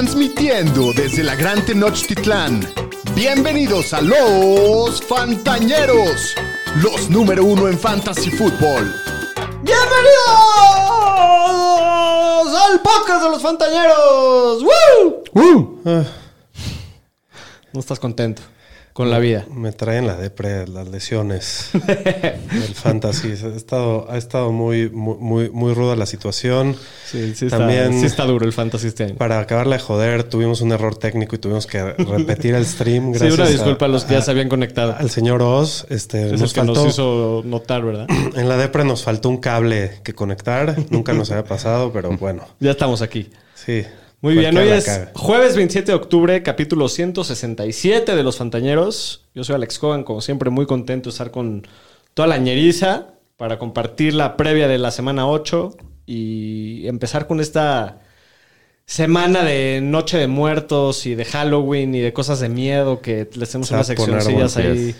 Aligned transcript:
Transmitiendo 0.00 0.94
desde 0.94 1.22
la 1.22 1.34
Gran 1.34 1.62
Tenochtitlán. 1.62 2.66
Bienvenidos 3.14 3.92
a 3.92 4.00
los 4.00 5.02
Fantañeros, 5.02 6.34
los 6.82 7.10
número 7.10 7.44
uno 7.44 7.68
en 7.68 7.78
Fantasy 7.78 8.30
Football. 8.30 8.94
¡Bienvenidos 9.62 9.76
al 12.62 12.80
podcast 12.80 13.24
de 13.24 13.28
los 13.28 13.42
Fantañeros! 13.42 14.62
¡Woo! 15.34 15.82
Ah, 15.84 16.04
No 17.74 17.80
estás 17.80 18.00
contento 18.00 18.40
con 18.92 19.08
la 19.10 19.18
vida. 19.18 19.46
me 19.54 19.72
traen 19.72 20.06
la 20.06 20.16
depre, 20.16 20.66
las 20.66 20.88
lesiones 20.88 21.70
del 21.72 22.74
fantasy. 22.74 23.28
Ha 23.32 23.56
estado, 23.56 24.10
ha 24.10 24.16
estado 24.18 24.52
muy, 24.52 24.90
muy, 24.90 25.16
muy, 25.18 25.50
muy 25.50 25.74
ruda 25.74 25.96
la 25.96 26.06
situación. 26.06 26.76
Sí, 27.06 27.34
sí, 27.34 27.48
También- 27.48 27.84
está, 27.92 28.00
sí 28.00 28.06
está 28.06 28.24
duro 28.24 28.44
el 28.44 28.52
fantasy 28.52 28.88
este 28.88 29.04
año. 29.04 29.14
Para 29.16 29.38
acabarla 29.40 29.76
de 29.76 29.82
joder, 29.82 30.24
tuvimos 30.24 30.60
un 30.60 30.72
error 30.72 30.96
técnico 30.96 31.36
y 31.36 31.38
tuvimos 31.38 31.66
que 31.66 31.82
repetir 31.82 32.54
el 32.54 32.66
stream. 32.66 33.12
Sí, 33.14 33.18
Gracias 33.20 33.34
una 33.38 33.48
disculpa 33.48 33.84
a, 33.86 33.88
a, 33.88 33.92
los 33.92 34.04
que 34.04 34.14
ya 34.14 34.22
se 34.22 34.30
habían 34.30 34.48
conectado. 34.48 34.96
al 34.98 35.10
señor 35.10 35.40
Oz. 35.42 35.86
Este, 35.88 36.26
es 36.26 36.32
el 36.34 36.40
nos 36.40 36.52
que 36.52 36.60
faltó, 36.60 36.74
nos 36.84 36.92
hizo 36.92 37.42
notar, 37.44 37.82
¿verdad? 37.84 38.06
En 38.36 38.48
la 38.48 38.56
depre 38.56 38.84
nos 38.84 39.02
faltó 39.04 39.28
un 39.28 39.38
cable 39.38 40.00
que 40.02 40.14
conectar. 40.14 40.76
Nunca 40.90 41.12
nos 41.12 41.30
había 41.30 41.44
pasado, 41.44 41.92
pero 41.92 42.10
bueno. 42.16 42.46
Ya 42.60 42.72
estamos 42.72 43.02
aquí. 43.02 43.30
Sí. 43.54 43.84
Muy 44.22 44.34
bien, 44.34 44.54
hoy 44.58 44.68
es 44.68 45.08
jueves 45.14 45.56
27 45.56 45.92
de 45.92 45.96
octubre, 45.96 46.42
capítulo 46.42 46.90
167 46.90 48.14
de 48.14 48.22
Los 48.22 48.36
Fantañeros. 48.36 49.24
Yo 49.34 49.44
soy 49.44 49.54
Alex 49.54 49.78
Cogan, 49.78 50.04
como 50.04 50.20
siempre, 50.20 50.50
muy 50.50 50.66
contento 50.66 51.08
de 51.08 51.12
estar 51.12 51.30
con 51.30 51.66
toda 52.12 52.28
la 52.28 52.36
ñeriza 52.36 53.14
para 53.38 53.58
compartir 53.58 54.12
la 54.12 54.36
previa 54.36 54.68
de 54.68 54.76
la 54.76 54.90
semana 54.90 55.26
8 55.26 55.74
y 56.04 56.86
empezar 56.86 57.26
con 57.26 57.40
esta 57.40 58.00
semana 58.84 59.42
de 59.42 59.80
Noche 59.82 60.18
de 60.18 60.26
Muertos 60.26 61.06
y 61.06 61.14
de 61.14 61.24
Halloween 61.24 61.94
y 61.94 62.00
de 62.00 62.12
cosas 62.12 62.40
de 62.40 62.50
miedo 62.50 63.00
que 63.00 63.26
les 63.34 63.48
tenemos 63.48 63.70
unas 63.70 63.86
seccioncillas 63.86 64.54
ahí. 64.58 64.94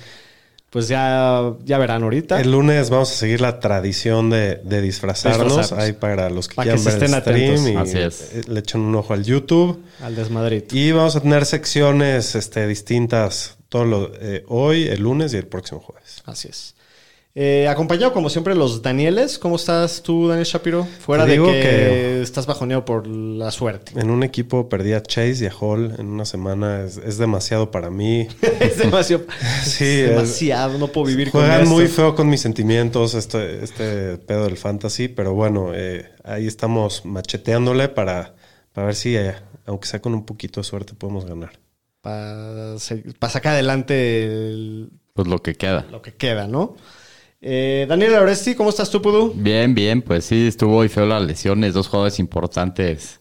Pues 0.71 0.87
ya, 0.87 1.53
ya 1.65 1.79
verán 1.79 2.05
ahorita. 2.05 2.41
El 2.41 2.53
lunes 2.53 2.91
vamos 2.91 3.11
a 3.11 3.15
seguir 3.15 3.41
la 3.41 3.59
tradición 3.59 4.31
de, 4.31 4.61
de 4.63 4.81
disfrazarnos. 4.81 5.47
Disfrazarnos. 5.49 5.85
Ahí 5.85 5.93
para 5.95 6.31
los 6.31 6.47
que 6.47 6.55
Para 6.55 6.73
quieran 6.75 6.85
que 6.85 6.91
se 6.91 6.97
ver 6.99 7.05
el 7.09 7.15
estén 7.15 7.21
stream 7.23 7.53
atentos. 7.67 7.93
y 7.93 7.99
Así 7.99 7.99
es. 7.99 8.35
eh, 8.35 8.43
le 8.47 8.61
echan 8.61 8.81
un 8.83 8.95
ojo 8.95 9.13
al 9.13 9.25
YouTube. 9.25 9.83
Al 10.01 10.15
desmadrito. 10.15 10.77
Y 10.77 10.93
vamos 10.93 11.17
a 11.17 11.21
tener 11.21 11.45
secciones 11.45 12.37
este, 12.37 12.69
distintas 12.69 13.57
todo 13.69 13.85
lo, 13.85 14.13
eh, 14.21 14.45
hoy, 14.49 14.87
el 14.87 15.01
lunes 15.03 15.35
y 15.35 15.39
el 15.39 15.47
próximo 15.49 15.81
jueves. 15.81 16.23
Así 16.25 16.49
es. 16.49 16.75
Eh, 17.37 17.69
acompañado, 17.69 18.13
como 18.13 18.29
siempre, 18.29 18.57
los 18.57 18.83
Danieles. 18.83 19.39
¿Cómo 19.39 19.55
estás 19.55 20.03
tú, 20.03 20.27
Daniel 20.27 20.45
Shapiro? 20.47 20.85
Fuera 20.85 21.25
de 21.27 21.37
que, 21.37 21.45
que- 21.45 22.23
estás 22.23 22.45
bajoneado 22.47 22.85
por 22.85 23.07
la 23.07 23.53
suerte. 23.53 23.93
En 23.99 24.11
un 24.11 24.25
equipo 24.25 24.69
perdí 24.69 24.95
a 24.95 25.03
Chase 25.03 25.45
y 25.45 25.47
a 25.47 25.53
Hall 25.55 25.95
en 25.99 26.07
una 26.09 26.25
semana. 26.25 26.83
Es, 26.83 26.97
es 26.97 27.19
demasiado 27.19 27.71
para 27.71 27.89
mí. 27.89 28.27
es 28.61 28.79
demasiado. 28.79 29.25
Sí, 29.65 29.85
es 29.85 30.01
es- 30.01 30.11
demasiado. 30.11 30.77
No 30.79 30.89
puedo 30.89 31.07
vivir 31.07 31.31
con 31.31 31.43
Juegan 31.43 31.63
esto. 31.63 31.75
muy 31.75 31.87
feo 31.87 32.17
con 32.17 32.29
mis 32.29 32.41
sentimientos 32.41 33.15
este, 33.15 33.63
este 33.63 34.19
pedo 34.19 34.45
del 34.45 34.57
fantasy, 34.57 35.07
pero 35.07 35.33
bueno, 35.33 35.71
eh, 35.73 36.11
ahí 36.25 36.49
estamos 36.49 37.05
macheteándole 37.05 37.89
para, 37.89 38.35
para 38.73 38.87
ver 38.89 38.97
si, 38.97 39.17
eh, 39.17 39.35
aunque 39.67 39.87
sea 39.87 40.03
con 40.03 40.15
un 40.15 40.27
poquito 40.27 40.61
de 40.61 40.65
suerte, 40.65 40.95
podemos 40.95 41.25
ganar. 41.27 41.53
Para 42.01 42.77
sacar 42.79 43.53
adelante 43.53 44.25
el- 44.25 44.91
Pues 45.15 45.29
lo 45.29 45.39
que 45.43 45.55
queda. 45.55 45.87
lo 45.93 46.03
que 46.03 46.13
queda, 46.15 46.49
¿no? 46.49 46.75
Eh, 47.43 47.87
Daniel 47.89 48.15
Oresti, 48.15 48.55
¿cómo 48.55 48.71
estás 48.71 48.91
tú, 48.91 49.01
Pudu? 49.01 49.33
Bien, 49.35 49.75
bien, 49.75 50.03
pues 50.03 50.27
sí, 50.27 50.47
estuvo 50.47 50.77
muy 50.77 50.89
feo 50.89 51.07
las 51.07 51.23
lesiones. 51.23 51.73
Dos 51.73 51.89
jugadores 51.89 52.19
importantes 52.19 53.21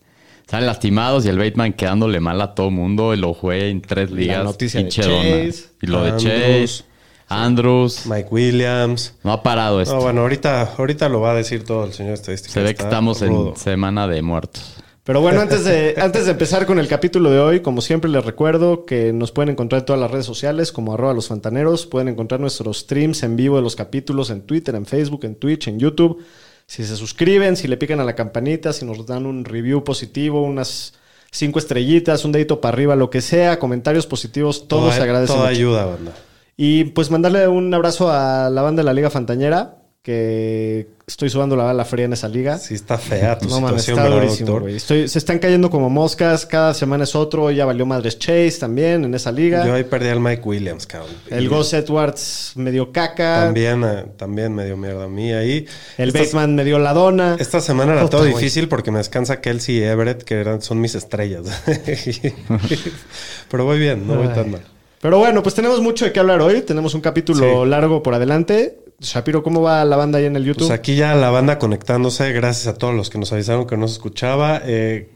salen 0.49 0.65
lastimados 0.65 1.25
y 1.25 1.29
el 1.29 1.37
Bateman 1.37 1.73
quedándole 1.73 2.19
mal 2.19 2.41
a 2.41 2.53
todo 2.53 2.69
mundo. 2.69 3.13
Y 3.13 3.17
lo 3.17 3.33
jugué 3.33 3.69
en 3.69 3.81
tres 3.81 4.11
ligas. 4.11 4.43
noticia 4.43 4.79
de 4.79 4.85
Pinche 4.85 5.03
dona. 5.03 5.21
Chase. 5.21 5.65
Y 5.81 5.87
lo 5.87 6.03
de. 6.03 6.11
Chase. 6.17 6.83
Andrews. 7.29 8.07
Mike 8.07 8.27
Williams. 8.31 9.13
No 9.23 9.31
ha 9.31 9.43
parado 9.43 9.79
esto. 9.81 9.95
No, 9.95 10.01
bueno, 10.01 10.21
ahorita, 10.21 10.73
ahorita 10.77 11.07
lo 11.09 11.21
va 11.21 11.31
a 11.31 11.35
decir 11.35 11.63
todo 11.63 11.85
el 11.85 11.93
señor 11.93 12.13
estadístico. 12.13 12.51
Se 12.51 12.61
ve 12.61 12.73
que 12.73 12.83
estamos 12.83 13.21
rudo. 13.21 13.49
en 13.49 13.55
semana 13.55 14.07
de 14.07 14.21
muertos. 14.23 14.75
Pero 15.09 15.21
bueno, 15.21 15.41
antes 15.41 15.65
de, 15.65 15.95
antes 16.01 16.25
de 16.25 16.31
empezar 16.33 16.67
con 16.67 16.77
el 16.77 16.87
capítulo 16.87 17.31
de 17.31 17.39
hoy, 17.39 17.61
como 17.61 17.81
siempre 17.81 18.11
les 18.11 18.23
recuerdo 18.23 18.85
que 18.85 19.11
nos 19.11 19.31
pueden 19.31 19.49
encontrar 19.49 19.79
en 19.81 19.85
todas 19.87 19.99
las 19.99 20.11
redes 20.11 20.27
sociales 20.27 20.71
como 20.71 20.93
arroba 20.93 21.15
los 21.15 21.29
fantaneros. 21.29 21.87
Pueden 21.87 22.09
encontrar 22.09 22.39
nuestros 22.39 22.81
streams 22.81 23.23
en 23.23 23.35
vivo 23.35 23.55
de 23.55 23.63
los 23.63 23.75
capítulos 23.75 24.29
en 24.29 24.41
Twitter, 24.41 24.75
en 24.75 24.85
Facebook, 24.85 25.25
en 25.25 25.33
Twitch, 25.33 25.67
en 25.67 25.79
YouTube. 25.79 26.23
Si 26.67 26.83
se 26.83 26.95
suscriben, 26.95 27.57
si 27.57 27.67
le 27.67 27.77
pican 27.77 27.99
a 27.99 28.03
la 28.03 28.13
campanita, 28.13 28.71
si 28.71 28.85
nos 28.85 29.03
dan 29.07 29.25
un 29.25 29.45
review 29.45 29.83
positivo, 29.83 30.43
unas 30.43 30.93
cinco 31.31 31.57
estrellitas, 31.57 32.23
un 32.23 32.31
dedito 32.31 32.61
para 32.61 32.75
arriba, 32.75 32.95
lo 32.95 33.09
que 33.09 33.21
sea, 33.21 33.57
comentarios 33.57 34.05
positivos, 34.05 34.67
todo 34.67 34.81
Toda- 34.81 34.93
se 34.95 35.01
agradece 35.01 35.33
Toda 35.33 35.45
mucho. 35.47 35.57
ayuda, 35.59 35.85
banda. 35.85 36.13
Y 36.55 36.83
pues 36.83 37.09
mandarle 37.09 37.47
un 37.47 37.73
abrazo 37.73 38.11
a 38.11 38.51
la 38.51 38.61
banda 38.61 38.81
de 38.81 38.85
la 38.85 38.93
Liga 38.93 39.09
Fantañera, 39.09 39.79
que 40.01 40.87
estoy 41.05 41.29
sudando 41.29 41.57
la 41.57 41.63
bala 41.65 41.83
fría 41.83 42.05
en 42.05 42.13
esa 42.13 42.29
liga. 42.29 42.57
Sí 42.57 42.73
está 42.73 42.97
fea 42.97 43.37
tu 43.37 43.47
No 43.49 43.55
situación, 43.55 43.97
está 43.97 44.09
¿verdad, 44.09 44.21
durísimo, 44.23 44.59
güey. 44.61 44.79
Se 44.79 45.03
están 45.05 45.39
cayendo 45.39 45.69
como 45.69 45.89
moscas. 45.89 46.45
Cada 46.45 46.73
semana 46.73 47.03
es 47.03 47.15
otro. 47.15 47.51
Ya 47.51 47.65
valió 47.65 47.85
madres 47.85 48.17
Chase 48.17 48.55
también 48.59 49.03
en 49.03 49.13
esa 49.13 49.31
liga. 49.31 49.65
Yo 49.65 49.73
ahí 49.73 49.83
perdí 49.83 50.07
al 50.07 50.21
Mike 50.21 50.41
Williams, 50.45 50.87
cabrón. 50.87 51.11
el 51.29 51.43
Y 51.43 51.47
Gus 51.47 51.73
Edwards 51.73 52.53
me 52.55 52.71
dio 52.71 52.93
caca. 52.93 53.43
También, 53.45 53.83
eh, 53.83 54.05
también 54.15 54.55
me 54.55 54.65
dio 54.65 54.77
mierda 54.77 55.03
a 55.03 55.09
mí 55.09 55.33
ahí. 55.33 55.65
El 55.97 56.09
Esta- 56.09 56.19
Bateman 56.19 56.55
me 56.55 56.63
dio 56.63 56.79
la 56.79 56.93
dona. 56.93 57.35
Esta 57.37 57.59
semana 57.59 57.93
era 57.93 58.09
todo 58.09 58.23
difícil 58.23 58.69
porque 58.69 58.91
me 58.91 58.99
descansa 58.99 59.41
Kelsey 59.41 59.79
y 59.79 59.83
Everett, 59.83 60.23
que 60.23 60.35
eran, 60.35 60.61
son 60.61 60.79
mis 60.79 60.95
estrellas. 60.95 61.45
Pero 63.51 63.65
voy 63.65 63.79
bien, 63.79 64.07
no 64.07 64.15
voy 64.15 64.27
tan 64.29 64.45
Ay. 64.45 64.51
mal. 64.51 64.61
Pero 65.01 65.17
bueno, 65.17 65.41
pues 65.43 65.55
tenemos 65.55 65.81
mucho 65.81 66.05
de 66.05 66.11
qué 66.11 66.19
hablar 66.19 66.41
hoy. 66.41 66.61
Tenemos 66.61 66.93
un 66.93 67.01
capítulo 67.01 67.63
Sí. 67.63 67.69
largo 67.69 68.03
por 68.03 68.13
adelante. 68.13 68.79
Shapiro, 68.99 69.43
¿cómo 69.43 69.61
va 69.61 69.83
la 69.85 69.95
banda 69.95 70.19
ahí 70.19 70.25
en 70.25 70.35
el 70.35 70.43
YouTube? 70.43 70.67
Pues 70.67 70.77
aquí 70.79 70.95
ya 70.95 71.15
la 71.15 71.29
banda 71.29 71.57
conectándose, 71.59 72.31
gracias 72.33 72.67
a 72.67 72.77
todos 72.77 72.93
los 72.93 73.09
que 73.09 73.17
nos 73.17 73.31
avisaron 73.31 73.65
que 73.65 73.77
no 73.77 73.87
se 73.87 73.93
escuchaba. 73.93 74.61
Eh, 74.65 75.09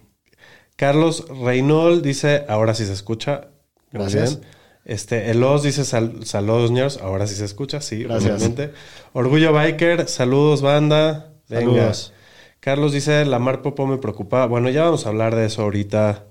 Carlos 0.76 1.26
Reynol 1.44 2.02
dice, 2.02 2.46
ahora 2.48 2.74
sí 2.74 2.86
se 2.86 2.94
escucha. 2.94 3.50
Muy 3.92 4.02
Gracias. 4.04 4.40
bien. 4.40 4.48
Este, 4.86 5.30
Elos 5.32 5.64
dice, 5.64 5.86
sal- 5.86 6.26
saludos, 6.26 6.72
ñeros. 6.72 6.98
Ahora 7.02 7.28
sí 7.28 7.36
se 7.36 7.46
escucha, 7.46 7.80
sí, 7.82 8.04
Gracias. 8.04 8.32
obviamente. 8.42 8.72
Orgullo 9.14 9.54
Biker, 9.54 10.08
saludos, 10.10 10.62
banda. 10.62 11.34
Venga. 11.48 11.62
Saludos. 11.72 12.14
Carlos 12.60 12.92
dice, 12.94 13.24
la 13.26 13.40
Mar 13.40 13.62
Popo 13.62 13.86
me 13.88 13.98
preocupa. 13.98 14.46
Bueno, 14.46 14.70
ya 14.70 14.84
vamos 14.86 15.06
a 15.06 15.10
hablar 15.10 15.36
de 15.36 15.46
eso 15.46 15.62
ahorita. 15.62 16.26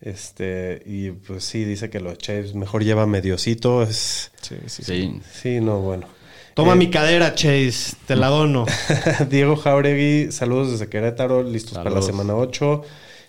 Este, 0.00 0.80
y 0.86 1.10
pues 1.10 1.42
sí, 1.44 1.64
dice 1.64 1.90
que 1.90 1.98
lo 2.00 2.10
de 2.10 2.16
Chase 2.18 2.52
mejor 2.54 2.84
lleva 2.84 3.06
mediocito. 3.06 3.82
Es, 3.82 4.30
Sí, 4.40 4.56
sí, 4.66 4.82
sí. 4.82 4.84
Sí. 4.84 5.20
sí, 5.32 5.60
no, 5.60 5.80
bueno. 5.80 6.06
Toma 6.58 6.72
Eh, 6.72 6.76
mi 6.76 6.90
cadera, 6.90 7.36
Chase. 7.36 7.94
Te 8.04 8.16
la 8.16 8.26
dono. 8.26 8.66
Diego 9.30 9.54
Jauregui, 9.54 10.32
saludos 10.32 10.72
desde 10.72 10.88
Querétaro, 10.88 11.44
listos 11.44 11.74
para 11.74 11.88
la 11.88 12.02
semana 12.02 12.34
8. 12.34 12.82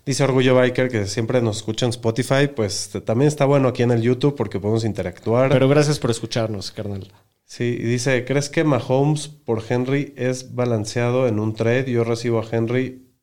Dice 0.03 0.23
Orgullo 0.23 0.55
Biker 0.55 0.89
que 0.89 1.05
siempre 1.05 1.39
nos 1.39 1.57
escucha 1.57 1.85
en 1.85 1.91
Spotify, 1.91 2.47
pues 2.47 2.89
también 3.05 3.27
está 3.27 3.45
bueno 3.45 3.67
aquí 3.67 3.83
en 3.83 3.91
el 3.91 4.01
YouTube 4.01 4.35
porque 4.35 4.59
podemos 4.59 4.83
interactuar. 4.83 5.51
Pero 5.51 5.69
gracias 5.69 5.99
por 5.99 6.09
escucharnos, 6.09 6.71
carnal. 6.71 7.11
sí, 7.45 7.77
y 7.79 7.83
dice, 7.83 8.25
¿crees 8.25 8.49
que 8.49 8.63
Mahomes 8.63 9.27
por 9.27 9.61
Henry 9.69 10.11
es 10.17 10.55
balanceado 10.55 11.27
en 11.27 11.39
un 11.39 11.53
trade? 11.53 11.91
Yo 11.91 12.03
recibo 12.03 12.39
a 12.39 12.45
Henry 12.51 13.13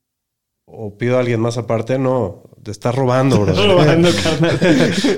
o 0.67 0.97
pido 0.97 1.17
a 1.17 1.21
alguien 1.21 1.41
más 1.41 1.59
aparte. 1.59 1.99
No, 1.99 2.45
te 2.67 2.73
estás 2.73 2.97
robando, 2.97 3.39
bro. 3.43 3.55
Robando, 3.55 4.09
carnal. 4.25 4.59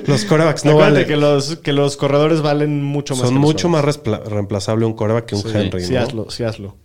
Los 0.05 0.23
corebacks 0.25 0.65
no 0.65 0.71
Acuérdate 0.73 0.93
valen. 0.93 1.07
que 1.07 1.17
los, 1.17 1.55
que 1.55 1.73
los 1.73 1.97
corredores 1.97 2.43
valen 2.43 2.83
mucho 2.83 3.15
más. 3.15 3.21
Son 3.21 3.29
que 3.29 3.33
los 3.35 3.41
mucho 3.41 3.69
más 3.69 3.83
reemplazable 4.05 4.85
un 4.85 4.93
coreback 4.93 5.25
que 5.25 5.33
un 5.35 5.41
Sí, 5.41 5.49
Henry, 5.51 5.83
sí 5.83 5.93
¿no? 5.95 5.99
hazlo, 5.99 6.29
sí 6.29 6.43
hazlo. 6.43 6.75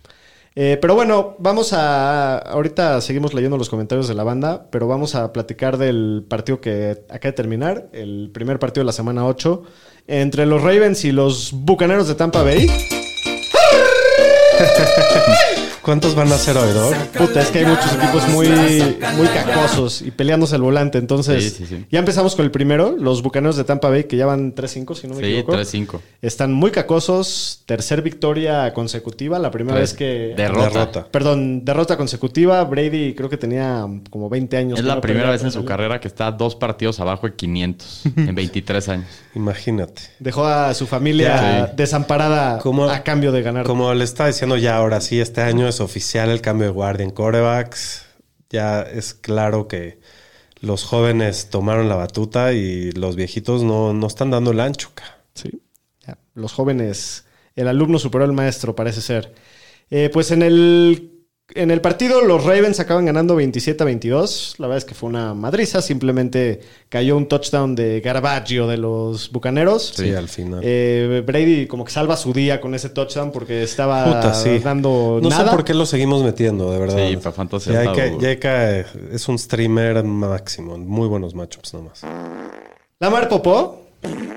Eh, 0.55 0.79
pero 0.81 0.95
bueno, 0.95 1.35
vamos 1.37 1.71
a. 1.73 2.39
Ahorita 2.39 2.99
seguimos 3.01 3.35
leyendo 3.35 3.59
los 3.59 3.69
comentarios 3.69 4.07
de 4.07 4.15
la 4.15 4.23
banda, 4.23 4.65
pero 4.71 4.87
vamos 4.87 5.13
a 5.13 5.31
platicar 5.33 5.77
del 5.77 6.25
partido 6.27 6.59
que 6.59 6.97
acaba 7.09 7.29
de 7.29 7.33
terminar, 7.33 7.89
el 7.93 8.31
primer 8.33 8.57
partido 8.57 8.81
de 8.81 8.85
la 8.87 8.93
semana 8.93 9.23
8, 9.27 9.61
entre 10.07 10.47
los 10.47 10.63
Ravens 10.63 11.05
y 11.05 11.11
los 11.11 11.51
Bucaneros 11.53 12.07
de 12.07 12.15
Tampa 12.15 12.41
Bay. 12.41 12.65
¿Cuántos 15.85 16.15
van 16.15 16.31
a 16.31 16.37
ser 16.39 16.57
hoy, 16.57 16.73
Doc? 16.73 16.95
Puta, 17.15 17.41
es 17.41 17.49
que 17.51 17.59
hay 17.59 17.65
muchos 17.67 17.93
equipos 17.93 18.27
muy, 18.29 18.47
muy 18.47 19.27
cacosos 19.27 20.01
y 20.01 20.09
peleándose 20.09 20.55
el 20.55 20.63
volante. 20.63 20.97
Entonces, 20.97 21.43
Sí, 21.43 21.49
sí, 21.51 21.65
sí. 21.67 21.85
ya 21.91 21.99
empezamos 21.99 22.35
con 22.35 22.43
el 22.43 22.49
primero, 22.49 22.95
los 22.99 23.21
Bucaneros 23.21 23.55
de 23.55 23.65
Tampa 23.65 23.89
Bay, 23.89 24.05
que 24.05 24.17
ya 24.17 24.25
van 24.25 24.55
3-5, 24.55 24.95
si 24.95 25.07
no 25.07 25.13
me 25.13 25.21
Sí, 25.21 25.33
equivoco. 25.33 25.53
3-5. 25.53 25.99
Están 26.23 26.53
muy 26.53 26.71
cacosos, 26.71 27.61
tercer 27.67 28.01
victoria 28.01 28.73
consecutiva, 28.73 29.37
la 29.37 29.51
primera 29.51 29.77
Tres. 29.77 29.91
vez 29.91 29.97
que... 29.97 30.33
Derrota. 30.35 30.69
Derrota. 30.69 31.07
Perdón, 31.11 31.63
derrota 31.63 31.97
consecutiva. 31.97 32.63
Brady 32.63 33.13
creo 33.13 33.29
que 33.29 33.37
tenía 33.37 33.85
como 34.09 34.27
20 34.27 34.57
años. 34.57 34.79
Es 34.79 34.85
la 34.85 34.99
primera 35.01 35.29
vez 35.29 35.43
en 35.43 35.51
su 35.51 35.65
carrera 35.65 35.99
que 35.99 36.07
está 36.07 36.31
dos 36.31 36.55
partidos 36.55 36.99
abajo 36.99 37.27
de 37.27 37.35
500 37.35 38.01
en 38.17 38.33
23 38.33 38.89
años. 38.89 39.05
Imagínate. 39.35 40.01
Dejó 40.19 40.45
a 40.47 40.73
su 40.73 40.87
familia 40.87 41.67
sí. 41.67 41.73
desamparada 41.77 42.57
Como- 42.57 42.89
a 42.89 43.03
cambio 43.03 43.31
de 43.31 43.43
ganar. 43.43 43.65
Como 43.67 43.93
le 43.93 44.03
estaba 44.03 44.27
diciendo 44.27 44.57
ya 44.57 44.77
ahora 44.77 44.99
sí, 44.99 45.19
este 45.19 45.41
año 45.41 45.67
es 45.67 45.74
oficial 45.79 46.29
el 46.29 46.41
cambio 46.41 46.67
de 46.67 46.73
guardia 46.73 47.03
en 47.03 47.11
corebacks. 47.11 48.05
Ya 48.49 48.81
es 48.81 49.13
claro 49.13 49.67
que 49.67 49.99
los 50.59 50.83
jóvenes 50.83 51.49
tomaron 51.49 51.89
la 51.89 51.95
batuta 51.95 52.53
y 52.53 52.91
los 52.91 53.15
viejitos 53.15 53.63
no, 53.63 53.93
no 53.93 54.07
están 54.07 54.31
dando 54.31 54.51
el 54.51 54.59
ancho. 54.59 54.91
Sí. 55.33 55.61
Los 56.33 56.53
jóvenes, 56.53 57.25
el 57.55 57.67
alumno 57.67 57.97
superó 57.97 58.25
al 58.25 58.33
maestro, 58.33 58.75
parece 58.75 59.01
ser. 59.01 59.33
Eh, 59.89 60.09
pues 60.11 60.31
en 60.31 60.41
el, 60.41 61.14
en 61.55 61.71
el 61.71 61.81
partido 61.81 62.21
los 62.21 62.43
Ravens 62.43 62.79
acaban 62.79 63.05
ganando 63.05 63.35
27 63.35 63.81
a 63.81 63.85
22. 63.85 64.55
La 64.59 64.67
verdad 64.67 64.77
es 64.79 64.85
que 64.85 64.93
fue 64.93 65.09
una 65.09 65.33
madriza. 65.33 65.81
Simplemente 65.81 66.59
cayó 66.89 67.17
un 67.17 67.27
touchdown 67.27 67.75
de 67.75 68.01
Garbaggio 68.01 68.67
de 68.67 68.77
los 68.77 69.31
Bucaneros. 69.31 69.93
Sí, 69.95 70.13
al 70.13 70.27
final. 70.29 70.59
Eh, 70.63 71.23
Brady 71.25 71.65
como 71.67 71.85
que 71.85 71.91
salva 71.91 72.17
su 72.17 72.33
día 72.33 72.59
con 72.61 72.75
ese 72.75 72.89
touchdown 72.89 73.31
porque 73.31 73.63
estaba 73.63 74.03
Puta, 74.05 74.33
sí. 74.33 74.59
dando 74.59 75.19
no 75.21 75.29
nada. 75.29 75.45
sé 75.45 75.51
por 75.55 75.63
qué 75.63 75.73
lo 75.73 75.85
seguimos 75.85 76.23
metiendo, 76.23 76.71
de 76.71 76.79
verdad. 76.79 77.07
Sí, 77.09 77.17
para 77.17 77.31
fantasy 77.31 77.71
Ya 77.71 77.79
hay 77.79 77.87
está 77.87 78.01
que- 78.03 78.09
duro. 78.09 78.21
ya 78.21 78.29
hay 78.29 78.37
que- 78.37 78.85
es 79.13 79.27
un 79.27 79.39
streamer 79.39 80.03
máximo. 80.03 80.77
Muy 80.77 81.07
buenos 81.07 81.33
matchups 81.33 81.73
nomás. 81.73 82.01
Lamar 82.99 83.29
Popó. 83.29 83.81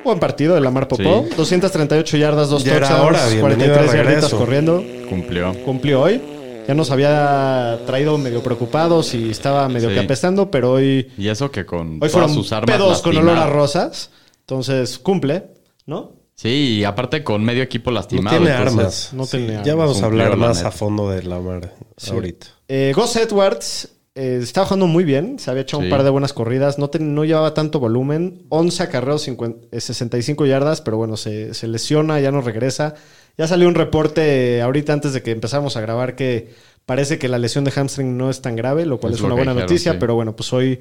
Buen 0.04 0.18
partido 0.18 0.54
de 0.54 0.60
Lamar 0.62 0.88
Popó. 0.88 1.24
Sí. 1.28 1.34
238 1.36 2.16
yardas, 2.16 2.48
dos 2.48 2.64
Ya 2.64 2.76
era 2.76 2.88
touchdowns, 2.88 3.08
hora, 3.18 3.26
bienvenido 3.28 3.74
43 3.74 3.92
de 3.92 3.98
yarditas 3.98 4.34
corriendo. 4.34 4.84
Cumplió. 5.10 5.52
cumplió 5.64 6.00
hoy. 6.02 6.22
Ya 6.68 6.74
nos 6.74 6.90
había 6.90 7.80
traído 7.86 8.18
medio 8.18 8.42
preocupados 8.42 9.14
y 9.14 9.30
estaba 9.30 9.68
medio 9.70 9.88
Sí. 9.88 9.94
que 9.94 10.00
apestando, 10.02 10.50
pero 10.50 10.72
hoy, 10.72 11.10
Y 11.16 11.28
eso 11.28 11.50
que 11.50 11.64
con 11.64 11.94
hoy 11.94 11.98
todas 11.98 12.12
fueron 12.12 12.34
sus 12.34 12.52
armas 12.52 12.76
pedos 12.76 13.00
con 13.02 13.16
olor 13.16 13.38
a 13.38 13.46
rosas. 13.46 14.10
Entonces 14.40 14.98
cumple, 14.98 15.46
¿no? 15.86 16.12
Sí, 16.34 16.78
y 16.80 16.84
aparte 16.84 17.24
con 17.24 17.42
medio 17.42 17.62
equipo 17.62 17.90
No 17.90 17.96
lastimado. 17.96 18.36
tiene 18.36 18.52
entonces- 18.54 18.78
armas. 18.78 19.10
no 19.14 19.26
tiene 19.26 19.52
Ya 19.64 19.72
armas. 19.72 19.76
vamos 19.76 20.02
a 20.02 20.06
hablar 20.06 20.30
la 20.30 20.36
más 20.36 20.62
a 20.62 20.70
fondo 20.70 21.10
de 21.10 21.22
Lamar 21.22 21.74
ahorita. 22.10 22.46
Eh, 22.68 22.92
Gus 22.94 23.16
Edwards 23.16 23.88
eh, 24.14 24.40
estaba 24.42 24.66
jugando 24.66 24.88
muy 24.88 25.04
bien. 25.04 25.38
Se 25.38 25.48
había 25.50 25.62
echado 25.62 25.78
un 25.78 25.84
Sí. 25.86 25.90
par 25.90 26.02
de 26.02 26.10
buenas 26.10 26.32
corridas. 26.32 26.78
No, 26.78 26.90
ten- 26.90 27.14
no 27.14 27.24
llevaba 27.24 27.54
tanto 27.54 27.78
volumen. 27.80 28.42
11 28.50 28.82
acarreos, 28.82 29.22
50 29.22 29.68
eh, 29.70 29.80
65 29.80 30.44
yardas, 30.44 30.80
pero 30.80 30.96
bueno, 30.96 31.16
se, 31.16 31.54
se 31.54 31.66
lesiona, 31.68 32.18
ya 32.20 32.30
no 32.32 32.40
regresa. 32.40 32.94
Ya 33.38 33.46
salió 33.46 33.68
un 33.68 33.74
reporte 33.76 34.60
ahorita 34.60 34.92
antes 34.92 35.12
de 35.12 35.22
que 35.22 35.30
empezamos 35.30 35.76
a 35.76 35.80
grabar 35.80 36.16
que 36.16 36.52
parece 36.84 37.18
que 37.18 37.28
la 37.28 37.38
lesión 37.38 37.64
de 37.64 37.70
hamstring 37.70 38.16
no 38.16 38.28
es 38.30 38.42
tan 38.42 38.56
grave, 38.56 38.84
lo 38.84 38.98
cual 38.98 39.12
Es 39.12 39.18
es, 39.18 39.20
lo 39.22 39.26
una 39.28 39.34
buena 39.36 39.52
dijeron, 39.52 39.70
noticia, 39.70 39.92
sí. 39.92 39.98
pero 40.00 40.14
bueno, 40.14 40.34
pues 40.36 40.52
hoy 40.52 40.80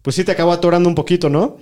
pues 0.00 0.16
sí 0.16 0.24
te 0.24 0.32
acabó 0.32 0.52
atorando 0.52 0.88
un 0.88 0.94
poquito, 0.96 1.28
¿no? 1.28 1.58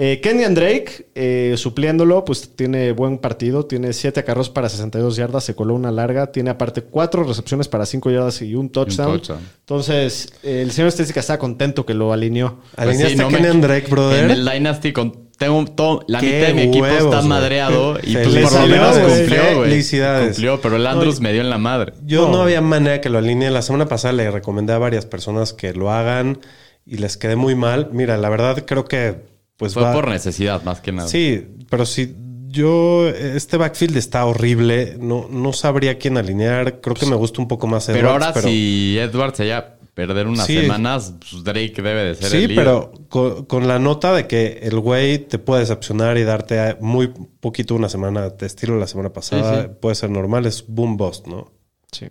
Eh, 0.00 0.20
Kenyan 0.20 0.54
Drake, 0.54 1.08
eh, 1.16 1.54
supliéndolo, 1.56 2.24
pues 2.24 2.54
tiene 2.54 2.92
buen 2.92 3.18
partido. 3.18 3.66
Tiene 3.66 3.92
7 3.92 4.20
acarreos 4.20 4.48
para 4.48 4.68
62 4.68 5.16
yardas, 5.16 5.42
se 5.42 5.56
coló 5.56 5.74
una 5.74 5.90
larga. 5.90 6.30
Tiene 6.30 6.50
aparte 6.50 6.82
4 6.82 7.24
recepciones 7.24 7.66
para 7.66 7.84
5 7.84 8.08
yardas 8.10 8.40
y 8.42 8.54
un 8.54 8.70
touchdown. 8.70 9.16
touchdown. 9.18 9.40
Entonces, 9.60 10.32
eh, 10.44 10.62
el 10.62 10.70
señor 10.70 10.88
Estadística 10.88 11.18
está 11.18 11.36
contento 11.38 11.84
que 11.84 11.94
lo 11.94 12.12
alineó. 12.12 12.60
Pues 12.76 12.88
Alineaste 12.88 13.14
sí, 13.16 13.20
a 13.20 13.22
no 13.24 13.30
me- 13.30 13.36
Kenyan 13.38 13.60
Drake, 13.60 13.88
brother. 13.90 14.24
En 14.26 14.30
el 14.30 14.44
Dynasty 14.44 14.92
con, 14.92 15.27
tengo 15.38 15.64
todo, 15.66 16.04
la 16.08 16.20
mitad 16.20 16.48
de 16.48 16.54
mi 16.54 16.62
equipo 16.62 16.82
huevos, 16.82 17.14
está 17.14 17.26
madreado 17.26 17.96
y 18.02 18.12
pues 18.12 18.26
por 18.50 18.60
lo 18.60 18.66
menos 18.66 18.98
cumplió, 18.98 19.42
güey. 19.56 19.70
Felicidades. 19.70 20.30
Cumplió, 20.34 20.60
pero 20.60 20.76
el 20.76 20.86
Andrews 20.86 21.20
me 21.20 21.32
dio 21.32 21.40
en 21.40 21.48
la 21.48 21.58
madre. 21.58 21.92
Yo 22.04 22.26
no. 22.26 22.38
No. 22.38 22.42
había 22.42 22.60
manera 22.60 23.00
que 23.00 23.08
lo 23.08 23.18
alinee. 23.18 23.50
La 23.50 23.62
semana 23.62 23.86
pasada 23.86 24.12
le 24.12 24.30
recomendé 24.30 24.72
a 24.72 24.78
varias 24.78 25.06
personas 25.06 25.52
que 25.52 25.72
lo 25.72 25.90
hagan 25.92 26.40
y 26.84 26.96
les 26.98 27.16
quedé 27.16 27.36
muy 27.36 27.54
mal. 27.54 27.88
Mira, 27.92 28.16
la 28.16 28.28
verdad 28.28 28.64
creo 28.66 28.84
que 28.84 29.14
pues 29.56 29.74
Fue 29.74 29.82
va- 29.82 29.92
por 29.92 30.08
necesidad 30.08 30.62
más 30.64 30.80
que 30.80 30.92
nada. 30.92 31.08
Sí, 31.08 31.46
pero 31.70 31.86
si 31.86 32.16
yo 32.48 33.08
este 33.08 33.56
backfield 33.56 33.96
está 33.96 34.24
horrible, 34.24 34.96
no 34.98 35.28
no 35.30 35.52
sabría 35.52 35.98
quién 35.98 36.16
alinear. 36.18 36.80
Creo 36.80 36.96
que 36.96 37.06
me 37.06 37.16
gusta 37.16 37.40
un 37.40 37.46
poco 37.48 37.66
más 37.68 37.86
pero 37.86 38.08
Edwards, 38.08 38.26
ahora 38.26 38.42
si 38.42 38.98
Edwards 38.98 39.36
se 39.36 39.42
haya 39.44 39.77
perder 40.06 40.28
unas 40.28 40.46
Sí. 40.46 40.54
semanas, 40.60 41.12
pues 41.18 41.42
Drake 41.42 41.72
debe 41.82 42.04
de 42.04 42.14
ser 42.14 42.30
Sí, 42.30 42.36
el 42.36 42.48
líder. 42.50 42.56
pero 42.64 42.92
con, 43.08 43.46
con 43.46 43.66
la 43.66 43.80
nota 43.80 44.14
de 44.14 44.28
que 44.28 44.60
el 44.62 44.78
güey 44.78 45.18
te 45.18 45.40
puede 45.40 45.62
decepcionar 45.62 46.16
y 46.18 46.22
darte 46.22 46.76
muy 46.80 47.08
poquito 47.40 47.74
una 47.74 47.88
semana, 47.88 48.28
de 48.30 48.46
estilo 48.46 48.78
la 48.78 48.86
semana 48.86 49.12
pasada, 49.12 49.62
Sí, 49.62 49.68
sí. 49.68 49.74
puede 49.80 49.96
ser 49.96 50.10
normal, 50.10 50.46
es 50.46 50.64
boom 50.68 50.96
bust, 50.96 51.26
¿no? 51.26 51.50
Sí. 51.90 52.06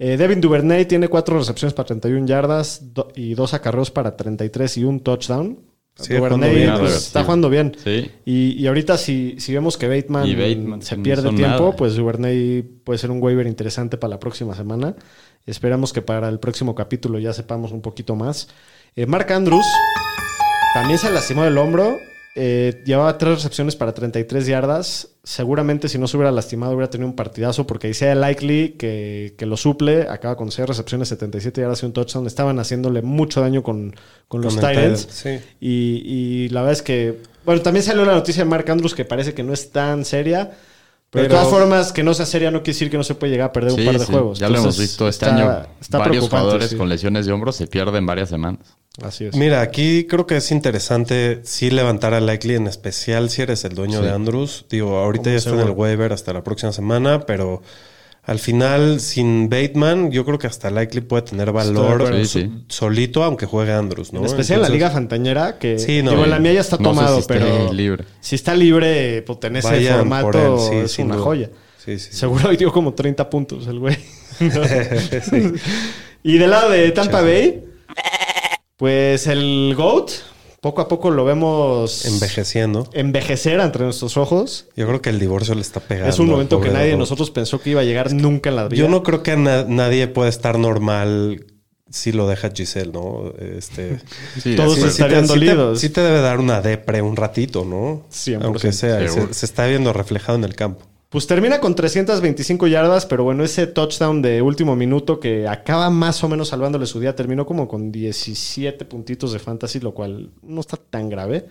Eh, 0.00 0.16
Devin 0.16 0.40
Duvernay 0.40 0.84
tiene 0.86 1.06
4 1.06 1.38
recepciones 1.38 1.74
para 1.74 1.86
31 1.86 2.26
yardas 2.26 2.92
do- 2.92 3.12
y 3.14 3.34
2 3.34 3.54
acarreos 3.54 3.92
para 3.92 4.16
33 4.16 4.76
y 4.78 4.84
un 4.84 4.98
touchdown. 4.98 5.60
Sigue 5.94 6.18
jugando 6.18 6.46
pues, 6.80 6.94
está 6.96 7.20
Sí. 7.20 7.24
jugando 7.24 7.50
bien. 7.50 7.76
Sí. 7.84 8.10
Y, 8.24 8.52
y 8.62 8.66
ahorita 8.66 8.96
si, 8.96 9.36
si 9.38 9.52
vemos 9.54 9.76
que 9.76 9.88
Bateman, 9.88 10.26
Y 10.26 10.34
Bateman 10.34 10.82
se 10.82 10.96
pierde 10.96 11.28
tiempo, 11.30 11.64
nada. 11.64 11.76
pues 11.76 11.94
Duvernay 11.96 12.62
puede 12.62 12.98
ser 12.98 13.10
un 13.10 13.22
waiver 13.22 13.46
interesante 13.46 13.96
para 13.98 14.10
la 14.12 14.18
próxima 14.20 14.54
semana. 14.54 14.94
Esperamos 15.46 15.92
que 15.92 16.02
para 16.02 16.28
el 16.28 16.38
próximo 16.40 16.74
capítulo 16.74 17.18
ya 17.18 17.32
sepamos 17.32 17.72
un 17.72 17.82
poquito 17.82 18.16
más. 18.16 18.48
Eh, 18.96 19.06
Mark 19.06 19.30
Andrews 19.32 19.66
también 20.74 20.98
se 20.98 21.10
lastimó 21.10 21.44
del 21.44 21.58
hombro. 21.58 21.96
Eh, 22.34 22.82
llevaba 22.86 23.18
tres 23.18 23.34
recepciones 23.34 23.76
para 23.76 23.92
33 23.92 24.46
yardas. 24.46 25.08
Seguramente 25.22 25.88
si 25.88 25.98
no 25.98 26.08
se 26.08 26.16
hubiera 26.16 26.32
lastimado 26.32 26.72
hubiera 26.72 26.88
tenido 26.88 27.08
un 27.08 27.14
partidazo 27.14 27.66
porque 27.66 27.88
decía 27.88 28.14
Likely 28.14 28.70
que, 28.78 29.34
que 29.36 29.46
lo 29.46 29.56
suple. 29.56 30.08
Acaba 30.08 30.36
con 30.36 30.50
6 30.50 30.66
recepciones, 30.66 31.08
77 31.08 31.60
yardas 31.60 31.82
y 31.82 31.86
un 31.86 31.92
touchdown. 31.92 32.26
Estaban 32.26 32.58
haciéndole 32.58 33.02
mucho 33.02 33.40
daño 33.40 33.62
con, 33.62 33.94
con 34.28 34.40
los 34.40 34.54
Titans. 34.54 35.06
Sí. 35.10 35.40
Y, 35.60 36.02
y 36.04 36.48
la 36.48 36.62
verdad 36.62 36.72
es 36.72 36.82
que, 36.82 37.18
bueno, 37.44 37.60
también 37.60 37.84
salió 37.84 38.04
la 38.04 38.14
noticia 38.14 38.44
de 38.44 38.50
Mark 38.50 38.70
Andrews 38.70 38.94
que 38.94 39.04
parece 39.04 39.34
que 39.34 39.42
no 39.42 39.52
es 39.52 39.70
tan 39.70 40.04
seria. 40.04 40.52
Pero, 41.12 41.24
de 41.24 41.28
todas 41.28 41.48
formas, 41.48 41.92
que 41.92 42.02
no 42.02 42.14
sea 42.14 42.24
seria 42.24 42.50
no 42.50 42.62
quiere 42.62 42.72
decir 42.72 42.90
que 42.90 42.96
no 42.96 43.04
se 43.04 43.14
puede 43.14 43.32
llegar 43.32 43.50
a 43.50 43.52
perder 43.52 43.72
un 43.78 43.84
par 43.84 43.98
de 43.98 44.06
sí. 44.06 44.10
juegos. 44.12 44.38
Ya 44.38 44.48
lo 44.48 44.58
hemos 44.58 44.78
visto 44.78 45.06
este 45.08 45.26
está- 45.26 45.36
año. 45.36 45.66
Está 45.78 45.98
Varios 45.98 46.24
jugadores 46.28 46.70
sí. 46.70 46.76
con 46.76 46.88
lesiones 46.88 47.26
de 47.26 47.32
hombro 47.32 47.52
se 47.52 47.66
pierden 47.66 48.06
varias 48.06 48.30
semanas. 48.30 48.60
Así 49.02 49.26
es. 49.26 49.36
Mira, 49.36 49.60
aquí 49.60 50.06
creo 50.06 50.26
que 50.26 50.38
es 50.38 50.50
interesante 50.50 51.40
sí 51.44 51.70
levantar 51.70 52.14
a 52.14 52.20
Likely, 52.20 52.54
en 52.54 52.66
especial 52.66 53.28
si 53.28 53.42
eres 53.42 53.62
el 53.64 53.74
dueño 53.74 53.98
Sí. 54.00 54.04
de 54.06 54.10
Andrews. 54.10 54.64
Digo, 54.70 54.96
ahorita 54.98 55.30
ya 55.30 55.36
está 55.36 55.50
en 55.50 55.60
el 55.60 55.70
waiver 55.70 56.12
hasta 56.14 56.32
la 56.32 56.42
próxima 56.42 56.72
semana, 56.72 57.20
pero 57.26 57.62
al 58.24 58.38
final, 58.38 59.00
sin 59.00 59.48
Bateman, 59.48 60.12
yo 60.12 60.24
creo 60.24 60.38
que 60.38 60.46
hasta 60.46 60.70
Likely 60.70 61.00
puede 61.00 61.22
tener 61.22 61.50
valor. 61.50 62.14
Sí, 62.24 62.26
sí. 62.26 62.52
solito, 62.68 63.24
aunque 63.24 63.46
juegue 63.46 63.72
Andrews, 63.72 64.12
¿no? 64.12 64.20
en 64.20 64.26
especial 64.26 64.58
en 64.58 64.62
la 64.62 64.66
Entonces, 64.68 64.74
Liga 64.74 64.90
Fantañera, 64.90 65.58
que 65.58 65.78
Sí, 65.78 66.02
no. 66.02 66.12
digo, 66.12 66.24
en 66.24 66.30
la 66.30 66.38
mía 66.38 66.52
ya 66.52 66.60
está 66.60 66.76
No 66.76 66.84
tomado, 66.90 67.20
si 67.20 67.26
pero 67.26 67.72
libre. 67.72 68.04
si 68.20 68.36
está 68.36 68.54
libre, 68.54 69.22
pues 69.22 69.38
en 69.42 69.56
ese 69.56 69.68
Vayan 69.68 69.98
formato 69.98 70.72
es 70.72 70.98
una 71.00 71.14
duda. 71.16 71.24
joya. 71.24 71.50
Sí, 71.84 71.98
sí, 71.98 72.10
sí. 72.12 72.16
Seguro 72.16 72.48
hoy 72.50 72.56
dio 72.56 72.70
como 72.72 72.94
30 72.94 73.28
puntos 73.28 73.66
el 73.66 73.78
güey. 73.80 73.96
Sí. 74.38 75.52
Y 76.22 76.38
del 76.38 76.50
lado 76.50 76.70
de 76.70 76.90
Tampa 76.92 77.20
Bay, 77.22 77.64
pues 78.76 79.26
el 79.26 79.74
GOAT, 79.76 80.10
poco 80.62 80.80
a 80.80 80.86
poco 80.88 81.10
lo 81.10 81.24
vemos 81.26 82.06
Envejeciendo. 82.06 82.88
envejecer 82.94 83.60
entre 83.60 83.84
nuestros 83.84 84.16
ojos. 84.16 84.68
Yo 84.76 84.86
creo 84.86 85.02
que 85.02 85.10
el 85.10 85.18
divorcio 85.18 85.54
le 85.54 85.60
está 85.60 85.80
pegando. 85.80 86.08
Es 86.08 86.18
un 86.18 86.28
momento 86.30 86.60
que 86.60 86.70
nadie 86.70 86.90
de 86.92 86.96
nosotros 86.96 87.30
pensó 87.30 87.60
que 87.60 87.70
iba 87.70 87.80
a 87.82 87.84
llegar 87.84 88.12
nunca 88.14 88.48
en 88.48 88.56
la 88.56 88.68
vida. 88.68 88.80
Yo 88.80 88.88
no 88.88 89.02
creo 89.02 89.22
que 89.22 89.36
na- 89.36 89.64
nadie 89.68 90.06
puede 90.08 90.30
estar 90.30 90.58
normal 90.58 91.44
si 91.90 92.12
lo 92.12 92.26
deja 92.28 92.50
Giselle, 92.54 92.92
¿no? 92.92 93.34
Este, 93.38 93.98
Sí, 94.42 94.54
Todos 94.56 94.74
acuerdo. 94.78 94.90
estarían 94.92 95.22
sí 95.26 95.26
te- 95.26 95.34
dolidos. 95.34 95.80
Sí 95.80 95.88
te 95.90 96.00
debe 96.00 96.20
dar 96.20 96.38
una 96.38 96.62
depre 96.62 97.02
un 97.02 97.16
ratito, 97.16 97.64
¿no? 97.64 98.04
100%. 98.10 98.44
Aunque 98.44 98.72
sea, 98.72 99.06
se, 99.08 99.34
se 99.34 99.44
está 99.44 99.66
viendo 99.66 99.92
reflejado 99.92 100.38
en 100.38 100.44
el 100.44 100.54
campo. 100.54 100.86
Pues 101.12 101.26
termina 101.26 101.60
con 101.60 101.74
325 101.74 102.68
yardas, 102.68 103.04
pero 103.04 103.22
bueno, 103.22 103.44
ese 103.44 103.66
touchdown 103.66 104.22
de 104.22 104.40
último 104.40 104.74
minuto 104.76 105.20
que 105.20 105.46
acaba 105.46 105.90
más 105.90 106.24
o 106.24 106.28
menos 106.30 106.48
salvándole 106.48 106.86
su 106.86 107.00
día, 107.00 107.14
terminó 107.14 107.44
como 107.44 107.68
con 107.68 107.92
17 107.92 108.86
puntitos 108.86 109.34
de 109.34 109.38
fantasy, 109.38 109.78
lo 109.80 109.92
cual 109.92 110.30
no 110.40 110.62
está 110.62 110.78
tan 110.78 111.10
grave. 111.10 111.44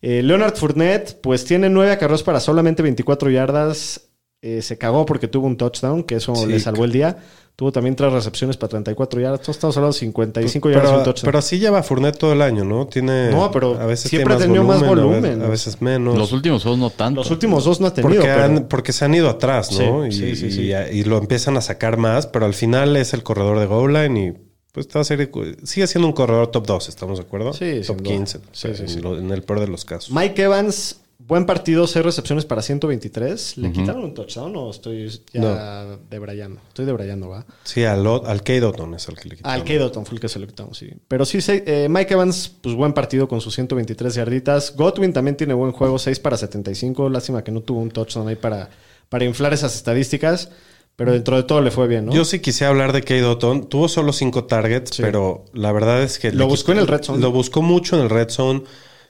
Eh, 0.00 0.22
Leonard 0.22 0.54
Fournette, 0.54 1.20
pues 1.20 1.44
tiene 1.44 1.68
9 1.68 1.90
acarreos 1.90 2.22
para 2.22 2.38
solamente 2.38 2.84
24 2.84 3.30
yardas. 3.30 4.10
Eh, 4.40 4.62
se 4.62 4.78
cagó 4.78 5.04
porque 5.04 5.26
tuvo 5.26 5.48
un 5.48 5.56
touchdown, 5.56 6.04
que 6.04 6.14
eso 6.14 6.36
Sí, 6.36 6.46
le 6.46 6.60
salvó 6.60 6.84
el 6.84 6.92
día. 6.92 7.16
Tuvo 7.56 7.70
también 7.70 7.94
tres 7.94 8.12
recepciones 8.12 8.56
para 8.56 8.70
34 8.70 9.20
yardas. 9.20 9.40
Todos 9.42 9.56
estamos 9.56 9.76
hablando 9.76 9.94
de 9.94 10.00
55 10.00 10.68
pero, 10.68 10.82
yardas 10.82 11.04
touchdown. 11.04 11.24
pero 11.24 11.38
así 11.38 11.58
lleva 11.60 11.82
Fournette 11.84 12.18
todo 12.18 12.32
el 12.32 12.42
año, 12.42 12.64
¿no? 12.64 12.86
Tiene. 12.88 13.30
No, 13.30 13.50
pero 13.52 13.78
a 13.80 13.86
veces 13.86 14.10
siempre 14.10 14.34
tiene 14.36 14.44
ha 14.44 14.46
tenido 14.46 14.64
más 14.64 14.84
volumen. 14.84 15.40
A 15.40 15.46
veces, 15.46 15.80
menos. 15.80 16.18
Los 16.18 16.32
últimos 16.32 16.62
juegos 16.64 16.80
no 16.80 16.90
tanto. 16.90 17.20
Los 17.20 17.30
últimos 17.30 17.64
dos 17.64 17.80
no 17.80 17.86
ha 17.86 17.94
tenido. 17.94 18.14
porque, 18.22 18.28
pero- 18.28 18.44
han- 18.44 18.66
porque 18.68 18.92
se 18.92 19.04
han 19.04 19.14
ido 19.14 19.28
atrás, 19.30 19.70
¿no? 19.78 20.02
Sí, 20.04 20.08
y, 20.08 20.12
sí, 20.12 20.36
sí, 20.36 20.50
sí. 20.50 20.62
y- 20.72 20.98
y 20.98 21.04
lo 21.04 21.16
empiezan 21.18 21.56
a 21.56 21.60
sacar 21.60 21.96
más, 21.96 22.26
pero 22.26 22.44
al 22.44 22.54
final 22.54 22.96
es 22.96 23.14
el 23.14 23.22
corredor 23.22 23.60
de 23.60 23.66
goal 23.66 23.92
line 23.92 24.20
y 24.26 24.32
pues 24.72 24.88
te 24.88 24.94
va 24.94 25.02
a 25.02 25.04
ser, 25.04 25.30
sigue 25.62 25.86
siendo 25.86 26.08
un 26.08 26.12
corredor 26.12 26.48
top 26.48 26.66
2, 26.66 26.88
¿estamos 26.88 27.18
de 27.20 27.24
acuerdo? 27.24 27.52
Sí, 27.52 27.76
top 27.76 27.84
sin 27.84 27.96
duda. 27.98 28.10
15, 28.16 28.38
Sí, 28.50 28.68
sí, 28.74 28.82
en, 28.82 28.88
sí. 28.88 29.00
lo- 29.00 29.16
en 29.16 29.30
el 29.30 29.42
peor 29.44 29.60
de 29.60 29.68
los 29.68 29.84
casos. 29.84 30.10
Mike 30.10 30.42
Evans, 30.42 30.96
buen 31.18 31.46
partido, 31.46 31.86
6 31.86 32.04
recepciones 32.04 32.44
para 32.44 32.62
123. 32.62 33.58
¿Le 33.58 33.72
quitaron 33.72 34.04
un 34.04 34.14
touchdown 34.14 34.54
o 34.56 34.70
estoy 34.70 35.10
ya 35.32 35.98
debrayando? 36.10 36.60
Estoy 36.68 36.84
debrayando, 36.84 37.28
¿va? 37.28 37.46
Sí, 37.64 37.84
al, 37.84 38.06
al 38.06 38.38
Kate 38.40 38.62
Otton 38.62 38.94
es 38.94 39.08
el 39.08 39.16
que 39.16 39.28
le 39.28 39.36
quitaron. 39.36 39.60
Al 39.60 39.66
K. 39.66 39.74
Dotton 39.78 40.06
fue 40.06 40.16
el 40.16 40.20
que 40.20 40.28
se 40.28 40.38
lo 40.38 40.46
quitamos, 40.46 40.76
sí. 40.76 40.90
Pero 41.08 41.24
sí, 41.24 41.38
eh, 41.48 41.88
Mike 41.88 42.14
Evans, 42.14 42.48
pues 42.60 42.74
buen 42.74 42.92
partido 42.92 43.28
con 43.28 43.40
sus 43.40 43.54
123 43.54 44.14
yarditas. 44.14 44.74
Godwin 44.76 45.12
también 45.12 45.36
tiene 45.36 45.54
buen 45.54 45.72
juego, 45.72 45.98
6 45.98 46.20
para 46.20 46.36
75. 46.36 47.08
Lástima 47.08 47.42
que 47.42 47.52
no 47.52 47.62
tuvo 47.62 47.80
un 47.80 47.90
touchdown 47.90 48.28
ahí 48.28 48.36
para, 48.36 48.70
para 49.08 49.24
inflar 49.24 49.52
esas 49.54 49.74
estadísticas. 49.76 50.50
Pero 50.96 51.12
dentro 51.12 51.36
de 51.36 51.42
todo 51.42 51.60
le 51.60 51.72
fue 51.72 51.88
bien, 51.88 52.06
¿no? 52.06 52.12
Yo 52.12 52.24
sí 52.24 52.38
quisiera 52.38 52.70
hablar 52.70 52.92
de 52.92 53.00
Kate 53.00 53.24
Otton. 53.24 53.68
Tuvo 53.68 53.88
solo 53.88 54.12
cinco 54.12 54.44
targets, 54.44 54.96
pero 54.98 55.44
la 55.52 55.72
verdad 55.72 56.04
es 56.04 56.20
que... 56.20 56.30
Lo 56.30 56.46
buscó 56.46 56.70
en 56.70 56.78
el 56.78 56.86
red 56.86 57.02
zone. 57.02 57.20
Lo 57.20 57.32
buscó 57.32 57.62
mucho 57.62 57.96
en 57.96 58.02
el 58.02 58.10
red 58.10 58.28
zone. 58.28 58.62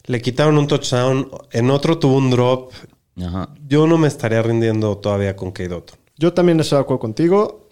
Le 0.06 0.20
quitaron 0.20 0.58
un 0.58 0.66
touchdown. 0.66 1.30
En 1.52 1.70
otro 1.70 1.98
tuvo 1.98 2.16
un 2.18 2.30
drop. 2.30 2.72
Ajá. 3.16 3.48
Yo 3.66 3.86
no 3.86 3.96
me 3.98 4.08
estaría 4.08 4.42
rindiendo 4.42 4.98
todavía 4.98 5.34
con 5.36 5.50
Kate 5.52 5.72
Otton. 5.72 5.98
Yo 6.16 6.32
también 6.32 6.60
estoy 6.60 6.76
de 6.78 6.82
acuerdo 6.82 7.00
contigo. 7.00 7.68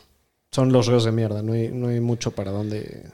Son 0.51 0.73
los 0.73 0.87
reos 0.87 1.05
de 1.05 1.13
mierda. 1.13 1.43
No 1.43 1.53
hay, 1.53 1.69
no 1.69 1.89
hay 1.89 2.01
mucho 2.01 2.31
para 2.33 2.51
dónde. 2.51 3.07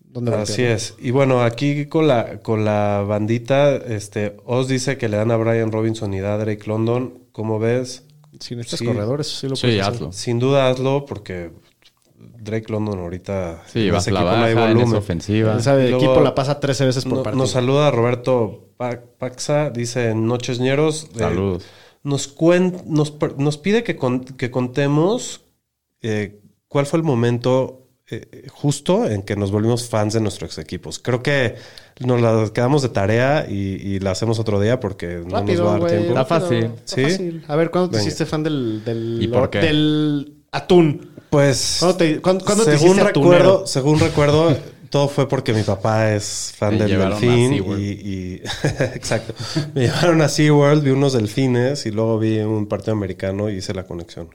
dónde 0.00 0.34
Así 0.34 0.62
es. 0.62 0.94
Y 0.98 1.10
bueno, 1.10 1.42
aquí 1.42 1.86
con 1.86 2.08
la, 2.08 2.40
con 2.40 2.64
la 2.64 3.04
bandita, 3.06 3.76
este, 3.76 4.36
Oz 4.44 4.68
dice 4.68 4.96
que 4.98 5.08
le 5.08 5.16
dan 5.16 5.30
a 5.30 5.36
Brian 5.36 5.70
Robinson 5.72 6.12
y 6.14 6.20
da 6.20 6.34
a 6.34 6.38
Drake 6.38 6.66
London. 6.66 7.24
¿Cómo 7.32 7.58
ves? 7.58 8.04
Si 8.40 8.54
necesitas 8.54 8.78
Sí. 8.80 8.84
corredores, 8.86 9.26
sí 9.28 9.48
lo 9.48 9.56
Sí, 9.56 9.62
puedes 9.66 9.80
hacer. 9.80 9.94
hazlo. 9.94 10.12
Sin 10.12 10.38
duda 10.38 10.68
hazlo 10.68 11.04
porque 11.06 11.50
Drake 12.40 12.70
London 12.72 12.98
ahorita 12.98 13.62
Sí, 13.66 13.90
vas 13.90 14.06
la 14.08 14.20
equipo 14.20 14.36
no 14.36 14.44
hay 14.44 14.54
baja 14.54 14.70
en 14.70 14.76
volumen. 14.78 14.98
ofensiva. 14.98 15.58
Luego- 15.64 15.96
equipo 15.96 16.20
la 16.20 16.34
pasa 16.34 16.58
13 16.60 16.84
veces 16.86 17.04
por 17.04 17.18
No- 17.18 17.22
partido. 17.22 17.42
nos 17.42 17.50
saluda 17.50 17.90
Roberto 17.90 18.70
Pa- 18.76 19.00
Paxa, 19.18 19.70
dice 19.70 20.14
Noches 20.14 20.60
Ñeros. 20.60 21.08
eh, 21.14 21.18
Saludos. 21.18 21.64
nos, 22.02 22.34
cuen- 22.36 22.84
nos, 22.86 23.14
nos 23.36 23.58
pide 23.58 23.82
que, 23.82 23.96
con- 23.96 24.24
que 24.24 24.50
contemos 24.50 25.42
eh, 26.02 26.40
cuál 26.68 26.86
fue 26.86 26.98
el 26.98 27.04
momento 27.04 27.84
eh, 28.10 28.46
justo 28.50 29.04
en 29.06 29.22
que 29.22 29.36
nos 29.36 29.50
volvimos 29.50 29.88
fans 29.90 30.14
de 30.14 30.20
nuestros 30.22 30.56
equipos. 30.56 30.98
Creo 30.98 31.22
que 31.22 31.56
nos 32.00 32.20
la 32.22 32.48
quedamos 32.54 32.80
de 32.80 32.88
tarea 32.88 33.46
y, 33.46 33.54
y 33.82 33.98
la 34.00 34.12
hacemos 34.12 34.38
otro 34.38 34.58
día 34.60 34.80
porque 34.80 35.22
no 35.26 35.42
nos 35.42 35.60
va 35.60 35.74
a 35.74 35.78
dar 35.78 35.90
tiempo. 35.90 36.08
Está 36.08 36.24
fácil. 36.24 36.64
está 36.64 36.94
¿Sí? 36.96 37.02
fácil. 37.02 37.44
A 37.48 37.56
ver, 37.56 37.70
¿cuándo 37.70 37.90
te 37.90 37.96
Venga. 37.98 38.06
hiciste 38.08 38.24
fan 38.24 38.42
del, 38.42 38.82
del, 38.82 39.18
¿Y 39.20 39.28
por 39.28 39.50
qué? 39.50 39.58
del 39.58 40.36
atún? 40.52 41.10
Pues, 41.30 41.76
¿Cuándo 41.80 41.96
te, 41.96 42.20
cuándo- 42.20 42.44
cuándo 42.44 42.64
te 42.64 42.72
según 42.78 42.96
hiciste 42.96 43.12
recuerdo, 43.12 43.66
según 43.66 44.00
recuerdo, 44.00 44.56
todo 44.90 45.08
fue 45.08 45.28
porque 45.28 45.52
mi 45.52 45.62
papá 45.62 46.14
es 46.14 46.54
fan 46.56 46.74
Me 46.74 46.78
del 46.80 46.88
llevaron 46.92 47.12
a 47.16 47.20
delfín 47.20 47.52
SeaWorld. 47.54 47.80
y, 47.82 47.84
y- 47.90 48.42
exacto. 48.94 49.34
Me 49.74 49.82
llevaron 49.82 50.22
a 50.22 50.28
SeaWorld, 50.28 50.82
vi 50.82 50.90
unos 50.90 51.12
delfines 51.12 51.84
y 51.86 51.90
luego 51.90 52.18
vi 52.18 52.38
un 52.38 52.66
partido 52.66 52.92
americano 52.92 53.50
y 53.50 53.56
hice 53.56 53.74
la 53.74 53.84
conexión. 53.86 54.34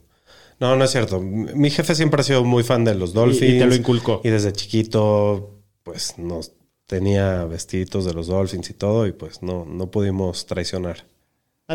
No, 0.59 0.75
no 0.75 0.83
es 0.85 0.91
cierto. 0.91 1.19
Mi 1.19 1.71
jefe 1.71 1.95
siempre 1.95 2.21
ha 2.21 2.23
sido 2.23 2.43
muy 2.43 2.63
fan 2.63 2.85
de 2.85 2.93
los 2.95 3.13
Dolphins. 3.13 3.41
Y- 3.53 3.55
y 3.55 3.59
te 3.59 3.65
lo 3.65 3.75
inculcó. 3.75 4.21
Y 4.23 4.29
desde 4.29 4.53
chiquito, 4.53 5.59
pues 5.81 6.17
nos 6.19 6.51
tenía 6.85 7.43
vestiditos 7.45 8.05
de 8.05 8.13
los 8.13 8.27
Dolphins 8.27 8.69
y 8.69 8.73
todo, 8.73 9.07
y 9.07 9.13
pues 9.13 9.41
no, 9.41 9.65
no 9.65 9.89
pudimos 9.89 10.45
traicionar. 10.45 11.05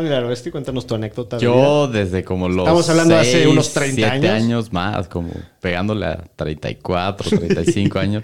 Daniel 0.01 0.23
Aroesti, 0.25 0.51
cuéntanos 0.51 0.85
tu 0.87 0.95
anécdota. 0.95 1.37
vida. 1.37 1.45
Yo 1.51 1.87
desde 1.87 2.23
como 2.23 2.47
los 2.49 2.59
Estamos 2.59 2.89
hablando 2.89 3.15
de 3.15 3.21
hace 3.21 3.31
seis, 3.31 3.47
unos 3.47 3.73
30 3.73 4.11
siete 4.11 4.29
años. 4.29 4.71
más, 4.73 5.07
como 5.07 5.31
pegándole 5.61 6.05
a 6.05 6.23
34, 6.35 7.29
35 7.37 7.99
años. 7.99 8.23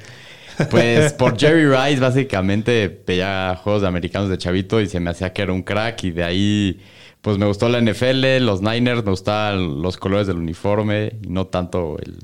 Pues 0.72 1.12
por 1.14 1.38
Jerry 1.38 1.66
Rice 1.68 2.00
básicamente 2.00 3.02
veía 3.06 3.60
juegos 3.62 3.82
de 3.82 3.88
americanos 3.90 4.30
de 4.30 4.38
chavito 4.38 4.80
y 4.80 4.88
se 4.88 5.00
me 5.00 5.10
hacía 5.10 5.34
que 5.34 5.42
era 5.42 5.52
un 5.52 5.64
crack 5.64 6.04
y 6.06 6.12
de 6.12 6.24
ahí 6.24 6.80
pues 7.22 7.38
me 7.38 7.46
gustó 7.46 7.68
la 7.70 7.82
NFL, 7.82 8.38
los 8.42 8.62
Niners, 8.62 9.04
me 9.04 9.10
gustaban 9.12 9.82
los 9.82 9.98
colores 9.98 10.28
del 10.28 10.38
uniforme 10.38 11.14
y 11.24 11.28
no 11.28 11.48
tanto 11.48 11.98
el... 12.00 12.20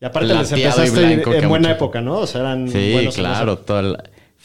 Y 0.00 0.04
aparte 0.06 0.28
les 0.34 0.50
empezaste 0.52 1.12
en 1.12 1.22
buena 1.48 1.68
mucho. 1.68 1.70
época, 1.70 2.00
¿no? 2.00 2.18
O 2.20 2.26
sea, 2.26 2.40
eran 2.40 2.68
Sí, 2.68 3.08
claro, 3.14 3.58
todo 3.58 3.80
el- 3.80 3.96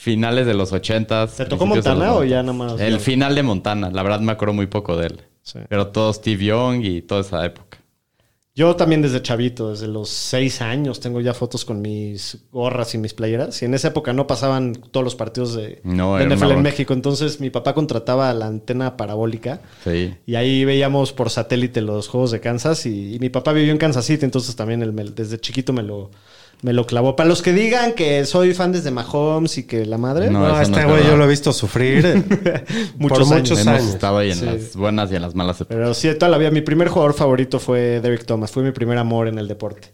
finales 0.03 0.45
de 0.45 0.53
los 0.53 0.71
80 0.73 1.27
¿Te 1.27 1.45
tocó 1.45 1.65
Montana 1.65 2.13
o 2.13 2.23
ya 2.23 2.43
nada 2.43 2.53
más? 2.53 2.79
El 2.79 2.99
final 2.99 3.33
de 3.35 3.43
Montana, 3.43 3.89
la 3.89 4.03
verdad 4.03 4.19
me 4.19 4.31
acuerdo 4.33 4.53
muy 4.53 4.67
poco 4.67 4.97
de 4.97 5.07
él. 5.07 5.21
Sí. 5.41 5.59
Pero 5.69 5.87
todo 5.87 6.11
Steve 6.13 6.43
Young 6.45 6.83
y 6.83 7.01
toda 7.01 7.21
esa 7.21 7.45
época. 7.45 7.77
Yo 8.55 8.75
también 8.75 9.01
desde 9.01 9.19
chavito, 9.23 9.71
desde 9.71 9.87
los 9.87 10.09
seis 10.09 10.61
años, 10.61 10.99
tengo 10.99 11.19
ya 11.21 11.33
fotos 11.33 11.65
con 11.65 11.81
mis 11.81 12.37
gorras 12.51 12.93
y 12.93 12.99
mis 12.99 13.15
playeras. 13.15 13.59
Y 13.63 13.65
en 13.65 13.73
esa 13.73 13.87
época 13.87 14.13
no 14.13 14.27
pasaban 14.27 14.73
todos 14.75 15.03
los 15.03 15.15
partidos 15.15 15.55
de, 15.55 15.81
No, 15.83 16.17
de 16.17 16.27
NFL 16.27 16.51
en. 16.51 16.61
México. 16.61 16.93
Entonces 16.93 17.39
mi 17.39 17.49
papá 17.49 17.73
contrataba 17.73 18.31
la 18.35 18.45
antena 18.45 18.95
parabólica 18.95 19.61
Sí. 19.83 20.13
y 20.27 20.35
ahí 20.35 20.65
veíamos 20.65 21.13
por 21.13 21.31
satélite 21.31 21.81
los 21.81 22.07
juegos 22.07 22.29
de 22.29 22.41
Kansas. 22.41 22.85
Y, 22.85 23.15
y 23.15 23.19
mi 23.19 23.29
papá 23.29 23.53
vivió 23.53 23.71
en 23.71 23.79
Kansas 23.79 24.05
City, 24.05 24.23
entonces 24.23 24.55
también 24.55 24.83
él 24.83 24.93
me- 24.93 25.05
desde 25.05 25.39
chiquito 25.39 25.73
me 25.73 25.81
lo, 25.81 26.11
me 26.63 26.73
lo 26.73 26.85
clavó. 26.87 27.15
Para 27.15 27.29
los 27.29 27.41
que 27.41 27.53
digan 27.53 27.93
que 27.93 28.25
soy 28.25 28.53
fan 28.53 28.71
desde 28.71 28.89
Mahomes 28.89 29.57
y 29.57 29.63
que 29.67 29.85
la 29.85 29.97
madre, 29.97 30.31
No, 30.31 30.59
este 30.59 30.79
es 30.79 30.85
güey 30.87 31.05
yo 31.05 31.15
lo 31.17 31.25
he 31.25 31.27
visto 31.27 31.53
sufrir 31.53 32.03
Muchos 32.97 33.27
por 33.27 33.37
años. 33.37 33.49
muchos 33.51 33.67
años. 33.67 33.83
estado 33.93 34.17
ahí 34.17 34.31
en 34.31 34.37
Sí. 34.39 34.45
las 34.45 34.75
buenas 34.75 35.11
y 35.11 35.15
en 35.15 35.21
las 35.21 35.35
malas 35.35 35.57
épocas. 35.61 35.75
Pero 35.77 35.93
sí, 35.93 36.07
de 36.07 36.15
toda 36.15 36.29
la 36.31 36.37
vida. 36.37 36.49
Mi 36.51 36.61
primer 36.61 36.87
jugador 36.87 37.13
favorito 37.13 37.59
fue 37.59 37.99
Derek 38.01 38.25
Thomas. 38.25 38.51
Fue 38.51 38.63
mi 38.63 38.71
primer 38.71 38.97
amor 38.97 39.27
en 39.27 39.37
el 39.37 39.47
deporte. 39.47 39.93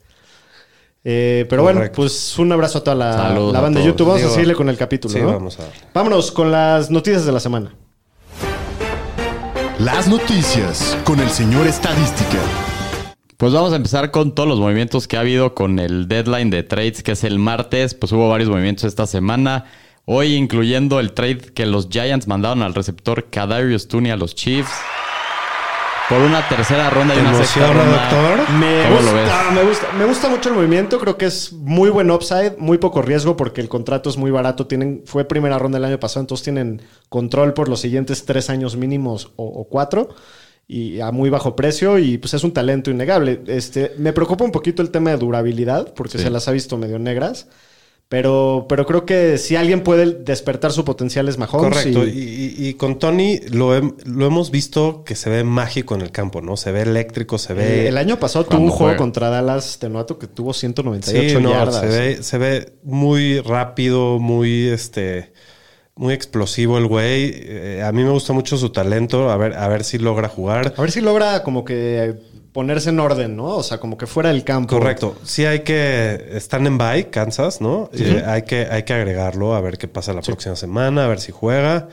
Eh, 1.03 1.45
pero 1.49 1.63
bueno, 1.63 1.81
pues 1.95 2.37
un 2.39 2.51
abrazo 2.51 2.79
a 2.79 2.83
toda 2.83 2.95
la, 2.95 3.33
banda 3.61 3.79
de. 3.79 3.85
YouTube. 3.85 4.05
Vamos 4.07 4.19
Digo, 4.21 4.29
a 4.31 4.33
seguirle 4.33 4.53
con 4.53 4.69
el 4.69 4.77
capítulo, 4.77 5.13
Sí, 5.13 5.21
¿no? 5.21 5.27
vamos 5.33 5.57
a 5.59 5.63
darle. 5.63 5.77
Vámonos 5.93 6.31
con 6.31 6.51
las 6.51 6.91
noticias 6.91 7.25
de 7.25 7.31
la 7.31 7.39
semana. 7.39 7.73
Las 9.79 10.07
noticias 10.09 10.97
con 11.05 11.19
el 11.21 11.29
señor 11.29 11.65
Estadística. 11.67 12.37
Pues 13.39 13.53
vamos 13.53 13.71
a 13.71 13.77
empezar 13.77 14.11
con 14.11 14.35
todos 14.35 14.49
los 14.49 14.59
movimientos 14.59 15.07
que 15.07 15.15
ha 15.15 15.21
habido 15.21 15.55
con 15.55 15.79
el 15.79 16.09
deadline 16.09 16.49
de 16.49 16.61
trades, 16.63 17.03
que 17.03 17.13
es 17.13 17.23
el 17.23 17.39
martes. 17.39 17.93
Pues 17.93 18.11
hubo 18.11 18.27
varios 18.27 18.49
movimientos 18.49 18.83
esta 18.83 19.07
semana. 19.07 19.63
Hoy, 20.03 20.35
incluyendo 20.35 20.99
el 20.99 21.13
trade 21.13 21.37
que 21.37 21.65
los 21.65 21.87
Giants 21.87 22.27
mandaron 22.27 22.63
al 22.63 22.75
receptor 22.75 23.29
Kadarius 23.29 23.87
Tooney 23.87 24.11
a 24.11 24.17
los 24.17 24.35
Chiefs. 24.35 24.69
Por 26.09 26.19
una 26.19 26.45
tercera 26.49 26.89
ronda 26.89 27.15
y 27.15 27.19
¿Te 27.19 27.23
una 27.23 27.33
sexta 27.35 27.71
ronda. 27.71 28.09
doctor? 28.09 28.49
Me 28.55 28.83
¿Cómo 28.83 29.01
lo 29.03 29.13
ves? 29.13 29.23
gusta, 29.29 29.51
me 29.51 29.63
gusta, 29.63 29.87
me 29.97 30.03
gusta 30.05 30.27
mucho 30.29 30.49
el 30.49 30.55
movimiento. 30.55 30.99
Creo 30.99 31.17
que 31.17 31.27
es 31.27 31.53
muy 31.53 31.89
buen 31.89 32.11
upside, 32.11 32.57
muy 32.57 32.77
poco 32.77 33.01
riesgo 33.01 33.37
porque 33.37 33.61
el 33.61 33.69
contrato 33.69 34.09
es 34.09 34.17
muy 34.17 34.31
barato. 34.31 34.67
Tienen, 34.67 35.03
fue 35.05 35.23
primera 35.23 35.57
ronda 35.57 35.77
el 35.77 35.85
año 35.85 35.97
pasado, 35.97 36.19
entonces 36.19 36.43
tienen 36.43 36.81
control 37.07 37.53
por 37.53 37.69
los 37.69 37.79
siguientes 37.79 38.25
tres 38.25 38.49
años 38.49 38.75
mínimos 38.75 39.31
o, 39.37 39.45
o 39.45 39.63
cuatro 39.69 40.09
y 40.71 40.99
a 41.01 41.11
muy 41.11 41.29
bajo 41.31 41.55
precio 41.55 41.97
y 41.97 42.17
pues 42.19 42.33
es 42.35 42.43
un 42.43 42.51
talento 42.53 42.91
innegable. 42.91 43.41
Este, 43.47 43.91
me 43.97 44.13
preocupa 44.13 44.45
un 44.45 44.51
poquito 44.51 44.81
el 44.83 44.91
tema 44.91 45.09
de 45.09 45.17
durabilidad 45.17 45.93
porque 45.95 46.17
Sí. 46.19 46.23
se 46.25 46.29
las 46.29 46.47
ha 46.47 46.51
visto 46.51 46.77
medio 46.77 46.99
negras. 46.99 47.47
Pero, 48.07 48.65
pero 48.67 48.87
creo 48.87 49.05
que 49.05 49.37
si 49.37 49.55
alguien 49.55 49.81
puede 49.83 50.05
despertar 50.23 50.71
su 50.71 50.83
potencial 50.83 51.27
es 51.29 51.37
Mahomes. 51.37 51.69
Correcto. 51.77 52.07
y- 52.07 52.09
Y, 52.09 52.55
y- 52.65 52.67
y 52.69 52.73
con 52.73 52.97
Tony 52.97 53.39
lo, 53.51 53.79
lo 54.03 54.25
hemos 54.25 54.49
visto 54.49 55.03
que 55.03 55.13
se 55.15 55.29
ve 55.29 55.43
mágico 55.43 55.93
en 55.93 56.01
el 56.01 56.09
campo, 56.11 56.41
¿no? 56.41 56.57
Se 56.57 56.71
ve 56.71 56.81
eléctrico, 56.81 57.37
se 57.37 57.53
ve... 57.53 57.83
Eh, 57.83 57.87
el 57.89 57.97
año 57.99 58.19
pasado 58.19 58.45
tuvo 58.45 58.61
un 58.61 58.71
juego 58.71 58.97
contra 58.97 59.29
Dallas 59.29 59.79
de 59.79 59.89
novato 59.89 60.17
que 60.17 60.25
tuvo 60.25 60.53
198 60.53 61.37
Sí, 61.37 61.43
no, 61.43 61.51
yardas. 61.51 61.81
se 61.81 61.87
ve, 61.87 62.23
se 62.23 62.37
ve 62.39 62.73
muy 62.81 63.41
rápido, 63.41 64.17
muy 64.17 64.69
este 64.69 65.31
muy 65.99 66.13
explosivo 66.13 66.77
el 66.77 66.87
güey. 66.87 67.33
Eh, 67.35 67.83
a 67.85 67.91
mí 67.91 68.03
me 68.05 68.09
gusta 68.09 68.31
mucho 68.31 68.57
su 68.57 68.69
talento. 68.69 69.29
A 69.29 69.35
ver, 69.35 69.53
a 69.57 69.67
ver 69.67 69.83
si 69.83 69.97
logra 69.97 70.29
jugar. 70.29 70.73
A 70.77 70.81
ver 70.81 70.91
si 70.91 71.01
logra 71.01 71.43
como 71.43 71.65
que 71.65 72.15
ponerse 72.53 72.89
en 72.89 73.01
orden, 73.01 73.35
¿no? 73.35 73.57
O 73.57 73.63
sea, 73.63 73.81
como 73.81 73.97
que 73.97 74.07
fuera 74.07 74.29
del 74.29 74.45
campo. 74.45 74.77
Correcto. 74.77 75.17
Sí 75.25 75.45
hay 75.45 75.59
que... 75.59 76.29
Están 76.31 76.65
en 76.67 76.77
bye, 76.77 77.09
Kansas, 77.09 77.59
¿no? 77.59 77.89
Eh, 77.91 78.23
hay, 78.25 78.43
que, 78.43 78.65
hay 78.71 78.83
que 78.83 78.93
agregarlo 78.93 79.53
a 79.55 79.59
ver 79.59 79.77
qué 79.77 79.89
pasa 79.89 80.13
la 80.13 80.21
próxima 80.21 80.55
semana, 80.55 81.03
a 81.03 81.07
ver 81.09 81.19
si 81.19 81.33
juega. 81.33 81.89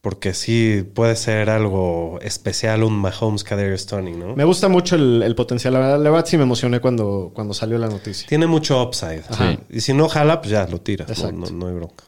Porque 0.00 0.34
sí 0.34 0.88
puede 0.94 1.16
ser 1.16 1.50
algo 1.50 2.20
especial 2.22 2.84
un 2.84 2.94
Mahomes 2.94 3.42
Kadarius 3.42 3.86
Tony, 3.86 4.12
¿no? 4.12 4.36
Me 4.36 4.44
gusta 4.44 4.68
mucho 4.68 4.94
el, 4.94 5.20
el 5.24 5.34
potencial. 5.34 5.72
La 5.74 5.80
verdad, 5.80 5.98
la 6.00 6.10
verdad 6.10 6.26
sí 6.26 6.36
me 6.36 6.44
emocioné 6.44 6.78
cuando, 6.78 7.32
cuando 7.34 7.52
salió 7.54 7.76
la 7.76 7.88
noticia. 7.88 8.28
Tiene 8.28 8.46
mucho 8.46 8.80
upside. 8.80 9.24
Ajá. 9.28 9.56
Y 9.68 9.80
si 9.80 9.94
no 9.94 10.08
jala, 10.08 10.40
pues 10.40 10.52
ya 10.52 10.64
lo 10.68 10.80
tiras. 10.80 11.08
No, 11.08 11.14
Exacto. 11.14 11.36
no, 11.50 11.50
no 11.50 11.66
hay 11.66 11.74
bronca. 11.74 12.04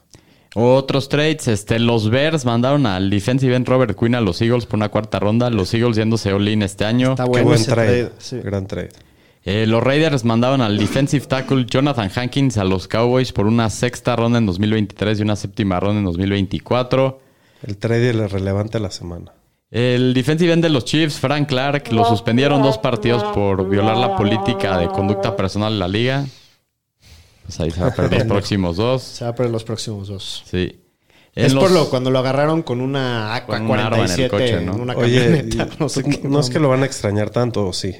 Otros 0.53 1.07
trades, 1.07 1.47
este, 1.47 1.79
los 1.79 2.09
Bears 2.09 2.43
mandaron 2.43 2.85
al 2.85 3.09
defensive 3.09 3.55
end 3.55 3.67
Robert 3.67 3.97
Quinn 3.97 4.15
a 4.15 4.21
los 4.21 4.41
Eagles 4.41 4.65
por 4.65 4.77
una 4.77 4.89
cuarta 4.89 5.17
ronda. 5.19 5.49
Los 5.49 5.73
Eagles 5.73 5.95
yéndose 5.95 6.33
all-in 6.33 6.61
este 6.61 6.83
año. 6.83 7.11
Está 7.11 7.23
Qué 7.23 7.41
buen 7.41 7.53
ese 7.53 7.71
trade. 7.71 8.03
trade, 8.05 8.11
sí. 8.17 8.37
Gran 8.43 8.67
trade. 8.67 8.89
Eh, 9.43 9.65
los 9.65 9.81
Raiders 9.81 10.23
mandaron 10.23 10.61
al 10.61 10.77
defensive 10.77 11.25
tackle 11.25 11.65
Jonathan 11.65 12.11
Hankins 12.13 12.57
a 12.57 12.63
los 12.63 12.87
Cowboys 12.87 13.31
por 13.31 13.47
una 13.47 13.69
sexta 13.69 14.15
ronda 14.15 14.37
en 14.37 14.45
2023 14.45 15.19
y 15.19 15.21
una 15.23 15.35
séptima 15.35 15.79
ronda 15.79 15.99
en 15.99 16.05
2024. 16.05 17.19
El 17.65 17.77
trade 17.77 18.27
relevante 18.27 18.77
de 18.77 18.83
la 18.83 18.91
semana. 18.91 19.31
El 19.71 20.13
defensive 20.13 20.51
end 20.51 20.63
de 20.63 20.69
los 20.69 20.83
Chiefs, 20.83 21.17
Frank 21.19 21.47
Clark, 21.47 21.91
lo 21.93 22.03
suspendieron 22.05 22.61
dos 22.61 22.77
partidos 22.77 23.23
por 23.33 23.69
violar 23.69 23.95
la 23.97 24.17
política 24.17 24.77
de 24.77 24.89
conducta 24.89 25.35
personal 25.37 25.73
de 25.73 25.79
la 25.79 25.87
liga. 25.87 26.25
Pues 27.45 27.59
ahí 27.59 27.71
se 27.71 27.81
va 27.81 27.87
a 27.87 27.93
perder 27.95 28.19
los 28.19 28.27
próximos 28.27 28.77
dos. 28.77 29.01
Se 29.03 29.23
va 29.25 29.31
a 29.31 29.35
perder 29.35 29.51
los 29.51 29.63
próximos 29.63 30.07
dos. 30.07 30.43
Sí. 30.49 30.79
En 31.33 31.45
Es 31.45 31.53
los- 31.53 31.63
por 31.63 31.71
lo 31.71 31.89
cuando 31.89 32.11
lo 32.11 32.19
agarraron 32.19 32.61
con 32.61 32.81
una 32.81 33.43
Con 33.45 33.61
un 33.69 33.79
arma 33.79 33.97
en 34.05 34.11
el 34.11 34.11
AK-47 34.11 34.29
coche, 34.29 34.57
en, 34.57 34.65
¿no? 34.65 34.75
una 34.75 34.95
camioneta. 34.95 35.67
no 35.79 35.87
sé 35.89 36.03
qué. 36.03 36.21
no 36.27 36.39
es 36.39 36.49
que 36.49 36.59
lo 36.59 36.69
van 36.69 36.83
a 36.83 36.85
extrañar 36.85 37.29
tanto, 37.29 37.67
¿o 37.67 37.73
sí? 37.73 37.95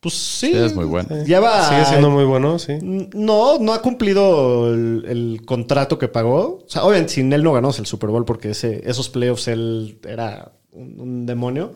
Pues 0.00 0.14
sí. 0.14 0.48
Sí, 0.48 0.58
es 0.58 0.74
muy 0.74 0.84
bueno. 0.84 1.24
Lleva... 1.24 1.68
Sigue 1.68 1.84
siendo 1.84 2.10
muy 2.10 2.24
bueno, 2.24 2.58
sí. 2.58 2.72
No, 2.82 3.58
no 3.60 3.72
ha 3.72 3.80
cumplido 3.82 4.74
el, 4.74 5.04
el 5.08 5.42
contrato 5.46 5.96
que 5.96 6.08
pagó. 6.08 6.58
O 6.66 6.68
sea, 6.68 6.82
obviamente 6.82 7.12
sin 7.12 7.32
él 7.32 7.44
no 7.44 7.52
ganó 7.52 7.70
el 7.70 7.86
Super 7.86 8.10
Bowl 8.10 8.24
porque 8.24 8.50
ese, 8.50 8.82
esos 8.84 9.08
playoffs 9.08 9.46
él 9.46 10.00
era 10.04 10.50
un, 10.72 10.98
un 10.98 11.26
demonio. 11.26 11.74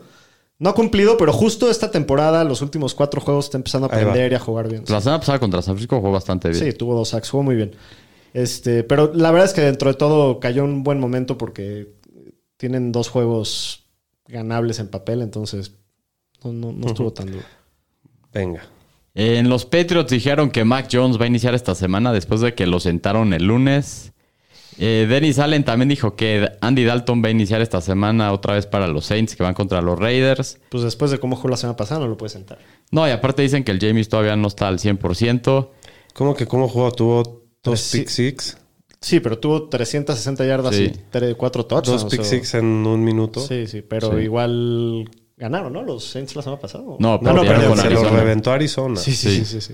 No 0.59 0.69
ha 0.71 0.73
cumplido, 0.75 1.17
pero 1.17 1.31
justo 1.33 1.69
esta 1.69 1.91
temporada, 1.91 2.43
los 2.43 2.61
últimos 2.63 2.95
cuatro 2.95 3.21
juegos, 3.21 3.45
está 3.45 3.57
empezando 3.57 3.87
a 3.87 3.89
aprender 3.95 4.31
y 4.31 4.35
a 4.35 4.39
jugar 4.39 4.67
bien. 4.69 4.83
La 4.87 4.99
semana 5.01 5.19
pasada 5.19 5.39
contra 5.39 5.61
San 5.61 5.75
Francisco 5.75 5.97
jugó 5.97 6.11
bastante 6.11 6.49
bien. 6.49 6.63
Sí, 6.63 6.73
tuvo 6.73 6.95
dos 6.95 7.09
sacks, 7.09 7.29
jugó 7.29 7.43
muy 7.43 7.55
bien. 7.55 7.75
Este, 8.33 8.83
pero 8.83 9.11
la 9.13 9.31
verdad 9.31 9.47
es 9.47 9.53
que 9.53 9.61
dentro 9.61 9.91
de 9.91 9.97
todo 9.97 10.39
cayó 10.39 10.63
un 10.63 10.83
buen 10.83 10.99
momento 10.99 11.37
porque 11.37 11.93
tienen 12.57 12.91
dos 12.91 13.09
juegos 13.09 13.85
ganables 14.27 14.79
en 14.79 14.87
papel, 14.89 15.21
entonces 15.21 15.73
no, 16.43 16.51
no- 16.53 16.71
no 16.73 16.87
estuvo 16.87 17.13
tan 17.13 17.27
duro. 17.31 17.45
Venga. 18.33 18.63
En 19.13 19.49
los 19.49 19.65
Patriots 19.65 20.11
dijeron 20.11 20.51
que 20.51 20.63
Mac 20.65 20.89
Jones 20.91 21.19
va 21.19 21.23
a 21.25 21.27
iniciar 21.27 21.55
esta 21.55 21.73
semana 21.75 22.11
después 22.13 22.41
de 22.41 22.53
que 22.53 22.67
lo 22.67 22.79
sentaron 22.79 23.33
el 23.33 23.45
lunes. 23.45 24.11
Eh, 24.79 25.07
Dennis 25.09 25.39
Allen 25.39 25.63
también 25.63 25.89
dijo 25.89 26.15
que 26.15 26.49
Andy 26.61 26.83
Dalton 26.83 27.23
va 27.23 27.27
a 27.29 27.31
iniciar 27.31 27.61
esta 27.61 27.81
semana 27.81 28.31
otra 28.31 28.53
vez 28.53 28.67
para 28.67 28.87
los 28.87 29.05
Saints 29.05 29.35
que 29.35 29.41
van 29.43 29.53
contra 29.55 29.81
los 29.81 29.97
Raiders. 29.97 30.59
Pues 30.69 30.83
después 30.83 31.09
de 31.11 31.19
cómo 31.19 31.35
jugó 31.35 31.49
la 31.49 31.57
semana 31.57 31.75
pasada, 31.75 32.01
no 32.01 32.07
lo 32.07 32.17
puedes 32.17 32.33
sentar. 32.33 32.59
No, 32.91 33.07
y 33.07 33.11
aparte 33.11 33.41
dicen 33.41 33.63
que 33.63 33.71
el 33.71 33.79
James 33.79 34.07
todavía 34.07 34.35
no 34.35 34.47
está 34.47 34.67
al 34.67 34.77
100%. 34.79 35.69
¿Cómo 36.13 36.35
que 36.35 36.45
cómo 36.45 36.67
jugó? 36.67 36.91
Tuvo 36.91 37.43
dos 37.63 37.79
sí. 37.79 37.99
pick 37.99 38.09
six. 38.09 38.57
Sí, 39.01 39.19
pero 39.19 39.37
tuvo 39.39 39.67
360 39.69 40.45
yardas 40.45 40.75
Sí. 40.75 40.83
y 40.93 41.15
tre- 41.15 41.35
cuatro 41.35 41.65
touchdowns. 41.65 42.03
Dos 42.03 42.11
pick 42.11 42.21
o- 42.21 42.23
six 42.23 42.53
en 42.55 42.65
un 42.65 43.03
minuto. 43.03 43.39
Sí, 43.39 43.67
sí, 43.67 43.81
pero 43.81 44.11
Sí. 44.17 44.23
igual 44.23 45.09
ganaron, 45.37 45.73
¿no? 45.73 45.83
Los 45.83 46.03
Saints 46.05 46.35
la 46.35 46.41
semana 46.41 46.59
pasada. 46.61 46.83
No, 46.83 46.97
no, 46.99 47.19
perdieron. 47.19 47.67
con 47.69 47.77
Se 47.79 47.89
lo 47.91 48.09
reventó 48.09 48.51
Arizona. 48.51 48.95
Sí, 48.99 49.11
sí, 49.13 49.29
Sí. 49.29 49.45
sí, 49.45 49.61
sí, 49.61 49.61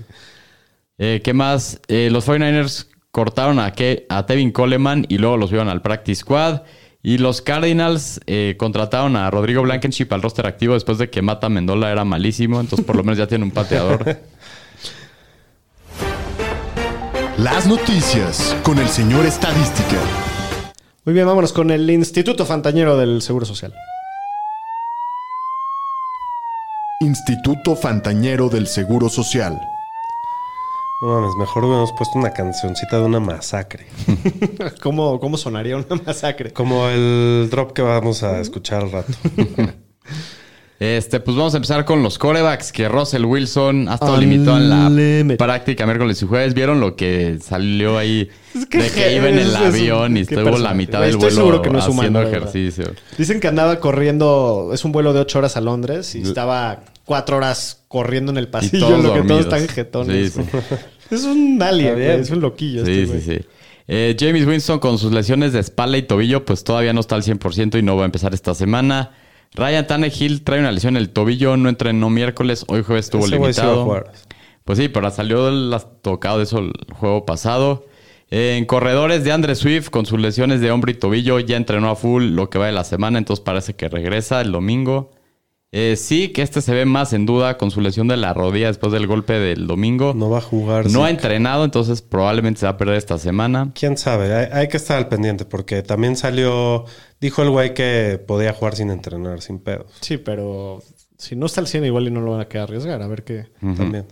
Eh, 0.98 1.20
¿Qué 1.24 1.32
más? 1.32 1.80
Eh, 1.88 2.08
los 2.10 2.24
49ers 2.26 2.88
cortaron 3.14 3.60
a, 3.60 3.70
Ke- 3.74 4.06
a 4.08 4.26
Tevin 4.26 4.50
Coleman 4.50 5.06
y 5.08 5.18
luego 5.18 5.36
los 5.36 5.52
vieron 5.52 5.68
al 5.68 5.82
Practice 5.82 6.22
Squad. 6.22 6.62
Y 7.00 7.18
los 7.18 7.42
Cardinals 7.42 8.20
eh, 8.26 8.56
contrataron 8.58 9.14
a 9.14 9.30
Rodrigo 9.30 9.62
Blankenship 9.62 10.08
al 10.10 10.20
roster 10.20 10.46
activo 10.48 10.74
después 10.74 10.98
de 10.98 11.10
que 11.10 11.22
Mata 11.22 11.48
Mendola 11.48 11.92
era 11.92 12.04
malísimo. 12.04 12.58
Entonces, 12.60 12.84
por 12.84 12.96
lo 12.96 13.04
menos 13.04 13.16
ya 13.18 13.28
tiene 13.28 13.44
un 13.44 13.52
pateador. 13.52 14.18
Las 17.38 17.66
noticias 17.68 18.56
con 18.64 18.78
el 18.78 18.88
señor 18.88 19.26
Estadística. 19.26 19.96
Muy 21.04 21.14
bien, 21.14 21.26
vámonos 21.26 21.52
con 21.52 21.70
el 21.70 21.88
Instituto 21.90 22.44
Fantañero 22.46 22.96
del 22.96 23.22
Seguro 23.22 23.46
Social. 23.46 23.72
Instituto 27.00 27.76
Fantañero 27.76 28.48
del 28.48 28.66
Seguro 28.66 29.08
Social. 29.08 29.60
No 31.04 31.20
mames, 31.20 31.34
mejor 31.36 31.64
hubiéramos 31.64 31.92
puesto 31.92 32.18
una 32.18 32.30
cancioncita 32.32 32.96
de 32.98 33.04
una 33.04 33.20
masacre. 33.20 33.86
¿Cómo, 34.82 35.20
¿Cómo 35.20 35.36
sonaría 35.36 35.76
una 35.76 36.00
masacre? 36.06 36.50
Como 36.52 36.88
el 36.88 37.48
drop 37.50 37.72
que 37.72 37.82
vamos 37.82 38.22
a 38.22 38.40
escuchar 38.40 38.82
al 38.84 38.90
rato. 38.92 39.12
Este, 40.80 41.20
pues 41.20 41.36
vamos 41.36 41.54
a 41.54 41.58
empezar 41.58 41.84
con 41.84 42.02
los 42.02 42.18
corebacks, 42.18 42.72
que 42.72 42.88
Russell 42.88 43.24
Wilson 43.24 43.88
ha 43.88 43.94
estado 43.94 44.16
limitado 44.18 44.58
en 44.58 45.28
la 45.28 45.36
práctica 45.36 45.86
miércoles 45.86 46.20
y 46.20 46.26
jueves. 46.26 46.52
¿Vieron 46.52 46.80
lo 46.80 46.96
que 46.96 47.38
salió 47.40 47.96
ahí 47.96 48.28
Es 48.54 48.66
que 48.66 48.78
de 48.78 48.90
que 48.90 49.14
iba 49.16 49.28
en 49.28 49.38
el 49.38 49.46
es- 49.46 49.54
es 49.54 49.60
un- 49.60 49.66
avión 49.66 50.16
y 50.16 50.20
estuvo 50.20 50.58
la 50.58 50.74
mitad 50.74 51.00
del 51.00 51.10
Estoy 51.10 51.20
vuelo 51.28 51.36
seguro 51.36 51.62
que 51.62 51.70
no 51.70 51.78
es 51.78 51.86
humano, 51.88 52.18
haciendo 52.18 52.22
ejercicio? 52.38 52.92
Dicen 53.16 53.38
que 53.40 53.46
andaba 53.48 53.78
corriendo, 53.78 54.72
es 54.74 54.84
un 54.84 54.90
vuelo 54.92 55.12
de 55.12 55.20
ocho 55.20 55.38
horas 55.38 55.56
a 55.56 55.60
Londres 55.60 56.14
y 56.16 56.22
estaba 56.22 56.82
cuatro 57.04 57.36
horas 57.36 57.84
corriendo 57.88 58.32
en 58.32 58.38
el 58.38 58.48
pasillo, 58.48 58.98
lo 58.98 59.14
que 59.14 59.22
todos 59.22 59.40
están 59.42 59.66
jetones. 59.68 60.32
Sí, 60.32 60.42
sí. 60.42 60.58
Es 61.10 61.24
un 61.24 61.60
alien, 61.62 61.94
güey, 61.94 62.06
es 62.20 62.30
un 62.30 62.40
loquillo. 62.40 62.84
Sí, 62.84 62.92
este 62.92 63.20
sí, 63.20 63.30
güey. 63.30 63.38
sí. 63.40 63.46
Eh, 63.86 64.16
James 64.18 64.46
Winston 64.46 64.78
con 64.78 64.98
sus 64.98 65.12
lesiones 65.12 65.52
de 65.52 65.60
espalda 65.60 65.98
y 65.98 66.02
tobillo, 66.02 66.44
pues 66.44 66.64
todavía 66.64 66.92
no 66.92 67.00
está 67.00 67.16
al 67.16 67.22
100% 67.22 67.78
y 67.78 67.82
no 67.82 67.96
va 67.96 68.02
a 68.02 68.06
empezar 68.06 68.32
esta 68.32 68.54
semana. 68.54 69.12
Ryan 69.54 69.86
Tannehill 69.86 70.42
trae 70.42 70.60
una 70.60 70.72
lesión 70.72 70.96
en 70.96 71.02
el 71.02 71.10
tobillo, 71.10 71.56
no 71.56 71.68
entrenó 71.68 72.10
miércoles, 72.10 72.64
hoy 72.68 72.82
jueves 72.82 73.06
estuvo 73.06 73.26
Ese 73.26 73.36
limitado. 73.36 74.04
pues 74.64 74.78
sí, 74.78 74.88
pero 74.88 75.10
salió 75.10 75.48
el 75.48 75.74
tocado 76.02 76.38
de 76.38 76.44
eso 76.44 76.58
el 76.58 76.72
juego 76.94 77.24
pasado. 77.26 77.86
Eh, 78.30 78.56
en 78.56 78.64
corredores 78.64 79.22
de 79.22 79.32
Andre 79.32 79.54
Swift 79.54 79.90
con 79.90 80.06
sus 80.06 80.18
lesiones 80.18 80.60
de 80.60 80.70
hombro 80.72 80.90
y 80.90 80.94
tobillo 80.94 81.38
ya 81.38 81.56
entrenó 81.56 81.90
a 81.90 81.94
full 81.94 82.24
lo 82.30 82.48
que 82.50 82.58
va 82.58 82.66
de 82.66 82.72
la 82.72 82.84
semana, 82.84 83.18
entonces 83.18 83.44
parece 83.44 83.74
que 83.74 83.88
regresa 83.88 84.40
el 84.40 84.50
domingo. 84.50 85.10
Eh, 85.76 85.96
sí, 85.96 86.28
que 86.28 86.42
este 86.42 86.60
se 86.60 86.72
ve 86.72 86.84
más 86.84 87.12
en 87.14 87.26
duda 87.26 87.58
con 87.58 87.72
su 87.72 87.80
lesión 87.80 88.06
de 88.06 88.16
la 88.16 88.32
rodilla 88.32 88.68
después 88.68 88.92
del 88.92 89.08
golpe 89.08 89.32
del 89.32 89.66
domingo. 89.66 90.14
No 90.14 90.30
va 90.30 90.38
a 90.38 90.40
jugar. 90.40 90.88
No 90.88 91.02
ha 91.02 91.10
entrenado, 91.10 91.64
entonces 91.64 92.00
probablemente 92.00 92.60
se 92.60 92.66
va 92.66 92.70
a 92.70 92.76
perder 92.76 92.94
esta 92.94 93.18
semana. 93.18 93.72
Quién 93.74 93.98
sabe, 93.98 94.32
hay, 94.32 94.46
hay 94.52 94.68
que 94.68 94.76
estar 94.76 94.96
al 94.96 95.08
pendiente 95.08 95.44
porque 95.44 95.82
también 95.82 96.14
salió, 96.14 96.84
dijo 97.20 97.42
el 97.42 97.50
güey 97.50 97.74
que 97.74 98.22
podía 98.24 98.52
jugar 98.52 98.76
sin 98.76 98.88
entrenar, 98.88 99.40
sin 99.40 99.58
pedos. 99.58 99.90
Sí, 100.00 100.16
pero 100.16 100.80
si 101.18 101.34
no 101.34 101.46
está 101.46 101.60
al 101.60 101.66
100 101.66 101.86
igual 101.86 102.06
y 102.06 102.12
no 102.12 102.20
lo 102.20 102.30
van 102.30 102.42
a 102.42 102.44
quedar 102.46 102.68
arriesgar. 102.68 103.02
A 103.02 103.08
ver 103.08 103.24
qué. 103.24 103.46
También. 103.76 104.06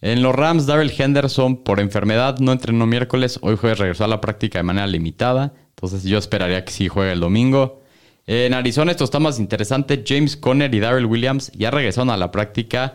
En 0.00 0.20
los 0.20 0.34
Rams, 0.34 0.66
Daryl 0.66 0.92
Henderson, 0.98 1.62
por 1.62 1.78
enfermedad, 1.78 2.40
no 2.40 2.50
entrenó 2.50 2.86
miércoles. 2.86 3.38
Hoy 3.42 3.56
jueves 3.56 3.78
regresó 3.78 4.02
a 4.02 4.08
la 4.08 4.20
práctica 4.20 4.58
de 4.58 4.64
manera 4.64 4.88
limitada. 4.88 5.54
Entonces 5.68 6.02
yo 6.02 6.18
esperaría 6.18 6.64
que 6.64 6.72
sí 6.72 6.88
juegue 6.88 7.12
el 7.12 7.20
domingo. 7.20 7.81
En 8.26 8.54
Arizona 8.54 8.92
esto 8.92 9.04
está 9.04 9.18
más 9.18 9.38
interesante. 9.40 10.04
James 10.06 10.36
Conner 10.36 10.72
y 10.74 10.80
Daryl 10.80 11.06
Williams 11.06 11.50
ya 11.52 11.70
regresaron 11.70 12.10
a 12.10 12.16
la 12.16 12.30
práctica. 12.30 12.94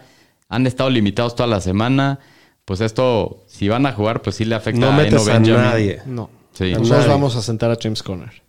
Han 0.49 0.65
estado 0.67 0.89
limitados 0.89 1.35
toda 1.35 1.47
la 1.47 1.59
semana. 1.61 2.19
Pues 2.65 2.81
esto, 2.81 3.43
si 3.47 3.67
van 3.69 3.85
a 3.85 3.93
jugar, 3.93 4.21
pues 4.21 4.35
sí 4.37 4.45
le 4.45 4.55
afecta 4.55 4.79
No 4.81 4.87
a 4.87 4.89
Eno 4.91 4.97
metes 5.03 5.27
a 5.27 5.33
Benjamin. 5.33 5.61
nadie, 5.61 6.01
No. 6.05 6.29
Sí. 6.53 6.71
Nosotros 6.71 6.89
Nadie. 6.99 7.07
vamos 7.09 7.35
a 7.35 7.41
sentar 7.41 7.69
a 7.71 7.77
James 7.81 8.01
Conner. 8.03 8.41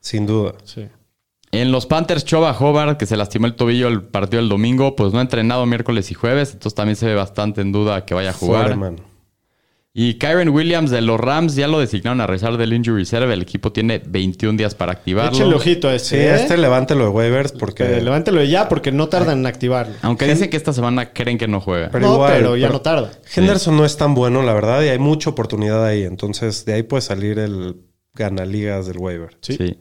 sin 0.00 0.26
duda. 0.26 0.54
Sí. 0.64 0.86
En 1.52 1.70
los 1.70 1.84
Panthers, 1.86 2.24
Choba 2.24 2.56
Hobart, 2.58 2.98
que 2.98 3.04
se 3.06 3.16
lastimó 3.16 3.46
el 3.46 3.54
tobillo 3.54 3.86
el 3.88 4.02
partido 4.02 4.40
el 4.42 4.48
domingo, 4.48 4.96
pues 4.96 5.12
no 5.12 5.18
ha 5.18 5.22
entrenado 5.22 5.64
miércoles 5.66 6.10
y 6.10 6.14
jueves. 6.14 6.52
Entonces 6.54 6.74
también 6.74 6.96
se 6.96 7.06
ve 7.06 7.14
bastante 7.14 7.60
en 7.60 7.72
duda 7.72 8.04
que 8.06 8.14
vaya 8.14 8.30
a 8.30 8.32
jugar. 8.32 8.64
Foreman. 8.64 8.96
Y 9.94 10.14
Kyron 10.14 10.48
Williams 10.48 10.90
de 10.90 11.02
los 11.02 11.20
Rams 11.20 11.54
ya 11.54 11.68
lo 11.68 11.78
designaron 11.78 12.22
a 12.22 12.26
rezar 12.26 12.56
del 12.56 12.72
injury 12.72 13.00
reserve. 13.02 13.34
El 13.34 13.42
equipo 13.42 13.72
tiene 13.72 14.00
21 14.06 14.56
días 14.56 14.74
para 14.74 14.92
activarlo. 14.92 15.32
Échenle 15.32 15.54
ojito 15.54 15.86
a 15.88 15.98
Sí, 15.98 16.16
este. 16.16 16.24
¿eh? 16.28 16.34
este 16.34 16.56
levántelo 16.56 17.04
de 17.04 17.10
waivers 17.10 17.52
Que 17.52 17.58
porque... 17.58 18.00
levántelo 18.00 18.42
ya 18.42 18.70
porque 18.70 18.90
no 18.90 19.08
tardan 19.08 19.40
en 19.40 19.46
activarlo. 19.46 19.94
Aunque 20.00 20.26
dicen 20.26 20.48
que 20.48 20.56
esta 20.56 20.72
semana 20.72 21.12
creen 21.12 21.36
que 21.36 21.46
no 21.46 21.60
juega. 21.60 21.90
Pero 21.90 22.06
no, 22.06 22.14
igual, 22.14 22.32
pero 22.34 22.56
ya 22.56 22.68
pero- 22.68 22.72
no 22.78 22.80
tarda. 22.80 23.10
Henderson 23.36 23.76
no 23.76 23.84
es 23.84 23.98
tan 23.98 24.14
bueno, 24.14 24.42
la 24.42 24.54
verdad, 24.54 24.82
y 24.82 24.88
hay 24.88 24.98
mucha 24.98 25.28
oportunidad 25.28 25.84
ahí. 25.84 26.04
Entonces, 26.04 26.64
de 26.64 26.72
ahí 26.72 26.82
puede 26.84 27.02
salir 27.02 27.38
el 27.38 27.76
gana 28.14 28.46
ligas 28.46 28.86
del 28.86 28.96
waiver. 28.96 29.36
Sí. 29.42 29.56
Sí. 29.58 29.76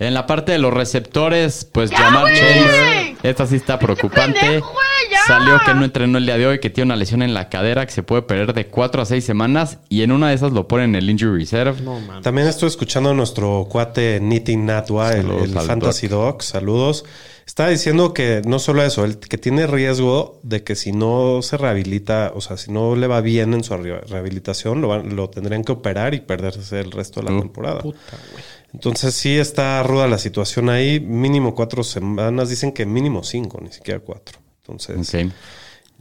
En 0.00 0.14
la 0.14 0.26
parte 0.26 0.52
de 0.52 0.58
los 0.58 0.72
receptores, 0.72 1.64
pues 1.72 1.90
Jamar 1.90 2.26
Chase, 2.32 3.16
esta 3.24 3.46
sí 3.48 3.56
está 3.56 3.80
preocupante. 3.80 4.38
pendejo, 4.38 4.72
güey, 4.72 4.86
ya! 5.10 5.22
Salió 5.26 5.58
que 5.66 5.74
no 5.74 5.84
entrenó 5.84 6.18
el 6.18 6.26
día 6.26 6.38
de 6.38 6.46
hoy, 6.46 6.60
que 6.60 6.70
tiene 6.70 6.86
una 6.88 6.96
lesión 6.96 7.20
en 7.22 7.34
la 7.34 7.48
cadera 7.48 7.84
que 7.84 7.90
se 7.92 8.04
puede 8.04 8.22
perder 8.22 8.52
de 8.54 8.66
4 8.68 9.02
a 9.02 9.04
6 9.04 9.24
semanas 9.24 9.78
y 9.88 10.02
en 10.02 10.12
una 10.12 10.28
de 10.28 10.34
esas 10.36 10.52
lo 10.52 10.68
ponen 10.68 10.90
en 10.90 10.94
el 11.02 11.10
injury 11.10 11.40
reserve. 11.40 11.80
No. 11.82 11.98
También 12.22 12.46
estoy 12.46 12.68
escuchando 12.68 13.10
a 13.10 13.14
nuestro 13.14 13.66
cuate 13.68 14.20
Nitin 14.20 14.66
Natwa, 14.66 15.12
el, 15.14 15.22
Saludos 15.22 15.42
el 15.50 15.58
al 15.58 15.66
Fantasy 15.66 16.06
Doc. 16.08 16.42
Saludos. 16.42 17.04
Está 17.44 17.66
diciendo 17.68 18.12
que 18.14 18.42
no 18.46 18.58
solo 18.60 18.84
eso, 18.84 19.04
el, 19.04 19.18
que 19.18 19.38
tiene 19.38 19.66
riesgo 19.66 20.38
de 20.42 20.62
que 20.62 20.76
si 20.76 20.92
no 20.92 21.40
se 21.42 21.56
rehabilita, 21.56 22.30
o 22.36 22.40
sea, 22.42 22.56
si 22.58 22.70
no 22.70 22.94
le 22.94 23.06
va 23.06 23.20
bien 23.22 23.54
en 23.54 23.64
su 23.64 23.74
re- 23.76 24.02
rehabilitación, 24.02 24.80
lo, 24.82 24.88
van- 24.88 25.16
lo 25.16 25.28
tendrían 25.30 25.64
que 25.64 25.72
operar 25.72 26.12
y 26.14 26.20
perderse 26.20 26.78
el 26.78 26.92
resto 26.92 27.20
de 27.20 27.30
la 27.30 27.36
Uh. 27.36 27.40
temporada. 27.40 27.80
Puta, 27.80 27.98
güey. 28.32 28.44
Entonces 28.74 29.14
sí 29.14 29.36
está 29.38 29.82
ruda 29.82 30.06
la 30.08 30.18
situación 30.18 30.68
ahí. 30.68 31.00
Mínimo 31.00 31.54
cuatro 31.54 31.82
semanas. 31.82 32.48
Dicen 32.50 32.72
que 32.72 32.84
mínimo 32.86 33.22
cinco, 33.24 33.58
ni 33.62 33.72
siquiera 33.72 34.00
cuatro. 34.00 34.38
Entonces 34.62 35.10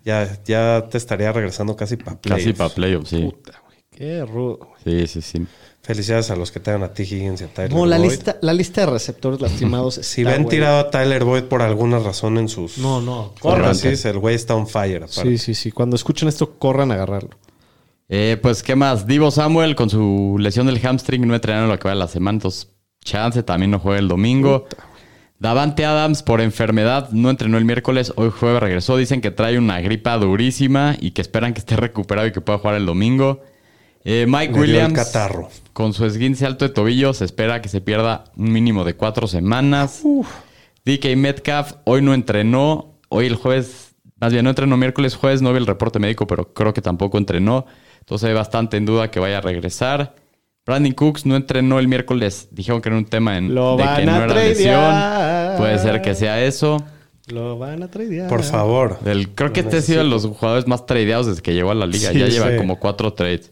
ya, 0.03 0.37
ya 0.45 0.87
te 0.89 0.97
estaría 0.97 1.31
regresando 1.31 1.75
casi 1.75 1.95
para 1.97 2.17
Casi 2.19 2.53
para 2.53 2.73
playoffs, 2.73 3.09
sí. 3.09 3.21
Puta, 3.23 3.61
güey. 3.65 3.77
Qué 3.91 4.25
rudo. 4.25 4.59
güey. 4.83 5.07
Sí, 5.07 5.21
sí, 5.21 5.21
sí. 5.21 5.47
Felicidades 5.81 6.29
a 6.31 6.35
los 6.35 6.51
que 6.51 6.59
tengan 6.59 6.83
a 6.83 6.93
T. 6.93 7.03
Higgins 7.03 7.39
y 7.39 7.43
a 7.45 7.47
Tyler 7.47 7.71
No, 7.73 7.85
la 7.85 7.97
Boyd. 7.97 8.09
lista, 8.09 8.37
la 8.41 8.51
lista 8.53 8.81
de 8.81 8.87
receptores 8.91 9.39
lastimados 9.39 9.95
Si 10.03 10.23
ven 10.25 10.43
güey. 10.43 10.57
tirado 10.57 10.79
a 10.79 10.89
Tyler 10.91 11.23
Boyd 11.23 11.43
por 11.43 11.61
alguna 11.61 11.99
razón 11.99 12.37
en 12.37 12.49
sus 12.49 12.77
No, 12.77 12.99
no. 13.01 13.33
corran, 13.39 13.73
Corran. 13.77 13.95
el 14.03 14.19
güey 14.19 14.35
está 14.35 14.55
on 14.55 14.67
fire. 14.67 15.03
aparte. 15.03 15.21
Sí, 15.23 15.37
sí, 15.37 15.55
sí. 15.55 15.71
Cuando 15.71 15.95
escuchen 15.95 16.27
esto, 16.27 16.57
corran 16.59 16.91
a 16.91 16.95
agarrarlo. 16.95 17.29
Eh, 18.09 18.37
pues, 18.41 18.63
¿qué 18.63 18.75
más? 18.75 19.05
Divo 19.05 19.31
Samuel 19.31 19.75
con 19.75 19.89
su 19.89 20.37
lesión 20.39 20.67
del 20.67 20.79
hamstring 20.79 21.27
no 21.27 21.35
entrenaron 21.35 21.69
lo 21.69 21.77
que 21.77 21.87
va 21.87 21.93
de 21.93 21.99
la 21.99 22.07
semana. 22.07 22.37
Entonces, 22.37 22.71
Chance 23.03 23.43
también 23.43 23.71
no 23.71 23.79
juega 23.79 23.99
el 23.99 24.07
domingo. 24.07 24.65
Davante 25.39 25.85
Adams 25.85 26.23
por 26.23 26.41
enfermedad 26.41 27.09
no 27.11 27.29
entrenó 27.29 27.57
el 27.57 27.65
miércoles. 27.65 28.11
Hoy 28.15 28.31
jueves 28.31 28.59
regresó. 28.59 28.97
Dicen 28.97 29.21
que 29.21 29.31
trae 29.31 29.57
una 29.57 29.79
gripa 29.81 30.17
durísima 30.17 30.95
y 30.99 31.11
que 31.11 31.21
esperan 31.21 31.53
que 31.53 31.59
esté 31.59 31.75
recuperado 31.75 32.27
y 32.27 32.31
que 32.31 32.41
pueda 32.41 32.59
jugar 32.59 32.75
el 32.75 32.85
domingo. 32.85 33.41
Eh, 34.03 34.25
Mike 34.27 34.53
Williams 34.53 34.93
catarro. 34.93 35.49
con 35.73 35.93
su 35.93 36.05
esguince 36.05 36.45
alto 36.45 36.65
de 36.65 36.73
tobillo 36.73 37.13
se 37.13 37.25
espera 37.25 37.61
que 37.61 37.67
se 37.67 37.81
pierda 37.81 38.23
un 38.37 38.51
mínimo 38.53 38.83
de 38.85 38.95
cuatro 38.95 39.27
semanas. 39.27 40.01
DK 40.85 41.15
Metcalf 41.17 41.73
hoy 41.83 42.01
no 42.01 42.13
entrenó. 42.13 42.99
Hoy 43.09 43.25
el 43.25 43.35
jueves, 43.35 43.95
más 44.19 44.31
bien 44.31 44.43
no 44.43 44.49
entrenó 44.49 44.75
miércoles, 44.77 45.15
jueves 45.15 45.41
no 45.41 45.51
vi 45.51 45.59
el 45.59 45.67
reporte 45.67 45.99
médico, 45.99 46.25
pero 46.25 46.53
creo 46.53 46.73
que 46.73 46.81
tampoco 46.81 47.17
entrenó. 47.17 47.65
Entonces 48.07 48.29
hay 48.29 48.33
bastante 48.33 48.77
en 48.77 48.85
duda 48.85 49.11
que 49.11 49.19
vaya 49.19 49.39
a 49.39 49.41
regresar. 49.41 50.15
Brandon 50.65 50.93
Cooks 50.93 51.25
no 51.25 51.35
entrenó 51.35 51.77
el 51.77 51.89
miércoles. 51.89 52.47
Dijeron 52.51 52.79
que 52.79 52.87
era 52.87 52.97
un 52.97 53.03
tema 53.03 53.37
en, 53.37 53.53
Lo 53.53 53.75
de 53.75 53.83
van 53.83 53.97
que 53.97 54.05
no 54.05 54.13
a 54.13 54.17
era 54.17 54.27
tradear. 54.27 54.47
lesión. 54.47 55.57
Puede 55.57 55.77
ser 55.79 56.01
que 56.01 56.15
sea 56.15 56.41
eso. 56.41 56.81
Lo 57.25 57.57
van 57.57 57.83
a 57.83 57.91
tradear. 57.91 58.29
Por 58.29 58.43
favor. 58.43 58.97
Creo 59.35 59.51
que 59.51 59.59
este 59.59 59.75
ha 59.75 59.81
sido 59.81 60.03
de 60.03 60.09
los 60.09 60.25
jugadores 60.25 60.67
más 60.67 60.85
tradeados 60.85 61.27
desde 61.27 61.41
que 61.41 61.53
llegó 61.53 61.71
a 61.71 61.75
la 61.75 61.85
liga. 61.85 62.13
Sí, 62.13 62.19
ya 62.19 62.27
lleva 62.27 62.49
sí. 62.51 62.55
como 62.55 62.79
cuatro 62.79 63.11
trades. 63.11 63.51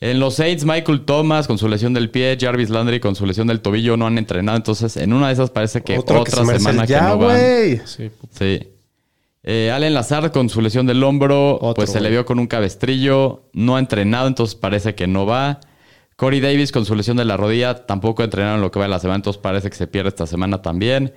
En 0.00 0.18
los 0.18 0.36
Saints, 0.36 0.64
Michael 0.64 1.04
Thomas 1.04 1.46
con 1.46 1.58
su 1.58 1.68
lesión 1.68 1.92
del 1.92 2.08
pie, 2.08 2.38
Jarvis 2.40 2.70
Landry 2.70 2.98
con 2.98 3.14
su 3.14 3.26
lesión 3.26 3.46
del 3.46 3.60
tobillo 3.60 3.98
no 3.98 4.06
han 4.06 4.16
entrenado. 4.16 4.56
Entonces, 4.56 4.96
en 4.96 5.12
una 5.12 5.26
de 5.26 5.34
esas 5.34 5.50
parece 5.50 5.82
que 5.82 5.98
Otro 5.98 6.24
que 6.24 6.30
otra 6.30 6.46
se 6.46 6.58
semana 6.58 6.86
que 6.86 6.98
no 6.98 7.18
van. 7.18 7.38
Sí. 7.84 8.10
Sí. 8.30 8.68
Eh, 9.44 9.72
Allen 9.72 9.94
Lazard 9.94 10.30
con 10.30 10.48
su 10.48 10.60
lesión 10.60 10.86
del 10.86 11.02
hombro, 11.02 11.56
Otro, 11.56 11.74
pues 11.74 11.90
se 11.90 12.00
le 12.00 12.10
vio 12.10 12.24
con 12.24 12.38
un 12.38 12.46
cabestrillo, 12.46 13.48
no 13.52 13.76
ha 13.76 13.80
entrenado, 13.80 14.28
entonces 14.28 14.54
parece 14.54 14.94
que 14.94 15.06
no 15.06 15.26
va. 15.26 15.60
Corey 16.16 16.40
Davis 16.40 16.70
con 16.70 16.84
su 16.84 16.94
lesión 16.94 17.16
de 17.16 17.24
la 17.24 17.36
rodilla, 17.36 17.86
tampoco 17.86 18.22
entrenaron 18.22 18.60
lo 18.60 18.70
que 18.70 18.78
va 18.78 18.84
de 18.84 18.90
la 18.90 19.00
semana, 19.00 19.16
entonces 19.16 19.42
parece 19.42 19.70
que 19.70 19.76
se 19.76 19.88
pierde 19.88 20.10
esta 20.10 20.26
semana 20.26 20.62
también. 20.62 21.12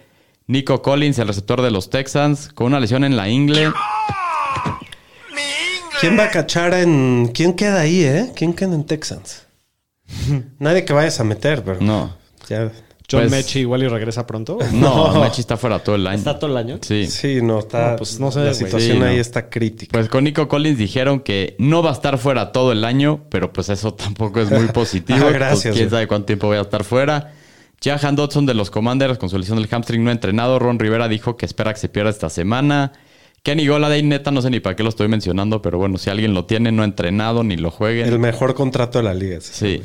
Nico 0.48 0.82
Collins, 0.82 1.20
el 1.20 1.28
receptor 1.28 1.62
de 1.62 1.70
los 1.70 1.90
Texans, 1.90 2.50
con 2.54 2.68
una 2.68 2.80
lesión 2.80 3.04
en 3.04 3.16
la 3.16 3.30
ingle. 3.30 3.72
¿Quién 6.00 6.18
va 6.18 6.26
a 6.26 6.30
cachar 6.30 6.74
en. 6.74 7.32
¿Quién 7.34 7.54
queda 7.54 7.82
ahí, 7.82 8.04
eh? 8.04 8.32
¿Quién 8.36 8.54
queda 8.54 8.76
en 8.76 8.86
Texans? 8.86 9.46
Nadie 10.60 10.86
que 10.86 10.94
vayas 10.94 11.20
a 11.20 11.24
meter, 11.24 11.64
pero. 11.64 11.80
No. 11.82 12.16
Ya. 12.50 12.72
John 13.12 13.22
Pues- 13.22 13.32
Mechie 13.32 13.62
igual 13.62 13.84
y 13.84 13.88
regresa 13.88 14.26
pronto. 14.26 14.58
No, 14.74 15.20
Mechi 15.22 15.42
está 15.42 15.58
fuera 15.58 15.80
todo 15.80 15.96
el 15.96 16.08
año. 16.08 16.18
¿Está 16.18 16.40
todo 16.40 16.50
el 16.52 16.58
año? 16.58 16.80
Sí. 16.82 17.08
Sí, 17.08 17.40
no, 17.42 17.60
está. 17.60 17.92
No, 17.92 17.96
pues 17.98 18.20
no 18.20 18.32
sé, 18.32 18.40
La 18.44 18.54
situación 18.54 18.94
Sí, 18.94 19.00
no. 19.00 19.06
ahí 19.06 19.18
está 19.20 19.50
crítica. 19.50 19.92
Pues 19.94 20.10
con 20.10 20.24
Nico 20.24 20.48
Collins 20.48 20.78
dijeron 20.78 21.20
que 21.20 21.56
no 21.60 21.84
va 21.84 21.92
a 21.92 21.94
estar 21.94 22.18
fuera 22.18 22.52
todo 22.52 22.72
el 22.72 22.84
año, 22.84 23.22
pero 23.30 23.54
pues 23.54 23.70
eso 23.70 23.94
tampoco 23.94 24.40
es 24.42 24.50
muy 24.52 24.68
positivo. 24.74 25.18
Ah, 25.20 25.28
Entonces, 25.28 25.40
gracias, 25.40 25.76
Quién 25.76 25.90
sabe 25.90 26.08
cuánto 26.08 26.26
tiempo 26.26 26.48
voy 26.48 26.58
a 26.58 26.62
estar 26.62 26.84
fuera. 26.84 27.34
Jahan 27.84 28.16
Dodson 28.16 28.46
de 28.48 28.54
los 28.56 28.72
Commanders 28.72 29.18
con 29.20 29.30
su 29.30 29.38
lesión 29.38 29.58
del 29.60 29.68
hamstring 29.72 30.04
no 30.04 30.10
ha 30.10 30.14
entrenado. 30.14 30.58
Ron 30.58 30.80
Rivera 30.80 31.08
dijo 31.08 31.38
que 31.38 31.46
espera 31.46 31.74
que 31.74 31.80
se 31.80 31.90
pierda 31.90 32.10
esta 32.10 32.30
semana. 32.30 32.94
Kenny 33.46 33.68
Goladay, 33.68 34.02
neta, 34.02 34.32
no 34.32 34.42
sé 34.42 34.50
ni 34.50 34.60
para 34.60 34.76
qué 34.76 34.82
lo 34.82 34.90
estoy 34.90 35.08
mencionando, 35.08 35.62
pero 35.62 35.78
bueno, 35.78 36.00
si 36.00 36.10
alguien 36.10 36.34
lo 36.34 36.46
tiene, 36.46 36.72
no 36.72 36.82
ha 36.82 36.86
entrenado 36.86 37.44
ni 37.44 37.58
lo 37.58 37.70
jueguen. 37.70 38.08
El 38.08 38.18
mejor 38.18 38.56
contrato 38.56 38.98
de 38.98 39.04
la 39.04 39.14
liga. 39.14 39.38
ese. 39.38 39.54
Sí. 39.54 39.84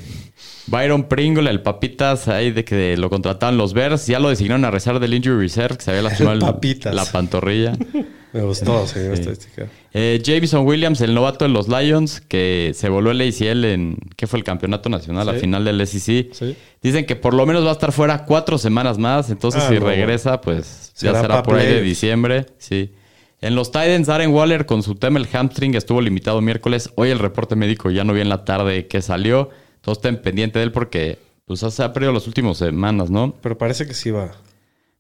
Byron 0.67 1.05
Pringle, 1.05 1.51
el 1.51 1.61
papitas, 1.61 2.27
ahí 2.29 2.53
de 2.53 2.65
que 2.65 2.97
lo 2.97 3.11
contrataron 3.11 3.59
los 3.59 3.75
Bears, 3.75 4.07
ya 4.07 4.19
lo 4.19 4.31
designaron 4.31 4.65
a 4.65 4.71
rezar 4.71 4.99
del 4.99 5.13
injury 5.13 5.37
reserve, 5.39 5.77
que 5.77 5.83
se 5.85 5.91
había 5.91 6.03
lastimado 6.03 6.35
el- 6.37 6.41
Papitas. 6.41 6.95
la 6.95 7.05
pantorrilla. 7.05 7.73
Me 8.33 8.43
gustó, 8.43 8.87
sí, 8.87 9.01
estadística. 9.01 9.67
Eh, 9.93 10.23
Jameson 10.25 10.65
Williams, 10.65 11.01
el 11.03 11.13
novato 11.15 11.45
de 11.45 11.51
los 11.51 11.67
Lions, 11.69 12.21
que 12.21 12.71
se 12.77 12.89
voló 12.89 13.11
el 13.11 13.21
ACL 13.21 13.65
en, 13.65 13.97
¿qué 14.17 14.27
fue 14.29 14.39
el 14.39 14.45
campeonato 14.45 14.89
nacional? 14.89 15.27
La 15.27 15.35
Sí. 15.35 15.41
final 15.41 15.65
del 15.65 15.85
SEC. 15.85 16.33
Sí. 16.33 16.57
Dicen 16.81 17.05
que 17.07 17.17
por 17.17 17.35
lo 17.35 17.45
menos 17.45 17.65
va 17.65 17.71
a 17.71 17.73
estar 17.73 17.91
fuera 17.93 18.25
cuatro 18.25 18.57
semanas 18.57 18.99
más. 18.99 19.31
Entonces, 19.31 19.63
Ah, 19.65 19.69
si 19.69 19.81
no. 19.81 19.87
regresa, 19.87 20.41
pues 20.41 20.93
ya 20.95 21.09
Será 21.11 21.21
será 21.23 21.43
por 21.43 21.57
ahí 21.59 21.67
de 21.67 21.83
diciembre. 21.83 22.47
Sí. 22.59 22.93
En 23.43 23.55
los 23.55 23.73
Titans, 23.73 24.11
Aaron 24.11 24.35
Waller 24.35 24.67
con 24.67 24.83
su 24.83 24.97
tema 24.97 25.19
el 25.19 25.27
hamstring 25.27 25.75
estuvo 25.75 26.03
limitado 26.03 26.43
miércoles. 26.43 26.91
Hoy 26.97 27.09
el 27.09 27.19
reporte 27.19 27.57
médico 27.57 27.91
ya 27.91 28.05
no 28.05 28.13
vi 28.13 28.21
en 28.21 28.29
la 28.29 28.45
tarde 28.45 28.87
que 28.87 29.01
salió. 29.01 29.49
Todos 29.81 29.99
estén 29.99 30.21
pendiente 30.21 30.59
de 30.59 30.67
él 30.67 30.73
porque 30.73 31.19
pues 31.47 31.61
se 31.61 31.83
ha 31.83 31.93
perdido 31.95 32.13
las 32.13 32.27
últimas 32.27 32.59
semanas, 32.59 33.11
¿no? 33.11 33.35
Pero 33.41 33.57
parece 33.57 33.87
que 33.87 33.95
sí 33.95 34.11
va. 34.11 34.33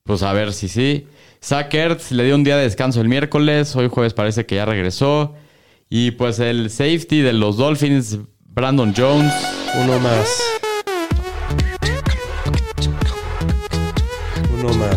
Pues 0.04 0.22
a 0.22 0.32
ver 0.32 0.54
si 0.54 0.68
sí. 0.68 1.06
Zach 1.44 1.72
Ertz 1.74 2.12
le 2.12 2.24
dio 2.24 2.34
un 2.34 2.42
día 2.42 2.56
de 2.56 2.62
descanso 2.62 3.02
el 3.02 3.08
miércoles. 3.08 3.76
Hoy 3.76 3.88
jueves 3.88 4.14
parece 4.14 4.46
que 4.46 4.54
ya 4.54 4.64
regresó. 4.64 5.34
Y 5.90 6.12
pues 6.12 6.38
el 6.38 6.70
safety 6.70 7.20
de 7.20 7.34
los 7.34 7.58
Dolphins, 7.58 8.20
Brandon 8.46 8.94
Jones. 8.96 9.34
Uno 9.84 9.98
más. 10.00 10.59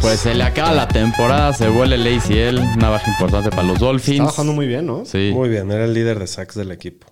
Pues 0.03 0.19
se 0.19 0.35
le 0.35 0.43
acaba 0.43 0.73
la 0.73 0.89
temporada, 0.89 1.53
se 1.53 1.69
vuelve 1.69 1.95
el 1.95 2.05
ACL. 2.05 2.59
Una 2.75 2.89
baja 2.89 3.09
importante 3.09 3.49
para 3.51 3.63
los 3.63 3.79
Dolphins. 3.79 4.15
Está 4.19 4.25
bajando 4.25 4.51
muy 4.51 4.67
bien, 4.67 4.85
¿no? 4.85 5.05
Sí. 5.05 5.31
Muy 5.33 5.47
bien, 5.47 5.71
era 5.71 5.85
el 5.85 5.93
líder 5.93 6.19
de 6.19 6.27
sacks 6.27 6.55
del 6.55 6.71
equipo. 6.71 7.07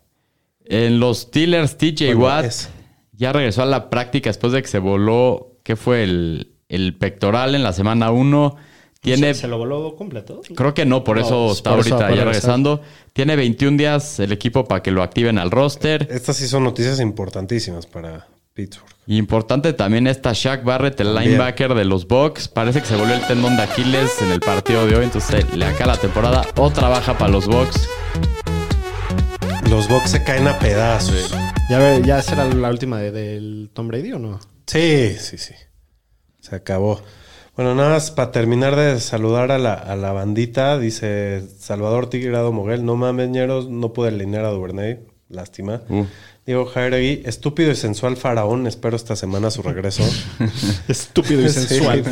En 0.66 1.00
los 1.00 1.20
Steelers, 1.20 1.78
TJ 1.78 2.08
Bueno, 2.16 2.20
Watt 2.26 2.46
es. 2.46 2.70
ya 3.14 3.32
regresó 3.32 3.62
a 3.64 3.66
la 3.66 3.90
práctica 3.90 4.30
después 4.30 4.52
de 4.52 4.62
que 4.62 4.68
se 4.68 4.80
voló, 4.80 5.58
¿qué 5.64 5.78
fue? 5.78 6.04
El, 6.04 6.52
el 6.68 6.98
pectoral 6.98 7.56
en 7.56 7.64
la 7.64 7.72
semana 7.72 8.12
1. 8.12 8.58
Tiene, 9.00 9.34
¿Se, 9.36 9.48
lo 9.48 9.58
voló 9.58 9.96
completo? 9.96 10.42
creo 10.54 10.74
que 10.74 10.86
no, 10.86 11.04
por 11.06 11.18
No, 11.18 11.24
eso 11.26 11.46
pues 11.48 11.58
está 11.58 11.70
por 11.72 11.80
ahorita 11.80 12.10
ya 12.14 12.26
regresando. 12.26 12.82
Tiene 13.14 13.38
21 13.38 13.78
días 13.78 14.20
el 14.20 14.34
equipo 14.34 14.66
para 14.66 14.84
que 14.84 14.92
lo 14.92 15.02
activen 15.02 15.38
al 15.40 15.50
roster. 15.50 16.10
Estas 16.12 16.36
sí 16.36 16.48
son 16.48 16.66
noticias 16.66 17.00
importantísimas 17.00 17.88
para 17.88 18.28
Pittsburgh. 18.54 18.94
Importante 19.18 19.74
también 19.74 20.08
está 20.08 20.32
Shaq 20.34 20.64
Barrett, 20.64 20.98
el 21.02 21.14
linebacker 21.14 21.74
de 21.74 21.84
los 21.84 22.08
Bucks. 22.08 22.48
Parece 22.48 22.80
que 22.80 22.88
se 22.88 22.96
volvió 22.96 23.14
el 23.16 23.28
tendón 23.28 23.58
de 23.58 23.64
Aquiles 23.64 24.22
en 24.22 24.32
el 24.32 24.40
partido 24.40 24.88
de 24.88 24.96
hoy, 24.96 25.04
entonces 25.04 25.54
le 25.54 25.66
acaba 25.66 25.96
la 25.96 26.00
temporada. 26.00 26.46
Otra 26.56 26.88
baja 26.88 27.18
para 27.18 27.30
los 27.30 27.46
Bucks. 27.46 27.90
Los 29.70 29.90
Bucks 29.90 30.12
se 30.12 30.24
caen 30.24 30.48
a 30.48 30.58
pedazos. 30.60 31.36
¿Ya, 31.70 31.80
ve- 31.80 32.02
ya 32.06 32.22
será 32.22 32.46
la 32.46 32.70
última 32.70 33.00
de- 33.00 33.12
del 33.12 33.70
Tom 33.74 33.90
Brady 33.90 34.14
o 34.14 34.20
no? 34.20 34.40
Sí, 34.66 35.14
sí, 35.20 35.38
sí. 35.38 35.56
Se 36.40 36.56
acabó. 36.56 37.02
Bueno, 37.58 37.76
nada 37.76 37.90
más 37.90 38.12
para 38.12 38.32
terminar 38.32 38.78
de 38.78 38.98
saludar 39.02 39.52
a 39.52 39.58
la, 39.58 39.74
a 39.74 39.98
la 39.98 40.14
bandita, 40.14 40.80
dice 40.80 41.44
Salvador 41.60 42.10
Tigrado 42.10 42.54
Moguel, 42.54 42.86
no 42.86 42.96
mames, 42.96 43.28
ñeros, 43.30 43.70
no 43.70 43.92
pude 43.92 44.08
alinear 44.08 44.46
a 44.46 44.52
Duvernay, 44.52 45.00
lástima. 45.28 45.82
Uh. 45.90 46.06
Diego 46.46 46.66
Jairegui, 46.66 47.22
estúpido 47.26 47.72
y 47.72 47.76
sensual 47.76 48.18
faraón, 48.18 48.66
espero 48.66 48.96
esta 48.96 49.16
semana 49.16 49.52
su 49.52 49.62
regreso. 49.62 50.04
Estúpido 50.88 51.42
y 51.46 51.50
Sí. 51.50 51.60
sensual. 51.68 52.04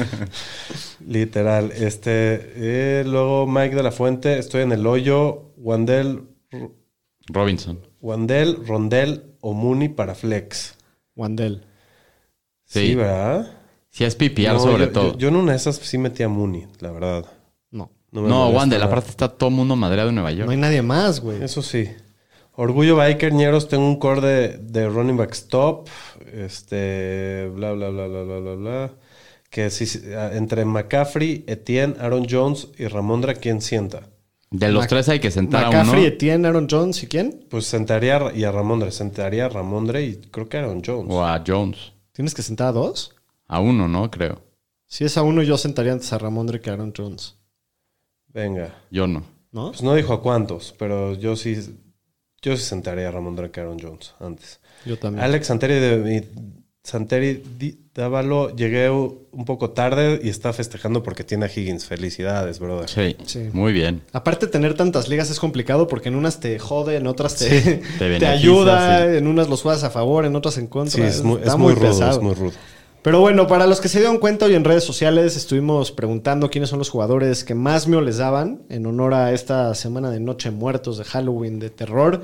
Literal. 1.06 1.72
Este, 1.72 2.52
eh, 2.56 3.04
luego 3.06 3.48
Mike 3.48 3.76
de 3.76 3.84
la 3.84 3.92
Fuente, 3.92 4.38
estoy 4.38 4.62
en 4.62 4.72
el 4.72 4.86
hoyo, 4.86 5.52
Wandel, 5.58 6.24
Robinson. 7.28 7.80
Wandel, 8.02 8.66
Rondel 8.68 9.36
o 9.42 9.54
Muni 9.54 9.90
para 9.90 10.14
Flex. 10.16 10.76
Wandel. 11.16 11.66
Sí, 12.66 12.88
Sí. 12.90 12.96
¿verdad? 12.96 13.52
Si 13.90 14.04
es 14.04 14.16
PPR 14.16 14.54
No, 14.54 14.60
sobre 14.60 14.86
yo, 14.86 14.92
todo. 14.92 15.12
Yo, 15.14 15.18
yo 15.18 15.28
en 15.30 15.36
una 15.38 15.52
de 15.54 15.58
esas 15.58 15.78
sí 15.78 15.98
metí 15.98 16.22
a 16.22 16.30
Mooney, 16.30 16.68
la 16.80 16.92
verdad. 16.92 17.26
No. 17.72 17.92
no, 18.12 18.22
molesta 18.22 18.48
Wandel, 18.58 18.82
aparte 18.84 19.10
está 19.10 19.28
todo 19.30 19.50
mundo 19.50 19.76
madreado 19.76 20.10
en 20.10 20.16
Nueva 20.16 20.32
York. 20.32 20.46
No 20.46 20.52
hay 20.52 20.58
nadie 20.58 20.82
más, 20.84 21.20
güey. 21.20 21.42
Eso 21.44 21.64
sí. 21.64 21.90
Orgullo 22.62 22.98
Biker, 22.98 23.32
ñeros, 23.32 23.70
tengo 23.70 23.86
un 23.88 23.96
core 24.00 24.22
de, 24.22 24.58
de 24.58 24.90
running 24.90 25.16
back 25.16 25.32
stop. 25.34 25.88
Este, 26.34 27.50
bla, 27.56 27.72
bla, 27.72 27.90
bla, 27.90 28.08
bla, 28.08 28.24
bla, 28.24 28.40
bla, 28.40 28.56
bla. 28.56 28.92
Que 29.50 29.70
si, 29.70 29.86
si- 29.86 30.14
ah, 30.14 30.32
entre 30.34 30.66
McCaffrey, 30.66 31.46
Etienne, 31.48 31.96
Aaron 32.00 32.28
Jones 32.30 32.68
y 32.78 32.88
Ramondra, 32.88 33.34
¿quién 33.36 33.62
sienta? 33.62 34.10
De 34.52 34.68
los 34.70 34.82
Mac- 34.82 34.90
tres 34.90 35.08
hay 35.10 35.20
que 35.20 35.32
sentar 35.32 35.64
a 35.66 35.68
McCaffrey, 35.68 36.00
uno. 36.02 36.08
Etienne, 36.08 36.46
Aaron 36.48 36.68
Jones 36.70 37.02
y 37.04 37.08
quién? 37.08 37.46
Pues 37.50 37.66
sentaría 37.66 38.18
a- 38.18 38.34
y 38.36 38.44
a 38.44 38.52
Ramondre. 38.52 38.92
Sentaría 38.92 39.46
a 39.46 39.50
Ramondre 39.50 40.04
y 40.04 40.16
creo 40.30 40.50
que 40.50 40.58
a 40.58 40.62
Aaron 40.62 40.82
Jones. 40.86 41.08
O 41.14 41.24
a 41.26 41.42
Jones. 41.46 41.94
¿Tienes 42.12 42.34
que 42.34 42.42
sentar 42.42 42.68
a 42.68 42.72
dos? 42.74 43.16
A 43.48 43.60
uno, 43.62 43.88
¿no? 43.88 44.12
Creo. 44.12 44.42
Si 44.86 45.06
es 45.06 45.18
a 45.18 45.24
uno, 45.24 45.44
yo 45.44 45.58
sentaría 45.58 45.94
antes 45.94 46.12
a 46.14 46.18
Ramondre 46.18 46.60
que 46.60 46.70
a 46.70 46.74
Aaron 46.74 46.94
Jones. 46.96 47.36
Venga. 48.28 48.76
Yo 48.92 49.08
no. 49.08 49.24
¿No? 49.52 49.70
Pues 49.70 49.82
no 49.82 49.96
dijo 49.96 50.14
a 50.14 50.22
cuántos, 50.22 50.76
pero 50.78 51.14
yo 51.16 51.36
sí, 51.36 51.56
yo 52.42 52.56
sí 52.58 52.64
sentaría 52.64 53.08
a 53.08 53.12
Ramondre 53.12 53.52
que 53.52 53.60
a 53.60 53.64
Aaron 53.64 53.80
Jones 53.80 54.14
antes. 54.20 54.60
Yo 54.86 54.98
también. 54.98 55.24
Alex 55.24 55.48
Santeri 55.48 55.76
de 55.76 55.98
mi- 55.98 56.42
Santeri 56.84 57.44
Dávalo, 57.94 58.56
llegué 58.56 58.90
un 58.90 59.44
poco 59.46 59.72
tarde 59.72 60.22
y 60.24 60.30
está 60.30 60.54
festejando 60.54 61.04
porque 61.04 61.24
tiene 61.26 61.46
a 61.46 61.50
Higgins. 61.54 61.86
Felicidades, 61.86 62.60
brother. 62.60 62.88
Sí. 62.90 63.16
Sí. 63.26 63.50
Muy 63.52 63.74
bien. 63.74 64.02
Aparte, 64.14 64.48
tener 64.48 64.74
tantas 64.76 65.10
ligas 65.10 65.30
es 65.30 65.40
complicado 65.40 65.88
porque 65.88 66.08
en 66.10 66.16
unas 66.16 66.40
te 66.40 66.58
jode, 66.58 66.96
en 66.96 67.06
otras 67.08 67.36
te, 67.36 67.82
te 68.00 68.26
ayuda, 68.26 69.02
sí. 69.12 69.18
en 69.18 69.28
unas 69.28 69.50
los 69.50 69.62
juegas 69.62 69.84
a 69.84 69.90
favor, 69.90 70.26
en 70.26 70.36
otras 70.36 70.58
en 70.58 70.68
contra. 70.68 70.96
Sí, 70.96 71.02
es 71.02 71.22
muy, 71.24 71.40
Está 71.40 71.52
es 71.52 71.58
muy 71.58 71.74
rudo, 71.74 71.90
pesado. 71.90 72.12
es 72.18 72.24
muy 72.24 72.34
rudo. 72.34 72.54
Pero 73.02 73.22
bueno, 73.22 73.48
para 73.48 73.66
los 73.66 73.80
que 73.80 73.88
se 73.88 74.00
dieron 74.00 74.18
cuenta 74.18 74.46
hoy 74.46 74.56
en 74.56 74.66
redes 74.66 74.84
sociales, 74.84 75.38
estuvimos 75.38 75.92
preguntando 75.92 76.50
quiénes 76.50 76.70
son 76.70 76.80
los 76.80 76.90
jugadores 76.90 77.46
que 77.46 77.56
más 77.56 77.88
miedo 77.88 78.02
les 78.02 78.18
daban 78.18 78.64
en 78.70 78.86
honor 78.86 79.14
a 79.14 79.32
esta 79.32 79.74
semana 79.74 80.12
de 80.12 80.20
Noche 80.20 80.52
Muertos, 80.52 80.98
de 80.98 81.06
Halloween, 81.06 81.60
de 81.60 81.70
terror. 81.70 82.24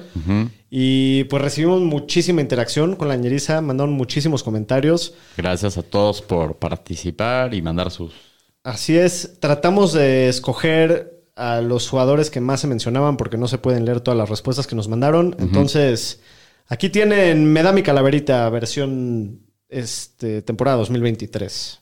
Y 0.69 1.23
pues 1.25 1.41
recibimos 1.41 1.81
muchísima 1.81 2.41
interacción 2.41 2.97
con 2.97 3.07
la 3.07 3.15
ñeriza, 3.15 3.61
mandaron 3.61 3.93
muchísimos 3.93 4.43
comentarios. 4.43 5.13
Gracias 5.37 5.77
a 5.77 5.83
todos 5.83 6.21
por 6.21 6.57
participar 6.57 7.53
y 7.53 7.61
mandar 7.61 7.89
sus. 7.89 8.13
Así 8.63 8.97
es, 8.97 9.37
tratamos 9.39 9.93
de 9.93 10.27
escoger 10.27 11.23
a 11.37 11.61
los 11.61 11.87
jugadores 11.87 12.29
que 12.29 12.41
más 12.41 12.59
se 12.61 12.67
mencionaban 12.67 13.15
porque 13.15 13.37
no 13.37 13.47
se 13.47 13.59
pueden 13.59 13.85
leer 13.85 14.01
todas 14.01 14.17
las 14.17 14.29
respuestas 14.29 14.67
que 14.67 14.75
nos 14.75 14.89
mandaron. 14.89 15.37
Entonces, 15.39 16.21
aquí 16.67 16.89
tienen 16.89 17.45
Me 17.45 17.63
da 17.63 17.71
mi 17.71 17.83
calaverita, 17.83 18.49
versión 18.49 19.44
este, 19.75 20.41
temporada 20.41 20.77
2023. 20.77 21.81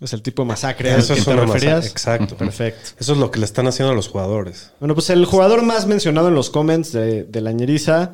Es 0.00 0.12
el 0.12 0.22
tipo 0.22 0.42
de 0.42 0.48
masacre 0.48 0.92
al 0.92 1.00
Eso 1.00 1.14
que 1.14 1.20
es 1.20 1.26
te 1.26 1.34
referías. 1.34 1.86
Exacto. 1.86 2.36
Perfecto. 2.36 2.90
Eso 3.00 3.12
es 3.12 3.18
lo 3.18 3.30
que 3.30 3.40
le 3.40 3.44
están 3.44 3.66
haciendo 3.66 3.92
a 3.92 3.96
los 3.96 4.08
jugadores. 4.08 4.72
Bueno, 4.78 4.94
pues 4.94 5.10
el 5.10 5.24
jugador 5.24 5.62
más 5.62 5.86
mencionado 5.86 6.28
en 6.28 6.34
los 6.34 6.50
comments 6.50 6.92
de, 6.92 7.24
de 7.24 7.40
la 7.40 7.52
ñeriza 7.52 8.12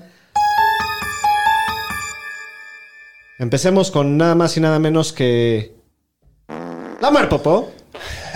Empecemos 3.38 3.90
con 3.90 4.16
nada 4.16 4.34
más 4.34 4.56
y 4.56 4.60
nada 4.60 4.78
menos 4.78 5.12
que. 5.12 5.74
Lamar 7.00 7.28
Popó. 7.28 7.72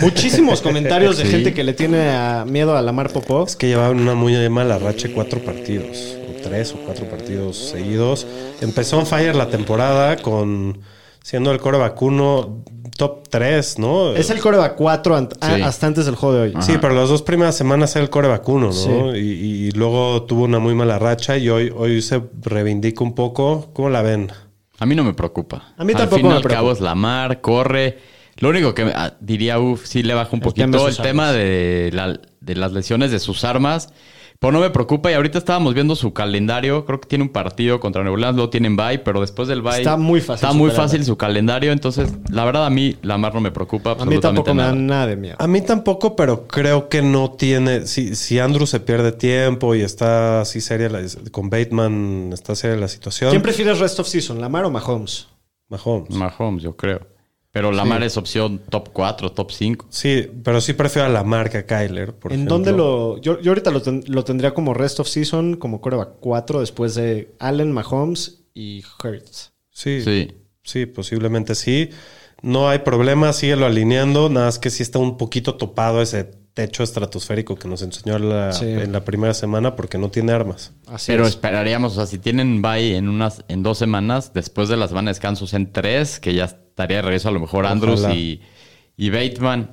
Muchísimos 0.01 0.61
comentarios 0.61 1.17
de 1.17 1.25
Sí. 1.25 1.31
gente 1.31 1.53
que 1.53 1.63
le 1.63 1.73
tiene 1.73 2.09
a- 2.11 2.45
miedo 2.47 2.75
a 2.75 2.81
Lamar 2.81 3.11
Popó. 3.11 3.43
Es 3.45 3.55
que 3.55 3.67
llevaban 3.67 3.99
una 3.99 4.15
muy 4.15 4.33
mala 4.49 4.77
racha 4.79 5.09
cuatro 5.13 5.39
partidos, 5.43 6.15
o 6.29 6.41
tres 6.41 6.73
o 6.73 6.77
cuatro 6.85 7.05
partidos 7.09 7.57
seguidos. 7.57 8.25
Empezó 8.61 8.99
en 8.99 9.05
fire 9.05 9.35
la 9.35 9.49
temporada 9.49 10.17
con 10.17 10.79
siendo 11.21 11.51
el 11.51 11.59
core 11.59 11.77
vacuno 11.77 12.63
top 12.97 13.27
3, 13.29 13.77
¿no? 13.79 14.13
Es 14.13 14.29
el 14.29 14.39
coreback 14.39 14.75
4 14.75 15.15
ant- 15.17 15.37
a- 15.39 15.55
Sí. 15.55 15.61
hasta 15.61 15.87
antes 15.87 16.05
del 16.05 16.15
juego 16.15 16.35
de 16.35 16.41
hoy. 16.41 16.53
Sí, 16.61 16.73
pero 16.81 16.93
las 16.93 17.07
dos 17.07 17.21
primeras 17.21 17.55
semanas 17.55 17.95
era 17.95 18.03
el 18.03 18.09
core 18.09 18.27
vacuno, 18.27 18.67
¿no? 18.67 18.73
Sí. 18.73 18.89
Y, 19.15 19.19
y 19.67 19.71
luego 19.71 20.23
tuvo 20.23 20.43
una 20.45 20.59
muy 20.59 20.75
mala 20.75 20.97
racha 20.99 21.37
y 21.37 21.49
hoy, 21.49 21.71
hoy 21.75 22.01
se 22.01 22.21
reivindica 22.41 23.03
un 23.03 23.13
poco. 23.15 23.69
¿Cómo 23.73 23.89
la 23.89 24.01
ven? 24.01 24.31
A 24.79 24.85
mí 24.85 24.95
no 24.95 25.03
me 25.03 25.13
preocupa. 25.13 25.73
A 25.77 25.83
mí 25.85 25.93
al 25.93 25.99
tampoco 25.99 26.17
fin 26.17 26.25
y 26.25 26.29
me 26.29 26.35
al 26.35 26.41
preocupa. 26.41 26.57
cabo 26.61 26.71
es 26.73 26.81
la 26.81 26.95
mar, 26.95 27.39
corre. 27.41 27.97
Lo 28.39 28.49
único 28.49 28.73
que 28.73 28.83
ah, 28.95 29.13
diría, 29.19 29.59
uff, 29.59 29.85
sí 29.85 30.03
le 30.03 30.13
baja 30.13 30.29
un 30.33 30.41
El 30.43 30.53
tema 30.53 30.71
de 30.71 30.77
poquito 30.83 30.87
el 30.87 30.97
tema 31.07 31.31
de, 31.31 31.89
la- 31.93 32.19
de 32.41 32.55
las 32.55 32.71
lesiones 32.71 33.11
de 33.11 33.19
sus 33.19 33.43
armas. 33.43 33.93
Pero 34.41 34.53
no 34.53 34.61
me 34.61 34.69
preocupa 34.69 35.11
y 35.11 35.15
ahorita 35.15 35.37
estábamos 35.37 35.73
viendo 35.73 35.97
su 35.97 36.13
calendario. 36.13 36.85
Creo 36.85 37.01
que 37.01 37.09
tiene 37.09 37.25
un 37.25 37.29
partido 37.29 37.81
contra 37.81 38.01
Nuevo 38.03 38.13
Orleans, 38.13 38.35
luego 38.37 38.49
tienen 38.49 38.77
bye, 38.77 38.99
pero 38.99 39.19
después 39.19 39.49
del 39.49 39.61
bye... 39.61 39.79
Está 39.79 39.97
muy 39.97 40.21
fácil 40.21 40.35
Está 40.35 40.51
su 40.53 40.57
muy 40.57 40.67
calendario. 40.69 40.87
fácil 40.89 41.05
su 41.05 41.17
calendario. 41.17 41.71
Entonces, 41.73 42.13
la 42.29 42.45
verdad 42.45 42.65
a 42.65 42.69
mí 42.69 42.95
la 43.01 43.17
mar 43.17 43.33
no 43.35 43.41
me 43.41 43.51
preocupa 43.51 43.91
A 43.91 43.95
mí 43.95 44.01
absolutamente 44.03 44.37
tampoco 44.37 44.53
me 44.55 44.63
da 44.63 44.69
nada. 44.71 44.81
nada 44.81 45.07
de 45.07 45.15
miedo. 45.17 45.35
A 45.39 45.45
mí 45.45 45.59
tampoco, 45.59 46.15
pero 46.15 46.47
creo 46.47 46.87
que 46.87 47.01
no 47.01 47.31
tiene. 47.33 47.85
Si, 47.85 48.15
si 48.15 48.39
Andrew 48.39 48.65
se 48.65 48.79
pierde 48.79 49.11
tiempo 49.11 49.75
y 49.75 49.81
está 49.81 50.39
así 50.39 50.61
seria 50.61 50.87
la- 50.87 51.01
con 51.31 51.49
Bateman, 51.49 52.29
está 52.31 52.55
seria 52.55 52.77
la 52.77 52.87
situación. 52.87 53.31
¿Quién 53.31 53.41
prefieres 53.41 53.79
rest 53.79 53.99
of 53.99 54.07
season, 54.07 54.39
Lamar 54.39 54.63
o 54.63 54.71
Mahomes? 54.71 55.27
Mahomes. 55.67 56.11
Mahomes, 56.11 56.63
yo 56.63 56.77
creo. 56.77 57.05
Pero 57.51 57.71
la 57.71 57.83
mar 57.83 58.03
es 58.03 58.15
opción 58.15 58.61
top 58.69 58.89
4, 58.93 59.31
top 59.31 59.51
5. 59.51 59.87
Sí, 59.89 60.29
pero 60.43 60.61
sí 60.61 60.73
prefiero 60.73 61.07
a 61.07 61.09
la 61.09 61.23
marca 61.23 61.65
Kyler. 61.65 62.13
Por 62.13 62.31
¿En 62.31 62.41
ejemplo. 62.41 62.55
dónde 62.55 62.71
lo.? 62.73 63.17
Yo, 63.21 63.39
yo 63.41 63.49
ahorita 63.51 63.71
lo, 63.71 63.81
ten- 63.81 64.03
lo 64.07 64.23
tendría 64.23 64.53
como 64.53 64.73
rest 64.75 64.99
of 64.99 65.07
season, 65.07 65.55
como 65.55 65.81
coreback 65.81 66.17
4, 66.19 66.59
después 66.59 66.93
de 66.93 67.33
Allen, 67.39 67.71
Mahomes 67.71 68.43
y 68.53 68.83
Hurts. 69.03 69.51
Sí, 69.71 70.01
sí, 70.03 70.31
Sí. 70.63 70.85
posiblemente 70.85 71.55
sí. 71.55 71.89
No 72.43 72.69
hay 72.69 72.79
problema, 72.79 73.33
síguelo 73.33 73.65
alineando. 73.65 74.29
Nada 74.29 74.45
más 74.45 74.59
que 74.59 74.69
sí 74.69 74.83
está 74.83 74.99
un 74.99 75.17
poquito 75.17 75.55
topado 75.55 76.01
ese 76.03 76.25
techo 76.53 76.83
estratosférico 76.83 77.55
que 77.55 77.67
nos 77.67 77.81
enseñó 77.81 78.19
la- 78.19 78.51
Sí. 78.53 78.65
en 78.65 78.91
la 78.91 79.03
primera 79.05 79.33
semana 79.33 79.75
porque 79.75 79.97
no 79.97 80.09
tiene 80.11 80.33
armas. 80.33 80.73
Así 80.87 81.11
Pero 81.11 81.23
es. 81.23 81.29
esperaríamos, 81.29 81.93
o 81.93 81.95
sea, 81.95 82.05
si 82.05 82.19
tienen 82.19 82.61
bye 82.61 82.95
en 82.95 83.09
unas, 83.09 83.43
en 83.47 83.63
dos 83.63 83.77
semanas, 83.77 84.33
después 84.33 84.69
de 84.69 84.77
la 84.77 84.87
semana 84.87 85.09
de 85.09 85.13
descansos 85.15 85.53
en 85.53 85.71
tres, 85.71 86.19
que 86.19 86.33
ya 86.33 86.55
estaría 86.79 86.97
de 86.97 87.01
regreso 87.03 87.27
a 87.27 87.31
lo 87.31 87.39
mejor 87.41 87.65
Andrews 87.65 87.99
Ojalá. 88.01 88.15
y, 88.15 88.41
y 88.95 89.09
Bateman. 89.09 89.71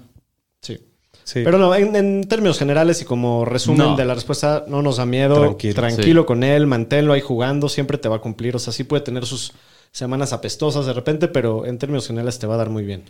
Sí. 0.61 0.79
Sí. 1.23 1.43
Pero 1.45 1.57
no, 1.59 1.73
en, 1.75 1.95
en 1.95 2.27
términos 2.29 2.59
generales 2.59 3.01
y 3.03 3.05
como 3.05 3.45
resumen 3.45 3.79
No. 3.91 3.97
de 3.97 4.05
la 4.05 4.15
respuesta, 4.15 4.65
no 4.67 4.83
nos 4.83 4.97
da 4.97 5.07
miedo. 5.07 5.41
Tranquilo. 5.41 5.75
Tranquilo, 5.75 6.23
Sí. 6.23 6.27
con 6.27 6.43
él, 6.43 6.67
manténlo 6.67 7.13
ahí 7.13 7.21
jugando, 7.21 7.69
siempre 7.69 7.97
te 7.99 8.09
va 8.09 8.17
a 8.17 8.21
cumplir. 8.21 8.57
O 8.57 8.59
sea, 8.59 8.73
sí 8.73 8.83
puede 8.85 9.03
tener 9.05 9.25
sus 9.25 9.53
semanas 9.93 10.33
apestosas 10.33 10.85
de 10.87 10.93
repente, 10.93 11.29
pero 11.29 11.65
en 11.65 11.79
términos 11.79 12.07
generales 12.09 12.39
te 12.41 12.47
va 12.49 12.55
a 12.55 12.59
dar 12.59 12.71
muy 12.71 12.85
bien. 12.85 13.05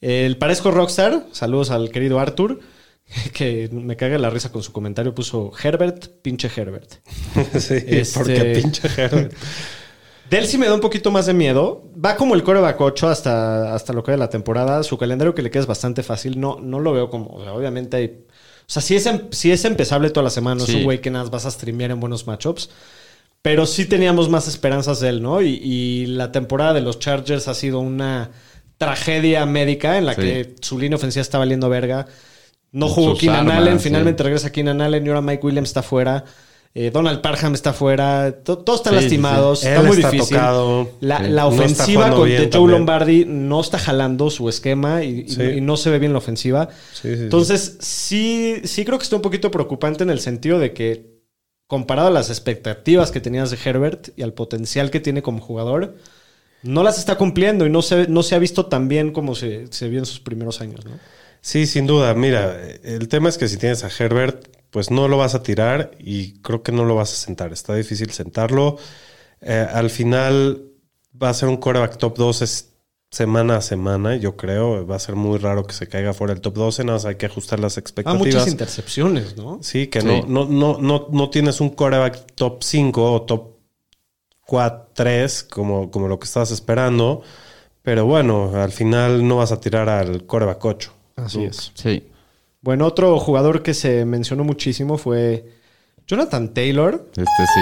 El 0.00 0.38
Parezco 0.38 0.70
Rockstar, 0.70 1.26
saludos 1.32 1.70
al 1.70 1.90
querido 1.90 2.18
Arthur, 2.20 2.60
que 3.34 3.68
me 3.70 3.96
caga 3.96 4.16
la 4.18 4.30
risa 4.30 4.50
con 4.50 4.62
su 4.62 4.72
comentario, 4.72 5.14
puso 5.14 5.52
Herbert, 5.62 6.06
pinche 6.22 6.50
Herbert. 6.54 6.90
sí, 7.58 7.74
Este- 7.86 8.18
porque 8.18 8.60
pinche 8.62 8.88
Herbert. 8.96 9.32
De 10.30 10.38
él 10.38 10.46
sí 10.46 10.58
me 10.58 10.66
da 10.66 10.74
un 10.74 10.80
poquito 10.80 11.10
más 11.10 11.26
de 11.26 11.34
miedo. 11.34 11.84
Va 12.04 12.16
como 12.16 12.34
el 12.34 12.42
coreback 12.42 12.80
8 12.80 13.08
hasta, 13.08 13.74
hasta 13.74 13.92
lo 13.92 14.02
que 14.02 14.10
de 14.12 14.16
la 14.18 14.28
temporada. 14.30 14.82
Su 14.82 14.98
calendario 14.98 15.34
que 15.34 15.42
le 15.42 15.50
queda 15.50 15.60
es 15.62 15.66
bastante 15.68 16.02
fácil. 16.02 16.40
No, 16.40 16.58
no 16.60 16.80
lo 16.80 16.92
veo 16.92 17.10
como. 17.10 17.28
o 17.30 17.42
sea, 17.44 17.52
obviamente 17.52 17.96
hay. 17.96 18.06
O 18.06 18.68
sea, 18.68 18.82
sí 18.82 18.96
es, 18.96 19.06
em- 19.06 19.28
sí 19.30 19.52
es 19.52 19.64
empezable 19.64 20.10
toda 20.10 20.24
la 20.24 20.30
semana. 20.30 20.62
Es 20.62 20.68
Sí. 20.68 20.76
un 20.78 20.84
güey 20.84 21.00
que 21.00 21.10
nada 21.10 21.28
vas 21.30 21.46
a 21.46 21.50
streamear 21.50 21.92
en 21.92 22.00
buenos 22.00 22.26
matchups. 22.26 22.70
Pero 23.42 23.64
sí 23.66 23.84
teníamos 23.84 24.28
más 24.28 24.48
esperanzas 24.48 24.98
de 24.98 25.08
él, 25.10 25.22
¿no? 25.22 25.40
Y, 25.40 25.60
y 25.62 26.06
la 26.06 26.32
temporada 26.32 26.72
de 26.72 26.80
los 26.80 26.98
Chargers 26.98 27.46
ha 27.46 27.54
sido 27.54 27.78
una 27.78 28.32
tragedia 28.78 29.46
médica 29.46 29.98
en 29.98 30.06
la 30.06 30.14
Sí. 30.14 30.20
que 30.22 30.54
su 30.60 30.78
línea 30.78 30.96
ofensiva 30.96 31.22
está 31.22 31.38
valiendo 31.38 31.68
verga. 31.68 32.06
No 32.72 32.88
jugó 32.88 33.16
Keenan 33.16 33.48
Allen, 33.50 33.78
finalmente 33.80 34.22
regresa 34.24 34.50
Keenan 34.50 34.80
Allen 34.80 35.06
y 35.06 35.08
ahora 35.08 35.20
Mike 35.22 35.46
Williams 35.46 35.68
está 35.70 35.82
fuera. 35.82 36.24
Eh, 36.78 36.90
Donald 36.92 37.22
Parham 37.22 37.54
está 37.54 37.72
fuera. 37.72 38.32
To- 38.44 38.58
todos 38.58 38.80
están 38.80 38.92
Sí, 38.94 39.00
lastimados. 39.00 39.60
sí. 39.60 39.68
Está 39.68 39.82
muy 39.82 39.96
está 39.96 40.10
difícil. 40.10 40.36
tocado. 40.36 40.90
La, 41.00 41.22
la 41.22 41.46
ofensiva 41.46 42.10
con 42.10 42.28
de 42.28 42.36
Joe 42.36 42.46
también. 42.48 42.70
Lombardi 42.72 43.24
no 43.26 43.62
está 43.62 43.78
jalando 43.78 44.28
su 44.28 44.46
esquema 44.50 45.02
y, 45.02 45.20
y- 45.20 45.28
Sí. 45.30 45.42
y 45.42 45.60
no 45.62 45.78
se 45.78 45.88
ve 45.88 45.98
bien 45.98 46.12
la 46.12 46.18
ofensiva. 46.18 46.68
Entonces, 47.02 47.78
sí, 47.80 48.56
sí 48.64 48.84
creo 48.84 48.98
que 48.98 49.04
está 49.04 49.16
un 49.16 49.22
poquito 49.22 49.50
preocupante 49.50 50.02
en 50.04 50.10
el 50.10 50.20
sentido 50.20 50.58
de 50.58 50.74
que, 50.74 51.16
comparado 51.66 52.08
a 52.08 52.10
las 52.10 52.28
expectativas 52.28 53.10
que 53.10 53.20
tenías 53.20 53.50
de 53.50 53.56
Herbert 53.64 54.10
y 54.14 54.22
al 54.22 54.34
potencial 54.34 54.90
que 54.90 55.00
tiene 55.00 55.22
como 55.22 55.40
jugador, 55.40 55.96
no 56.62 56.82
las 56.82 56.98
está 56.98 57.16
cumpliendo 57.16 57.64
y 57.64 57.70
no 57.70 57.80
se, 57.80 58.06
no 58.08 58.22
se 58.22 58.34
ha 58.34 58.38
visto 58.38 58.66
tan 58.66 58.86
bien 58.88 59.12
como 59.12 59.34
se, 59.34 59.66
se 59.72 59.88
vio 59.88 59.98
en 60.00 60.06
sus 60.06 60.20
primeros 60.20 60.60
años, 60.60 60.84
¿no? 60.84 60.92
Sí, 61.40 61.64
sin 61.66 61.86
duda. 61.86 62.12
Mira, 62.14 62.54
el 62.84 63.08
tema 63.08 63.28
es 63.30 63.38
que 63.38 63.48
si 63.48 63.56
tienes 63.56 63.82
a 63.84 63.88
Herbert, 63.88 64.46
pues 64.76 64.90
no 64.90 65.08
lo 65.08 65.16
vas 65.16 65.34
a 65.34 65.42
tirar 65.42 65.92
y 65.98 66.34
creo 66.42 66.62
que 66.62 66.70
no 66.70 66.84
lo 66.84 66.94
vas 66.94 67.10
a 67.10 67.16
sentar. 67.16 67.50
Está 67.50 67.74
difícil 67.74 68.10
sentarlo. 68.10 68.76
Eh, 69.40 69.66
al 69.72 69.88
final 69.88 70.66
va 71.22 71.30
a 71.30 71.34
ser 71.34 71.48
un 71.48 71.56
quarterback 71.56 71.96
top 71.96 72.14
12 72.18 72.44
semana 73.10 73.56
a 73.56 73.60
semana, 73.62 74.16
yo 74.16 74.36
creo. 74.36 74.86
Va 74.86 74.96
a 74.96 74.98
ser 74.98 75.14
muy 75.16 75.38
raro 75.38 75.64
que 75.64 75.72
se 75.72 75.88
caiga 75.88 76.12
fuera 76.12 76.34
del 76.34 76.42
top 76.42 76.52
12. 76.56 76.84
Nada 76.84 76.96
más 76.98 77.06
hay 77.06 77.14
que 77.14 77.24
ajustar 77.24 77.58
las 77.58 77.78
Ah, 77.78 77.80
expectativas. 77.80 78.26
muchas 78.26 78.48
intercepciones, 78.48 79.34
¿no? 79.38 79.60
Sí, 79.62 79.86
que 79.86 80.02
Sí. 80.02 80.06
No, 80.06 80.26
no, 80.26 80.44
no, 80.44 80.78
no, 80.78 81.06
no 81.10 81.30
tienes 81.30 81.62
un 81.62 81.70
quarterback 81.70 82.32
top 82.34 82.62
5 82.62 83.12
o 83.14 83.22
top 83.22 83.56
4, 84.46 84.90
3 84.92 85.42
como, 85.44 85.90
como 85.90 86.06
lo 86.06 86.18
que 86.18 86.26
estabas 86.26 86.50
esperando. 86.50 87.22
Pero 87.80 88.04
bueno, 88.04 88.50
al 88.54 88.72
final 88.72 89.26
no 89.26 89.36
vas 89.38 89.52
a 89.52 89.58
tirar 89.58 89.88
al 89.88 90.24
quarterback 90.24 90.62
8. 90.62 90.92
Así 91.16 91.44
es. 91.44 91.72
Sí. 91.72 92.08
Bueno, 92.66 92.84
otro 92.84 93.18
jugador 93.20 93.62
que 93.62 93.72
se 93.74 94.04
mencionó 94.04 94.42
muchísimo 94.44 94.98
fue 94.98 95.44
Jonathan 96.06 96.52
Taylor. 96.52 97.06
Este 97.16 97.22
sí. 97.22 97.60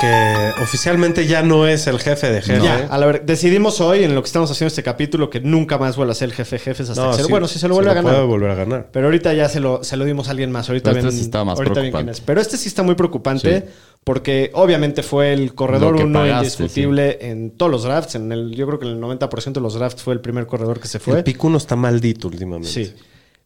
Que 0.00 0.50
oficialmente 0.60 1.28
ya 1.28 1.42
no 1.44 1.68
es 1.68 1.86
el 1.86 2.00
jefe 2.00 2.32
de 2.32 2.42
jefe. 2.42 2.60
Ya, 2.64 2.88
a 2.90 2.98
la 2.98 3.06
ver, 3.06 3.24
decidimos 3.24 3.80
hoy 3.80 4.02
en 4.02 4.16
lo 4.16 4.22
que 4.22 4.26
estamos 4.26 4.50
haciendo 4.50 4.66
este 4.66 4.82
capítulo 4.82 5.30
que 5.30 5.38
nunca 5.38 5.78
más 5.78 5.96
vuelva 5.96 6.10
a 6.10 6.16
ser 6.16 6.30
el 6.30 6.34
jefe 6.34 6.56
de 6.56 6.60
jefes 6.60 6.90
hasta 6.90 7.04
No, 7.04 7.10
que 7.12 7.18
se- 7.18 7.22
sí, 7.22 7.30
bueno, 7.30 7.46
si 7.46 7.60
se 7.60 7.68
lo 7.68 7.74
vuelve 7.74 7.92
a 7.92 7.94
ganar. 7.94 8.12
puede 8.14 8.26
volver 8.26 8.50
a 8.50 8.54
ganar. 8.56 8.88
Pero 8.92 9.06
ahorita 9.06 9.32
ya 9.32 9.48
se 9.48 9.60
lo, 9.60 9.84
se 9.84 9.96
lo 9.96 10.04
dimos 10.04 10.26
a 10.26 10.32
alguien 10.32 10.50
más. 10.50 10.68
Ahorita 10.68 10.90
Pero 10.90 11.06
este 11.08 11.12
sí 11.18 11.20
está 11.24 11.44
más 11.44 11.56
ahorita 11.56 11.80
quién 11.88 12.08
es. 12.08 12.20
Pero 12.20 12.40
este 12.40 12.56
sí 12.56 12.66
está 12.66 12.82
muy 12.82 12.96
preocupante 12.96 13.60
Sí. 13.60 13.66
porque 14.02 14.50
obviamente 14.54 15.04
fue 15.04 15.32
el 15.34 15.54
corredor 15.54 15.96
Lo 15.96 16.04
uno 16.04 16.18
pagaste, 16.18 16.46
indiscutible 16.64 17.18
en 17.20 17.52
todos 17.52 17.70
los 17.70 17.84
drafts. 17.84 18.16
En 18.16 18.32
el, 18.32 18.50
yo 18.56 18.66
creo 18.66 18.80
que 18.80 18.86
en 18.86 18.94
el 18.96 19.00
90% 19.00 19.52
de 19.52 19.60
los 19.60 19.74
drafts 19.74 20.02
fue 20.02 20.14
el 20.14 20.20
primer 20.20 20.46
corredor 20.48 20.80
que 20.80 20.88
se 20.88 20.98
fue. 20.98 21.18
El 21.18 21.22
pico 21.24 21.48
no 21.48 21.58
está 21.58 21.76
maldito 21.76 22.26
últimamente. 22.26 22.68
Sí. 22.68 22.92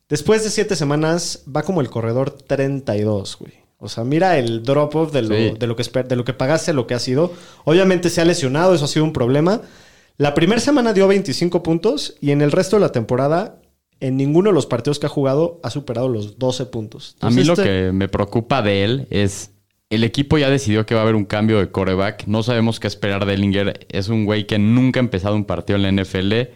Después 0.08 0.44
de 0.44 0.50
siete 0.50 0.76
semanas 0.76 1.42
va 1.54 1.62
como 1.62 1.80
el 1.80 1.90
corredor 1.90 2.30
32, 2.30 3.36
güey. 3.38 3.52
O 3.78 3.88
sea, 3.88 4.04
mira 4.04 4.38
el 4.38 4.62
drop-off 4.62 5.12
de, 5.12 5.22
lo, 5.22 5.34
Sí. 5.36 5.52
de, 5.58 5.66
lo 5.66 5.76
que 5.76 5.82
de 6.04 6.16
lo 6.16 6.24
que 6.24 6.32
pagaste, 6.32 6.72
lo 6.72 6.86
que 6.86 6.94
ha 6.94 6.98
sido. 6.98 7.32
Obviamente 7.64 8.08
se 8.08 8.20
ha 8.20 8.24
lesionado, 8.24 8.74
eso 8.74 8.84
ha 8.86 8.88
sido 8.88 9.04
un 9.04 9.12
problema. 9.12 9.60
La 10.16 10.32
primera 10.32 10.60
semana 10.60 10.92
dio 10.94 11.06
25 11.08 11.62
puntos 11.62 12.14
y 12.20 12.30
en 12.30 12.40
el 12.40 12.52
resto 12.52 12.76
de 12.76 12.80
la 12.80 12.92
temporada, 12.92 13.60
en 14.00 14.16
ninguno 14.16 14.50
de 14.50 14.54
los 14.54 14.64
partidos 14.66 14.98
que 14.98 15.06
ha 15.06 15.10
jugado, 15.10 15.60
ha 15.62 15.70
superado 15.70 16.08
los 16.08 16.38
12 16.38 16.66
puntos. 16.66 17.16
A 17.20 17.28
mí 17.30 17.44
lo 17.44 17.52
este- 17.52 17.64
que 17.64 17.92
me 17.92 18.08
preocupa 18.08 18.62
de 18.62 18.84
él 18.84 19.06
es 19.10 19.50
el 19.90 20.04
equipo 20.04 20.38
ya 20.38 20.48
decidió 20.50 20.86
que 20.86 20.94
va 20.94 21.00
a 21.00 21.04
haber 21.04 21.14
un 21.14 21.26
cambio 21.26 21.58
de 21.58 21.70
coreback. 21.70 22.26
No 22.26 22.42
sabemos 22.42 22.80
qué 22.80 22.86
esperar 22.86 23.26
de 23.26 23.34
Ellinger. 23.34 23.86
Es 23.90 24.08
un 24.08 24.24
güey 24.24 24.46
que 24.46 24.58
nunca 24.58 25.00
ha 25.00 25.02
empezado 25.02 25.36
un 25.36 25.44
partido 25.44 25.76
en 25.76 25.82
la 25.82 25.88
NFL. 26.02 26.50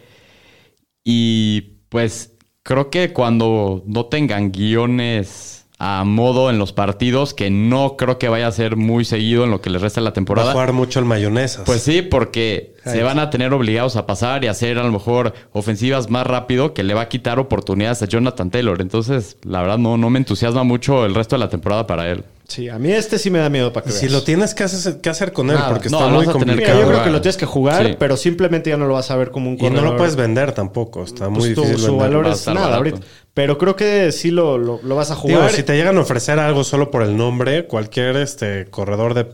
Y 1.03 1.61
pues 1.89 2.33
creo 2.63 2.89
que 2.89 3.13
cuando 3.13 3.83
no 3.85 4.05
tengan 4.05 4.51
guiones 4.51 5.60
a 5.83 6.03
modo 6.05 6.51
en 6.51 6.59
los 6.59 6.73
partidos, 6.73 7.33
que 7.33 7.49
no 7.49 7.97
creo 7.97 8.19
que 8.19 8.29
vaya 8.29 8.45
a 8.45 8.51
ser 8.51 8.75
muy 8.75 9.03
seguido 9.03 9.45
en 9.45 9.49
lo 9.49 9.61
que 9.61 9.71
les 9.71 9.81
resta 9.81 9.99
de 9.99 10.03
la 10.03 10.09
Va 10.09 10.11
a 10.11 10.13
temporada. 10.13 10.51
jugar 10.51 10.73
mucho 10.73 10.99
el 10.99 11.05
mayonesas. 11.05 11.63
Pues 11.65 11.81
sí, 11.81 12.03
porque 12.03 12.75
Ay. 12.85 12.91
se 12.93 13.01
van 13.03 13.17
a 13.17 13.31
tener 13.31 13.51
obligados 13.51 13.95
a 13.95 14.05
pasar 14.05 14.43
y 14.43 14.47
hacer 14.47 14.77
a 14.77 14.83
lo 14.83 14.91
mejor 14.91 15.33
ofensivas 15.53 16.11
más 16.11 16.27
rápido 16.27 16.75
que 16.75 16.83
le 16.83 16.93
va 16.93 17.01
a 17.01 17.09
quitar 17.09 17.39
oportunidades 17.39 18.03
a 18.03 18.05
Jonathan 18.05 18.51
Taylor. 18.51 18.79
Entonces, 18.79 19.37
la 19.43 19.61
verdad, 19.61 19.79
no, 19.79 19.97
no 19.97 20.11
me 20.11 20.19
entusiasma 20.19 20.63
mucho 20.63 21.03
el 21.03 21.15
resto 21.15 21.35
de 21.35 21.39
la 21.39 21.49
temporada 21.49 21.87
para 21.87 22.07
él. 22.11 22.25
Sí, 22.47 22.67
a 22.67 22.77
mí 22.77 22.91
este 22.91 23.17
sí 23.17 23.29
me 23.31 23.39
da 23.39 23.49
miedo 23.49 23.71
para 23.71 23.85
que 23.85 23.91
Y 23.91 23.93
si 23.93 24.01
veas. 24.01 24.11
lo 24.11 24.23
tienes 24.23 24.53
que 24.53 24.65
hacer, 24.65 24.99
que 24.99 25.09
hacer 25.09 25.31
con 25.31 25.49
él, 25.49 25.55
Nada. 25.55 25.69
porque 25.69 25.89
No, 25.89 25.99
está 25.99 26.09
muy 26.09 26.19
Mira, 26.19 26.33
yo 26.33 26.39
complicado. 26.39 26.87
creo 26.89 27.03
que 27.05 27.09
lo 27.09 27.21
tienes 27.21 27.37
que 27.37 27.45
jugar, 27.45 27.87
Sí. 27.87 27.95
pero 27.97 28.17
simplemente 28.17 28.69
ya 28.69 28.75
no 28.75 28.87
lo 28.87 28.95
vas 28.95 29.09
a 29.09 29.15
ver 29.15 29.31
como 29.31 29.47
un 29.49 29.55
Y 29.55 29.57
corredor. 29.57 29.83
no 29.85 29.91
lo 29.91 29.97
puedes 29.97 30.17
vender 30.17 30.51
tampoco. 30.51 31.01
Está 31.05 31.29
muy 31.29 31.39
Pues 31.39 31.55
tu- 31.55 31.61
difícil 31.61 31.85
su 31.85 31.95
valor 31.97 32.27
es 32.27 32.45
nada 32.47 32.59
barato. 32.59 32.75
ahorita. 32.77 32.99
Pero 33.33 33.57
creo 33.57 33.75
que 33.75 34.11
sí 34.11 34.29
lo, 34.31 34.57
lo- 34.57 34.79
lo 34.83 34.95
vas 34.95 35.11
a 35.11 35.15
Digo, 35.15 35.37
jugar. 35.37 35.51
si 35.51 35.63
te 35.63 35.75
llegan 35.75 35.97
a 35.97 36.01
ofrecer 36.01 36.37
algo 36.39 36.63
solo 36.63 36.91
por 36.91 37.01
el 37.03 37.15
nombre, 37.15 37.65
cualquier 37.65 38.17
este 38.17 38.65
corredor 38.69 39.13
de 39.13 39.25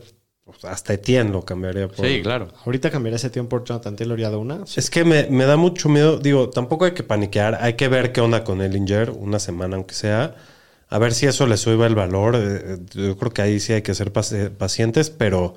pues, 0.46 0.64
hasta 0.66 0.94
Etienne 0.94 1.32
lo 1.32 1.44
cambiaría 1.44 1.88
por. 1.88 2.06
Sí, 2.06 2.22
claro. 2.22 2.48
Ahorita 2.66 2.92
cambiaré 2.92 3.16
ese 3.18 3.30
tiempo 3.30 3.58
por 3.58 3.64
Jonathan 3.68 3.96
Taylor 3.96 4.20
y 4.20 4.24
a 4.24 4.30
de 4.30 4.36
una. 4.38 4.66
Sí. 4.68 4.80
Es 4.80 4.90
que 4.90 5.04
me, 5.04 5.28
me 5.30 5.46
da 5.46 5.58
mucho 5.58 5.90
miedo. 5.90 6.20
Digo, 6.20 6.50
tampoco 6.50 6.86
hay 6.86 6.92
que 6.92 7.04
paniquear. 7.04 7.58
Hay 7.62 7.74
que 7.74 7.88
ver 7.88 8.12
qué 8.12 8.22
onda 8.22 8.44
con 8.44 8.62
Ellinger, 8.62 9.10
una 9.10 9.40
semana 9.40 9.76
aunque 9.76 9.96
sea. 9.96 10.36
A 10.90 11.00
ver 11.00 11.14
si 11.14 11.26
eso 11.26 11.48
le 11.48 11.58
sube 11.58 11.86
el 11.88 11.96
valor. 11.96 12.36
Eh, 12.38 12.78
Yo 12.94 13.18
creo 13.18 13.32
que 13.34 13.42
ahí 13.42 13.60
sí 13.60 13.74
hay 13.74 13.82
que 13.82 13.94
ser 13.96 14.14
paci- 14.14 14.50
pacientes, 14.52 15.10
pero 15.10 15.56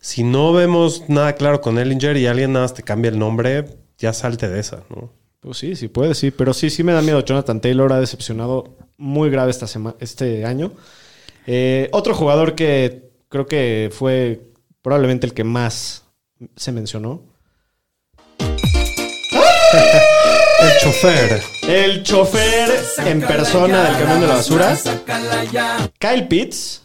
si 0.00 0.22
no 0.24 0.52
vemos 0.54 1.04
nada 1.08 1.34
claro 1.34 1.60
con 1.60 1.78
Ellinger 1.78 2.16
y 2.16 2.26
alguien 2.26 2.52
nada 2.54 2.64
más 2.64 2.72
te 2.74 2.82
cambia 2.82 3.10
el 3.10 3.18
nombre, 3.18 3.66
ya 3.98 4.12
salte 4.14 4.48
de 4.48 4.60
esa, 4.60 4.84
¿no? 4.88 5.12
Pues 5.40 5.56
sí, 5.58 5.74
sí 5.76 5.88
puede, 5.88 6.14
sí. 6.14 6.30
Pero 6.30 6.52
sí, 6.52 6.70
sí 6.70 6.82
me 6.82 6.92
da 6.92 7.02
miedo. 7.02 7.24
Jonathan 7.24 7.60
Taylor 7.60 7.92
ha 7.92 8.00
decepcionado 8.00 8.76
muy 8.98 9.30
grave 9.30 9.50
esta 9.50 9.66
este 10.00 10.44
año. 10.44 10.72
Eh, 11.46 11.88
otro 11.92 12.14
jugador 12.14 12.54
que 12.54 13.10
creo 13.28 13.46
que 13.46 13.90
fue 13.92 14.42
probablemente 14.82 15.26
el 15.26 15.32
que 15.34 15.44
más 15.44 16.04
se 16.56 16.72
mencionó. 16.72 17.22
El 20.62 20.78
chofer. 20.82 21.42
El 21.68 22.02
chofer 22.02 22.68
en 23.06 23.20
persona 23.22 23.84
del 23.84 23.98
camión 23.98 24.20
de 24.20 24.26
la 24.26 24.34
basura. 24.34 24.76
Kyle 25.98 26.28
Pitts, 26.28 26.82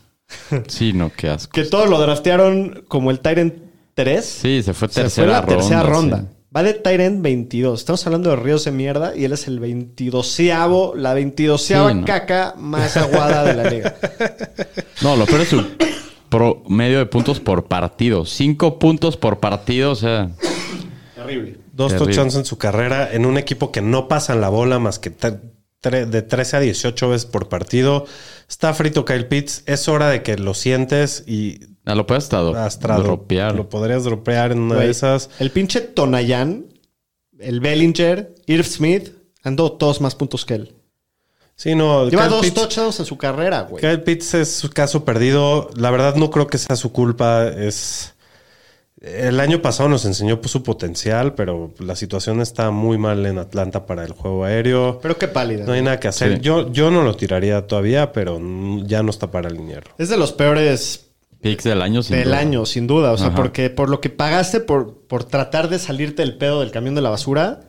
Sí, 0.67 0.93
no, 0.93 1.11
qué 1.15 1.29
asco. 1.29 1.51
que 1.51 1.63
todos 1.65 1.89
lo 1.89 1.99
draftearon 1.99 2.83
como 2.87 3.11
el 3.11 3.19
Tyrant 3.19 3.53
3. 3.95 4.25
Sí, 4.25 4.61
se 4.63 4.73
fue 4.73 4.87
Se 4.89 5.01
tercera 5.01 5.25
fue 5.25 5.33
la 5.33 5.41
ronda. 5.41 5.55
tercera 5.57 5.83
ronda. 5.83 6.17
sí. 6.21 6.27
Va 6.55 6.63
de 6.63 6.73
Tyrant 6.73 7.21
22. 7.21 7.79
Estamos 7.79 8.05
hablando 8.05 8.29
de 8.29 8.37
Ríos 8.37 8.63
de 8.63 8.71
mierda 8.71 9.13
y 9.13 9.25
él 9.25 9.33
es 9.33 9.47
el 9.47 9.59
22 9.59 10.39
la 10.95 11.13
22 11.13 11.61
Sí, 11.61 11.73
¿no? 11.73 12.05
caca 12.05 12.53
más 12.57 12.95
aguada 12.95 13.43
de 13.43 13.53
la 13.55 13.69
liga. 13.69 13.95
No, 15.01 15.17
lo 15.17 15.25
peor 15.25 15.41
es 15.41 15.49
su 15.49 15.63
promedio 16.29 16.99
de 16.99 17.05
puntos 17.05 17.41
por 17.41 17.65
partido. 17.65 18.25
Cinco 18.25 18.79
puntos 18.79 19.17
por 19.17 19.39
partido, 19.39 19.91
o 19.91 19.95
sea... 19.95 20.31
Terrible. 21.13 21.57
Dos 21.73 21.91
Terrible. 21.91 22.15
touchdowns 22.15 22.35
en 22.35 22.45
su 22.45 22.57
carrera 22.57 23.11
en 23.11 23.25
un 23.25 23.37
equipo 23.37 23.73
que 23.73 23.81
no 23.81 24.07
pasan 24.07 24.39
la 24.39 24.47
bola 24.47 24.79
más 24.79 24.97
que 24.97 25.11
de 25.91 26.21
13 26.21 26.57
a 26.57 26.59
18 26.61 27.09
veces 27.09 27.25
por 27.25 27.49
partido. 27.49 28.05
Está 28.49 28.73
frito 28.73 29.03
Kyle 29.03 29.27
Pitts. 29.27 29.63
Es 29.65 29.89
hora 29.89 30.09
de 30.09 30.23
que 30.23 30.37
lo 30.37 30.53
sientes 30.53 31.25
y 31.27 31.74
ah, 31.85 31.95
lo 31.95 32.05
puedes 32.05 32.31
hasta 32.31 32.97
dropear. 32.97 33.55
Lo 33.55 33.69
podrías 33.69 34.03
dropear 34.03 34.51
en 34.51 34.59
una 34.59 34.75
Güey, 34.75 34.87
de 34.87 34.91
esas. 34.91 35.29
El 35.39 35.51
pinche 35.51 35.81
Tonayan, 35.81 36.65
el 37.39 37.59
Bellinger, 37.59 38.35
Irv 38.47 38.65
Smith, 38.65 39.09
han 39.43 39.55
dado 39.55 39.73
todos 39.73 40.01
más 40.01 40.15
puntos 40.15 40.45
que 40.45 40.55
él. 40.55 40.75
Sí, 41.55 41.73
no. 41.75 42.09
Lleva 42.09 42.23
Kyle 42.23 42.31
dos 42.31 42.45
Pitts- 42.45 42.53
touchdowns 42.53 42.99
en 42.99 43.05
su 43.05 43.17
carrera, 43.17 43.61
güey. 43.61 43.81
Kyle 43.81 44.01
Pitts 44.01 44.33
es 44.33 44.51
su 44.51 44.69
caso 44.69 45.05
perdido. 45.05 45.69
La 45.75 45.89
verdad 45.89 46.15
no 46.15 46.29
creo 46.29 46.47
que 46.47 46.57
sea 46.57 46.75
su 46.75 46.91
culpa. 46.91 47.47
Es 47.47 48.15
el 49.05 49.39
año 49.39 49.61
pasado 49.61 49.87
nos 49.87 50.05
enseñó 50.05 50.41
pues, 50.41 50.51
su 50.51 50.63
potencial, 50.63 51.35
pero 51.35 51.73
la 51.79 51.95
situación 51.95 52.41
está 52.41 52.71
muy 52.71 52.97
mal 52.97 53.25
en 53.25 53.37
Atlanta 53.37 53.85
para 53.85 54.03
el 54.03 54.13
juego 54.13 54.45
aéreo. 54.45 54.99
Pero 55.01 55.17
qué 55.17 55.27
pálida. 55.27 55.65
No 55.65 55.73
hay 55.73 55.81
nada 55.81 55.99
que 55.99 56.07
hacer. 56.07 56.35
Sí. 56.35 56.39
Yo, 56.41 56.71
yo 56.71 56.89
no 56.89 57.03
lo 57.03 57.15
tiraría 57.15 57.67
todavía, 57.67 58.11
pero 58.11 58.39
mm, 58.39 58.87
ya 58.87 59.03
no 59.03 59.11
está 59.11 59.29
para 59.29 59.49
alinearlo. 59.49 59.93
Es 59.97 60.09
de 60.09 60.17
los 60.17 60.31
peores 60.31 61.04
Del 61.45 61.81
año, 61.81 62.01
sin 62.01 62.15
del 62.17 62.25
duda. 62.25 62.39
año, 62.39 62.65
sin 62.65 62.87
duda. 62.87 63.11
O 63.11 63.17
sea, 63.17 63.27
Ajá. 63.27 63.35
porque 63.35 63.69
por 63.69 63.89
lo 63.89 64.01
que 64.01 64.09
pagaste 64.09 64.59
por, 64.61 64.99
por 65.07 65.23
tratar 65.23 65.69
de 65.69 65.77
salirte 65.79 66.23
del 66.23 66.37
pedo 66.37 66.61
del 66.61 66.71
camión 66.71 66.95
de 66.95 67.01
la 67.01 67.09
basura, 67.11 67.61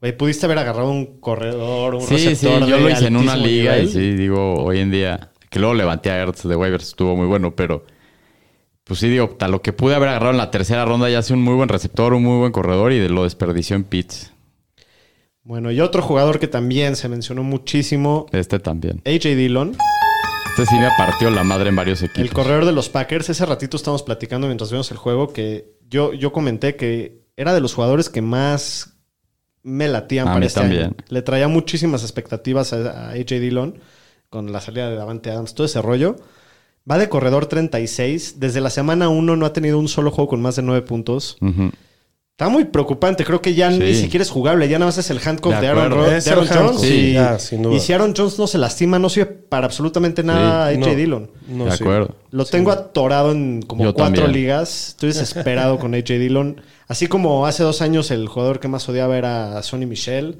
güey, 0.00 0.16
pudiste 0.16 0.46
haber 0.46 0.58
agarrado 0.58 0.90
un 0.90 1.18
corredor, 1.20 1.94
un 1.94 2.02
Sí, 2.02 2.18
sí, 2.18 2.28
receptor. 2.28 2.68
yo 2.68 2.76
de 2.76 2.82
lo 2.82 2.90
hice 2.90 3.06
en 3.06 3.16
una 3.16 3.36
liga 3.36 3.78
y 3.78 3.88
sí, 3.88 4.12
digo, 4.12 4.62
hoy 4.62 4.80
en 4.80 4.90
día, 4.90 5.30
que 5.50 5.58
luego 5.58 5.74
levanté 5.74 6.10
a 6.10 6.18
Ertz 6.18 6.42
de 6.46 6.54
waivers, 6.54 6.88
estuvo 6.88 7.16
muy 7.16 7.26
bueno, 7.26 7.54
pero 7.56 7.84
pues 8.84 9.00
sí, 9.00 9.08
digo, 9.08 9.28
tal 9.38 9.50
lo 9.52 9.62
que 9.62 9.72
pude 9.72 9.94
haber 9.94 10.08
agarrado 10.10 10.32
en 10.32 10.38
la 10.38 10.50
tercera 10.50 10.84
ronda 10.84 11.08
ya 11.10 11.18
hace 11.18 11.32
un 11.34 11.42
muy 11.42 11.54
buen 11.54 11.68
receptor, 11.68 12.12
un 12.14 12.22
muy 12.24 12.38
buen 12.38 12.52
corredor 12.52 12.92
y 12.92 12.98
de 12.98 13.08
lo 13.08 13.24
desperdició 13.24 13.74
en 13.76 13.84
Pitts. 13.84 14.32
Bueno, 15.42 15.70
y 15.70 15.80
otro 15.80 16.02
jugador 16.02 16.38
que 16.38 16.46
también 16.46 16.94
se 16.94 17.08
mencionó 17.08 17.42
muchísimo, 17.42 18.26
Este 18.32 18.58
también. 18.58 19.00
AJ 19.06 19.34
Dillon, 19.34 19.76
Este 20.58 20.74
sí 20.74 20.80
me 20.80 20.88
partió 20.98 21.30
la 21.30 21.44
madre 21.44 21.68
en 21.68 21.76
varios 21.76 22.02
equipos. 22.02 22.20
el 22.22 22.32
corredor 22.32 22.64
de 22.64 22.72
los 22.72 22.88
Packers. 22.88 23.30
Ese 23.30 23.46
ratito 23.46 23.76
estábamos 23.76 24.02
platicando 24.02 24.48
mientras 24.48 24.72
vimos 24.72 24.90
el 24.90 24.96
juego 24.96 25.32
que 25.32 25.76
yo, 25.88 26.12
yo 26.14 26.32
comenté 26.32 26.74
que 26.74 27.22
era 27.36 27.54
de 27.54 27.60
los 27.60 27.74
jugadores 27.74 28.08
que 28.08 28.22
más 28.22 28.94
me 29.62 29.86
latían 29.86 30.26
A 30.26 30.30
para 30.32 30.40
mí 30.40 30.46
este 30.46 30.58
también. 30.60 30.82
año. 30.82 30.94
Le 31.10 31.22
traía 31.22 31.46
muchísimas 31.46 32.02
expectativas 32.02 32.72
a, 32.72 33.10
a 33.10 33.10
AJ 33.10 33.38
Dillon 33.40 33.78
con 34.30 34.50
la 34.50 34.60
salida 34.60 34.90
de 34.90 34.96
Davante 34.96 35.30
Adams, 35.30 35.54
todo 35.54 35.64
ese 35.64 35.80
rollo. 35.80 36.16
Va 36.90 36.98
de 36.98 37.08
corredor 37.08 37.46
36. 37.46 38.40
Desde 38.40 38.60
la 38.60 38.70
semana 38.70 39.08
1 39.10 39.36
no 39.36 39.46
ha 39.46 39.52
tenido 39.52 39.78
un 39.78 39.86
solo 39.86 40.10
juego 40.10 40.28
con 40.30 40.42
más 40.42 40.56
de 40.56 40.62
9 40.62 40.82
puntos. 40.82 41.36
Ujú. 41.40 41.70
Está 42.38 42.48
muy 42.50 42.66
preocupante. 42.66 43.24
Creo 43.24 43.42
que 43.42 43.52
ya 43.54 43.72
Sí. 43.72 43.80
ni 43.80 43.94
siquiera 43.96 44.22
es 44.22 44.30
jugable. 44.30 44.68
Ya 44.68 44.78
nada 44.78 44.86
más 44.90 44.98
es 44.98 45.10
el 45.10 45.18
handcuff 45.18 45.54
De 45.56 45.60
de, 45.60 45.66
Aaron, 45.66 45.90
de 46.08 46.20
Jones. 46.46 46.80
sí, 46.80 46.94
y, 46.94 47.12
ya, 47.14 47.36
sin 47.40 47.62
duda. 47.62 47.74
y 47.74 47.80
si 47.80 47.92
Aaron 47.92 48.14
Jones 48.16 48.38
no 48.38 48.46
se 48.46 48.58
lastima, 48.58 49.00
no 49.00 49.08
sirve 49.08 49.26
para 49.26 49.66
absolutamente 49.66 50.22
nada 50.22 50.70
Sí. 50.70 50.76
AJ 50.76 50.86
No. 50.90 50.94
Dillon. 50.94 51.30
No, 51.48 51.64
de 51.64 51.72
sí. 51.72 51.82
acuerdo. 51.82 52.14
Lo 52.30 52.44
tengo 52.44 52.70
atorado 52.70 53.32
en 53.32 53.62
como 53.62 53.82
Yo 53.82 53.92
cuatro 53.92 54.22
también. 54.22 54.40
ligas. 54.40 54.90
Estoy 54.90 55.08
desesperado 55.08 55.80
con 55.80 55.94
AJ 55.96 56.16
Dillon. 56.20 56.60
Así 56.86 57.08
como 57.08 57.44
hace 57.44 57.64
dos 57.64 57.82
años 57.82 58.12
el 58.12 58.28
jugador 58.28 58.60
que 58.60 58.68
más 58.68 58.88
odiaba 58.88 59.18
era 59.18 59.60
Sonny 59.64 59.86
Michel. 59.86 60.38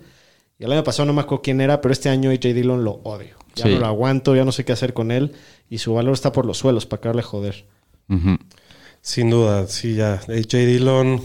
Y 0.61 0.67
el 0.67 0.71
año 0.73 0.85
pasado 0.85 1.05
no 1.07 1.13
me 1.15 1.23
acuerdo 1.23 1.43
quién 1.43 1.61
era, 1.61 1.81
pero 1.81 1.93
este 1.93 2.11
año 2.11 2.31
AJ 2.31 2.55
Dillon 2.55 2.85
lo 2.85 3.01
odio. 3.03 3.35
Ya 3.57 3.65
Sí. 3.65 3.71
no 3.75 3.81
lo 3.81 3.87
aguanto, 3.87 4.37
ya 4.37 4.45
no 4.45 4.53
sé 4.53 4.65
qué 4.65 4.71
hacer 4.71 4.95
con 4.95 5.11
él. 5.11 5.33
Y 5.69 5.79
su 5.79 5.95
valor 5.95 6.15
está 6.15 6.31
por 6.31 6.47
los 6.47 6.59
suelos 6.59 6.87
para 6.87 7.01
acabarle 7.01 7.23
a 7.23 7.25
joder. 7.25 7.65
Ujú. 8.09 8.37
Sin 9.01 9.31
duda, 9.31 9.67
sí, 9.67 9.97
ya. 9.97 10.21
AJ 10.29 10.65
Dillon, 10.65 11.21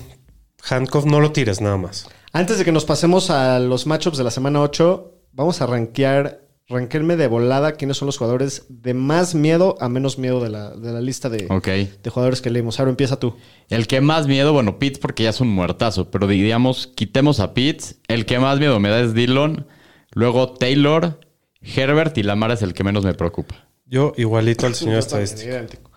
handcuff, 0.70 1.06
no 1.06 1.20
lo 1.20 1.32
tires 1.32 1.62
nada 1.62 1.78
más. 1.78 2.08
Antes 2.32 2.58
de 2.58 2.66
que 2.66 2.72
nos 2.72 2.86
pasemos 2.86 3.30
a 3.30 3.60
los 3.60 3.86
matchups 3.86 4.18
de 4.18 4.24
la 4.24 4.32
semana 4.32 4.62
8, 4.62 5.12
vamos 5.34 5.62
a 5.62 5.68
rankear, 5.68 6.42
rankearme 6.68 7.16
de 7.16 7.28
volada 7.28 7.74
quiénes 7.74 7.98
son 7.98 8.08
los 8.08 8.18
jugadores 8.18 8.66
de 8.70 8.94
más 8.94 9.36
miedo 9.36 9.76
a 9.80 9.90
menos 9.90 10.18
miedo 10.18 10.42
de 10.44 10.50
la, 10.50 10.72
de 10.72 10.92
la 10.92 11.02
lista 11.02 11.30
de, 11.30 11.48
de 11.48 12.10
jugadores 12.10 12.42
que 12.42 12.50
leímos. 12.50 12.80
Ahora 12.80 12.90
empieza 12.90 13.20
tú. 13.20 13.36
El 13.70 13.88
que 13.88 14.02
más 14.02 14.28
miedo, 14.28 14.54
bueno, 14.54 14.80
Pitts 14.80 15.00
porque 15.00 15.24
ya 15.24 15.30
es 15.30 15.42
un 15.42 15.50
muertazo, 15.50 16.10
pero 16.10 16.26
diríamos, 16.28 16.88
quitemos 16.88 17.40
a 17.40 17.54
Pitts. 17.54 17.98
El 18.08 18.26
que 18.26 18.40
más 18.40 18.60
miedo 18.60 18.80
me 18.80 18.90
da 18.90 19.00
es 19.02 19.14
Dillon. 19.14 19.68
Luego 20.14 20.54
Taylor, 20.54 21.20
Herbert 21.62 22.18
y 22.18 22.24
Lamar 22.24 22.52
es 22.52 22.62
el 22.62 22.74
que 22.74 22.84
menos 22.84 23.04
me 23.04 23.14
preocupa. 23.14 23.68
Yo 23.86 24.14
igualito 24.18 24.66
al 24.66 24.76
señor 24.76 24.98
estadístico. 24.98 25.92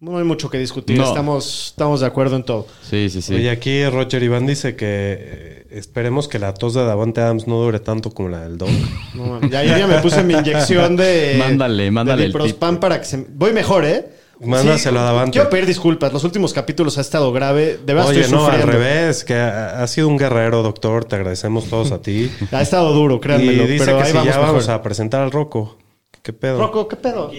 No 0.00 0.16
hay 0.16 0.22
mucho 0.24 0.48
que 0.48 0.58
discutir, 0.58 0.96
No. 0.96 1.04
estamos, 1.08 1.68
estamos 1.70 2.00
de 2.00 2.06
acuerdo 2.06 2.36
en 2.36 2.44
todo. 2.44 2.66
Sí, 2.88 3.10
sí, 3.10 3.20
sí. 3.20 3.34
Oye, 3.34 3.50
aquí 3.50 3.84
Roger 3.88 4.22
Iván 4.22 4.46
dice 4.46 4.76
que 4.76 4.86
eh, 4.86 5.66
esperemos 5.70 6.28
que 6.28 6.38
la 6.38 6.54
tos 6.54 6.74
de 6.74 6.84
Davante 6.84 7.20
Adams 7.20 7.48
no 7.48 7.56
dure 7.60 7.80
tanto 7.80 8.10
como 8.12 8.28
la 8.28 8.42
del 8.42 8.58
Doc. 8.58 8.68
No, 9.14 9.40
ya, 9.48 9.64
ya 9.64 9.86
me 9.88 9.98
puse 9.98 10.22
mi 10.22 10.34
inyección 10.34 10.94
de. 10.96 11.34
Mándale, 11.38 11.90
mándale 11.90 12.20
de 12.22 12.26
el 12.26 12.32
Diprospan 12.32 12.78
para 12.78 13.00
que 13.00 13.06
se. 13.06 13.26
Voy 13.28 13.52
mejor, 13.52 13.84
¿eh? 13.84 14.08
Mándaselo 14.40 15.00
a 15.00 15.02
Davante. 15.02 15.32
Quiero 15.32 15.50
pedir 15.50 15.66
disculpas. 15.66 16.12
Los 16.12 16.22
últimos 16.22 16.52
capítulos 16.52 16.96
ha 16.98 17.00
estado 17.00 17.32
grave. 17.32 17.80
De 17.84 17.92
verdad 17.94 18.10
Oye, 18.10 18.20
estoy 18.20 18.36
no, 18.38 18.46
al 18.46 18.52
sufriendo. 18.52 18.72
revés, 18.72 19.24
que 19.24 19.34
ha, 19.34 19.82
ha 19.82 19.86
sido 19.88 20.06
un 20.06 20.16
guerrero, 20.16 20.62
doctor. 20.62 21.06
Te 21.06 21.16
agradecemos 21.16 21.64
todos 21.64 21.90
a 21.90 22.00
ti. 22.00 22.30
Ha 22.52 22.62
estado 22.62 22.92
duro, 22.92 23.18
créanmelo. 23.20 23.64
y 23.64 23.66
dice 23.66 23.84
pero 23.86 23.96
que 23.98 24.04
ahí 24.04 24.10
si 24.10 24.16
vamos 24.16 24.26
ya 24.32 24.38
mejor. 24.38 24.46
vamos 24.52 24.68
a 24.68 24.80
presentar 24.80 25.22
al 25.22 25.32
Rocco. 25.32 25.76
¿Qué 26.22 26.32
pedo? 26.32 26.58
Rocco, 26.60 26.86
¿qué 26.86 26.94
pedo? 26.96 27.32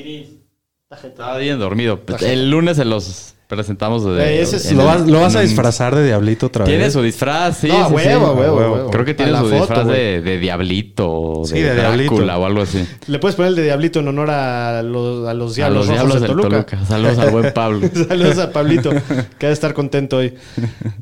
Estaba 0.91 1.38
bien 1.38 1.60
dormido. 1.60 1.99
El 2.19 2.49
lunes 2.49 2.78
se 2.78 2.84
los 2.84 3.36
presentamos 3.45 4.04
de. 4.06 4.23
Eh, 4.23 4.41
ese 4.41 4.56
es- 4.56 4.71
¿Lo 4.73 4.82
el- 4.82 4.88
vas, 4.88 5.08
lo 5.08 5.21
vas 5.21 5.36
a 5.36 5.41
disfrazar 5.41 5.93
de 5.95 6.04
diablito 6.04 6.47
otra 6.47 6.65
vez? 6.65 6.71
Tiene 6.73 6.89
su 6.89 7.04
disfraz, 7.04 7.58
sí. 7.60 7.67
no, 7.67 7.86
a 7.86 7.88
sí, 7.89 7.93
huevo, 7.93 8.02
sí. 8.02 8.10
a 8.10 8.17
huevo, 8.17 8.25
A 8.28 8.34
huevo. 8.41 8.60
a 8.60 8.71
huevo. 8.73 8.89
Creo 8.89 9.06
que 9.06 9.13
tiene 9.13 9.34
su 9.34 9.38
foto, 9.49 9.56
disfraz 9.56 9.88
de, 9.88 10.21
de 10.21 10.38
Diablito 10.39 11.08
o 11.12 11.43
de, 11.43 11.47
Sí, 11.47 11.62
de 11.62 11.75
Diablito. 11.75 12.15
Drácula 12.15 12.39
o 12.39 12.45
algo 12.47 12.62
así. 12.63 12.84
Le 13.06 13.19
puedes 13.19 13.36
poner 13.36 13.49
el 13.49 13.56
de 13.58 13.63
Diablito 13.65 13.99
en 13.99 14.08
honor 14.08 14.32
a 14.32 14.82
los, 14.82 15.28
a 15.28 15.34
los 15.36 15.52
A 15.52 15.56
Diablos, 15.56 15.88
los 15.88 15.95
Rojos 15.95 15.95
Diablos 15.95 16.21
de 16.21 16.28
Toluca. 16.28 16.49
Toluca. 16.65 16.86
Saludos 16.88 17.17
al 17.19 17.30
buen 17.30 17.54
Pablo. 17.54 17.88
Saludos 18.08 18.38
a 18.39 18.52
Pablito, 18.52 18.89
que 19.38 19.45
ha 19.45 19.49
de 19.49 19.54
estar 19.54 19.75
contento 19.75 20.17
hoy. 20.17 20.34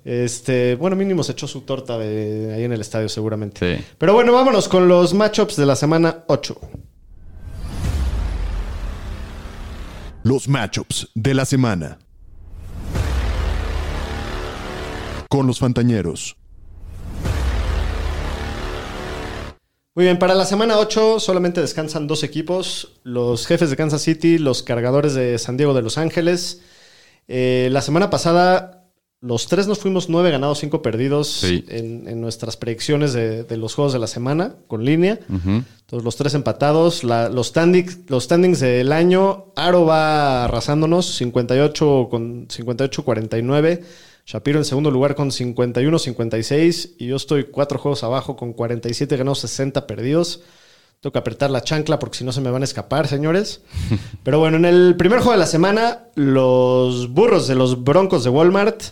Este, 0.03 0.75
bueno, 0.75 0.97
mínimo 0.97 1.23
se 1.23 1.31
echó 1.31 1.47
su 1.47 1.61
torta 1.61 1.97
de 1.97 2.53
ahí 2.53 2.63
en 2.65 2.73
el 2.73 2.81
estadio 2.81 3.07
seguramente. 3.07 3.77
Sí. 3.77 3.83
Pero 3.97 4.11
bueno, 4.13 4.33
vámonos 4.33 4.67
con 4.67 4.89
los 4.89 5.13
matchups 5.13 5.55
de 5.55 5.65
la 5.65 5.77
semana 5.77 6.25
8. 6.27 6.59
Los 10.27 10.49
matchups 10.49 11.09
de 11.15 11.33
la 11.33 11.45
semana. 11.45 11.99
Con 15.29 15.47
los 15.47 15.59
Fantañeros. 15.59 16.35
Muy 19.95 20.03
bien, 20.03 20.19
para 20.19 20.35
la 20.35 20.43
semana 20.43 20.79
8 20.79 21.21
solamente 21.21 21.61
descansan 21.61 22.07
dos 22.07 22.23
equipos, 22.23 22.99
los 23.03 23.47
jefes 23.47 23.69
de 23.69 23.77
Kansas 23.77 24.01
City, 24.01 24.37
los 24.37 24.63
cargadores 24.63 25.13
de 25.13 25.37
San 25.37 25.55
Diego 25.55 25.73
de 25.73 25.81
Los 25.81 25.97
Ángeles. 25.97 26.61
Eh, 27.29 27.69
la 27.71 27.81
semana 27.81 28.09
pasada 28.09 28.76
Los 29.19 29.47
tres 29.47 29.67
nos 29.67 29.79
fuimos 29.79 30.09
nueve 30.09 30.29
ganados, 30.29 30.59
cinco 30.59 30.83
perdidos 30.83 31.27
Sí. 31.27 31.65
en, 31.69 32.07
en 32.07 32.21
nuestras 32.21 32.55
predicciones 32.55 33.13
de, 33.13 33.43
de 33.43 33.57
los 33.57 33.73
juegos 33.73 33.91
de 33.93 33.97
la 33.99 34.05
semana 34.05 34.55
con 34.67 34.85
línea. 34.85 35.19
Ujú. 35.27 35.63
Entonces, 35.81 36.03
los 36.03 36.15
tres 36.17 36.35
empatados. 36.35 37.03
La- 37.03 37.27
los, 37.29 37.47
standings, 37.47 37.99
los 38.09 38.25
standings 38.25 38.59
del 38.59 38.91
año, 38.91 39.45
Aro 39.55 39.85
va 39.85 40.45
arrasándonos, 40.45 41.15
58 41.15 42.07
con 42.11 42.47
58-49. 42.47 43.81
Shapiro 44.25 44.59
en 44.59 44.65
segundo 44.65 44.91
lugar 44.91 45.15
con 45.15 45.31
51-56. 45.31 46.91
Y 46.99 47.07
yo 47.07 47.15
estoy 47.15 47.45
cuatro 47.45 47.79
juegos 47.79 48.03
abajo 48.03 48.35
con 48.35 48.53
47 48.53 49.17
ganados, 49.17 49.39
60 49.39 49.87
perdidos. 49.87 50.41
Tengo 51.01 51.11
que 51.13 51.19
apretar 51.19 51.49
la 51.51 51.61
chancla 51.63 51.99
porque 51.99 52.17
si 52.17 52.23
no 52.23 52.31
se 52.31 52.41
me 52.41 52.49
van 52.51 52.61
a 52.63 52.65
escapar, 52.65 53.07
señores. 53.07 53.61
Pero 54.23 54.39
bueno, 54.39 54.57
en 54.57 54.65
el 54.65 54.95
primer 54.97 55.19
juego 55.19 55.31
de 55.33 55.37
la 55.39 55.45
semana, 55.47 56.03
los 56.15 57.09
burros 57.13 57.47
de 57.47 57.55
los 57.55 57.83
Broncos 57.83 58.23
de 58.23 58.29
Walmart 58.29 58.83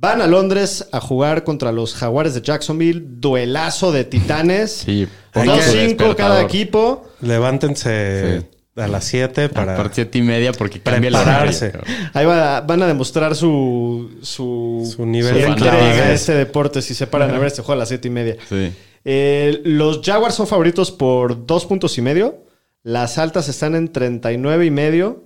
van 0.00 0.22
a 0.22 0.26
Londres 0.26 0.88
a 0.92 1.00
jugar 1.00 1.44
contra 1.44 1.72
los 1.72 1.94
Jaguares 1.94 2.34
de 2.34 2.40
Jacksonville. 2.42 3.02
Duelazo 3.06 3.92
de 3.92 4.04
titanes. 4.04 4.72
Sí, 4.86 5.06
su 5.34 5.40
2-5 5.40 6.14
cada 6.16 6.42
equipo. 6.42 7.04
Levántense 7.20 8.48
a 8.76 8.88
las 8.88 9.04
7 9.04 9.50
Para 9.50 9.76
para... 9.76 9.92
siete 9.92 10.18
y 10.18 10.22
media 10.22 10.52
porque 10.52 10.80
cambia 10.80 11.08
el 11.08 11.14
horario. 11.14 11.52
Prepararse. 11.58 12.10
Ahí 12.14 12.24
va- 12.24 12.62
van 12.62 12.82
a 12.82 12.86
demostrar 12.86 13.34
su, 13.36 14.18
su, 14.22 14.90
Su 14.96 15.04
nivel 15.04 15.34
de 15.34 15.44
entrega 15.44 15.76
a 16.06 16.12
este 16.12 16.32
deporte 16.32 16.80
si 16.80 16.94
se 16.94 17.06
paran 17.06 17.30
a 17.34 17.38
ver 17.38 17.48
este 17.48 17.60
juego 17.62 17.72
a 17.74 17.80
las 17.80 17.88
7 17.88 18.08
y 18.08 18.10
media. 18.10 18.36
Sí. 18.48 18.72
Eh, 19.04 19.60
los 19.64 20.00
Jaguars 20.02 20.34
son 20.34 20.46
favoritos 20.46 20.90
por 20.90 21.46
dos 21.46 21.66
puntos 21.66 21.98
y 21.98 22.02
medio. 22.02 22.44
Las 22.82 23.18
altas 23.18 23.48
están 23.48 23.74
en 23.74 23.92
39 23.92 24.64
y 24.64 24.70
medio. 24.70 25.24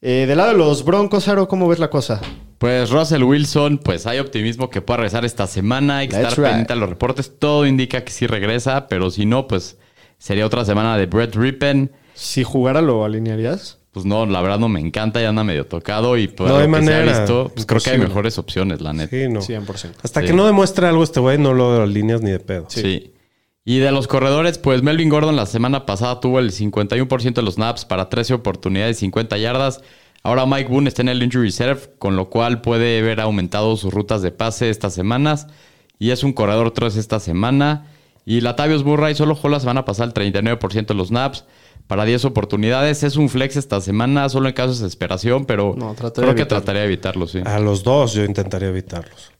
Eh, 0.00 0.24
del 0.26 0.38
lado 0.38 0.50
de 0.50 0.56
los 0.58 0.84
Broncos, 0.84 1.28
Aro, 1.28 1.46
¿cómo 1.46 1.68
ves 1.68 1.78
la 1.78 1.90
cosa? 1.90 2.20
Pues 2.62 2.90
Russell 2.90 3.24
Wilson, 3.24 3.78
pues 3.78 4.06
hay 4.06 4.20
optimismo 4.20 4.70
que 4.70 4.80
pueda 4.82 4.98
regresar 4.98 5.24
esta 5.24 5.48
semana. 5.48 5.96
Hay 5.98 6.06
que 6.06 6.14
That's 6.14 6.28
estar 6.28 6.38
right. 6.38 6.48
pendiente 6.50 6.72
a 6.74 6.76
los 6.76 6.88
reportes. 6.90 7.36
Todo 7.36 7.66
indica 7.66 8.04
que 8.04 8.12
sí 8.12 8.28
regresa, 8.28 8.86
pero 8.86 9.10
si 9.10 9.26
no, 9.26 9.48
pues 9.48 9.78
sería 10.16 10.46
otra 10.46 10.64
semana 10.64 10.96
de 10.96 11.06
Brett 11.06 11.34
Rippen. 11.34 11.90
Si 12.14 12.44
jugara, 12.44 12.80
¿lo 12.80 13.04
alinearías? 13.04 13.80
Pues 13.90 14.06
no, 14.06 14.26
la 14.26 14.40
verdad 14.40 14.60
no 14.60 14.68
me 14.68 14.78
encanta, 14.78 15.20
ya 15.20 15.30
anda 15.30 15.42
medio 15.42 15.66
tocado 15.66 16.16
y 16.16 16.28
por 16.28 16.46
No 16.46 16.52
lo 16.54 16.60
hay 16.60 16.66
que 16.66 16.72
se 16.72 16.78
ha 16.78 16.80
manera, 16.82 17.18
visto, 17.18 17.50
pues 17.52 17.66
creo 17.66 17.80
que 17.80 17.90
hay 17.90 17.98
mejores 17.98 18.38
opciones, 18.38 18.80
la 18.80 18.92
neta. 18.92 19.10
Sí, 19.10 19.28
no. 19.28 19.40
100%. 19.40 19.94
Hasta 20.00 20.20
Sí. 20.20 20.26
que 20.28 20.32
no 20.32 20.46
demuestre 20.46 20.86
algo 20.86 21.02
este 21.02 21.18
güey, 21.18 21.38
no 21.38 21.54
lo 21.54 21.84
líneas 21.84 22.22
ni 22.22 22.30
de 22.30 22.38
pedo. 22.38 22.66
Sí. 22.68 23.12
Y 23.64 23.78
de 23.80 23.90
los 23.90 24.06
corredores, 24.06 24.58
pues 24.58 24.84
Melvin 24.84 25.08
Gordon 25.08 25.34
la 25.34 25.46
semana 25.46 25.84
pasada 25.84 26.20
tuvo 26.20 26.38
el 26.38 26.52
51% 26.52 27.40
de 27.40 27.42
los 27.44 27.54
snaps 27.54 27.84
para 27.84 28.08
13 28.08 28.34
oportunidades 28.34 28.98
y 28.98 29.00
50 29.00 29.36
yardas. 29.36 29.82
Ahora 30.22 30.46
Mike 30.46 30.70
Boone 30.70 30.88
está 30.88 31.02
en 31.02 31.08
el 31.08 31.22
injury 31.22 31.46
reserve, 31.46 31.80
con 31.98 32.16
lo 32.16 32.30
cual 32.30 32.60
puede 32.60 33.02
ver 33.02 33.20
aumentado 33.20 33.76
sus 33.76 33.92
rutas 33.92 34.22
de 34.22 34.30
pase 34.30 34.70
estas 34.70 34.94
semanas. 34.94 35.48
Y 35.98 36.10
es 36.10 36.22
un 36.22 36.32
corredor 36.32 36.70
3 36.70 36.96
esta 36.96 37.20
semana. 37.20 37.86
Y 38.24 38.40
Latavius 38.40 38.84
Murray 38.84 39.14
solo 39.14 39.34
jugó 39.34 39.48
la 39.48 39.60
semana 39.60 39.84
pasada 39.84 40.06
el 40.06 40.14
39% 40.34 40.86
de 40.86 40.94
los 40.94 41.08
snaps 41.08 41.44
para 41.88 42.04
10 42.04 42.24
oportunidades. 42.26 43.02
Es 43.02 43.16
un 43.16 43.28
flex 43.28 43.56
esta 43.56 43.80
semana, 43.80 44.28
solo 44.28 44.48
en 44.48 44.54
caso 44.54 44.72
de 44.72 44.78
desesperación, 44.84 45.44
pero 45.44 45.74
No, 45.76 45.94
creo 45.94 46.28
de 46.28 46.34
que 46.36 46.46
trataría 46.46 46.82
de 46.82 46.86
evitarlo, 46.86 47.26
sí. 47.26 47.40
A 47.44 47.58
los 47.58 47.82
dos 47.82 48.12
yo 48.14 48.24
intentaría 48.24 48.68
evitarlos. 48.68 49.32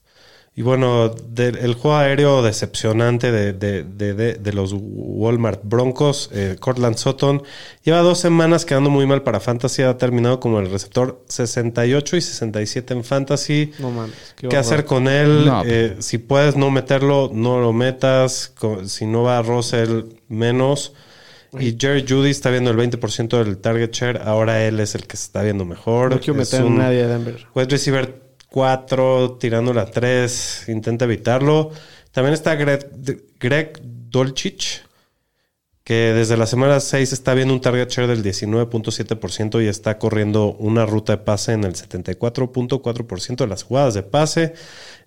Y 0.54 0.60
bueno, 0.60 1.08
del 1.08 1.56
el 1.56 1.72
juego 1.72 1.96
aéreo 1.96 2.42
decepcionante 2.42 3.32
de, 3.32 3.54
de- 3.54 3.84
de- 3.84 4.12
de- 4.12 4.34
de 4.34 4.52
los 4.52 4.74
Walmart 4.76 5.60
Broncos, 5.64 6.28
eh, 6.34 6.56
Cortland 6.60 6.96
Sutton, 6.96 7.42
lleva 7.84 8.00
dos 8.00 8.18
semanas 8.18 8.66
quedando 8.66 8.90
muy 8.90 9.06
mal 9.06 9.22
para 9.22 9.40
Fantasy. 9.40 9.80
Ha 9.80 9.96
terminado 9.96 10.40
como 10.40 10.60
el 10.60 10.70
receptor 10.70 11.24
68 11.28 12.16
y 12.18 12.20
67 12.20 12.92
en 12.92 13.02
Fantasy. 13.02 13.72
No 13.78 13.90
mames. 13.92 14.14
¿Qué 14.36 14.54
hacer 14.58 14.84
con 14.84 15.08
él? 15.08 15.46
No. 15.46 15.62
Eh, 15.64 15.96
si 16.00 16.18
puedes 16.18 16.54
no 16.54 16.70
meterlo, 16.70 17.30
no 17.32 17.58
lo 17.58 17.72
metas. 17.72 18.52
Si 18.84 19.06
no 19.06 19.22
va 19.22 19.40
Russell, 19.40 20.02
menos. 20.28 20.92
Y 21.58 21.76
Jerry 21.78 22.04
Judy 22.08 22.30
está 22.30 22.50
viendo 22.50 22.70
el 22.70 22.76
20% 22.78 23.42
del 23.44 23.58
target 23.58 23.90
share. 23.92 24.22
Ahora 24.24 24.64
él 24.64 24.80
es 24.80 24.94
el 24.94 25.06
que 25.06 25.16
se 25.18 25.24
está 25.24 25.42
viendo 25.42 25.64
mejor. 25.66 26.10
No 26.10 26.18
quiero 26.20 26.34
meter 26.34 26.60
a 26.60 26.64
nadie 26.64 27.02
de 27.02 27.08
Denver. 27.08 27.46
Wide 27.54 27.68
receiver 27.68 28.21
4, 28.52 29.38
tirándole 29.40 29.80
a 29.80 29.86
3, 29.86 30.66
intenta 30.68 31.06
evitarlo. 31.06 31.70
También 32.12 32.34
está 32.34 32.54
Greg, 32.54 32.88
Greg 33.40 33.80
Dolchich, 33.82 34.82
que 35.82 36.12
desde 36.12 36.36
la 36.36 36.46
semana 36.46 36.78
6 36.78 37.12
está 37.12 37.34
viendo 37.34 37.52
un 37.54 37.60
target 37.60 37.88
share 37.88 38.06
del 38.06 38.22
19.7% 38.22 39.64
y 39.64 39.66
está 39.66 39.98
corriendo 39.98 40.54
una 40.58 40.86
ruta 40.86 41.16
de 41.16 41.22
pase 41.22 41.52
en 41.54 41.64
el 41.64 41.72
74.4% 41.74 43.36
de 43.36 43.46
las 43.46 43.64
jugadas 43.64 43.94
de 43.94 44.02
pase. 44.02 44.54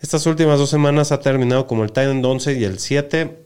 Estas 0.01 0.25
últimas 0.25 0.59
dos 0.59 0.69
semanas 0.69 1.11
ha 1.13 1.21
terminado 1.21 1.67
como 1.67 1.83
el 1.83 1.91
Titan 1.91 2.25
11 2.25 2.59
y 2.59 2.63
el 2.65 2.79
7. 2.79 3.45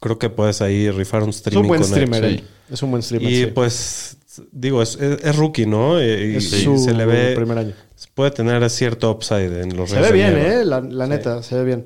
Creo 0.00 0.18
que 0.18 0.30
puedes 0.30 0.62
ahí 0.62 0.90
rifar 0.90 1.24
un 1.24 1.30
Es 1.30 1.36
streaming 1.36 1.62
un 1.62 1.68
buen 1.68 1.82
con 1.82 1.90
él. 1.90 1.94
streamer. 1.94 2.24
sí. 2.24 2.30
él. 2.36 2.44
Es 2.70 2.82
un 2.82 2.90
buen 2.92 3.02
streamer. 3.02 3.30
Y 3.30 3.44
sí. 3.44 3.46
pues, 3.46 4.17
digo, 4.52 4.82
es, 4.82 4.96
es- 5.00 5.22
es 5.24 5.36
rookie, 5.36 5.66
¿no? 5.66 5.98
Eh, 6.00 6.32
Y, 6.32 6.36
es 6.36 6.52
y 6.52 6.64
su 6.64 6.78
se 6.78 6.92
le 6.92 7.06
ve. 7.06 7.34
primer 7.34 7.58
año. 7.58 7.72
Puede 8.14 8.30
tener 8.30 8.68
cierto 8.70 9.10
upside 9.10 9.62
en 9.62 9.76
los 9.76 9.90
Se 9.90 10.00
ve 10.00 10.12
bien. 10.12 10.36
¿eh? 10.36 10.64
La, 10.64 10.80
la 10.80 11.06
neta, 11.06 11.42
se 11.42 11.56
ve 11.56 11.64
bien. 11.64 11.84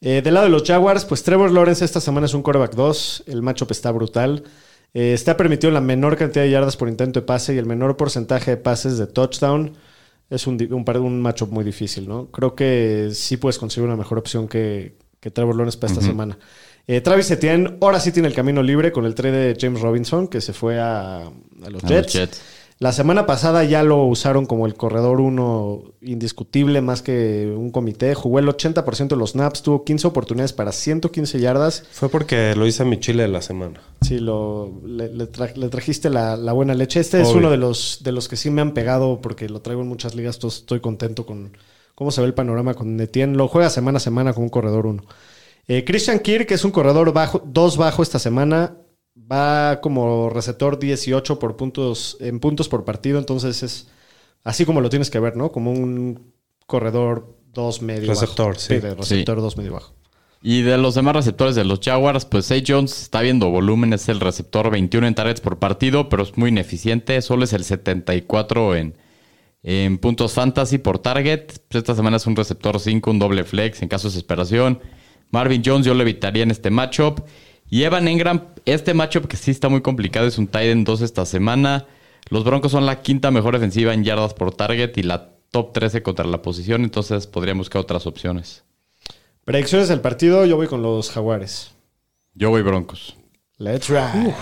Eh, 0.00 0.20
del 0.22 0.34
lado 0.34 0.46
de 0.46 0.50
los 0.50 0.64
Jaguars, 0.64 1.04
pues 1.04 1.22
Trevor 1.22 1.50
Lawrence 1.52 1.84
esta 1.84 2.00
semana 2.00 2.26
es 2.26 2.34
un 2.34 2.42
quarterback 2.42 2.74
2. 2.74 3.24
El 3.28 3.42
matchup 3.42 3.70
está 3.70 3.90
brutal. 3.92 4.42
Eh, 4.94 5.12
está 5.14 5.36
permitido 5.36 5.70
la 5.72 5.80
menor 5.80 6.16
cantidad 6.16 6.44
de 6.44 6.50
yardas 6.50 6.76
por 6.76 6.88
intento 6.88 7.20
de 7.20 7.26
pase 7.26 7.54
y 7.54 7.58
el 7.58 7.66
menor 7.66 7.96
porcentaje 7.96 8.50
de 8.52 8.56
pases 8.56 8.98
de 8.98 9.06
touchdown. 9.06 9.72
Es 10.28 10.46
un, 10.46 10.54
un, 10.72 10.96
un 10.96 11.20
matchup 11.22 11.50
muy 11.52 11.62
difícil, 11.64 12.08
¿no? 12.08 12.26
Creo 12.30 12.54
que 12.54 13.10
sí 13.12 13.36
puedes 13.36 13.58
conseguir 13.58 13.86
una 13.86 13.96
mejor 13.96 14.18
opción 14.18 14.48
que, 14.48 14.96
que 15.20 15.30
Trevor 15.30 15.54
Lawrence 15.56 15.78
para 15.78 15.92
esta 15.92 16.04
semana. 16.04 16.38
Eh, 16.86 17.00
Travis 17.00 17.30
Etienne 17.30 17.76
ahora 17.80 18.00
sí 18.00 18.10
tiene 18.12 18.28
el 18.28 18.34
camino 18.34 18.62
libre 18.62 18.90
con 18.92 19.04
el 19.04 19.14
trade 19.14 19.54
de 19.54 19.56
James 19.60 19.80
Robinson, 19.80 20.28
que 20.28 20.40
se 20.40 20.52
fue 20.52 20.80
a, 20.80 21.18
a 21.18 21.70
los 21.70 21.84
A 21.84 21.88
los 21.88 22.12
Jets. 22.12 22.42
La 22.78 22.90
semana 22.90 23.26
pasada 23.26 23.62
ya 23.62 23.84
lo 23.84 24.04
usaron 24.06 24.44
como 24.44 24.66
el 24.66 24.74
corredor 24.74 25.20
uno 25.20 25.84
indiscutible 26.00 26.80
más 26.80 27.00
que 27.00 27.54
un 27.56 27.70
comité. 27.70 28.12
Jugó 28.16 28.40
el 28.40 28.48
80% 28.48 29.06
de 29.06 29.16
los 29.16 29.30
snaps, 29.32 29.62
tuvo 29.62 29.84
15 29.84 30.08
oportunidades 30.08 30.52
para 30.52 30.72
115 30.72 31.38
yardas. 31.38 31.84
Fue 31.92 32.08
porque 32.08 32.56
lo 32.56 32.66
hice 32.66 32.82
a 32.82 32.86
mi 32.86 32.98
chile 32.98 33.22
de 33.22 33.28
la 33.28 33.40
semana. 33.40 33.80
Sí, 34.00 34.18
lo, 34.18 34.80
le, 34.84 35.08
le 35.14 35.30
tra- 35.30 35.54
le 35.54 35.68
trajiste 35.68 36.10
la, 36.10 36.36
la 36.36 36.52
buena 36.52 36.74
leche. 36.74 36.98
Este 36.98 37.20
es 37.20 37.28
uno 37.28 37.50
de 37.52 37.56
los, 37.56 38.00
de 38.02 38.10
los 38.10 38.26
que 38.26 38.34
sí 38.34 38.50
me 38.50 38.62
han 38.62 38.72
pegado 38.74 39.20
porque 39.20 39.48
lo 39.48 39.60
traigo 39.60 39.82
en 39.82 39.88
muchas 39.88 40.16
ligas. 40.16 40.40
Estoy 40.42 40.80
contento 40.80 41.24
con 41.24 41.56
cómo 41.94 42.10
se 42.10 42.20
ve 42.20 42.26
el 42.26 42.34
panorama 42.34 42.74
con 42.74 42.98
Etienne. 43.00 43.36
Lo 43.36 43.46
juega 43.46 43.70
semana 43.70 43.98
a 43.98 44.00
semana 44.00 44.32
con 44.32 44.42
un 44.42 44.50
corredor 44.50 44.86
uno. 44.86 45.04
Eh, 45.68 45.84
Christian 45.84 46.18
Kirk, 46.20 46.46
que 46.46 46.54
es 46.54 46.64
un 46.64 46.70
corredor 46.70 47.12
bajo, 47.12 47.42
dos 47.44 47.76
bajo 47.76 48.02
esta 48.02 48.18
semana, 48.18 48.76
va 49.16 49.80
como 49.80 50.30
receptor 50.30 50.78
18 50.78 51.38
por 51.38 51.56
puntos, 51.56 52.16
en 52.20 52.40
puntos 52.40 52.68
por 52.68 52.84
partido. 52.84 53.18
Entonces 53.18 53.62
es 53.62 53.88
así 54.44 54.64
como 54.64 54.80
lo 54.80 54.90
tienes 54.90 55.10
que 55.10 55.20
ver, 55.20 55.36
¿no? 55.36 55.52
Como 55.52 55.70
un 55.72 56.32
corredor 56.66 57.36
dos 57.52 57.82
medio 57.82 58.08
Receptor, 58.08 58.54
bajo. 58.54 58.60
sí. 58.60 58.78
de 58.78 58.94
receptor 58.94 59.40
dos 59.40 59.56
medio 59.56 59.74
bajo. 59.74 59.94
Y 60.44 60.62
de 60.62 60.76
los 60.76 60.96
demás 60.96 61.14
receptores 61.14 61.54
de 61.54 61.64
los 61.64 61.78
Jaguars, 61.80 62.24
pues 62.24 62.48
Zay 62.48 62.64
Jones 62.66 63.00
está 63.02 63.20
viendo 63.20 63.48
volumen, 63.50 63.92
es 63.92 64.08
el 64.08 64.18
receptor 64.18 64.70
21 64.70 65.06
en 65.06 65.14
targets 65.14 65.40
por 65.40 65.60
partido, 65.60 66.08
pero 66.08 66.24
es 66.24 66.36
muy 66.36 66.48
ineficiente, 66.48 67.22
solo 67.22 67.44
es 67.44 67.52
el 67.52 67.62
74 67.62 68.74
en, 68.74 68.96
en 69.62 69.98
puntos 69.98 70.32
fantasy 70.32 70.78
por 70.78 70.98
target. 70.98 71.46
Pues 71.68 71.82
esta 71.82 71.94
semana 71.94 72.16
es 72.16 72.26
un 72.26 72.34
receptor 72.34 72.80
5, 72.80 73.08
un 73.08 73.20
doble 73.20 73.44
flex 73.44 73.82
en 73.82 73.88
caso 73.88 74.08
de 74.08 74.14
desesperación. 74.14 74.80
Marvin 75.32 75.62
Jones 75.64 75.84
yo 75.84 75.94
lo 75.94 76.02
evitaría 76.02 76.44
en 76.44 76.52
este 76.52 76.70
matchup. 76.70 77.20
Y 77.68 77.82
Evan 77.82 78.06
Engram, 78.06 78.44
este 78.66 78.94
matchup 78.94 79.26
que 79.26 79.36
sí 79.36 79.50
está 79.50 79.68
muy 79.68 79.80
complicado, 79.80 80.26
es 80.26 80.38
un 80.38 80.46
tight 80.46 80.70
end 80.70 80.86
2 80.86 81.00
esta 81.00 81.26
semana. 81.26 81.86
Los 82.28 82.44
Broncos 82.44 82.70
son 82.70 82.86
la 82.86 83.02
quinta 83.02 83.30
mejor 83.30 83.54
defensiva 83.54 83.94
en 83.94 84.04
yardas 84.04 84.34
por 84.34 84.54
target 84.54 84.96
y 84.96 85.02
la 85.02 85.30
top 85.50 85.72
13 85.72 86.02
contra 86.02 86.26
la 86.26 86.42
posición, 86.42 86.84
entonces 86.84 87.26
podríamos 87.26 87.66
buscar 87.66 87.82
otras 87.82 88.06
opciones. 88.06 88.64
Predicciones 89.44 89.88
del 89.88 90.00
partido, 90.00 90.44
yo 90.44 90.56
voy 90.56 90.66
con 90.66 90.82
los 90.82 91.10
Jaguares. 91.10 91.72
Yo 92.34 92.50
voy 92.50 92.62
Broncos. 92.62 93.16
Let's 93.58 93.88
ride. 93.88 94.34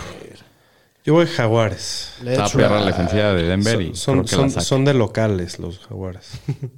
Yo 1.05 1.15
voy 1.15 1.27
Jaguares. 1.27 2.17
Let's 2.23 2.39
Está 2.45 2.59
perra 2.59 2.81
la 2.81 2.87
defensiva 2.87 3.33
de 3.33 3.43
Denver 3.45 3.81
y 3.81 3.95
Son, 3.95 4.15
creo 4.15 4.25
que 4.25 4.31
son, 4.31 4.43
la 4.43 4.51
saca. 4.51 4.65
son 4.65 4.85
de 4.85 4.95
locales 4.95 5.59
los 5.59 5.79
Jaguares. 5.81 6.33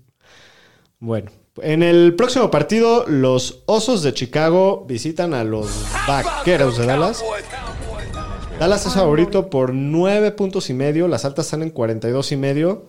Bueno, 1.05 1.33
en 1.61 1.83
el 1.83 2.15
próximo 2.15 2.51
partido, 2.51 3.05
los 3.07 3.63
Osos 3.67 4.03
de 4.03 4.15
Chicago 4.15 4.87
visitan 4.89 5.35
a 5.35 5.45
los 5.45 5.69
Vaqueros 6.09 6.79
de 6.79 6.87
Dallas. 6.87 7.23
Dallas 8.59 8.87
es 8.87 8.95
favorito 8.95 9.51
por 9.51 9.75
nueve 9.75 10.31
puntos 10.33 10.71
y 10.71 10.75
medio. 10.75 11.09
Las 11.09 11.25
altas 11.25 11.47
están 11.47 11.63
en 11.63 11.71
42 11.71 12.33
y 12.33 12.37
medio. 12.37 12.87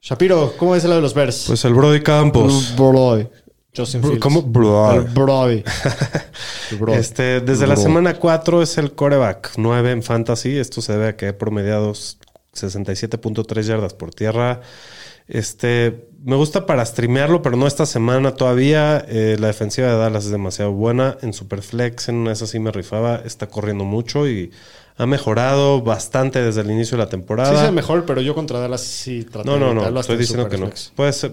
Shapiro, 0.00 0.54
¿cómo 0.58 0.74
es 0.76 0.82
el 0.84 0.90
lado 0.90 1.00
de 1.00 1.02
los 1.02 1.14
Bears? 1.14 1.44
Pues 1.46 1.64
el 1.64 1.74
Brody 1.74 2.02
Campos. 2.02 2.74
Brody. 2.76 3.28
Justin 3.74 4.02
Fields. 4.02 4.20
¿cómo? 4.20 4.42
Brody. 4.42 5.06
Brody. 5.14 5.62
Este, 6.98 7.40
desde 7.40 7.66
la 7.66 7.76
semana 7.76 8.18
4 8.18 8.62
es 8.62 8.76
el 8.76 8.92
coreback 8.92 9.52
9 9.56 9.92
en 9.92 10.02
fantasy. 10.02 10.58
Esto 10.58 10.82
se 10.82 10.92
debe 10.92 11.08
a 11.08 11.16
que 11.16 11.28
ha 11.28 11.38
promediado 11.38 11.92
67.3 11.92 13.62
yardas 13.62 13.94
por 13.94 14.12
tierra. 14.12 14.60
Este, 15.26 16.10
me 16.24 16.36
gusta 16.36 16.66
para 16.66 16.84
streamearlo, 16.84 17.42
pero 17.42 17.56
no 17.56 17.66
esta 17.66 17.86
semana 17.86 18.34
todavía. 18.34 19.04
Eh, 19.08 19.36
la 19.38 19.48
defensiva 19.48 19.88
de 19.88 19.96
Dallas 19.96 20.24
es 20.24 20.30
demasiado 20.30 20.72
buena. 20.72 21.16
En 21.22 21.32
Superflex, 21.32 22.08
en 22.08 22.16
una 22.16 22.34
sí 22.34 22.58
me 22.58 22.70
rifaba. 22.70 23.16
Está 23.16 23.48
corriendo 23.48 23.84
mucho 23.84 24.28
y 24.28 24.52
ha 24.96 25.06
mejorado 25.06 25.82
bastante 25.82 26.42
desde 26.42 26.60
el 26.60 26.70
inicio 26.70 26.96
de 26.96 27.04
la 27.04 27.10
temporada. 27.10 27.58
Sí, 27.58 27.66
es 27.66 27.72
mejor, 27.72 28.04
pero 28.04 28.20
yo 28.20 28.34
contra 28.34 28.60
Dallas 28.60 28.82
sí 28.82 29.24
traté 29.24 29.48
no, 29.48 29.58
no, 29.58 29.68
de 29.68 29.74
no. 29.74 29.82
hasta 29.82 30.00
Estoy 30.00 30.14
en 30.14 30.20
diciendo 30.20 30.48
que 30.48 30.58
no. 30.58 30.70
Ser. 31.12 31.32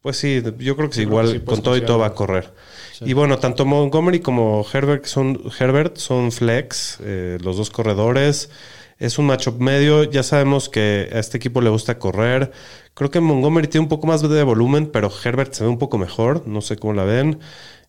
Pues 0.00 0.16
sí, 0.16 0.40
yo 0.58 0.76
creo 0.76 0.88
que 0.88 0.94
sí, 0.94 1.02
igual 1.02 1.26
que 1.26 1.32
sí, 1.32 1.38
puedes 1.40 1.58
con 1.58 1.62
todo 1.64 1.76
y 1.76 1.80
todo 1.80 1.98
va 1.98 2.06
a 2.06 2.14
correr. 2.14 2.52
Y 3.00 3.12
bueno, 3.14 3.38
tanto 3.38 3.64
Montgomery 3.64 4.20
como 4.20 4.64
Herbert 4.72 5.04
son, 5.06 5.40
Herbert 5.58 5.96
son 5.96 6.30
flex, 6.30 6.98
eh, 7.02 7.38
los 7.42 7.56
dos 7.56 7.70
corredores. 7.70 8.50
Es 8.98 9.18
un 9.18 9.26
matchup 9.26 9.60
medio. 9.60 10.04
Ya 10.04 10.22
sabemos 10.22 10.68
que 10.68 11.08
a 11.12 11.18
este 11.18 11.36
equipo 11.36 11.60
le 11.60 11.70
gusta 11.70 11.98
correr. 11.98 12.52
Creo 12.98 13.12
que 13.12 13.20
Montgomery 13.20 13.68
tiene 13.68 13.84
un 13.84 13.88
poco 13.88 14.08
más 14.08 14.28
de 14.28 14.42
volumen, 14.42 14.90
pero 14.90 15.08
Herbert 15.08 15.52
se 15.52 15.62
ve 15.62 15.70
un 15.70 15.78
poco 15.78 15.98
mejor. 15.98 16.48
No 16.48 16.60
sé 16.60 16.74
cómo 16.74 16.94
la 16.94 17.04
ven. 17.04 17.38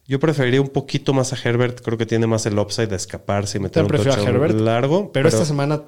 Yo 0.08 0.20
preferiría 0.20 0.62
un 0.62 0.68
poquito 0.68 1.14
más 1.14 1.34
a 1.34 1.36
Herbert. 1.44 1.82
Creo 1.82 1.98
que 1.98 2.06
tiene 2.06 2.28
más 2.28 2.46
el 2.46 2.60
upside 2.60 2.90
de 2.90 2.98
escaparse 2.98 3.58
y 3.58 3.62
meter 3.62 3.86
un 3.86 3.90
touchdown 3.90 4.28
Herbert, 4.28 4.60
largo. 4.60 5.12
Pero, 5.12 5.28
esta 5.28 5.46
semana 5.46 5.82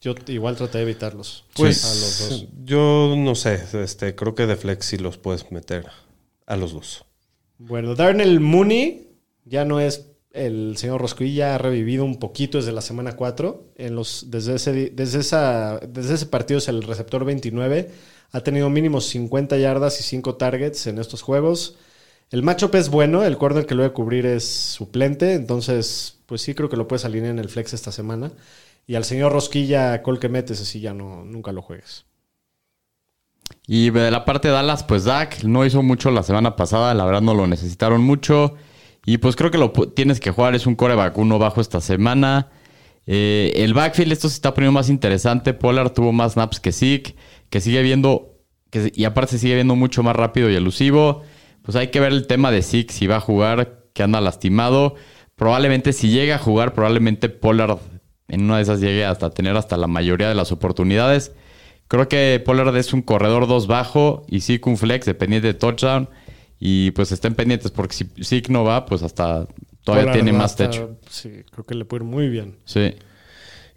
yo 0.00 0.16
igual 0.26 0.56
traté 0.56 0.78
de 0.78 0.82
evitarlos. 0.82 1.44
Pues 1.54 1.84
a 1.84 1.88
los 1.90 2.28
dos. 2.28 2.46
yo 2.64 3.14
no 3.16 3.36
sé. 3.36 3.62
Este, 3.72 4.16
creo 4.16 4.34
que 4.34 4.46
de 4.48 4.56
flex 4.56 4.84
sí 4.84 4.96
los 4.96 5.16
puedes 5.16 5.52
meter 5.52 5.86
a 6.44 6.56
los 6.56 6.72
dos. 6.72 7.04
Bueno, 7.58 7.94
Darnell 7.94 8.40
Mooney 8.40 9.12
ya 9.44 9.64
no 9.64 9.78
es 9.78 10.10
el 10.32 10.76
señor 10.76 11.00
Rosquilla, 11.00 11.54
ha 11.54 11.58
revivido 11.58 12.04
un 12.04 12.18
poquito 12.18 12.58
desde 12.58 12.72
la 12.72 12.80
semana 12.80 13.14
4. 13.14 13.74
En 13.76 13.94
los, 13.94 14.26
desde, 14.28 14.56
ese, 14.56 14.90
desde, 14.90 15.20
esa, 15.20 15.78
desde 15.88 16.14
ese 16.14 16.26
partido 16.26 16.58
es 16.58 16.66
el 16.66 16.82
receptor 16.82 17.24
29. 17.24 18.15
Ha 18.32 18.40
tenido 18.40 18.70
mínimo 18.70 19.00
50 19.00 19.56
yardas 19.58 20.00
y 20.00 20.02
5 20.02 20.36
targets 20.36 20.86
en 20.86 20.98
estos 20.98 21.22
juegos. 21.22 21.76
El 22.30 22.42
matchup 22.42 22.74
es 22.74 22.88
bueno, 22.88 23.24
el 23.24 23.38
corner 23.38 23.66
que 23.66 23.74
lo 23.74 23.82
debe 23.82 23.94
cubrir 23.94 24.26
es 24.26 24.44
suplente, 24.44 25.34
entonces 25.34 26.18
pues 26.26 26.42
sí 26.42 26.54
creo 26.54 26.68
que 26.68 26.76
lo 26.76 26.88
puedes 26.88 27.04
alinear 27.04 27.30
en 27.30 27.38
el 27.38 27.48
flex 27.48 27.72
esta 27.72 27.92
semana. 27.92 28.32
Y 28.86 28.94
al 28.96 29.04
señor 29.04 29.32
Rosquilla, 29.32 30.02
col 30.02 30.18
que 30.18 30.28
metes, 30.28 30.60
así 30.60 30.80
ya 30.80 30.92
no, 30.92 31.24
nunca 31.24 31.52
lo 31.52 31.62
juegues. 31.62 32.04
Y 33.66 33.90
de 33.90 34.10
la 34.10 34.24
parte 34.24 34.48
de 34.48 34.54
Dallas, 34.54 34.84
pues 34.84 35.04
Dak 35.04 35.44
no 35.44 35.64
hizo 35.64 35.82
mucho 35.82 36.10
la 36.10 36.22
semana 36.22 36.56
pasada, 36.56 36.94
la 36.94 37.04
verdad 37.04 37.20
no 37.20 37.34
lo 37.34 37.46
necesitaron 37.46 38.00
mucho. 38.00 38.54
Y 39.04 39.18
pues 39.18 39.36
creo 39.36 39.50
que 39.50 39.58
lo 39.58 39.70
tienes 39.70 40.20
que 40.20 40.30
jugar, 40.30 40.54
es 40.54 40.66
un 40.66 40.74
coreback 40.74 41.16
uno 41.18 41.38
bajo 41.38 41.60
esta 41.60 41.80
semana. 41.80 42.48
Eh, 43.06 43.52
el 43.56 43.74
backfield, 43.74 44.12
esto 44.12 44.28
se 44.28 44.34
está 44.34 44.54
poniendo 44.54 44.72
más 44.72 44.88
interesante. 44.88 45.54
Pollard 45.54 45.92
tuvo 45.92 46.12
más 46.12 46.32
snaps 46.32 46.60
que 46.60 46.72
Zeke, 46.72 47.16
que 47.50 47.60
sigue 47.60 47.82
viendo, 47.82 48.34
que, 48.70 48.92
y 48.94 49.04
aparte 49.04 49.38
sigue 49.38 49.54
viendo 49.54 49.76
mucho 49.76 50.02
más 50.02 50.16
rápido 50.16 50.50
y 50.50 50.54
elusivo. 50.54 51.22
Pues 51.62 51.76
hay 51.76 51.88
que 51.88 52.00
ver 52.00 52.12
el 52.12 52.26
tema 52.26 52.50
de 52.50 52.62
Zeke, 52.62 52.92
si 52.92 53.06
va 53.06 53.16
a 53.16 53.20
jugar, 53.20 53.84
que 53.92 54.02
anda 54.02 54.20
lastimado. 54.20 54.94
Probablemente 55.36 55.92
si 55.92 56.08
llega 56.08 56.36
a 56.36 56.38
jugar, 56.38 56.74
probablemente 56.74 57.28
Pollard 57.28 57.78
en 58.28 58.42
una 58.42 58.56
de 58.56 58.62
esas 58.62 58.80
llegue 58.80 59.04
hasta 59.04 59.30
tener 59.30 59.56
hasta 59.56 59.76
la 59.76 59.86
mayoría 59.86 60.28
de 60.28 60.34
las 60.34 60.52
oportunidades. 60.52 61.32
Creo 61.88 62.08
que 62.08 62.42
Pollard 62.44 62.76
es 62.76 62.92
un 62.92 63.02
corredor 63.02 63.46
2 63.46 63.66
bajo 63.66 64.24
y 64.28 64.40
Zeke 64.40 64.68
un 64.68 64.76
flex 64.76 65.06
dependiente 65.06 65.48
de 65.48 65.54
touchdown. 65.54 66.08
Y 66.58 66.90
pues 66.92 67.12
estén 67.12 67.34
pendientes 67.34 67.70
porque 67.70 67.94
si 67.94 68.04
Zeke 68.24 68.50
no 68.50 68.64
va, 68.64 68.86
pues 68.86 69.02
hasta 69.02 69.46
todavía 69.86 70.12
tiene 70.12 70.32
más 70.32 70.56
techo. 70.56 70.98
Sí, 71.08 71.44
creo 71.50 71.64
que 71.64 71.74
le 71.74 71.84
puede 71.84 72.04
ir 72.04 72.10
muy 72.10 72.28
bien. 72.28 72.58
Sí. 72.64 72.94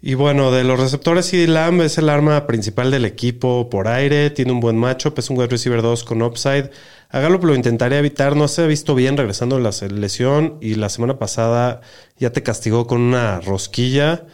Y 0.02 0.14
bueno, 0.14 0.50
de 0.50 0.64
los 0.64 0.80
receptores, 0.80 1.26
CD 1.26 1.46
Lamb 1.46 1.82
es 1.82 1.98
el 1.98 2.08
arma 2.08 2.46
principal 2.46 2.90
del 2.90 3.04
equipo 3.04 3.68
por 3.68 3.86
aire. 3.86 4.30
Tiene 4.30 4.50
un 4.52 4.60
buen 4.60 4.76
matchup. 4.78 5.18
Es 5.18 5.28
un 5.28 5.36
wide 5.38 5.48
receiver 5.48 5.82
2 5.82 6.04
con 6.04 6.22
upside. 6.22 6.70
A 7.10 7.20
Gallup 7.20 7.44
lo 7.44 7.54
intentaría 7.54 7.98
evitar. 7.98 8.34
No 8.34 8.48
se 8.48 8.62
ha 8.62 8.66
visto 8.66 8.94
bien 8.94 9.16
regresando 9.18 9.56
de 9.56 9.62
la 9.62 9.70
lesión. 9.94 10.56
Y 10.62 10.76
la 10.76 10.88
semana 10.88 11.18
pasada 11.18 11.82
ya 12.18 12.32
te 12.32 12.42
castigó 12.42 12.86
con 12.86 13.00
una 13.02 13.40
rosquilla. 13.40 14.24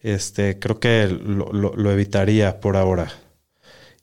Este, 0.00 0.58
creo 0.60 0.78
que 0.78 1.08
lo, 1.08 1.52
lo- 1.52 1.74
lo 1.74 1.90
evitaría 1.90 2.60
por 2.60 2.76
ahora. 2.76 3.08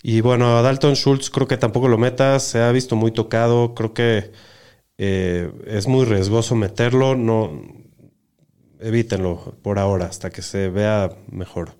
Y 0.03 0.19
bueno, 0.21 0.57
a 0.57 0.61
Dalton 0.61 0.95
Schultz 0.97 1.29
creo 1.29 1.47
que 1.47 1.55
tampoco 1.57 1.87
lo 1.87 1.97
metas. 1.97 2.43
Se 2.43 2.59
ha 2.61 2.71
visto 2.73 2.97
muy 2.97 3.11
tocado. 3.11 3.73
Creo 3.75 3.93
que 3.93 4.31
eh, 4.97 5.51
es 5.65 5.87
muy 5.87 6.05
riesgoso 6.05 6.55
meterlo. 6.55 7.15
No, 7.15 7.51
evítenlo 8.79 9.55
por 9.61 9.79
ahora 9.79 10.05
hasta 10.05 10.29
que 10.29 10.41
se 10.41 10.69
vea 10.69 11.11
mejor. 11.31 11.71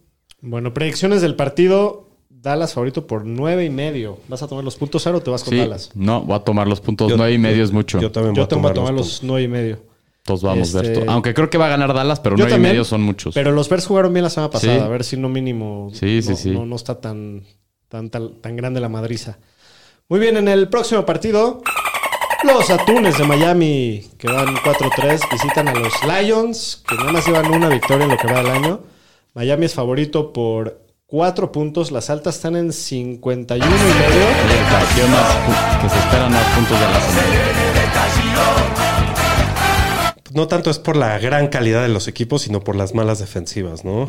Bueno, 0.41 0.73
predicciones 0.73 1.21
del 1.21 1.35
partido. 1.35 2.05
Dallas 2.29 2.73
favorito 2.75 3.07
por 3.07 3.25
nueve 3.25 3.65
y 3.65 3.69
medio. 3.69 4.19
¿Vas 4.29 4.43
a 4.43 4.47
tomar 4.47 4.63
los 4.63 4.75
puntos 4.75 5.01
cero 5.03 5.17
o 5.17 5.21
te 5.21 5.31
vas 5.31 5.43
con 5.43 5.53
Sí. 5.53 5.57
Dallas? 5.59 5.89
No, 5.95 6.21
voy 6.21 6.35
a 6.35 6.39
tomar 6.39 6.67
los 6.67 6.79
puntos 6.79 7.09
Yo- 7.09 7.17
nueve 7.17 7.33
y 7.33 7.37
medio 7.39 7.63
es 7.63 7.71
mucho. 7.71 7.99
Yo 7.99 8.11
también 8.11 8.33
voy 8.33 8.37
Yo 8.37 8.43
a 8.43 8.47
tomar, 8.47 8.71
a 8.71 8.73
tomar 8.75 8.93
los 8.93 9.07
los 9.07 9.23
nueve 9.23 9.43
y 9.43 9.47
medio. 9.47 9.79
Todos 10.23 10.43
vamos 10.43 10.73
a 10.75 10.81
ver 10.81 10.85
Este- 10.91 10.99
esto. 10.99 11.11
Aunque 11.11 11.33
creo 11.33 11.49
que 11.49 11.57
va 11.57 11.65
a 11.65 11.69
ganar 11.69 11.93
Dallas, 11.93 12.19
pero 12.19 12.37
nueve 12.37 12.55
y 12.55 12.59
medio 12.59 12.83
son 12.85 13.01
muchos. 13.01 13.33
Pero 13.33 13.51
los 13.51 13.67
Bears 13.69 13.87
jugaron 13.87 14.13
bien 14.13 14.23
la 14.23 14.29
semana 14.29 14.51
pasada. 14.51 14.75
Sí. 14.75 14.81
A 14.81 14.87
ver 14.87 15.03
si 15.03 15.17
no 15.17 15.29
mínimo. 15.29 15.89
Sí, 15.93 16.21
sí, 16.21 16.29
no, 16.29 16.35
sí. 16.35 16.51
No, 16.51 16.65
no 16.65 16.75
está 16.75 17.01
tan, 17.01 17.43
tan, 17.89 18.09
tan, 18.11 18.39
tan 18.39 18.55
grande 18.55 18.79
la 18.79 18.89
madriza. 18.89 19.39
Muy 20.07 20.19
bien, 20.19 20.37
en 20.37 20.47
el 20.47 20.69
próximo 20.69 21.05
partido. 21.05 21.63
Los 22.43 22.69
Atunes 22.69 23.17
de 23.17 23.23
Miami, 23.25 24.09
que 24.17 24.27
van 24.31 24.55
4-3, 24.57 25.19
visitan 25.31 25.67
a 25.67 25.73
los 25.73 25.93
Lions, 26.03 26.83
que 26.87 26.95
nada 26.95 27.11
más 27.11 27.25
llevan 27.25 27.51
una 27.51 27.67
victoria 27.69 28.05
en 28.05 28.11
lo 28.11 28.17
que 28.17 28.27
va 28.27 28.37
del 28.43 28.51
año. 28.51 28.79
Miami 29.33 29.65
es 29.65 29.73
favorito 29.73 30.31
por 30.33 30.81
4 31.07 31.51
puntos. 31.51 31.91
Las 31.91 32.09
altas 32.09 32.35
están 32.35 32.55
en 32.55 32.71
51 32.71 33.65
y 33.65 33.69
medio. 33.69 33.87
Y 33.89 34.53
el 34.53 34.65
partido 34.65 35.07
más 35.09 35.35
pu- 35.35 35.81
que 35.81 35.89
se 35.89 35.99
esperan 35.99 36.31
más 36.31 36.45
puntos 36.55 36.79
de 36.79 36.85
la 36.87 37.01
semana. 37.01 37.27
No 40.33 40.47
tanto 40.47 40.69
es 40.69 40.77
por 40.79 40.95
la 40.95 41.17
gran 41.19 41.47
calidad 41.47 41.81
de 41.81 41.87
los 41.89 42.07
equipos, 42.07 42.43
sino 42.43 42.61
por 42.61 42.75
las 42.75 42.93
malas 42.93 43.19
defensivas, 43.19 43.83
¿no? 43.83 44.07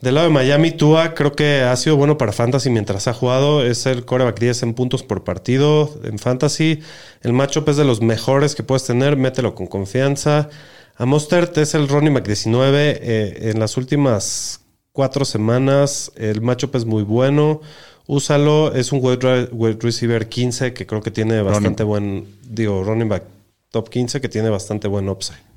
Del 0.00 0.14
lado 0.14 0.28
de 0.28 0.32
Miami, 0.32 0.70
Tua 0.70 1.12
creo 1.14 1.32
que 1.32 1.62
ha 1.62 1.74
sido 1.76 1.96
bueno 1.96 2.18
para 2.18 2.32
Fantasy 2.32 2.70
mientras 2.70 3.08
ha 3.08 3.14
jugado. 3.14 3.64
Es 3.64 3.84
el 3.84 4.04
coreback 4.04 4.38
10 4.38 4.62
en 4.62 4.74
puntos 4.74 5.02
por 5.02 5.24
partido 5.24 5.92
en 6.04 6.20
Fantasy. 6.20 6.80
El 7.22 7.32
matchup 7.32 7.68
es 7.68 7.76
de 7.76 7.84
los 7.84 8.00
mejores 8.00 8.54
que 8.54 8.62
puedes 8.62 8.84
tener. 8.84 9.16
Mételo 9.16 9.56
con 9.56 9.66
confianza. 9.66 10.50
A 10.96 11.04
Mostert 11.04 11.58
es 11.58 11.74
el 11.74 11.88
running 11.88 12.14
back 12.14 12.26
19. 12.26 12.98
eh, 13.00 13.50
en 13.50 13.58
las 13.58 13.76
últimas 13.76 14.60
cuatro 14.92 15.24
semanas 15.24 16.12
el 16.14 16.42
matchup 16.42 16.76
es 16.76 16.84
muy 16.84 17.02
bueno. 17.02 17.60
Úsalo. 18.06 18.72
Es 18.74 18.92
un 18.92 19.00
wide 19.02 19.76
receiver 19.80 20.28
15 20.28 20.74
que 20.74 20.86
creo 20.86 21.02
que 21.02 21.10
tiene 21.10 21.42
bastante 21.42 21.82
buen... 21.82 22.38
Digo, 22.44 22.84
running 22.84 23.08
back 23.08 23.24
top 23.72 23.88
15 23.88 24.20
que 24.20 24.28
tiene 24.28 24.48
bastante 24.48 24.86
buen 24.86 25.08
upside. 25.08 25.47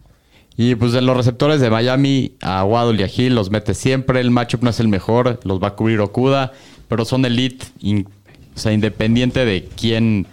Y 0.57 0.75
pues 0.75 0.91
de 0.91 1.01
los 1.01 1.15
receptores 1.15 1.61
de 1.61 1.69
Miami, 1.69 2.33
a 2.41 2.63
Waddle 2.63 2.99
y 2.99 3.03
a 3.03 3.09
Hill 3.13 3.35
los 3.35 3.49
mete 3.49 3.73
siempre. 3.73 4.19
El 4.19 4.31
matchup 4.31 4.63
no 4.63 4.69
es 4.69 4.79
el 4.79 4.87
mejor, 4.87 5.39
los 5.43 5.61
va 5.61 5.69
a 5.69 5.75
cubrir 5.75 5.99
Okuda, 6.01 6.51
pero 6.87 7.05
son 7.05 7.25
elite, 7.25 7.65
o 8.55 8.59
sea, 8.59 8.73
independiente 8.73 9.45
de 9.45 9.67
quién 9.75 10.27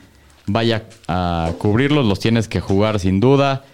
vaya 0.46 0.84
a 1.06 1.52
cubrirlos, 1.58 2.04
los 2.04 2.20
tienes 2.20 2.48
que 2.48 2.60
jugar 2.60 2.98
sin 2.98 3.20
duda. 3.20 3.64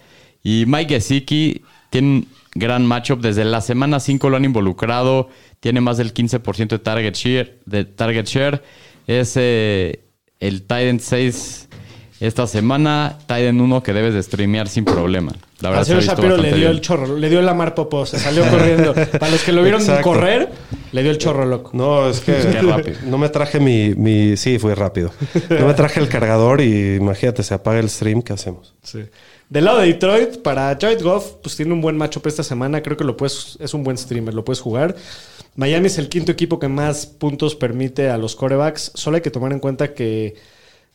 Y 0.43 0.65
Mike 0.67 0.95
Gesicki 0.95 1.63
tiene 1.91 2.09
un 2.09 2.29
gran 2.55 2.85
matchup. 2.85 3.21
Desde 3.21 3.45
la 3.45 3.61
semana 3.61 4.01
5 4.01 4.29
lo 4.29 4.37
han 4.37 4.45
involucrado, 4.45 5.31
tiene 5.61 5.81
más 5.81 5.97
del 5.97 6.13
15% 6.13 6.69
de 6.69 6.79
target 6.79 7.15
share. 7.15 7.59
De 7.65 7.85
target 7.85 8.27
share. 8.27 8.63
Es 9.07 9.35
eh, 9.37 10.05
el 10.41 10.63
Titan 10.63 11.01
6 11.01 11.69
esta 12.21 12.47
semana, 12.47 13.17
Titan 13.27 13.61
1 13.61 13.83
que 13.83 13.93
debes 13.93 14.15
de 14.15 14.23
streamear 14.23 14.69
sin 14.69 14.85
problema. 14.85 15.33
La 15.61 15.71
verdad 15.71 15.85
se 15.85 15.93
ha 15.95 15.97
visto 15.97 16.15
Shapiro 16.15 16.37
le 16.37 16.49
dio 16.49 16.57
bien. 16.57 16.71
el 16.71 16.81
chorro, 16.81 17.17
le 17.17 17.29
dio 17.29 17.41
el 17.41 17.49
Amar 17.49 17.75
Popó, 17.75 18.07
se 18.07 18.19
salió 18.19 18.45
corriendo. 18.51 18.95
Para 18.95 19.31
los 19.31 19.43
que 19.43 19.53
lo 19.53 19.63
vieron 19.63 19.81
Exacto. 19.81 20.03
correr, 20.05 20.49
le 20.93 21.03
dio 21.03 21.11
el 21.11 21.19
chorro 21.19 21.45
loco. 21.45 21.71
No, 21.73 22.09
es 22.09 22.21
que 22.21 22.41
rápido. 22.63 22.99
no 23.07 23.19
me 23.19 23.29
traje 23.29 23.61
mi, 23.61 23.95
mi... 23.95 24.37
Sí, 24.37 24.59
fue 24.59 24.75
rápido. 24.75 25.11
No 25.51 25.67
me 25.67 25.75
traje 25.75 26.01
el 26.01 26.09
cargador 26.09 26.61
y 26.61 26.97
imagínate, 26.97 27.43
se 27.43 27.55
apaga 27.55 27.81
el 27.81 27.91
stream, 27.91 28.23
¿qué 28.23 28.33
hacemos? 28.33 28.75
Del 29.49 29.65
lado 29.65 29.79
de 29.81 29.89
Detroit, 29.89 30.39
para 30.43 30.77
Jared 30.81 31.03
Goff, 31.03 31.33
pues 31.43 31.57
tiene 31.57 31.73
un 31.73 31.81
buen 31.81 31.97
matchup 31.97 32.27
esta 32.27 32.43
semana. 32.43 32.83
Creo 32.83 32.97
que 32.97 33.05
lo 33.05 33.17
puedes, 33.17 33.57
es 33.61 33.75
un 33.75 33.85
buen 33.85 33.99
streamer, 33.99 34.35
lo 34.35 34.45
puedes 34.45 34.61
jugar. 34.61 34.97
Miami 35.57 35.87
es 35.87 35.99
el 35.99 36.09
quinto 36.09 36.33
equipo 36.33 36.59
que 36.59 36.69
más 36.69 37.07
puntos 37.07 37.55
permite 37.55 38.09
a 38.11 38.19
los 38.19 38.35
corebacks. 38.35 38.93
Solo 38.95 39.17
hay 39.17 39.23
que 39.23 39.31
tomar 39.31 39.53
en 39.53 39.61
cuenta 39.61 39.95
que 39.95 40.35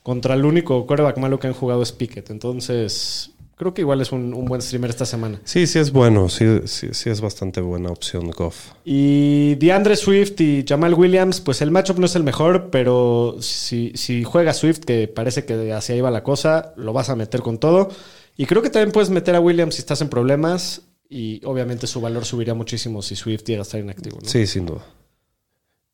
contra 0.04 0.36
el 0.36 0.45
único 0.45 0.86
coreback 0.86 1.18
malo 1.18 1.39
que 1.39 1.47
han 1.47 1.54
jugado 1.54 1.82
es 1.82 1.91
Pickett. 1.91 2.30
Entonces, 2.30 3.32
creo 3.56 3.74
que 3.74 3.82
igual 3.82 4.02
es 4.02 4.12
un, 4.12 4.34
un 4.34 4.45
buen 4.45 4.62
streamer 4.62 4.89
esta 4.89 5.06
semana. 5.06 5.41
Sí, 5.43 5.68
sí 5.68 5.80
es 5.80 5.91
bueno, 5.91 6.30
sí, 6.30 6.45
sí, 6.66 6.89
sí 6.93 7.10
es 7.10 7.20
bastante 7.22 7.60
buena 7.62 7.89
opción 7.89 8.32
Goff. 8.32 8.72
Y 8.86 9.56
DeAndre 9.56 9.95
Swift 9.97 10.39
y 10.39 10.66
Jamal 10.68 10.93
Williams, 10.93 11.41
pues 11.41 11.62
el 11.62 11.70
matchup 11.70 12.00
no 12.00 12.06
es 12.06 12.16
el 12.16 12.24
mejor, 12.24 12.70
pero 12.72 13.36
si, 13.41 13.91
si 13.95 14.24
juega 14.24 14.54
Swift, 14.54 14.80
que 14.80 15.08
parece 15.08 15.45
que 15.45 15.74
hacia 15.74 15.95
ahí 15.95 16.02
va 16.02 16.10
la 16.10 16.24
cosa, 16.24 16.74
lo 16.78 16.93
vas 16.93 17.10
a 17.10 17.16
meter 17.16 17.41
con 17.41 17.58
todo. 17.58 17.89
Y 18.38 18.45
creo 18.45 18.62
que 18.62 18.70
también 18.70 18.93
puedes 18.93 19.10
meter 19.10 19.36
a 19.36 19.41
Williams 19.41 19.76
si 19.76 19.82
estás 19.82 20.00
en 20.02 20.08
problemas. 20.08 20.84
Y 21.10 21.43
obviamente 21.43 21.88
su 21.88 22.00
valor 22.00 22.24
subiría 22.24 22.54
muchísimo 22.54 23.02
si 23.02 23.16
Swift 23.16 23.43
llega 23.43 23.62
a 23.62 23.64
estar 23.64 23.80
inactivo. 23.82 24.20
¿no? 24.22 24.30
Sí, 24.30 24.47
sin 24.47 24.68
duda. 24.68 24.86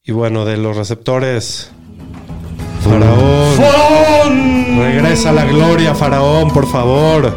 Y 0.03 0.11
bueno, 0.11 0.45
de 0.45 0.57
los 0.57 0.77
receptores, 0.77 1.71
para 2.87 3.15
Regresa 4.77 5.29
a 5.29 5.33
la 5.33 5.45
gloria, 5.45 5.95
Faraón, 5.95 6.49
por 6.51 6.67
favor. 6.67 7.35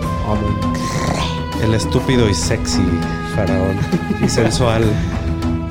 El 1.62 1.74
estúpido 1.74 2.28
y 2.28 2.34
sexy 2.34 2.82
Faraón. 3.36 3.76
Y 4.24 4.28
sensual 4.28 4.84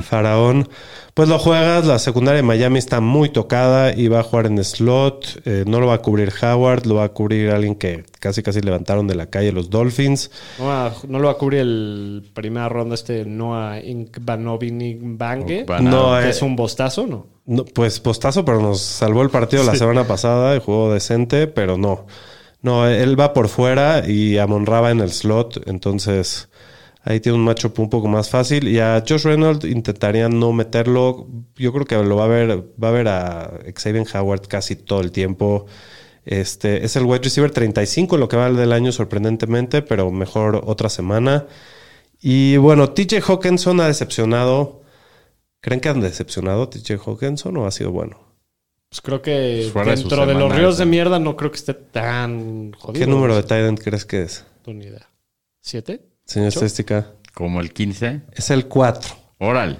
Faraón. 0.02 0.66
Pues 1.12 1.28
lo 1.28 1.38
juegas, 1.40 1.84
la 1.84 1.98
secundaria 1.98 2.36
de 2.36 2.42
Miami 2.44 2.78
está 2.78 3.00
muy 3.00 3.28
tocada 3.28 3.92
y 3.92 4.06
va 4.08 4.20
a 4.20 4.22
jugar 4.22 4.46
en 4.46 4.62
slot. 4.64 5.42
Eh, 5.44 5.64
no 5.66 5.80
lo 5.80 5.88
va 5.88 5.94
a 5.94 5.98
cubrir 5.98 6.32
Howard, 6.40 6.86
lo 6.86 6.94
va 6.94 7.04
a 7.04 7.08
cubrir 7.08 7.50
alguien 7.50 7.74
que 7.74 8.04
casi 8.20 8.42
casi 8.42 8.60
levantaron 8.60 9.06
de 9.08 9.16
la 9.16 9.26
calle 9.26 9.50
los 9.52 9.68
Dolphins. 9.68 10.30
No, 10.60 10.66
va- 10.66 10.92
no 11.08 11.18
lo 11.18 11.26
va 11.26 11.32
a 11.32 11.36
cubrir 11.36 11.60
el 11.60 12.30
primera 12.32 12.68
ronda 12.68 12.94
este 12.94 13.24
Noah 13.26 13.80
Bange, 13.82 15.64
Bueno, 15.66 15.90
No, 15.90 16.20
que 16.22 16.30
es 16.30 16.40
un 16.40 16.54
bostazo, 16.56 17.06
¿no? 17.06 17.26
No, 17.48 17.64
pues 17.64 17.98
postazo, 17.98 18.44
pero 18.44 18.60
nos 18.60 18.82
salvó 18.82 19.22
el 19.22 19.30
partido 19.30 19.64
la 19.64 19.74
semana 19.74 20.06
pasada 20.06 20.54
y 20.54 20.60
jugó 20.60 20.92
decente, 20.92 21.46
pero 21.46 21.78
no. 21.78 22.04
No, 22.60 22.86
él 22.86 23.18
va 23.18 23.32
por 23.32 23.48
fuera 23.48 24.06
y 24.06 24.36
amonraba 24.36 24.90
en 24.90 25.00
el 25.00 25.10
slot, 25.10 25.66
entonces 25.66 26.50
ahí 27.04 27.20
tiene 27.20 27.38
un 27.38 27.44
matchup 27.44 27.78
un 27.78 27.88
poco 27.88 28.06
más 28.06 28.28
fácil. 28.28 28.68
Y 28.68 28.80
a 28.80 29.02
Josh 29.08 29.22
Reynolds 29.22 29.64
intentarían 29.64 30.38
no 30.38 30.52
meterlo. 30.52 31.26
Yo 31.56 31.72
creo 31.72 31.86
que 31.86 31.96
lo 31.96 32.16
va 32.16 32.24
a 32.24 32.28
ver, 32.28 32.64
va 32.82 32.88
a 32.88 32.92
ver 32.92 33.08
a 33.08 33.50
Xavier 33.74 34.04
Howard 34.14 34.46
casi 34.46 34.76
todo 34.76 35.00
el 35.00 35.10
tiempo. 35.10 35.64
Este 36.26 36.84
es 36.84 36.96
el 36.96 37.04
wide 37.04 37.22
receiver 37.22 37.50
35 37.50 38.16
en 38.16 38.20
lo 38.20 38.28
que 38.28 38.36
va 38.36 38.50
del 38.52 38.72
año, 38.72 38.92
sorprendentemente, 38.92 39.80
pero 39.80 40.10
mejor 40.10 40.60
otra 40.66 40.90
semana. 40.90 41.46
Y 42.20 42.58
bueno, 42.58 42.90
TJ 42.90 43.22
Hawkinson 43.26 43.80
ha 43.80 43.86
decepcionado. 43.86 44.77
¿Creen 45.60 45.80
que 45.80 45.88
han 45.88 46.00
decepcionado 46.00 46.68
TJ 46.68 46.98
Hawkinson 47.04 47.56
o 47.56 47.66
ha 47.66 47.70
sido 47.70 47.90
bueno? 47.90 48.18
Pues 48.88 49.00
creo 49.02 49.20
que 49.20 49.60
Pues 49.62 49.72
fuera 49.72 49.94
dentro 49.94 50.24
de, 50.26 50.34
los 50.34 50.54
ríos 50.54 50.78
de 50.78 50.86
mierda 50.86 51.18
no 51.18 51.36
creo 51.36 51.50
que 51.50 51.58
esté 51.58 51.74
tan 51.74 52.72
jodido. 52.72 53.04
¿Qué 53.04 53.10
número 53.10 53.34
de 53.34 53.42
No 53.42 53.46
tight 53.46 53.66
end 53.66 53.82
crees 53.82 54.04
que 54.04 54.22
es? 54.22 54.44
ni 54.66 54.84
idea. 54.84 55.08
¿Siete? 55.60 56.02
Señor 56.24 56.48
estadística. 56.48 57.12
Como 57.34 57.60
el 57.60 57.72
15. 57.72 58.22
Es 58.32 58.50
el 58.50 58.66
4. 58.66 59.14
Órale. 59.38 59.78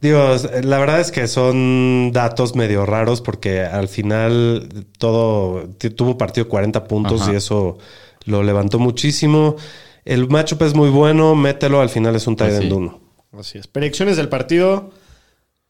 Digo, 0.00 0.34
la 0.62 0.78
verdad 0.78 1.00
es 1.00 1.10
que 1.12 1.26
son 1.28 2.10
datos 2.12 2.56
medio 2.56 2.86
raros 2.86 3.20
porque 3.20 3.60
al 3.60 3.88
final 3.88 4.68
todo 4.96 5.68
tuvo 5.96 6.16
partido 6.16 6.48
40 6.48 6.84
puntos 6.84 7.22
Ajá. 7.22 7.32
y 7.32 7.36
eso 7.36 7.76
lo 8.24 8.42
levantó 8.42 8.78
muchísimo. 8.78 9.56
El 10.06 10.28
matchup 10.28 10.62
es 10.62 10.74
muy 10.74 10.88
bueno, 10.88 11.34
mételo, 11.34 11.80
al 11.82 11.90
final 11.90 12.16
es 12.16 12.26
un 12.26 12.36
tight 12.36 12.50
Pues 12.52 12.62
end 12.62 12.70
sí. 12.72 12.76
1. 12.78 12.99
Así 13.32 13.58
es. 13.58 13.66
Predicciones 13.66 14.16
del 14.16 14.28
partido. 14.28 14.90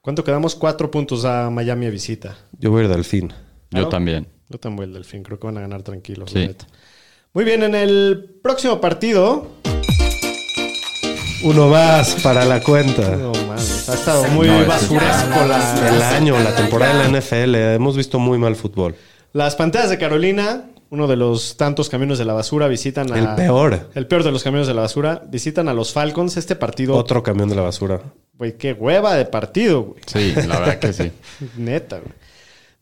¿Cuánto 0.01 0.25
quedamos? 0.25 0.55
Cuatro 0.55 0.91
puntos 0.91 1.25
a 1.25 1.51
Miami 1.51 1.87
a 1.87 1.91
visita. 1.91 2.37
Yo 2.59 2.71
voy 2.71 2.83
a 2.83 2.85
ir 2.85 2.91
delfín. 2.91 3.29
Yo 3.29 3.35
Claro. 3.71 3.89
también. 3.91 4.27
Yo 4.49 4.59
también 4.59 4.77
voy 4.77 4.87
el 4.87 4.93
delfín. 4.95 5.23
Creo 5.23 5.39
que 5.39 5.47
van 5.47 5.59
a 5.59 5.61
ganar 5.61 5.83
tranquilos. 5.83 6.31
Sí. 6.31 6.41
la 6.41 6.47
neta. 6.49 6.67
Muy 7.33 7.45
bien, 7.45 7.63
en 7.63 7.75
el 7.75 8.39
próximo 8.43 8.81
partido. 8.81 9.47
Uno 11.43 11.69
más 11.69 12.17
para 12.23 12.45
la 12.45 12.63
cuenta. 12.63 13.17
No 13.17 13.33
mames, 13.33 13.89
ha 13.89 13.95
estado 13.95 14.25
muy 14.29 14.47
No, 14.47 14.67
basuresco 14.67 15.47
la, 15.47 15.89
El 15.89 16.03
año, 16.03 16.39
la 16.39 16.55
temporada 16.55 16.93
de 17.03 17.11
la 17.11 17.21
NFL, 17.21 17.55
hemos 17.77 17.97
visto 17.97 18.19
muy 18.19 18.37
mal 18.37 18.57
fútbol. 18.57 18.95
Las 19.33 19.57
Panteras 19.57 19.89
de 19.91 19.97
Carolina, 19.99 20.67
uno 20.91 21.07
de 21.07 21.17
los 21.17 21.57
tantos 21.57 21.89
caminos 21.89 22.19
de 22.19 22.25
la 22.25 22.35
basura, 22.35 22.69
visitan 22.69 23.13
a. 23.13 23.19
El 23.19 23.35
peor. 23.37 23.91
El 23.95 24.07
peor 24.07 24.25
de 24.25 24.33
los 24.33 24.43
caminos 24.43 24.67
de 24.67 24.75
la 24.75 24.83
basura. 24.83 25.23
Visitan 25.29 25.69
a 25.69 25.75
los 25.75 25.93
Falcons. 25.93 26.37
Este 26.37 26.57
partido. 26.57 26.97
Otro 26.97 27.23
camión 27.23 27.49
de 27.49 27.55
la 27.55 27.63
basura. 27.63 28.01
Güey, 28.35 28.57
qué 28.59 28.73
hueva 28.73 29.15
de 29.15 29.25
partido, 29.25 29.83
güey. 29.83 30.03
Sí, 30.07 30.35
la 30.47 30.59
verdad 30.59 30.79
que 30.79 30.93
sí. 30.93 31.13
Neta, 31.57 31.99
güey. 31.99 32.13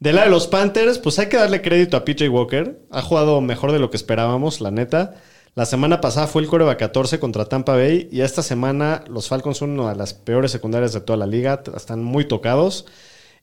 Del 0.00 0.14
lado 0.14 0.26
de 0.26 0.30
los 0.30 0.46
Panthers, 0.46 0.98
pues 0.98 1.18
hay 1.18 1.28
que 1.28 1.36
darle 1.36 1.60
crédito 1.60 1.96
a 1.96 2.04
PJ 2.04 2.28
Walker. 2.28 2.80
Ha 2.90 3.02
jugado 3.02 3.40
mejor 3.40 3.72
de 3.72 3.80
lo 3.80 3.90
que 3.90 3.96
esperábamos, 3.96 4.60
la 4.60 4.70
neta. 4.70 5.16
La 5.56 5.66
semana 5.66 6.00
pasada 6.00 6.28
fue 6.28 6.40
el 6.42 6.48
coreback 6.48 6.78
14 6.78 7.18
contra 7.18 7.46
Tampa 7.46 7.72
Bay 7.74 8.08
y 8.12 8.20
esta 8.20 8.44
semana 8.44 9.02
los 9.08 9.26
Falcons 9.26 9.56
son 9.56 9.70
una 9.70 9.90
de 9.90 9.96
las 9.96 10.14
peores 10.14 10.52
secundarias 10.52 10.92
de 10.92 11.00
toda 11.00 11.16
la 11.16 11.26
liga. 11.26 11.64
Están 11.74 12.04
muy 12.04 12.26
tocados. 12.26 12.86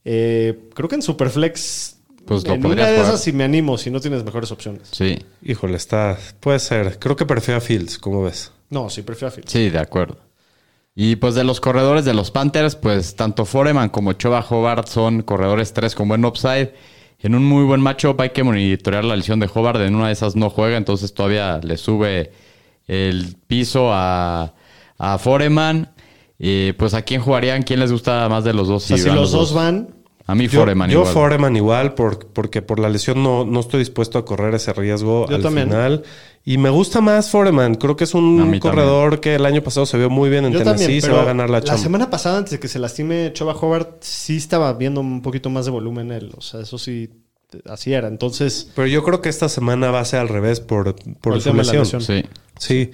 Eh, 0.06 0.70
creo 0.74 0.88
que 0.88 0.96
en 0.96 1.02
Superflex, 1.02 1.98
Pues 2.26 2.48
lo 2.48 2.54
en 2.56 2.66
una 2.66 2.76
de 2.76 2.82
jugar. 2.96 3.06
esas 3.08 3.22
si 3.22 3.32
me 3.34 3.44
animo, 3.44 3.78
si 3.78 3.90
no 3.92 4.00
tienes 4.00 4.24
mejores 4.24 4.52
opciones. 4.52 4.88
Sí, 4.92 5.18
Híjole, 5.44 5.78
está. 5.78 6.18
Puede 6.40 6.60
ser. 6.60 6.98
Creo 7.00 7.16
que 7.16 7.26
prefiero 7.26 7.58
a 7.60 7.62
Fields, 7.62 7.98
¿cómo 7.98 8.24
ves? 8.24 8.52
No, 8.70 8.90
sí, 8.90 9.02
prefiero 9.04 9.28
a 9.30 9.32
Fields. 9.32 9.52
sí, 9.52 9.70
de 9.70 9.80
acuerdo. 9.80 10.18
Y 10.96 11.18
pues 11.18 11.36
de 11.36 11.44
los 11.44 11.60
corredores 11.60 12.06
de 12.06 12.14
los 12.14 12.32
Panthers, 12.32 12.76
pues 12.78 13.16
tanto 13.16 13.44
Foreman 13.46 13.90
como 13.90 14.14
Choba 14.14 14.40
Hobart 14.50 14.88
son 14.88 15.24
corredores 15.24 15.74
3 15.74 15.94
con 15.94 16.08
buen 16.08 16.24
upside. 16.24 16.74
En 17.20 17.36
un 17.36 17.44
muy 17.46 17.64
buen 17.66 17.82
matchup 17.82 18.20
hay 18.22 18.30
que 18.30 18.44
monitorear 18.44 19.04
la 19.04 19.16
lesión 19.16 19.40
de 19.40 19.50
Hobart. 19.54 19.80
En 19.82 19.94
una 19.96 20.08
de 20.08 20.14
esas 20.14 20.36
no 20.36 20.50
juega, 20.50 20.78
entonces 20.78 21.14
todavía 21.14 21.60
le 21.62 21.76
sube 21.78 22.32
el 22.88 23.36
piso 23.48 23.90
a, 23.92 24.54
a 24.98 25.18
Foreman. 25.18 25.92
Y 26.40 26.74
pues 26.74 26.94
a 26.94 27.02
quién 27.02 27.22
jugarían, 27.22 27.64
quién 27.64 27.80
les 27.80 27.92
gusta 27.92 28.28
más 28.30 28.44
de 28.44 28.54
los 28.54 28.68
dos. 28.68 28.84
O 28.86 28.88
sea, 28.88 28.98
Si 28.98 29.10
los 29.10 29.32
dos 29.32 29.54
van, 29.54 29.96
A 30.28 30.34
mí 30.34 30.48
Yo, 30.48 30.60
Foreman 30.60 30.90
yo 30.90 31.00
igual. 31.02 31.14
Foreman 31.14 31.56
igual, 31.56 31.94
por- 31.94 32.28
porque 32.28 32.62
por 32.64 32.80
la 32.80 32.90
lesión 32.90 33.22
no, 33.22 33.46
no 33.46 33.60
estoy 33.60 33.80
dispuesto 33.80 34.18
a 34.18 34.26
correr 34.26 34.56
ese 34.56 34.74
riesgo 34.74 35.28
Yo 35.30 35.36
al 35.36 35.42
también. 35.44 35.68
final. 35.68 36.04
Y 36.44 36.58
me 36.58 36.70
gusta 36.72 37.00
más 37.00 37.30
Foreman. 37.30 37.76
Creo 37.76 37.96
que 37.96 38.06
es 38.06 38.14
un 38.16 38.58
corredor 38.60 39.20
que 39.20 39.36
el 39.36 39.46
año 39.46 39.62
pasado 39.62 39.86
se 39.86 39.98
vio 39.98 40.10
muy 40.10 40.30
bien 40.32 40.46
en 40.46 40.54
yo 40.54 40.60
Tennessee. 40.60 40.82
también. 40.86 41.02
se 41.02 41.12
va 41.12 41.22
a 41.22 41.26
ganar 41.26 41.50
la 41.52 41.62
chamba. 41.62 41.82
semana 41.82 42.10
pasada, 42.10 42.40
antes 42.40 42.52
de 42.54 42.60
que 42.60 42.68
se 42.68 42.80
lastime 42.80 43.32
Choba 43.34 43.54
Hobart, 43.54 43.98
sí 44.02 44.38
estaba 44.38 44.74
viendo 44.74 45.00
un 45.02 45.22
poquito 45.22 45.50
más 45.52 45.66
de 45.66 45.72
volumen 45.72 46.12
él. 46.12 46.32
O 46.36 46.42
sea, 46.42 46.62
eso 46.62 46.80
sí, 46.80 47.10
así 47.70 47.94
era. 47.94 48.08
Entonces, 48.08 48.72
Pero 48.76 48.88
yo 48.88 49.04
creo 49.04 49.22
que 49.22 49.30
esta 49.30 49.48
semana 49.48 49.92
va 49.92 50.00
a 50.00 50.06
ser 50.06 50.20
al 50.22 50.30
revés 50.30 50.60
por, 50.60 50.96
por 50.96 51.14
Por 51.22 51.34
el 51.36 51.42
su 51.42 51.50
tema 51.52 51.62
de 51.64 51.68
la 51.74 51.80
lesión. 51.82 52.02
Sí. 52.02 52.24
Sí. 52.58 52.92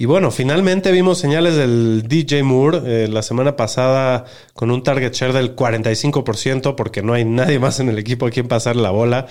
Y 0.00 0.06
bueno, 0.06 0.30
finalmente 0.30 0.92
vimos 0.92 1.18
señales 1.18 1.56
del 1.56 2.04
DJ 2.06 2.44
Moore 2.44 2.82
eh, 2.84 3.08
la 3.08 3.20
semana 3.20 3.56
pasada 3.56 4.26
con 4.54 4.70
un 4.70 4.84
target 4.84 5.12
share 5.12 5.32
del 5.32 5.56
45% 5.56 6.76
porque 6.76 7.02
no 7.02 7.14
hay 7.14 7.24
nadie 7.24 7.58
más 7.58 7.80
en 7.80 7.88
el 7.88 7.98
equipo 7.98 8.24
a 8.24 8.30
quien 8.30 8.46
pasar 8.46 8.76
la 8.76 8.90
bola. 8.90 9.26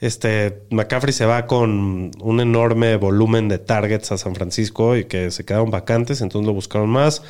Este 0.00 0.62
McCaffrey 0.70 1.12
se 1.12 1.26
va 1.26 1.46
con 1.46 2.12
un 2.18 2.40
enorme 2.40 2.96
volumen 2.96 3.48
de 3.48 3.58
targets 3.58 4.10
a 4.10 4.16
San 4.16 4.34
Francisco 4.34 4.96
y 4.96 5.04
que 5.04 5.30
se 5.30 5.44
quedaron 5.44 5.70
vacantes, 5.70 6.22
entonces 6.22 6.46
lo 6.46 6.54
buscaron 6.54 6.88
más. 6.88 7.20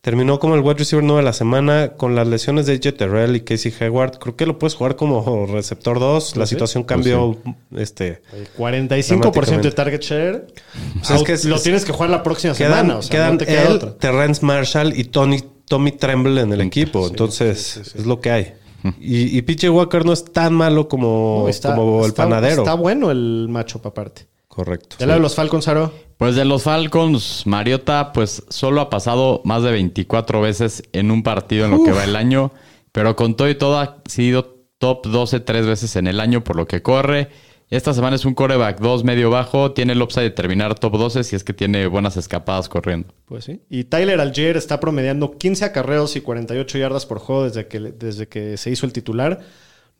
Terminó 0.00 0.38
como 0.38 0.54
el 0.54 0.60
wide 0.60 0.74
receiver 0.78 1.04
9 1.04 1.20
de 1.20 1.24
la 1.24 1.32
semana 1.32 1.88
con 1.96 2.14
las 2.14 2.26
lesiones 2.28 2.66
de 2.66 2.74
AJ 2.74 2.96
Terrell 2.96 3.34
y 3.34 3.40
Casey 3.40 3.72
Hayward. 3.80 4.18
Creo 4.18 4.36
que 4.36 4.46
lo 4.46 4.58
puedes 4.58 4.74
jugar 4.76 4.94
como 4.94 5.46
receptor 5.46 5.98
2. 5.98 6.36
La 6.36 6.46
sí. 6.46 6.50
situación 6.54 6.84
cambió 6.84 7.36
este, 7.76 8.22
45% 8.56 9.60
de 9.62 9.70
target 9.72 10.00
share. 10.00 10.46
Pues 10.94 11.10
es 11.10 11.22
que 11.24 11.32
es- 11.32 11.44
lo 11.44 11.56
es- 11.56 11.62
tienes 11.62 11.84
que 11.84 11.92
jugar 11.92 12.10
la 12.10 12.22
próxima 12.22 12.54
Quedan, 12.54 12.72
semana. 12.72 12.96
O 12.98 13.02
sea, 13.02 13.10
quedan 13.10 13.32
no 13.32 13.38
te 13.38 13.46
queda 13.46 13.62
él, 13.64 13.72
otra. 13.72 13.94
Terrence 13.98 14.44
Marshall 14.46 14.96
y 14.98 15.04
Tony, 15.04 15.40
Tommy 15.66 15.92
Tremble 15.92 16.40
en 16.42 16.52
el 16.52 16.60
equipo. 16.60 17.06
Entonces, 17.08 17.76
es 17.96 18.06
lo 18.06 18.20
que 18.20 18.30
hay. 18.30 18.54
Y, 19.00 19.36
y 19.36 19.42
PJ 19.42 19.68
Walker 19.70 20.04
no 20.06 20.12
es 20.12 20.24
tan 20.24 20.54
malo 20.54 20.86
como, 20.88 21.40
No, 21.42 21.48
está- 21.48 21.74
como 21.74 22.02
el 22.04 22.10
está- 22.10 22.22
panadero. 22.24 22.62
Está 22.62 22.74
bueno 22.74 23.10
el 23.10 23.48
macho 23.50 23.80
aparte. 23.82 24.28
Correcto. 24.58 24.96
Del 24.98 25.06
lado 25.06 25.20
de 25.20 25.22
los 25.22 25.36
Falcons, 25.36 25.68
Aro. 25.68 25.92
Pues 26.16 26.34
de 26.34 26.44
los 26.44 26.64
Falcons, 26.64 27.44
Mariota, 27.46 28.12
pues 28.12 28.42
solo 28.48 28.80
ha 28.80 28.90
pasado 28.90 29.40
más 29.44 29.62
de 29.62 29.70
24 29.70 30.40
veces 30.40 30.82
en 30.92 31.12
un 31.12 31.22
partido 31.22 31.66
en 31.66 31.70
lo 31.70 31.84
que 31.84 31.92
va 31.92 32.02
el 32.02 32.16
año, 32.16 32.50
pero 32.90 33.14
con 33.14 33.36
todo 33.36 33.48
y 33.48 33.54
todo 33.54 33.78
ha 33.78 34.02
sido 34.08 34.56
top 34.78 35.06
12 35.06 35.38
tres 35.38 35.64
veces 35.64 35.94
en 35.94 36.08
el 36.08 36.18
año 36.18 36.42
por 36.42 36.56
lo 36.56 36.66
que 36.66 36.82
corre. 36.82 37.28
Esta 37.70 37.94
semana 37.94 38.16
es 38.16 38.24
un 38.24 38.34
coreback 38.34 38.80
2 38.80 39.04
medio 39.04 39.30
bajo, 39.30 39.70
tiene 39.74 39.92
el 39.92 40.02
upside 40.02 40.24
de 40.24 40.30
terminar 40.30 40.76
top 40.76 40.98
12 40.98 41.22
si 41.22 41.36
es 41.36 41.44
que 41.44 41.52
tiene 41.52 41.86
buenas 41.86 42.16
escapadas 42.16 42.68
corriendo. 42.68 43.14
Pues 43.26 43.44
sí. 43.44 43.62
Y 43.70 43.84
Tyler 43.84 44.20
Algier 44.20 44.56
está 44.56 44.80
promediando 44.80 45.38
15 45.38 45.66
acarreos 45.66 46.16
y 46.16 46.20
48 46.20 46.78
yardas 46.78 47.06
por 47.06 47.20
juego 47.20 47.44
desde 47.44 47.68
que, 47.68 47.78
desde 47.78 48.26
que 48.26 48.56
se 48.56 48.70
hizo 48.70 48.86
el 48.86 48.92
titular. 48.92 49.38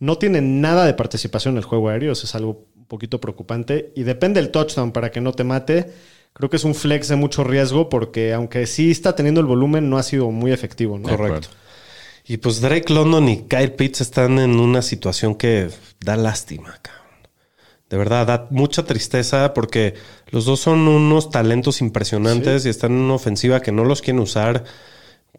No 0.01 0.19
tiene 0.19 0.41
nada 0.41 0.85
de 0.85 0.95
participación 0.95 1.55
en 1.55 1.59
el 1.59 1.65
juego 1.65 1.91
aéreo, 1.91 2.11
eso 2.11 2.27
es 2.27 2.35
algo 2.35 2.67
poquito 2.89 3.21
preocupante. 3.21 3.93
Y 3.95 4.03
depende 4.03 4.41
del 4.41 4.51
touchdown 4.51 4.91
para 4.93 5.11
que 5.11 5.21
no 5.21 5.33
te 5.33 5.45
mate. 5.45 5.93
Creo 6.33 6.51
que 6.51 6.57
es 6.57 6.65
un 6.65 6.75
flex 6.75 7.09
de 7.09 7.17
mucho 7.17 7.45
riesgo 7.45 7.89
porque 7.89 8.33
aunque 8.33 8.67
sí 8.67 8.91
está 8.91 9.15
teniendo 9.15 9.41
el 9.41 9.47
volumen, 9.47 9.89
no 9.91 9.99
ha 9.99 10.03
sido 10.03 10.31
muy 10.31 10.53
efectivo. 10.53 11.01
Correcto. 11.03 11.49
Y 12.27 12.37
pues 12.37 12.61
Drake 12.61 12.93
London 12.93 13.29
y 13.29 13.43
Kyle 13.49 13.73
Pitts 13.73 14.03
están 14.03 14.39
en 14.39 14.61
una 14.61 14.83
situación 14.83 15.35
que 15.35 15.71
da 16.05 16.15
lástima, 16.17 16.79
cabrón. 16.83 16.99
De 17.89 17.97
verdad, 17.97 18.27
da 18.27 18.47
mucha 18.51 18.85
tristeza 18.85 19.55
porque 19.55 19.95
los 20.29 20.45
dos 20.45 20.61
son 20.61 20.81
unos 20.87 21.31
talentos 21.31 21.81
impresionantes 21.81 22.67
y 22.67 22.69
están 22.69 22.93
en 22.93 22.99
una 22.99 23.15
ofensiva 23.15 23.61
que 23.63 23.73
no 23.73 23.85
los 23.85 24.03
quieren 24.03 24.21
usar. 24.21 24.65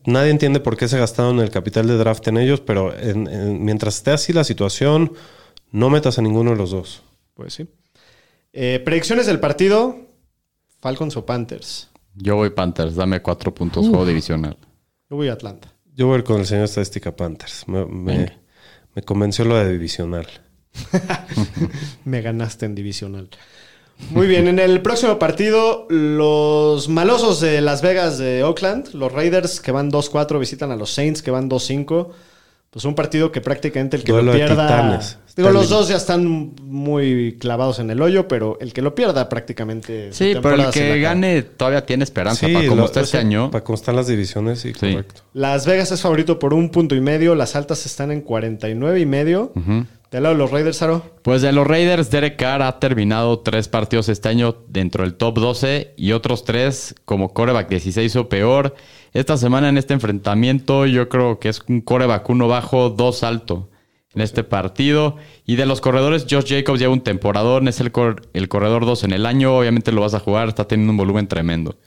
Nadie 0.06 0.32
entiende 0.32 0.60
por 0.60 0.76
qué 0.76 0.88
se 0.88 0.97
gastaron 0.97 1.39
el 1.41 1.52
capital 1.52 1.86
de 1.88 1.97
draft 1.97 2.28
en 2.28 2.38
ellos, 2.38 2.60
pero 2.62 2.97
en- 2.97 3.28
en- 3.28 3.64
mientras 3.64 3.97
esté 3.97 4.10
así 4.12 4.34
la 4.34 4.43
situación, 4.43 5.14
no 5.72 5.91
metas 5.91 6.18
a 6.18 6.24
ninguno 6.24 6.52
de 6.52 6.58
los 6.58 6.72
dos. 6.72 7.04
Pues 7.39 7.53
sí. 7.53 7.69
Eh, 8.51 8.81
predicciones 8.83 9.25
del 9.25 9.39
partido: 9.39 9.95
Falcons 10.81 11.15
o 11.15 11.25
Panthers. 11.25 11.89
Yo 12.13 12.35
voy 12.35 12.49
Panthers, 12.49 12.95
dame 12.95 13.21
4 13.21 13.55
puntos, 13.55 13.87
juego 13.87 14.05
divisional. 14.05 14.57
Yo 15.09 15.15
voy 15.15 15.29
a 15.29 15.33
Atlanta. 15.33 15.73
Yo 15.95 16.07
voy 16.07 16.15
a 16.15 16.17
ir 16.17 16.25
con 16.25 16.41
el 16.41 16.45
señor 16.45 16.65
estadística 16.65 17.15
Panthers. 17.15 17.65
Me, 17.69 17.85
me 17.85 19.01
convenció 19.03 19.45
lo 19.45 19.55
de 19.55 19.71
divisional. 19.71 20.27
Me 22.03 22.21
ganaste 22.21 22.65
en 22.65 22.75
divisional. 22.75 23.29
Muy 24.09 24.27
bien, 24.27 24.49
en 24.49 24.59
el 24.59 24.81
próximo 24.81 25.17
partido, 25.17 25.87
los 25.89 26.89
malosos 26.89 27.39
de 27.39 27.61
Las 27.61 27.81
Vegas 27.81 28.17
de 28.17 28.43
Oakland, 28.43 28.93
los 28.93 29.13
Raiders 29.13 29.61
que 29.61 29.71
van 29.71 29.89
2-4 29.89 30.39
visitan 30.39 30.71
a 30.71 30.75
los 30.75 30.91
Saints 30.91 31.21
que 31.21 31.31
van 31.31 31.49
2-5. 31.49 32.09
Pues 32.72 32.86
un 32.86 32.93
partido 32.93 33.32
que 33.32 33.41
prácticamente 33.41 33.97
el 33.97 34.03
que 34.03 34.11
Duelo 34.11 34.32
lo 34.32 34.38
pierda. 34.38 34.99
Digo, 35.36 35.49
los 35.51 35.70
dos 35.70 35.88
ya 35.88 35.95
están 35.95 36.53
muy 36.61 37.38
clavados 37.39 37.80
en 37.80 37.89
el 37.89 37.99
hoyo, 38.01 38.28
pero 38.28 38.57
el 38.61 38.74
que 38.74 38.82
lo 38.84 38.93
pierda 38.93 39.28
prácticamente. 39.30 40.13
Sí, 40.13 40.34
pero 40.41 40.55
el 40.55 40.70
que 40.70 40.99
gane 40.99 41.41
todavía 41.41 41.86
tiene 41.86 42.03
esperanza. 42.03 42.45
Sí, 42.45 42.53
para 42.53 42.67
como 42.67 42.82
lo- 42.82 42.86
está 42.86 42.99
este 43.01 43.17
sí, 43.20 43.26
año. 43.26 43.49
Para 43.49 43.63
cómo 43.63 43.76
están 43.76 43.95
las 43.95 44.07
divisiones, 44.07 44.59
sí, 44.59 44.74
Sí. 44.74 44.91
correcto. 44.91 45.22
Las 45.34 45.65
Vegas 45.65 45.91
es 45.91 46.01
favorito 46.01 46.38
por 46.38 46.53
un 46.53 46.70
punto 46.70 46.93
y 46.93 47.01
medio. 47.01 47.34
Las 47.36 47.55
altas 47.55 47.86
están 47.88 48.11
en 48.11 48.22
49 48.22 48.99
y 48.99 49.05
medio. 49.05 49.51
Del 50.11 50.24
lado 50.24 50.36
de 50.36 50.39
los 50.39 50.51
Raiders, 50.51 50.82
Aro. 50.82 51.03
Pues 51.22 51.41
de 51.43 51.51
los 51.51 51.65
Raiders, 51.67 52.09
Derek 52.11 52.36
Carr 52.38 52.61
ha 52.63 52.80
terminado 52.80 53.39
tres 53.39 53.67
partidos 53.67 54.09
este 54.09 54.28
año 54.30 54.57
dentro 54.67 55.03
del 55.03 55.13
top 55.15 55.38
12 55.39 55.93
y 55.97 56.11
otros 56.13 56.43
tres 56.45 56.95
como 57.05 57.34
coreback 57.34 57.70
16 57.70 58.15
o 58.15 58.28
peor. 58.28 58.76
Esta 59.14 59.38
semana 59.38 59.70
en 59.70 59.78
este 59.78 59.93
enfrentamiento 59.93 60.86
yo 60.86 61.10
creo 61.10 61.39
que 61.39 61.49
es 61.49 61.62
un 61.68 61.82
coreback 61.82 62.30
uno 62.30 62.47
bajo, 62.47 62.89
dos 62.89 63.24
alto 63.24 63.70
en 64.14 64.22
este 64.22 64.43
partido. 64.43 65.18
Y 65.45 65.55
de 65.55 65.66
los 65.66 65.82
corredores, 65.82 66.26
Josh 66.30 66.49
Jacobs 66.49 66.80
lleva 66.80 66.93
un 66.93 67.01
temporadón, 67.01 67.68
es 67.68 67.80
el, 67.80 67.91
cor- 67.91 68.28
el 68.34 68.47
corredor 68.49 68.86
2 68.86 69.03
en 69.05 69.14
el 69.14 69.26
año, 69.26 69.57
obviamente 69.57 69.91
lo 69.91 70.01
vas 70.01 70.14
a 70.14 70.20
jugar, 70.20 70.47
está 70.47 70.68
teniendo 70.68 70.91
un 70.91 70.97
volumen 70.97 71.28
tremendo. 71.28 71.78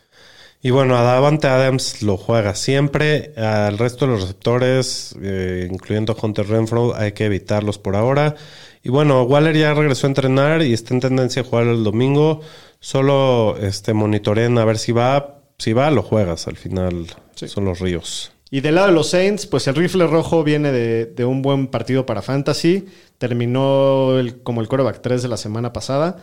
Y 0.64 0.70
bueno, 0.70 0.96
a 0.96 1.02
Davante 1.02 1.48
Adams 1.48 2.02
lo 2.02 2.16
juega 2.16 2.54
siempre. 2.54 3.32
Al 3.36 3.78
resto 3.78 4.06
de 4.06 4.12
los 4.12 4.20
receptores, 4.22 5.16
eh, 5.20 5.68
incluyendo 5.70 6.16
Hunter 6.20 6.46
Renfro, 6.46 6.94
hay 6.94 7.12
que 7.12 7.24
evitarlos 7.24 7.78
por 7.78 7.96
ahora. 7.96 8.36
Y 8.84 8.90
bueno, 8.90 9.24
Waller 9.24 9.56
ya 9.56 9.74
regresó 9.74 10.06
a 10.06 10.10
entrenar 10.10 10.62
y 10.62 10.72
está 10.72 10.94
en 10.94 11.00
tendencia 11.00 11.42
a 11.42 11.44
jugar 11.44 11.66
el 11.66 11.82
domingo. 11.82 12.40
Solo 12.78 13.56
este, 13.60 13.92
monitoreen 13.92 14.56
a 14.58 14.64
ver 14.64 14.78
si 14.78 14.92
va. 14.92 15.41
Si 15.62 15.72
va, 15.72 15.90
lo 15.92 16.02
juegas. 16.02 16.48
Al 16.48 16.56
final 16.56 17.06
son 17.36 17.64
los 17.66 17.78
ríos. 17.78 18.32
Y 18.50 18.60
del 18.62 18.74
lado 18.74 18.88
de 18.88 18.92
los 18.94 19.08
Saints, 19.10 19.46
pues 19.46 19.68
el 19.68 19.76
rifle 19.76 20.06
rojo 20.08 20.42
viene 20.42 20.72
de, 20.72 21.06
de 21.06 21.24
un 21.24 21.40
buen 21.40 21.68
partido 21.68 22.04
para 22.04 22.20
Fantasy. 22.20 22.86
Terminó 23.16 24.18
el- 24.18 24.42
como 24.42 24.60
el 24.60 24.66
coreback 24.66 25.00
3 25.00 25.22
de 25.22 25.28
la 25.28 25.36
semana 25.36 25.72
pasada. 25.72 26.16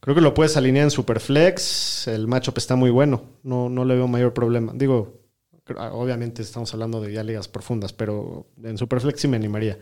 Creo 0.00 0.14
que 0.14 0.20
lo 0.20 0.34
puedes 0.34 0.58
alinear 0.58 0.84
en 0.84 0.90
Superflex. 0.90 2.06
El 2.08 2.26
matchup 2.28 2.58
está 2.58 2.76
muy 2.76 2.90
bueno. 2.90 3.22
No, 3.42 3.70
no 3.70 3.84
le 3.86 3.94
veo 3.94 4.08
mayor 4.08 4.34
problema. 4.34 4.72
Digo, 4.74 5.22
obviamente 5.92 6.42
estamos 6.42 6.72
hablando 6.74 7.00
de 7.00 7.12
ya 7.14 7.22
ligas 7.22 7.48
profundas, 7.48 7.92
pero 7.94 8.46
en 8.62 8.76
Superflex 8.76 9.20
sí 9.22 9.26
me 9.28 9.36
animaría. 9.38 9.78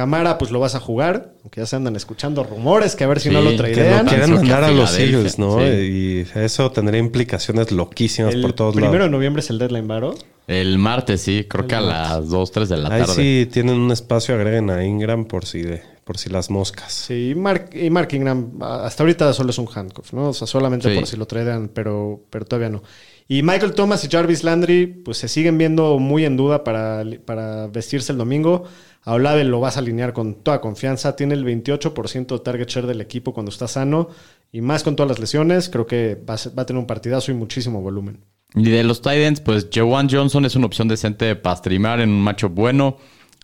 Camara, 0.00 0.38
pues 0.38 0.50
lo 0.50 0.60
vas 0.60 0.74
a 0.74 0.80
jugar, 0.80 1.34
aunque 1.42 1.60
ya 1.60 1.66
se 1.66 1.76
andan 1.76 1.94
escuchando 1.94 2.42
rumores 2.42 2.96
que 2.96 3.04
a 3.04 3.06
ver 3.06 3.20
si 3.20 3.28
Sí, 3.28 3.34
no 3.34 3.42
lo 3.42 3.50
que 3.50 3.56
Que 3.56 3.90
lo 3.90 4.04
quieren 4.06 4.32
mandar 4.34 4.64
a 4.64 4.70
los 4.70 4.98
Eagles, 4.98 5.38
¿no? 5.38 5.58
sí. 5.58 5.64
Y 5.64 6.26
eso 6.38 6.70
tendría 6.72 6.98
implicaciones 6.98 7.70
loquísimas 7.70 8.32
El 8.34 8.40
por 8.40 8.54
todos 8.54 8.72
primero 8.74 8.92
de 8.94 8.98
lados. 9.00 9.12
noviembre 9.12 9.40
es 9.40 9.50
el 9.50 9.58
deadline, 9.58 9.86
¿varo? 9.86 10.14
El 10.46 10.78
martes, 10.78 11.20
sí, 11.20 11.44
creo 11.46 11.66
que 11.66 11.74
a 11.74 11.82
las 11.82 12.28
2, 12.30 12.50
3 12.50 12.68
de 12.70 12.76
la 12.78 12.88
Ahí 12.94 13.00
tarde. 13.02 13.14
sí 13.14 13.48
tienen 13.52 13.76
un 13.78 13.92
espacio, 13.92 14.34
agreguen 14.34 14.70
a 14.70 14.82
Ingram 14.84 15.26
por 15.26 15.44
si, 15.44 15.64
por 16.04 16.16
si 16.16 16.30
las 16.30 16.48
moscas. 16.50 16.92
Sí, 16.92 17.32
y 17.32 17.34
Mark, 17.34 17.68
y 17.74 17.90
Mark 17.90 18.08
Ingram, 18.12 18.52
hasta 18.62 19.02
ahorita 19.02 19.32
solo 19.34 19.50
es 19.50 19.58
un 19.58 19.68
handcuff, 19.72 20.14
¿no? 20.14 20.30
O 20.30 20.32
sea, 20.32 20.46
solamente 20.46 20.88
Sí. 20.90 20.94
por 20.96 21.06
si 21.06 21.16
lo 21.18 21.26
tradean, 21.26 21.68
pero, 21.68 22.22
pero 22.30 22.46
todavía 22.46 22.70
no. 22.70 22.82
Y 23.28 23.44
Michael 23.44 23.74
Thomas 23.74 24.02
y 24.04 24.08
Jarvis 24.08 24.42
Landry, 24.42 24.86
pues 24.86 25.18
se 25.18 25.28
siguen 25.28 25.56
viendo 25.56 26.00
muy 26.00 26.24
en 26.24 26.36
duda 26.36 26.64
para, 26.64 27.04
para 27.24 27.68
vestirse 27.68 28.10
el 28.10 28.18
domingo. 28.18 28.64
A 29.02 29.14
Olave 29.14 29.44
lo 29.44 29.60
vas 29.60 29.76
a 29.76 29.80
alinear 29.80 30.12
con 30.12 30.34
toda 30.34 30.60
confianza. 30.60 31.16
Tiene 31.16 31.34
el 31.34 31.44
28% 31.44 32.26
de 32.26 32.38
target 32.40 32.68
share 32.68 32.86
del 32.86 33.00
equipo 33.00 33.32
cuando 33.32 33.50
está 33.50 33.66
sano. 33.66 34.08
Y 34.52 34.60
más 34.60 34.82
con 34.82 34.96
todas 34.96 35.08
las 35.08 35.18
lesiones, 35.18 35.68
creo 35.68 35.86
que 35.86 36.18
va 36.28 36.34
a, 36.34 36.66
tener 36.66 36.78
un 36.78 36.86
partidazo 36.86 37.30
y 37.30 37.34
muchísimo 37.34 37.80
volumen. 37.80 38.20
Y 38.54 38.68
de 38.68 38.82
los 38.82 39.00
Titans, 39.00 39.40
pues 39.40 39.68
Jawan 39.72 40.08
Johnson 40.10 40.44
es 40.44 40.56
una 40.56 40.66
opción 40.66 40.88
decente 40.88 41.36
para 41.36 41.56
streamar 41.56 42.00
en 42.00 42.10
un 42.10 42.20
macho 42.20 42.48
bueno. 42.48 42.96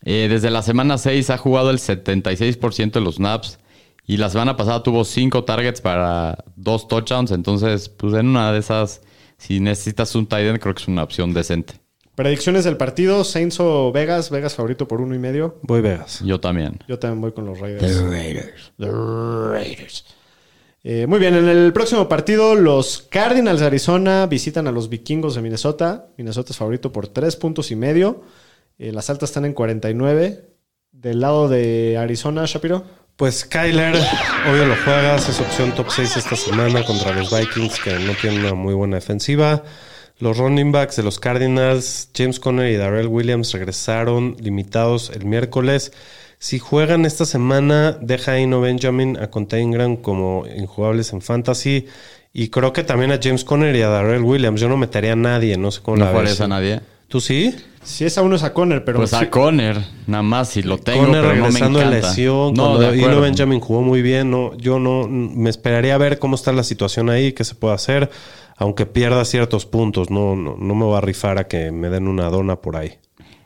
Eh, 0.04 0.26
desde 0.28 0.50
la 0.50 0.62
semana 0.62 0.98
6 0.98 1.30
ha 1.30 1.38
jugado 1.38 1.70
el 1.70 1.78
76% 1.78 2.92
de 2.92 3.00
los 3.00 3.16
snaps. 3.16 3.58
Y 4.04 4.18
la 4.18 4.30
semana 4.30 4.56
pasada 4.56 4.82
tuvo 4.82 5.04
5 5.04 5.44
targets 5.44 5.80
para 5.80 6.44
2 6.56 6.88
touchdowns. 6.88 7.30
Entonces, 7.30 7.88
pues 7.88 8.14
en 8.14 8.28
una 8.28 8.52
de 8.52 8.58
esas, 8.58 9.00
si 9.38 9.60
necesitas 9.60 10.14
un 10.14 10.26
tight 10.26 10.46
end, 10.46 10.58
creo 10.58 10.74
que 10.74 10.82
es 10.82 10.88
una 10.88 11.02
opción 11.02 11.32
decente. 11.32 11.85
Predicciones 12.16 12.64
del 12.64 12.76
partido: 12.76 13.22
Saints 13.22 13.60
o 13.60 13.92
Vegas. 13.92 14.30
Vegas 14.30 14.54
favorito 14.54 14.88
por 14.88 15.00
uno 15.00 15.14
y 15.14 15.18
medio. 15.18 15.60
Voy 15.62 15.82
Vegas. 15.82 16.20
Yo 16.24 16.40
también. 16.40 16.80
Yo 16.88 16.98
también 16.98 17.20
voy 17.20 17.32
con 17.32 17.46
los 17.46 17.60
Raiders. 17.60 18.02
The 18.78 18.90
Raiders. 18.90 20.04
Eh, 20.82 21.06
muy 21.06 21.18
bien, 21.18 21.34
en 21.34 21.48
el 21.48 21.72
próximo 21.72 22.08
partido, 22.08 22.54
los 22.54 23.06
Cardinals 23.10 23.58
de 23.60 23.66
Arizona 23.66 24.26
visitan 24.26 24.66
a 24.68 24.72
los 24.72 24.88
vikingos 24.88 25.34
de 25.34 25.42
Minnesota. 25.42 26.06
Minnesota 26.16 26.52
es 26.52 26.56
favorito 26.56 26.92
por 26.92 27.08
tres 27.08 27.36
puntos 27.36 27.70
y 27.70 27.76
medio. 27.76 28.22
Eh, 28.78 28.92
las 28.92 29.10
altas 29.10 29.30
están 29.30 29.44
en 29.44 29.52
49. 29.52 30.44
Del 30.92 31.20
lado 31.20 31.48
de 31.48 31.98
Arizona, 31.98 32.44
Shapiro. 32.46 32.84
Pues 33.16 33.44
Kyler, 33.44 33.96
obvio 34.48 34.66
lo 34.66 34.76
juegas, 34.84 35.28
es 35.28 35.40
opción 35.40 35.74
top 35.74 35.90
6 35.90 36.18
esta 36.18 36.36
semana 36.36 36.84
contra 36.84 37.12
los 37.14 37.36
Vikings 37.36 37.80
que 37.80 37.98
no 37.98 38.12
tienen 38.14 38.40
una 38.40 38.54
muy 38.54 38.72
buena 38.72 38.96
defensiva. 38.96 39.64
Los 40.18 40.38
running 40.38 40.72
backs 40.72 40.96
de 40.96 41.02
los 41.02 41.18
Cardinals, 41.18 42.08
James 42.16 42.40
Conner 42.40 42.70
y 42.72 42.76
Darrell 42.76 43.08
Williams 43.08 43.52
regresaron 43.52 44.36
limitados 44.40 45.10
el 45.14 45.26
miércoles. 45.26 45.92
Si 46.38 46.58
juegan 46.58 47.04
esta 47.04 47.26
semana, 47.26 47.96
deja 48.00 48.32
a 48.32 48.40
Ino 48.40 48.60
Benjamin 48.60 49.18
a 49.18 49.28
Conte 49.30 49.60
Ingram 49.60 49.96
como 49.96 50.44
injugables 50.56 51.12
en 51.12 51.20
fantasy. 51.20 51.86
Y 52.32 52.48
creo 52.48 52.72
que 52.72 52.82
también 52.84 53.12
a 53.12 53.18
James 53.22 53.44
Conner 53.44 53.74
y 53.76 53.82
a 53.82 53.88
Darrell 53.88 54.22
Williams. 54.22 54.60
Yo 54.60 54.68
no 54.68 54.76
metería 54.76 55.12
a 55.12 55.16
nadie, 55.16 55.56
no 55.56 55.70
sé 55.70 55.80
cómo 55.82 55.96
No 55.98 56.04
la 56.06 56.10
jugarías 56.10 56.40
a 56.40 56.48
nadie. 56.48 56.80
¿Tú 57.08 57.20
sí? 57.20 57.54
Si 57.82 58.04
es 58.04 58.18
a 58.18 58.22
uno 58.22 58.36
es 58.36 58.42
a 58.42 58.52
Conner, 58.52 58.84
pero 58.84 58.98
pues 58.98 59.10
sí- 59.10 59.16
a 59.16 59.30
Conner, 59.30 59.78
nada 60.08 60.22
más 60.22 60.48
si 60.48 60.62
lo 60.62 60.76
tengo, 60.76 61.04
Conner 61.04 61.22
pero 61.22 61.34
no 61.36 61.42
me 61.44 61.50
regresando 61.50 61.84
lesión, 61.84 62.54
No, 62.54 62.62
cuando 62.74 62.90
de 62.90 62.98
Ino. 62.98 63.20
Benjamin 63.20 63.60
jugó 63.60 63.80
muy 63.82 64.02
bien, 64.02 64.30
no, 64.30 64.56
yo 64.58 64.80
no 64.80 65.06
me 65.06 65.48
esperaría 65.50 65.94
a 65.94 65.98
ver 65.98 66.18
cómo 66.18 66.34
está 66.34 66.52
la 66.52 66.64
situación 66.64 67.08
ahí, 67.10 67.32
qué 67.32 67.44
se 67.44 67.54
puede 67.54 67.74
hacer, 67.74 68.10
aunque 68.56 68.86
pierda 68.86 69.24
ciertos 69.24 69.66
puntos, 69.66 70.10
no, 70.10 70.36
no, 70.36 70.56
no 70.58 70.74
me 70.74 70.84
voy 70.84 70.96
a 70.96 71.00
rifar 71.00 71.38
a 71.38 71.46
que 71.46 71.70
me 71.72 71.88
den 71.90 72.08
una 72.08 72.30
dona 72.30 72.60
por 72.60 72.76
ahí. 72.76 72.98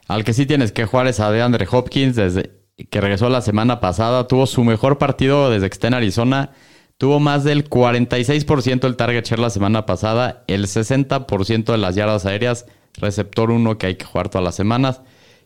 Al 0.09 0.25
que 0.25 0.33
sí 0.33 0.47
tienes 0.47 0.73
que 0.73 0.87
jugar 0.87 1.07
es 1.07 1.21
a 1.21 1.31
DeAndre 1.31 1.67
Hopkins, 1.71 2.17
desde 2.17 2.61
que 2.89 3.01
regresó 3.01 3.29
la 3.29 3.43
semana 3.43 3.81
pasada. 3.81 4.27
Tuvo 4.27 4.47
su 4.47 4.65
mejor 4.65 4.99
partido 4.99 5.51
desde 5.51 5.69
que 5.69 5.75
está 5.75 5.89
en 5.89 5.95
Arizona. 5.95 6.51
Tuvo 6.97 7.19
más 7.19 7.45
del 7.45 7.69
46% 7.69 8.81
del 8.81 8.97
target 8.97 9.25
share 9.25 9.39
la 9.39 9.51
semana 9.51 9.87
pasada, 9.87 10.45
el 10.49 10.67
60% 10.67 11.73
de 11.73 11.79
las 11.79 11.95
yardas 11.95 12.27
aéreas, 12.27 12.67
receptor 12.95 13.51
1 13.51 13.79
que 13.79 13.87
hay 13.87 13.95
que 13.95 14.05
jugar 14.05 14.29
todas 14.29 14.45
las 14.45 14.55
semanas. 14.55 15.01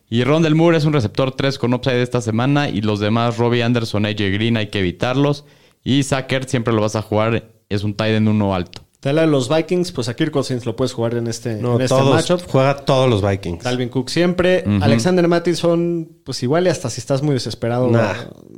Y 0.09 0.23
Rondell 0.23 0.53
Moore 0.53 0.77
es 0.77 0.85
un 0.85 0.93
receptor 0.93 1.31
3 1.31 1.57
con 1.57 1.73
upside 1.73 2.01
esta 2.01 2.21
semana 2.21 2.69
y 2.69 2.81
los 2.81 2.99
demás, 2.99 3.37
Robbie 3.37 3.63
Anderson, 3.63 4.05
AJ 4.05 4.33
Green, 4.33 4.57
hay 4.57 4.67
que 4.67 4.79
evitarlos. 4.79 5.45
Y 5.83 6.03
Sackert 6.03 6.49
siempre 6.49 6.73
lo 6.73 6.81
vas 6.81 6.95
a 6.95 7.01
jugar, 7.01 7.51
es 7.69 7.83
un 7.83 7.95
tight 7.95 8.15
end 8.15 8.27
1 8.27 8.53
alto. 8.53 8.84
De 9.09 9.13
la 9.13 9.21
de 9.21 9.27
los 9.27 9.49
Vikings, 9.49 9.91
pues 9.91 10.09
a 10.09 10.15
Kirk 10.15 10.31
Cousins 10.31 10.65
lo 10.65 10.75
puedes 10.75 10.93
jugar 10.93 11.15
en 11.15 11.27
este, 11.27 11.55
No, 11.55 11.75
en 11.75 11.81
este 11.83 11.95
todos, 11.95 12.13
matchup. 12.13 12.41
juega 12.49 12.77
todos 12.77 13.09
los 13.09 13.21
Vikings. 13.21 13.63
Dalvin 13.63 13.89
Cook 13.89 14.09
siempre. 14.09 14.63
Alexander 14.81 15.27
Mattison, 15.27 16.09
pues 16.23 16.41
igual 16.43 16.65
y 16.67 16.69
hasta 16.69 16.89
si 16.89 16.99
estás 16.99 17.21
muy 17.21 17.33
desesperado. 17.33 17.89
Nah. 17.89 18.13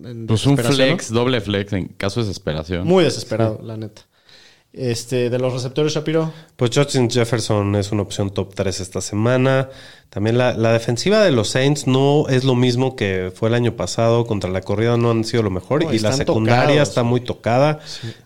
en 0.06 0.28
Pues 0.28 0.46
un 0.46 0.58
flex, 0.58 1.12
doble 1.12 1.42
flex 1.42 1.74
en 1.74 1.88
caso 1.90 2.20
de 2.22 2.28
desesperación. 2.28 2.88
Muy 2.88 3.04
desesperado, 3.04 3.60
la 3.64 3.78
neta. 3.78 4.04
Este, 4.74 5.32
de 5.32 5.40
los 5.40 5.54
receptores, 5.54 5.94
Shapiro. 5.94 6.32
Pues 6.56 6.70
Justin 6.74 7.10
Jefferson 7.10 7.76
es 7.78 7.92
una 7.92 8.04
opción 8.04 8.30
top 8.30 8.54
3 8.54 8.80
esta 8.80 9.02
semana. 9.02 9.70
También 10.10 10.38
la, 10.38 10.54
la 10.54 10.72
defensiva 10.72 11.22
de 11.24 11.32
los 11.32 11.50
Saints 11.50 11.88
no 11.88 12.26
es 12.30 12.44
lo 12.44 12.54
mismo 12.54 12.96
que 12.96 13.32
fue 13.34 13.50
el 13.50 13.56
año 13.56 13.76
pasado. 13.76 14.26
Contra 14.28 14.52
la 14.52 14.62
corrida 14.62 14.96
no 14.96 15.10
han 15.10 15.24
sido 15.24 15.42
lo 15.42 15.50
mejor. 15.50 15.84
No, 15.84 15.92
y 15.94 15.98
la 16.00 16.12
secundaria 16.12 16.68
tocados. 16.68 16.90
está 16.90 17.04
muy 17.04 17.22
tocada. 17.22 17.80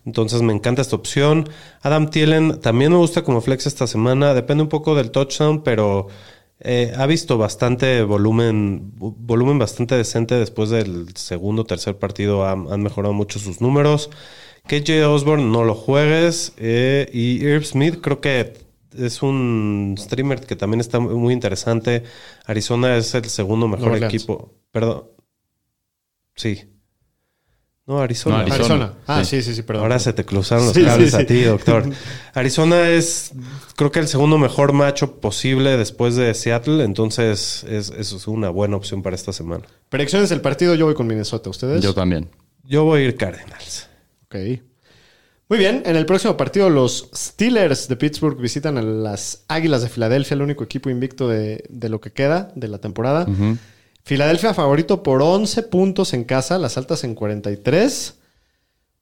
Entonces 0.06 0.42
me 0.42 0.52
encanta 0.52 0.82
esta 0.82 0.96
opción. 0.98 1.48
Adam 1.84 2.10
Thielen 2.10 2.60
también 2.60 2.92
me 2.92 2.98
gusta 2.98 3.24
como 3.24 3.40
flex 3.40 3.66
esta 3.68 3.88
semana. 3.88 4.34
Depende 4.34 4.64
un 4.64 4.70
poco 4.70 4.94
del 4.94 5.12
touchdown, 5.12 5.64
pero 5.64 6.08
eh, 6.60 6.92
ha 6.98 7.06
visto 7.06 7.38
bastante 7.38 8.04
volumen, 8.04 8.92
vo- 9.00 9.16
volumen 9.18 9.58
bastante 9.58 9.96
decente 9.96 10.36
después 10.36 10.70
del 10.70 11.16
segundo 11.16 11.62
o 11.62 11.66
tercer 11.66 11.98
partido. 11.98 12.46
Han, 12.46 12.68
han 12.72 12.84
mejorado 12.84 13.14
mucho 13.14 13.40
sus 13.40 13.62
números. 13.62 14.10
KJ 14.68 15.06
Osborne 15.06 15.46
no 15.46 15.64
lo 15.64 15.76
juegues. 15.76 16.54
eh, 16.58 17.10
y 17.14 17.44
Irv 17.46 17.66
Smith 17.66 18.00
creo 18.02 18.22
que 18.22 18.54
es 18.98 19.22
un 19.22 19.96
streamer 19.98 20.42
que 20.46 20.56
también 20.56 20.80
está 20.82 21.00
muy 21.00 21.34
interesante. 21.34 22.04
Arizona 22.46 22.98
es 22.98 23.14
el 23.16 23.26
segundo 23.26 23.68
mejor 23.68 23.88
Nueva 23.90 23.96
Orleans. 24.08 24.14
equipo. 24.14 24.54
Perdón. 24.72 25.04
Sí. 26.36 26.64
No, 27.88 28.00
Arizona. 28.00 28.36
No, 28.38 28.42
Arizona. 28.44 28.64
Arizona. 28.64 28.94
Ah, 29.08 29.24
Sí. 29.26 29.38
sí, 29.38 29.50
sí, 29.50 29.56
sí, 29.56 29.62
perdón. 29.64 29.84
Ahora 29.84 30.00
se 30.00 30.14
te 30.14 30.24
cruzaron 30.24 30.66
los 30.66 30.74
Sí, 30.76 30.84
cables 30.84 31.12
sí, 31.12 31.18
a 31.18 31.26
ti, 31.26 31.42
doctor. 31.44 31.90
Arizona 32.34 32.90
es, 32.90 33.32
creo 33.76 33.92
que 33.92 34.00
el 34.00 34.08
segundo 34.08 34.38
mejor 34.38 34.72
macho 34.72 35.20
posible 35.20 35.76
después 35.78 36.16
de 36.16 36.34
Seattle, 36.34 36.84
entonces 36.84 37.66
es, 37.68 37.90
eso 37.90 38.16
es 38.18 38.28
una 38.28 38.50
buena 38.50 38.78
opción 38.78 39.02
para 39.02 39.16
esta 39.16 39.34
semana. 39.34 39.66
Predicciones 39.90 40.30
del 40.30 40.42
partido, 40.42 40.76
yo 40.76 40.86
voy 40.86 40.94
con 40.96 41.08
Minnesota. 41.08 41.50
¿Ustedes? 41.50 41.82
Yo 41.82 41.94
también. 41.94 42.30
Yo 42.64 42.84
voy 42.86 43.02
a 43.02 43.06
ir 43.06 43.16
Cardinals. 43.18 43.88
Ok. 44.32 44.62
Muy 45.50 45.60
bien, 45.60 45.84
en 45.86 45.98
el 45.98 46.06
próximo 46.06 46.38
partido 46.38 46.70
los 46.70 47.10
Steelers 47.14 47.90
de 47.90 47.98
Pittsburgh 47.98 48.40
visitan 48.40 48.78
a 48.78 48.82
las 48.82 49.44
Águilas 49.50 49.82
de 49.82 49.90
Filadelfia, 49.90 50.36
el 50.36 50.42
único 50.42 50.64
equipo 50.64 50.90
invicto 50.90 51.28
de, 51.28 51.66
de 51.68 51.90
lo 51.90 52.00
que 52.00 52.14
queda 52.14 52.54
de 52.56 52.70
la 52.70 52.78
temporada. 52.78 53.28
Filadelfia 54.06 54.54
favorito 54.54 55.04
por 55.04 55.22
11 55.22 55.64
puntos 55.64 56.14
en 56.14 56.24
casa, 56.24 56.58
las 56.58 56.78
altas 56.78 57.04
en 57.04 57.16
43. 57.16 58.16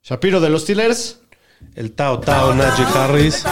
Shapiro 0.01 0.39
de 0.39 0.49
los 0.49 0.63
Steelers. 0.63 1.19
El 1.75 1.91
Tao 1.91 2.19
Tao 2.19 2.55
Najee 2.55 2.85
Harris 2.95 3.45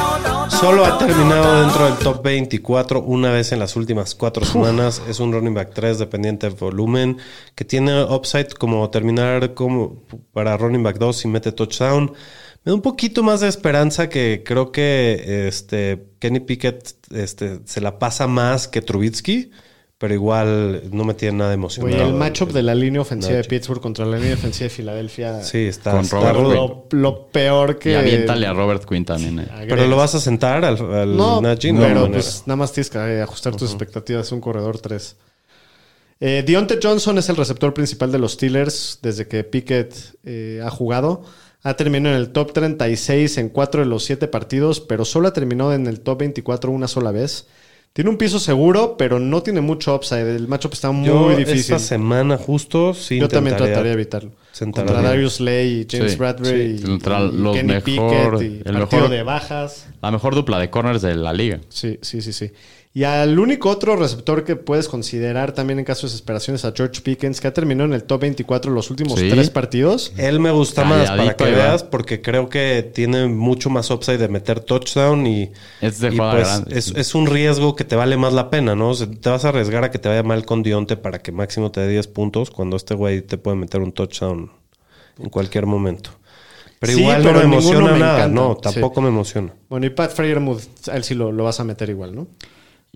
solo 0.59 0.85
ha 0.85 0.97
terminado 0.97 1.61
dentro 1.61 1.85
del 1.85 1.95
top 1.97 2.23
24 2.23 3.01
una 3.01 3.31
vez 3.31 3.51
en 3.51 3.59
las 3.59 3.75
últimas 3.75 4.15
cuatro 4.15 4.43
semanas. 4.43 5.01
Es 5.07 5.19
un 5.19 5.31
running 5.31 5.53
back 5.53 5.71
3 5.73 5.99
dependiente 5.99 6.49
de 6.49 6.55
volumen 6.55 7.17
que 7.53 7.63
tiene 7.63 8.03
upside 8.03 8.49
como 8.57 8.89
terminar 8.89 9.53
como 9.53 10.01
para 10.33 10.57
running 10.57 10.81
back 10.81 10.97
2 10.97 11.25
y 11.25 11.27
mete 11.27 11.51
touchdown. 11.51 12.11
Me 12.63 12.71
da 12.71 12.73
un 12.73 12.81
poquito 12.81 13.21
más 13.21 13.41
de 13.41 13.49
esperanza 13.49 14.09
que 14.09 14.41
creo 14.43 14.71
que 14.71 15.47
este, 15.47 16.07
Kenny 16.19 16.39
Pickett 16.39 16.95
este, 17.11 17.59
se 17.65 17.81
la 17.81 17.99
pasa 17.99 18.25
más 18.25 18.67
que 18.67 18.81
Trubitsky. 18.81 19.51
Pero 19.99 20.13
igual 20.13 20.83
no 20.91 21.03
me 21.05 21.15
tiene 21.15 21.39
nada 21.39 21.53
emocionado. 21.55 21.95
Oye, 21.95 22.05
el 22.05 22.13
matchup 22.13 22.51
de 22.51 22.61
la 22.61 22.75
línea 22.75 23.01
ofensiva 23.01 23.37
de 23.37 23.43
Pittsburgh 23.43 23.81
contra 23.81 24.05
la 24.05 24.17
línea 24.17 24.35
ofensiva 24.35 24.65
de 24.65 24.69
Filadelfia. 24.69 25.41
Sí, 25.41 25.65
está, 25.65 25.99
Con 26.07 26.43
lo, 26.53 26.85
lo 26.91 27.27
peor 27.29 27.79
que. 27.79 27.93
Y 27.93 27.95
aviéntale 27.95 28.45
a 28.45 28.53
Robert 28.53 28.85
Quinn 28.85 29.03
también. 29.05 29.39
eh. 29.39 29.47
Pero 29.67 29.87
lo 29.87 29.97
vas 29.97 30.13
a 30.13 30.19
sentar 30.19 30.63
al, 30.63 30.77
al 30.93 31.17
No, 31.17 31.41
Najee? 31.41 31.73
No, 31.73 31.81
pero 31.81 32.11
pues 32.11 32.43
nada 32.45 32.57
más 32.57 32.71
tienes 32.73 32.91
que 32.91 32.99
eh, 32.99 33.21
ajustar 33.23 33.55
tus 33.55 33.71
expectativas. 33.71 34.27
Es 34.27 34.31
un 34.31 34.39
corredor 34.41 34.77
3. 34.79 35.15
Eh, 36.19 36.43
Deontay 36.45 36.77
Johnson 36.81 37.17
es 37.17 37.29
el 37.29 37.35
receptor 37.35 37.73
principal 37.73 38.11
de 38.11 38.19
los 38.19 38.33
Steelers 38.33 38.99
desde 39.01 39.27
que 39.27 39.43
Pickett 39.43 39.95
eh, 40.23 40.61
ha 40.63 40.69
jugado. 40.69 41.23
Ha 41.63 41.73
terminado 41.75 42.15
en 42.15 42.21
el 42.21 42.29
top 42.31 42.53
36 42.53 43.37
en 43.39 43.49
4 43.49 43.81
de 43.81 43.87
los 43.87 44.03
7 44.03 44.27
partidos, 44.27 44.79
pero 44.79 45.05
solo 45.05 45.27
ha 45.27 45.33
terminado 45.33 45.73
en 45.73 45.87
el 45.87 46.01
top 46.01 46.19
24 46.19 46.71
una 46.71 46.87
sola 46.87 47.11
vez. 47.11 47.47
Tiene 47.93 48.11
un 48.11 48.17
piso 48.17 48.39
seguro, 48.39 48.95
pero 48.95 49.19
no 49.19 49.41
tiene 49.41 49.59
mucho 49.61 49.95
upside. 49.95 50.35
El 50.35 50.47
matchup 50.47 50.73
está 50.73 50.91
muy 50.91 51.07
Yo 51.07 51.29
difícil. 51.35 51.59
esta 51.61 51.79
semana 51.79 52.37
justo 52.37 52.93
sí 52.93 53.19
Yo 53.19 53.27
también 53.27 53.57
trataría 53.57 53.81
de 53.83 53.91
evitarlo. 53.93 54.31
sentar 54.51 54.85
Contra. 54.85 55.01
Darius 55.03 55.35
Slay 55.35 55.81
y 55.81 55.87
James 55.89 56.11
Sí, 56.11 56.17
Bradbury 56.17 56.77
sí. 56.77 56.83
y, 56.83 56.99
los 56.99 57.55
Kenny 57.55 57.73
mejor- 57.73 57.83
Pickett 57.83 58.41
y 58.41 58.45
el 58.69 58.73
partido 58.75 58.85
mejor- 59.01 59.09
de 59.09 59.23
bajas. 59.23 59.87
La 60.01 60.11
mejor 60.11 60.35
dupla 60.35 60.59
de 60.59 60.69
corners 60.69 61.01
de 61.01 61.15
la 61.15 61.33
liga. 61.33 61.59
Sí, 61.69 61.97
sí, 62.03 62.21
sí, 62.21 62.33
sí. 62.33 62.51
Y 62.93 63.03
al 63.03 63.37
único 63.37 63.69
otro 63.69 63.95
receptor 63.95 64.43
que 64.43 64.55
puedes 64.55 64.87
considerar 64.87 65.51
también 65.51 65.77
en 65.77 65.85
caso 65.85 66.07
de 66.07 66.11
desesperación 66.11 66.55
es 66.55 66.65
a 66.65 66.73
George 66.75 67.01
Pickens, 67.01 67.39
que 67.39 67.47
ha 67.47 67.53
terminado 67.53 67.87
en 67.87 67.93
el 67.93 68.03
top 68.03 68.21
24 68.21 68.71
los 68.71 68.89
últimos 68.89 69.19
Sí. 69.19 69.29
tres 69.29 69.51
partidos. 69.51 70.13
Él 70.17 70.39
me 70.39 70.49
gusta 70.49 70.83
más 70.83 71.11
para 71.11 71.35
que 71.35 71.43
veas 71.43 71.83
porque 71.83 72.21
creo 72.23 72.49
que 72.49 72.89
tiene 72.95 73.27
mucho 73.27 73.69
más 73.69 73.91
upside 73.91 74.17
de 74.17 74.29
meter 74.29 74.61
touchdown 74.61 75.27
y, 75.27 75.51
Es 75.79 75.99
de 75.99 76.07
y 76.07 76.17
jugada 76.17 76.63
pues 76.63 76.75
es, 76.87 76.95
es 76.97 77.13
un 77.13 77.27
riesgo 77.27 77.75
que 77.75 77.83
te 77.83 77.95
vale 77.95 78.17
más 78.17 78.33
la 78.33 78.49
pena, 78.49 78.73
¿no? 78.75 78.89
O 78.89 78.93
sea, 78.95 79.07
te 79.07 79.29
vas 79.29 79.45
a 79.45 79.49
arriesgar 79.49 79.83
a 79.83 79.91
que 79.91 79.99
te 79.99 80.09
vaya 80.09 80.23
mal 80.23 80.43
con 80.45 80.63
Dionte 80.63 80.97
para 80.97 81.19
que 81.19 81.31
máximo 81.31 81.69
te 81.71 81.81
dé 81.81 81.89
10 81.89 82.07
puntos 82.07 82.49
cuando 82.49 82.77
este 82.77 82.95
güey 82.95 83.21
te 83.21 83.37
puede 83.37 83.57
meter 83.57 83.81
un 83.81 83.91
touchdown 83.91 84.49
en 85.19 85.29
cualquier 85.29 85.67
momento. 85.67 86.09
Pero 86.79 86.93
Sí, 86.93 86.99
igual 87.01 87.21
pero 87.21 87.33
no 87.33 87.39
me 87.39 87.45
emociona 87.45 87.91
me 87.91 87.99
nada, 87.99 88.17
encanta. 88.25 88.41
no, 88.41 88.53
Sí. 88.55 88.61
tampoco 88.73 89.01
me 89.01 89.09
emociona. 89.09 89.53
Bueno, 89.69 89.85
y 89.85 89.91
Pat 89.91 90.11
Freyermuth, 90.13 90.61
a 90.89 90.95
él 90.97 91.03
sí 91.03 91.13
lo, 91.13 91.31
lo 91.31 91.43
vas 91.43 91.59
a 91.59 91.63
meter 91.63 91.89
igual, 91.91 92.15
¿no? 92.15 92.27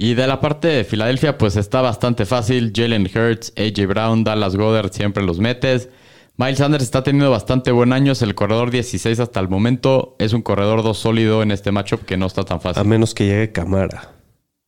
Y 0.04 0.16
de 0.16 0.26
la 0.26 0.40
parte 0.42 0.68
de 0.68 0.84
Filadelfia, 0.84 1.38
pues 1.38 1.56
está 1.56 1.80
bastante 1.82 2.26
fácil. 2.26 2.74
Jalen 2.76 3.04
Hurts, 3.06 3.54
AJ 3.56 3.86
Brown, 3.86 4.24
Dallas 4.24 4.56
Goddard, 4.56 4.92
siempre 4.92 5.22
los 5.24 5.38
metes. 5.38 5.90
Miles 6.38 6.58
Sanders 6.58 6.84
está 6.86 7.04
teniendo 7.04 7.30
bastante 7.30 7.72
buen 7.72 7.94
año. 7.94 8.14
Es 8.14 8.24
el 8.24 8.34
corredor 8.34 8.72
16 8.72 9.20
hasta 9.20 9.40
el 9.40 9.48
momento. 9.48 10.16
Es 10.18 10.34
un 10.34 10.42
corredor 10.42 10.82
2 10.82 10.98
sólido 10.98 11.44
en 11.44 11.52
este 11.52 11.72
matchup 11.72 12.04
que 12.04 12.18
no 12.18 12.26
está 12.26 12.44
tan 12.44 12.58
A 12.58 12.62
fácil. 12.62 12.84
menos 12.86 13.14
que 13.14 13.28
llegue 13.28 13.52
Camara. 13.52 14.16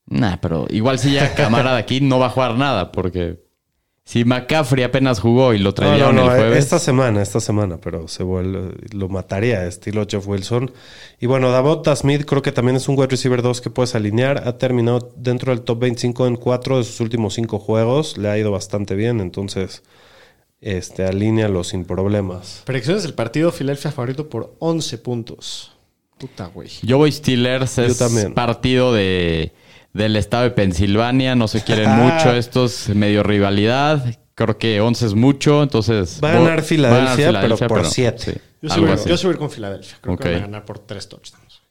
Nah, 0.05 0.38
pero 0.39 0.67
igual 0.69 0.99
si 0.99 1.13
ya 1.13 1.34
Camara 1.34 1.73
de 1.73 1.79
aquí 1.79 1.99
no 1.99 2.19
va 2.19 2.27
a 2.27 2.29
jugar 2.29 2.55
nada 2.55 2.91
porque 2.91 3.42
si 4.05 4.25
McCaffrey 4.25 4.83
apenas 4.83 5.19
jugó 5.21 5.53
y 5.53 5.59
lo 5.59 5.69
No, 5.69 5.73
trajeron 5.75 6.15
no, 6.15 6.25
no, 6.25 6.31
el 6.33 6.37
jueves. 6.39 6.57
esta 6.65 6.77
semana, 6.77 7.21
esta 7.21 7.39
semana, 7.39 7.77
pero 7.77 8.07
se 8.09 8.23
vuelve, 8.23 8.73
lo 8.91 9.07
mataría, 9.07 9.65
estilo 9.65 10.05
Jeff 10.09 10.27
Wilson. 10.27 10.71
Y 11.21 11.25
bueno, 11.25 11.51
Davota 11.51 11.95
Smith 11.95 12.25
creo 12.25 12.41
que 12.41 12.51
también 12.51 12.75
es 12.75 12.89
un 12.89 12.97
wide 12.97 13.07
receiver 13.07 13.41
2 13.41 13.61
que 13.61 13.69
puedes 13.69 13.95
alinear. 13.95 14.43
Ha 14.45 14.57
terminado 14.57 15.13
dentro 15.15 15.51
del 15.55 15.61
top 15.63 15.79
25 15.79 16.27
en 16.27 16.35
cuatro 16.35 16.77
de 16.79 16.83
sus 16.83 16.99
últimos 16.99 17.33
cinco 17.35 17.59
juegos. 17.59 18.17
Le 18.17 18.29
ha 18.29 18.37
ido 18.37 18.51
bastante 18.51 18.95
bien, 18.95 19.21
entonces 19.21 19.83
este, 20.59 21.05
alínealo 21.05 21.63
sin 21.63 21.85
problemas. 21.85 22.61
Predicciones 22.65 23.03
del 23.03 23.13
partido, 23.13 23.51
Filadelfia 23.53 23.91
favorito 23.91 24.27
por 24.27 24.53
11 24.59 24.97
puntos. 24.97 25.71
Puta, 26.17 26.47
güey. 26.47 26.69
Yo 26.83 26.97
voy 26.97 27.11
Steelers, 27.11 27.77
es 27.79 27.97
también. 27.97 28.33
partido 28.33 28.93
de, 28.93 29.51
del 29.93 30.15
estado 30.15 30.43
de 30.43 30.51
Pensilvania, 30.51 31.35
no 31.35 31.47
se 31.47 31.63
quieren 31.63 31.87
Ah. 31.89 31.95
mucho 31.95 32.33
estos, 32.35 32.89
medio 32.89 33.23
rivalidad. 33.23 34.03
Creo 34.35 34.57
que 34.57 34.81
11 34.81 35.05
es 35.05 35.13
mucho, 35.13 35.61
entonces... 35.61 36.19
Va 36.23 36.31
a 36.31 36.33
ganar 36.33 36.63
Filadelfia, 36.63 37.39
pero 37.39 37.55
por 37.57 37.85
siete. 37.85 38.41
sí, 38.61 38.81
Yo 39.05 39.31
ir 39.31 39.37
con 39.37 39.51
Filadelfia. 39.51 39.97
Creo 40.01 40.17
que 40.17 40.29
van 40.29 40.37
a 40.37 40.41
ganar 40.41 40.65
por 40.65 40.79
3 40.79 41.07
touchdowns. 41.07 41.61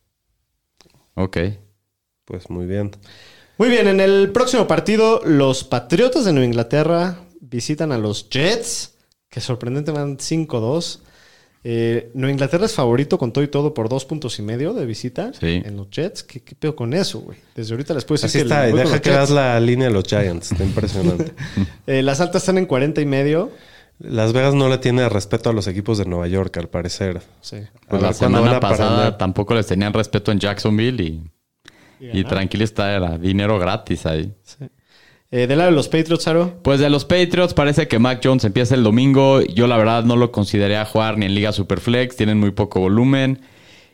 Ok. 1.14 1.38
Pues 2.24 2.48
muy 2.48 2.66
bien. 2.66 2.92
Muy 3.58 3.68
bien, 3.68 3.88
en 3.88 4.00
el 4.00 4.30
próximo 4.30 4.66
partido, 4.68 5.20
los 5.24 5.64
Patriotas 5.64 6.24
de 6.24 6.32
Nueva 6.32 6.46
Inglaterra 6.46 7.18
visitan 7.40 7.90
a 7.92 7.98
los 7.98 8.30
Jets, 8.30 8.94
que 9.28 9.40
sorprendentemente 9.40 10.00
van 10.00 10.18
5-2. 10.18 11.00
Eh, 11.64 12.10
Nueva 12.14 12.32
Inglaterra 12.32 12.66
es 12.66 12.74
favorito 12.74 13.18
con 13.18 13.32
todo 13.32 13.44
y 13.44 13.48
todo 13.48 13.72
por 13.72 13.88
dos 13.88 14.04
puntos 14.04 14.36
y 14.38 14.42
medio 14.42 14.74
de 14.74 14.84
visita 14.84 15.32
Sí. 15.38 15.62
en 15.64 15.76
los 15.76 15.88
Jets. 15.90 16.24
¿Qué, 16.24 16.40
qué 16.40 16.54
pedo 16.56 16.74
con 16.74 16.92
eso, 16.92 17.20
güey? 17.20 17.38
Desde 17.54 17.72
ahorita 17.74 17.94
les 17.94 18.04
puedo 18.04 18.20
decir 18.20 18.28
Así 18.28 18.38
que 18.38 18.42
está, 18.54 18.68
y 18.68 18.72
deja 18.72 19.00
que 19.00 19.10
veas 19.10 19.30
la 19.30 19.60
línea 19.60 19.86
de 19.88 19.94
los 19.94 20.04
Giants. 20.04 20.52
Está 20.52 20.64
impresionante. 20.64 21.32
Eh, 21.86 22.02
las 22.02 22.20
altas 22.20 22.42
están 22.42 22.58
en 22.58 22.66
40 22.66 23.00
y 23.00 23.06
medio. 23.06 23.50
Las 23.98 24.32
Vegas 24.32 24.54
no 24.54 24.68
le 24.68 24.78
tiene 24.78 25.08
respeto 25.08 25.50
a 25.50 25.52
los 25.52 25.68
equipos 25.68 25.98
de 25.98 26.04
Nueva 26.06 26.26
York, 26.26 26.56
al 26.56 26.68
parecer. 26.68 27.20
Sí. 27.40 27.58
Pues 27.88 28.02
la 28.02 28.12
semana 28.12 28.58
pasada 28.58 29.16
tampoco 29.16 29.54
les 29.54 29.66
tenían 29.66 29.92
respeto 29.92 30.32
en 30.32 30.40
Jacksonville 30.40 31.00
y, 31.02 31.22
y 32.00 32.06
ganaron. 32.08 32.28
tranquilo 32.28 32.64
está, 32.64 32.92
era 32.96 33.18
dinero 33.18 33.58
gratis 33.60 34.06
ahí. 34.06 34.32
Eh, 35.34 35.46
del 35.46 35.56
lado 35.56 35.70
de 35.70 35.76
los 35.76 35.88
Patriots, 35.88 36.28
Aro. 36.28 36.58
Pues 36.62 36.78
de 36.78 36.90
los 36.90 37.06
Patriots 37.06 37.54
parece 37.54 37.88
que 37.88 37.98
Mac 37.98 38.20
Jones 38.22 38.44
empieza 38.44 38.74
el 38.74 38.84
domingo. 38.84 39.40
Yo 39.40 39.66
la 39.66 39.78
verdad 39.78 40.04
no 40.04 40.14
lo 40.16 40.30
consideraría 40.30 40.84
jugar 40.84 41.16
ni 41.16 41.24
en 41.24 41.34
Liga 41.34 41.52
Superflex. 41.52 42.16
Tienen 42.16 42.38
muy 42.38 42.50
poco 42.50 42.80
volumen. 42.80 43.40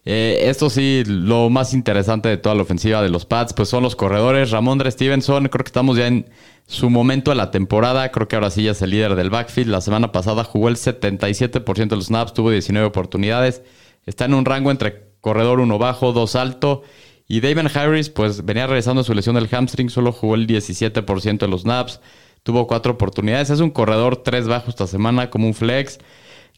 Eh, 0.05 0.49
esto 0.51 0.69
sí, 0.69 1.05
lo 1.07 1.49
más 1.49 1.75
interesante 1.75 2.29
de 2.29 2.39
toda 2.39 2.57
la 2.57 2.63
ofensiva 2.63 3.03
de 3.03 3.09
los 3.09 3.25
Pats, 3.25 3.53
pues 3.53 3.69
son 3.69 3.85
los 3.85 3.95
corredores. 3.95 4.51
Ramondre 4.51 4.91
Stevenson, 4.91 5.47
creo 5.47 5.63
que 5.63 5.69
estamos 5.69 5.97
ya 5.97 6.09
en 6.09 6.29
su 6.67 6.91
momento 6.91 7.31
de 7.31 7.37
la 7.37 7.53
temporada. 7.53 8.11
Creo 8.11 8.27
que 8.27 8.35
ahora 8.35 8.51
sí 8.51 8.65
ya 8.65 8.73
es 8.73 8.83
el 8.83 8.91
líder 8.91 9.15
del 9.15 9.31
backfield. 9.31 9.71
La 9.71 9.81
semana 9.81 10.11
pasada 10.11 10.43
jugó 10.43 10.69
el 10.69 10.75
77% 10.75 11.89
de 11.89 11.97
los 11.97 12.07
snaps, 12.07 12.35
tuvo 12.35 12.51
19 12.51 12.85
oportunidades. 12.85 13.63
Está 14.07 14.25
en 14.25 14.35
un 14.35 14.45
rango 14.45 14.73
entre 14.73 15.05
corredor 15.21 15.61
uno 15.61 15.79
bajo, 15.79 16.13
dos 16.13 16.35
alto. 16.35 16.83
Y 17.29 17.41
David 17.41 17.67
Harris, 17.75 18.09
pues 18.09 18.45
venía 18.45 18.67
regresando 18.67 19.03
de 19.03 19.07
su 19.07 19.13
lesión 19.15 19.35
del 19.35 19.49
hamstring, 19.49 19.91
solo 19.91 20.13
jugó 20.13 20.35
el 20.35 20.47
17% 20.47 21.39
de 21.39 21.49
los 21.49 21.63
snaps, 21.63 22.01
tuvo 22.43 22.67
cuatro 22.67 22.93
oportunidades. 22.93 23.51
Es 23.51 23.61
un 23.61 23.71
corredor 23.71 24.23
tres 24.23 24.49
bajo 24.49 24.71
esta 24.71 24.87
semana, 24.87 25.29
como 25.29 25.47
un 25.47 25.53
flex, 25.55 25.99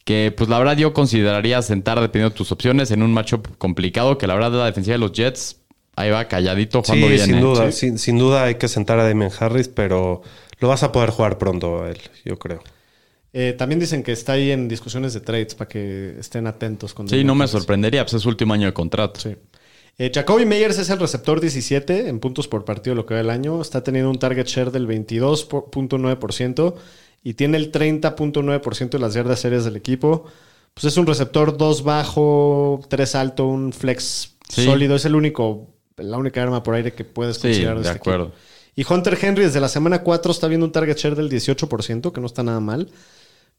que 0.05 0.33
pues 0.35 0.49
la 0.49 0.57
verdad 0.59 0.77
yo 0.77 0.93
consideraría 0.93 1.61
sentar 1.61 1.99
dependiendo 1.99 2.29
de 2.29 2.37
tus 2.37 2.51
opciones 2.53 2.89
en 2.91 3.03
un 3.03 3.13
matchup 3.13 3.57
complicado, 3.57 4.17
que 4.17 4.27
la 4.27 4.33
verdad 4.35 4.51
la 4.53 4.65
defensiva 4.65 4.93
de 4.93 4.99
los 4.99 5.11
Jets 5.11 5.57
ahí 5.97 6.09
va 6.09 6.25
calladito 6.29 6.81
jugando 6.81 7.07
Sí, 7.07 7.13
bien. 7.13 7.25
sin 7.25 7.35
¿eh? 7.35 7.41
duda. 7.41 7.71
Sin, 7.73 7.97
sin 7.99 8.17
duda 8.17 8.45
hay 8.45 8.55
que 8.55 8.69
sentar 8.69 8.97
a 8.97 9.03
Damien 9.03 9.31
Harris, 9.37 9.67
pero 9.67 10.21
lo 10.59 10.67
vas 10.69 10.83
a 10.83 10.93
poder 10.93 11.09
jugar 11.09 11.37
pronto 11.37 11.83
a 11.83 11.89
él, 11.89 11.99
yo 12.23 12.39
creo. 12.39 12.63
Eh, 13.33 13.55
también 13.57 13.79
dicen 13.79 14.03
que 14.03 14.11
está 14.13 14.33
ahí 14.33 14.51
en 14.51 14.67
discusiones 14.69 15.13
de 15.13 15.19
trades 15.19 15.55
para 15.55 15.67
que 15.67 16.15
estén 16.19 16.47
atentos. 16.47 16.93
Con 16.93 17.07
Sí, 17.09 17.23
no 17.25 17.35
me 17.35 17.47
sorprendería, 17.47 18.03
pues 18.05 18.13
es 18.13 18.21
su 18.21 18.29
último 18.29 18.53
año 18.53 18.67
de 18.67 18.73
contrato. 18.73 19.19
Sí. 19.19 19.35
Eh, 19.97 20.11
Jacoby 20.13 20.45
Meyers 20.45 20.79
es 20.79 20.89
el 20.89 20.99
receptor 20.99 21.39
17 21.41 22.07
en 22.09 22.19
puntos 22.19 22.47
por 22.47 22.65
partido 22.65 22.95
lo 22.95 23.05
que 23.05 23.13
va 23.13 23.19
el 23.19 23.29
año. 23.29 23.61
Está 23.61 23.83
teniendo 23.83 24.09
un 24.09 24.17
target 24.19 24.45
share 24.47 24.71
del 24.71 24.87
22.9% 24.87 26.73
y 27.23 27.33
tiene 27.35 27.57
el 27.57 27.71
30.9% 27.71 28.89
de 28.89 28.99
las 28.99 29.13
yardas 29.13 29.43
aéreas 29.45 29.65
del 29.65 29.75
equipo. 29.75 30.25
Pues 30.73 30.85
es 30.85 30.97
un 30.97 31.05
receptor 31.05 31.57
2 31.57 31.83
bajo, 31.83 32.81
3 32.89 33.15
alto, 33.15 33.45
un 33.47 33.73
flex 33.73 34.35
Sí. 34.49 34.65
sólido. 34.65 34.95
Es 34.95 35.05
el 35.05 35.15
único, 35.15 35.67
la 35.97 36.17
única 36.17 36.41
arma 36.41 36.63
por 36.63 36.75
aire 36.75 36.93
que 36.93 37.05
puedes 37.05 37.35
Sí, 37.37 37.43
considerar 37.43 37.75
de 37.75 37.81
este 37.83 37.95
acuerdo. 37.97 38.25
equipo. 38.25 38.37
Y 38.75 38.85
Hunter 38.91 39.17
Henry 39.21 39.43
desde 39.43 39.59
la 39.59 39.69
semana 39.69 40.01
4 40.01 40.31
está 40.31 40.47
viendo 40.47 40.65
un 40.65 40.71
target 40.71 40.97
share 40.97 41.15
del 41.15 41.29
18%, 41.29 42.11
que 42.11 42.19
no 42.21 42.27
está 42.27 42.41
nada 42.43 42.59
mal. 42.59 42.89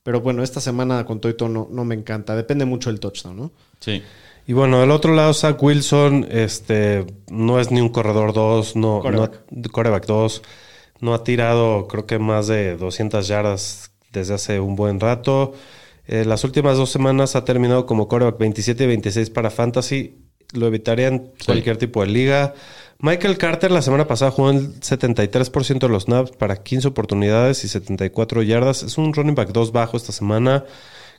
Pero 0.03 0.21
bueno, 0.21 0.43
esta 0.43 0.61
semana 0.61 1.05
con 1.07 1.21
todo 1.21 1.49
no, 1.49 1.69
no 1.71 1.85
me 1.85 1.95
encanta. 1.95 2.35
Depende 2.35 2.65
mucho 2.65 2.91
del 2.91 2.99
touchdown, 2.99 3.37
¿no? 3.37 3.53
Sí. 3.79 4.03
Y 4.47 4.55
bueno, 4.55 4.81
del 4.81 4.91
otro 4.91 5.15
lado, 5.15 5.33
Zach 5.35 5.63
Wilson, 5.63 6.27
este, 6.31 7.07
no 7.31 7.61
es 7.61 7.71
ni 7.71 7.81
un 7.81 7.91
corredor 7.91 8.33
2, 8.33 8.77
no, 8.77 9.03
no 9.03 9.31
coreback 9.71 10.07
2, 10.07 10.43
no 11.01 11.15
ha 11.15 11.23
tirado 11.23 11.87
creo 11.87 12.07
que 12.07 12.19
más 12.19 12.49
de 12.49 12.77
200 12.77 13.27
yardas 13.29 13.93
desde 14.13 14.35
hace 14.35 14.61
un 14.61 14.75
buen 14.75 15.01
rato. 15.01 15.53
Eh, 16.07 16.25
las 16.25 16.43
últimas 16.45 16.77
dos 16.77 16.91
semanas 16.91 17.37
ha 17.37 17.45
terminado 17.45 17.87
como 17.87 18.09
coreback 18.09 18.39
27 18.39 18.85
y 18.85 18.87
26 18.87 19.31
para 19.31 19.51
Fantasy. 19.51 20.19
Lo 20.53 20.67
evitaría 20.67 21.09
en 21.09 21.33
cualquier 21.47 21.77
tipo 21.77 22.03
de 22.03 22.09
liga. 22.09 22.55
Michael 22.99 23.39
Carter 23.39 23.71
la 23.71 23.83
semana 23.83 24.07
pasada 24.07 24.31
jugó 24.33 24.51
el 24.51 24.81
73% 24.81 25.79
de 25.79 25.89
los 25.89 26.05
snaps 26.05 26.33
para 26.33 26.63
15 26.63 26.89
oportunidades 26.89 27.65
y 27.65 27.69
74 27.69 28.43
yardas. 28.43 28.83
Es 28.83 28.99
un 28.99 29.15
running 29.15 29.35
back 29.35 29.51
2 29.51 29.73
bajo 29.73 29.97
esta 29.97 30.13
semana 30.13 30.65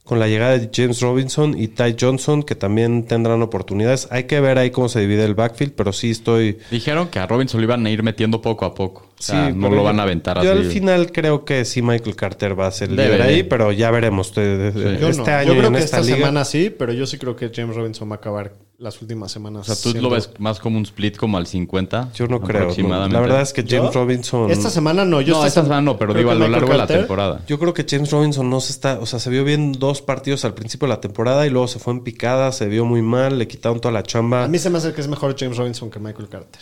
con 0.04 0.20
la 0.20 0.28
llegada 0.28 0.58
de 0.58 0.70
James 0.74 1.00
Robinson 1.02 1.60
y 1.60 1.70
Ty 1.70 1.96
Johnson, 2.00 2.44
que 2.44 2.56
también 2.56 3.06
tendrán 3.06 3.42
oportunidades. 3.42 4.08
Hay 4.12 4.26
que 4.26 4.40
ver 4.42 4.58
ahí 4.58 4.72
cómo 4.72 4.90
se 4.90 5.00
divide 5.00 5.24
el 5.24 5.36
backfield, 5.36 5.74
pero 5.74 5.94
sí 5.94 6.12
estoy. 6.12 6.60
Dijeron 6.72 7.08
que 7.08 7.20
a 7.20 7.28
Robinson 7.28 7.62
lo 7.62 7.66
iban 7.66 7.86
a 7.86 7.90
ir 7.90 8.04
metiendo 8.04 8.42
poco 8.42 8.66
a 8.66 8.76
poco. 8.76 9.13
O 9.20 9.22
sea, 9.26 9.48
Sí, 9.48 9.54
no 9.56 9.70
lo 9.70 9.78
yo- 9.78 9.84
van 9.84 10.00
a 10.00 10.04
aventar 10.04 10.38
así. 10.38 10.46
Yo 10.48 10.52
al 10.54 10.66
final 10.66 11.12
creo 11.12 11.46
que 11.46 11.64
sí 11.66 11.82
Michael 11.82 12.16
Carter 12.16 12.60
va 12.60 12.68
a 12.68 12.72
ser 12.72 12.92
líder 12.92 13.18
de. 13.18 13.24
ahí, 13.24 13.44
pero 13.44 13.72
ya 13.72 13.90
veremos. 13.92 14.34
Yo 14.34 14.42
este 14.42 15.22
no. 15.22 15.26
año 15.26 15.48
Yo 15.48 15.54
y 15.54 15.58
creo 15.58 15.68
en 15.68 15.74
que 15.76 15.80
esta 15.80 15.98
esta 15.98 16.02
liga. 16.02 16.18
semana 16.18 16.46
sí, 16.46 16.70
pero 16.78 16.92
yo 16.94 17.06
sí 17.06 17.18
creo 17.18 17.36
que 17.36 17.50
James 17.54 17.76
Robinson 17.76 18.10
va 18.10 18.16
a 18.16 18.18
acabar 18.18 18.54
las 18.80 19.02
últimas 19.02 19.32
semanas. 19.32 19.62
O 19.62 19.74
sea, 19.74 19.76
tú 19.82 19.92
siendo- 19.92 20.10
lo 20.10 20.16
ves 20.16 20.30
más 20.40 20.60
como 20.60 20.78
un 20.78 20.84
split 20.84 21.16
como 21.16 21.38
al 21.38 21.48
50. 21.48 22.10
Yo 22.16 22.28
no 22.28 22.42
creo. 22.42 22.70
La 23.10 23.20
verdad 23.22 23.42
es 23.42 23.54
que 23.54 23.62
James 23.62 23.94
¿Yo? 23.94 24.02
Robinson. 24.02 24.52
Esta 24.52 24.70
semana 24.70 25.06
no. 25.06 25.22
Yo 25.22 25.36
no, 25.36 25.46
esta 25.46 25.64
semana 25.64 25.82
no, 25.82 25.98
pero 25.98 26.14
digo 26.14 26.32
a 26.32 26.36
lo 26.36 26.48
largo 26.50 26.72
de 26.72 26.78
la 26.78 26.88
temporada. 26.88 27.42
Yo 27.48 27.58
creo 27.60 27.74
que 27.74 27.86
James 27.90 28.12
Robinson 28.12 28.50
no 28.50 28.60
se 28.60 28.74
está, 28.74 29.00
o 29.00 29.06
sea, 29.06 29.20
se 29.20 29.30
vio 29.30 29.46
bien 29.46 29.72
dos 29.74 30.02
partidos 30.02 30.44
al 30.44 30.54
principio 30.54 30.88
de 30.88 30.96
la 30.96 31.00
temporada 31.02 31.48
y 31.48 31.50
luego 31.50 31.68
se 31.70 31.80
fue 31.80 31.94
en 31.94 32.02
picada, 32.02 32.52
se 32.52 32.68
vio 32.68 32.84
muy 32.84 33.02
mal, 33.02 33.40
le 33.40 33.48
quitaron 33.48 33.80
toda 33.80 33.94
la 33.94 34.04
chamba. 34.04 34.44
A 34.44 34.48
mí 34.50 34.58
se 34.60 34.70
me 34.70 34.80
hace 34.80 34.92
que 34.92 35.00
es 35.00 35.08
mejor 35.08 35.34
James 35.40 35.56
Robinson 35.58 35.90
que 35.90 36.00
Michael 36.00 36.28
Carter. 36.28 36.62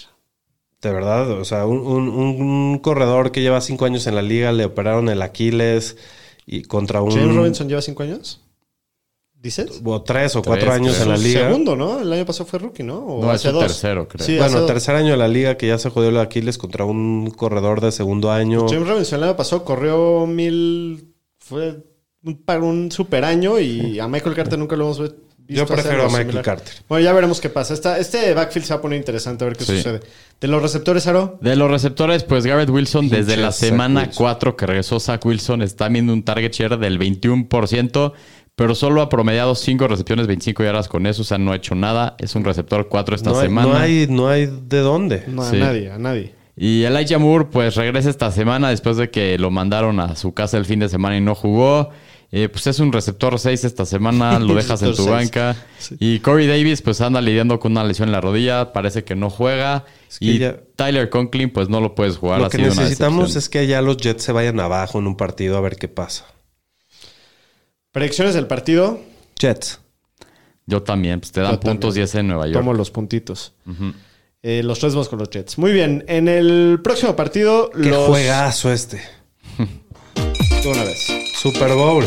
De 0.81 0.91
verdad, 0.91 1.29
o 1.31 1.45
sea, 1.45 1.65
un, 1.67 1.77
un- 1.79 2.09
un 2.09 2.79
corredor 2.79 3.31
que 3.31 3.41
lleva 3.41 3.61
cinco 3.61 3.85
años 3.85 4.07
en 4.07 4.15
la 4.15 4.21
liga, 4.23 4.51
le 4.51 4.65
operaron 4.65 5.09
el 5.09 5.21
Aquiles 5.21 5.95
y 6.47 6.63
contra 6.63 7.01
un... 7.01 7.11
¿James 7.11 7.35
Robinson 7.35 7.67
lleva 7.69 7.81
cinco 7.83 8.01
años? 8.03 8.41
¿Dices? 9.39 9.81
O 9.83 10.01
tres 10.03 10.35
o 10.35 10.41
cuatro 10.43 10.71
años 10.71 10.99
en 11.01 11.09
la 11.09 11.17
liga. 11.17 11.47
Segundo, 11.47 11.75
¿no? 11.75 11.99
El 11.99 12.11
año 12.13 12.25
pasado 12.25 12.45
fue 12.45 12.59
rookie, 12.59 12.83
¿no? 12.83 12.99
O 12.99 13.21
No, 13.23 13.29
es 13.29 13.35
hace 13.41 13.47
su 13.49 13.53
dos. 13.55 13.63
tercero, 13.63 14.07
creo. 14.07 14.25
Sí, 14.25 14.37
bueno, 14.37 14.65
tercer 14.67 14.95
año 14.95 15.11
de 15.11 15.17
la 15.17 15.27
liga 15.27 15.57
que 15.57 15.67
ya 15.67 15.77
se 15.79 15.89
jodió 15.89 16.09
el 16.09 16.17
Aquiles 16.19 16.57
contra 16.59 16.85
un 16.85 17.31
corredor 17.31 17.81
de 17.81 17.91
segundo 17.91 18.31
año. 18.31 18.67
James 18.69 18.87
Robinson 18.87 19.17
el 19.19 19.23
año 19.29 19.35
pasado 19.37 19.63
corrió 19.65 20.25
mil... 20.27 21.13
Fue 21.39 21.83
un, 22.23 22.37
para 22.43 22.61
un 22.61 22.91
super 22.91 23.25
año 23.25 23.59
y 23.59 23.99
a 23.99 24.07
Michael 24.07 24.35
Carter 24.35 24.59
nunca 24.59 24.75
lo 24.75 24.83
hemos 24.85 24.99
visto 24.99 25.15
Yo 25.47 25.65
prefiero 25.65 26.03
a 26.03 26.05
Michael 26.07 26.21
similar. 26.27 26.43
Carter. 26.45 26.73
Bueno, 26.87 27.03
ya 27.03 27.13
veremos 27.13 27.41
qué 27.41 27.49
pasa. 27.49 27.73
Esta, 27.73 27.97
este 27.97 28.33
backfield 28.33 28.65
se 28.65 28.73
va 28.73 28.79
a 28.79 28.81
poner 28.81 28.97
interesante 28.97 29.43
a 29.43 29.47
ver 29.47 29.57
qué 29.57 29.65
Sí. 29.65 29.77
sucede. 29.77 29.99
De 30.39 30.47
los 30.47 30.61
receptores, 30.61 31.05
Aro, 31.07 31.37
De 31.41 31.55
los 31.55 31.69
receptores, 31.69 32.23
pues 32.23 32.45
Garrett 32.45 32.69
Wilson, 32.69 33.01
Pinche 33.01 33.17
desde 33.17 33.37
la 33.37 33.51
Zach 33.51 33.69
semana 33.69 34.01
Wilson. 34.01 34.15
4 34.17 34.55
que 34.55 34.65
regresó 34.65 34.99
Zach 34.99 35.25
Wilson, 35.25 35.61
está 35.61 35.87
viendo 35.89 36.13
un 36.13 36.23
target 36.23 36.51
share 36.53 36.77
del 36.77 36.97
21%, 37.45 38.13
pero 38.55 38.75
solo 38.75 39.01
ha 39.01 39.09
promediado 39.09 39.55
5 39.55 39.87
recepciones, 39.87 40.27
25 40.27 40.63
yardas 40.63 40.87
con 40.87 41.05
eso, 41.05 41.21
o 41.21 41.25
sea, 41.25 41.37
no 41.37 41.51
ha 41.51 41.55
hecho 41.55 41.75
nada. 41.75 42.15
Es 42.19 42.35
un 42.35 42.43
receptor 42.43 42.87
4 42.87 43.15
esta 43.15 43.31
no, 43.31 43.37
hay, 43.39 43.47
semana. 43.47 43.67
no, 43.69 43.77
hay, 43.77 44.07
no 44.09 44.27
hay 44.29 44.45
de 44.47 44.79
dónde. 44.79 45.23
no 45.27 45.41
a 45.43 45.49
Sí. 45.49 45.57
nadie, 45.57 45.91
a 45.91 45.97
nadie. 45.97 46.33
Y 46.57 46.83
Elijah 46.83 47.17
Moore, 47.17 47.45
pues 47.51 47.75
regresa 47.75 48.09
esta 48.09 48.31
semana 48.31 48.69
después 48.69 48.97
de 48.97 49.09
que 49.09 49.37
lo 49.37 49.49
mandaron 49.51 49.99
a 49.99 50.15
su 50.15 50.33
casa 50.33 50.57
el 50.57 50.65
fin 50.65 50.79
de 50.79 50.89
semana 50.89 51.17
y 51.17 51.21
no 51.21 51.33
jugó. 51.33 51.89
Eh, 52.33 52.47
pues 52.47 52.65
es 52.67 52.79
un 52.79 52.93
receptor 52.93 53.37
6 53.37 53.65
esta 53.65 53.85
semana, 53.85 54.39
lo 54.39 54.53
dejas 54.55 54.81
en 54.83 54.91
tu 54.91 54.95
seis. 55.03 55.09
banca. 55.09 55.55
Y 55.99 56.19
Corey 56.19 56.47
Davis, 56.47 56.81
pues 56.81 57.01
anda 57.01 57.19
lidiando 57.19 57.59
con 57.59 57.73
una 57.73 57.83
lesión 57.83 58.07
en 58.07 58.13
la 58.13 58.21
rodilla, 58.21 58.71
parece 58.71 59.03
que 59.03 59.15
no 59.15 59.29
juega. 59.29 59.83
que 60.19 60.25
y 60.25 60.37
ya- 60.39 60.57
Tyler 60.77 61.09
Conklin, 61.09 61.51
pues 61.51 61.67
no 61.67 61.81
lo 61.81 61.93
puedes 61.93 62.15
jugar. 62.17 62.39
Lo 62.39 62.45
ha 62.45 62.49
que 62.49 62.57
necesitamos 62.59 63.35
es 63.35 63.49
que 63.49 63.67
ya 63.67 63.81
los 63.81 63.97
Jets 63.97 64.23
se 64.23 64.31
vayan 64.31 64.59
abajo 64.61 64.99
en 64.99 65.07
un 65.07 65.17
partido 65.17 65.57
a 65.57 65.61
ver 65.61 65.75
qué 65.75 65.89
pasa. 65.89 66.25
Predicciones 67.91 68.33
del 68.33 68.47
partido. 68.47 69.01
Jets. 69.37 69.79
Yo 70.65 70.81
también, 70.83 71.19
pues 71.19 71.33
te 71.33 71.41
dan 71.41 71.51
Yo 71.51 71.59
también. 71.59 71.77
puntos 71.79 71.97
y 71.97 72.01
ese 72.01 72.19
en 72.19 72.27
Nueva 72.29 72.45
York. 72.47 72.59
Tomo 72.59 72.73
los 72.73 72.91
puntitos. 72.91 73.53
Eh, 74.41 74.63
los 74.63 74.79
tres 74.79 74.93
vamos 74.93 75.09
con 75.09 75.19
los 75.19 75.29
Jets. 75.29 75.57
Muy 75.57 75.73
bien. 75.73 76.05
En 76.07 76.29
el 76.29 76.79
próximo 76.81 77.13
partido, 77.17 77.69
Qué 77.71 77.89
los. 77.89 78.07
juegazo 78.07 78.71
este. 78.71 79.01
De 80.63 80.67
una 80.69 80.83
vez. 80.85 81.07
Super 81.41 81.73
Bowl. 81.73 82.05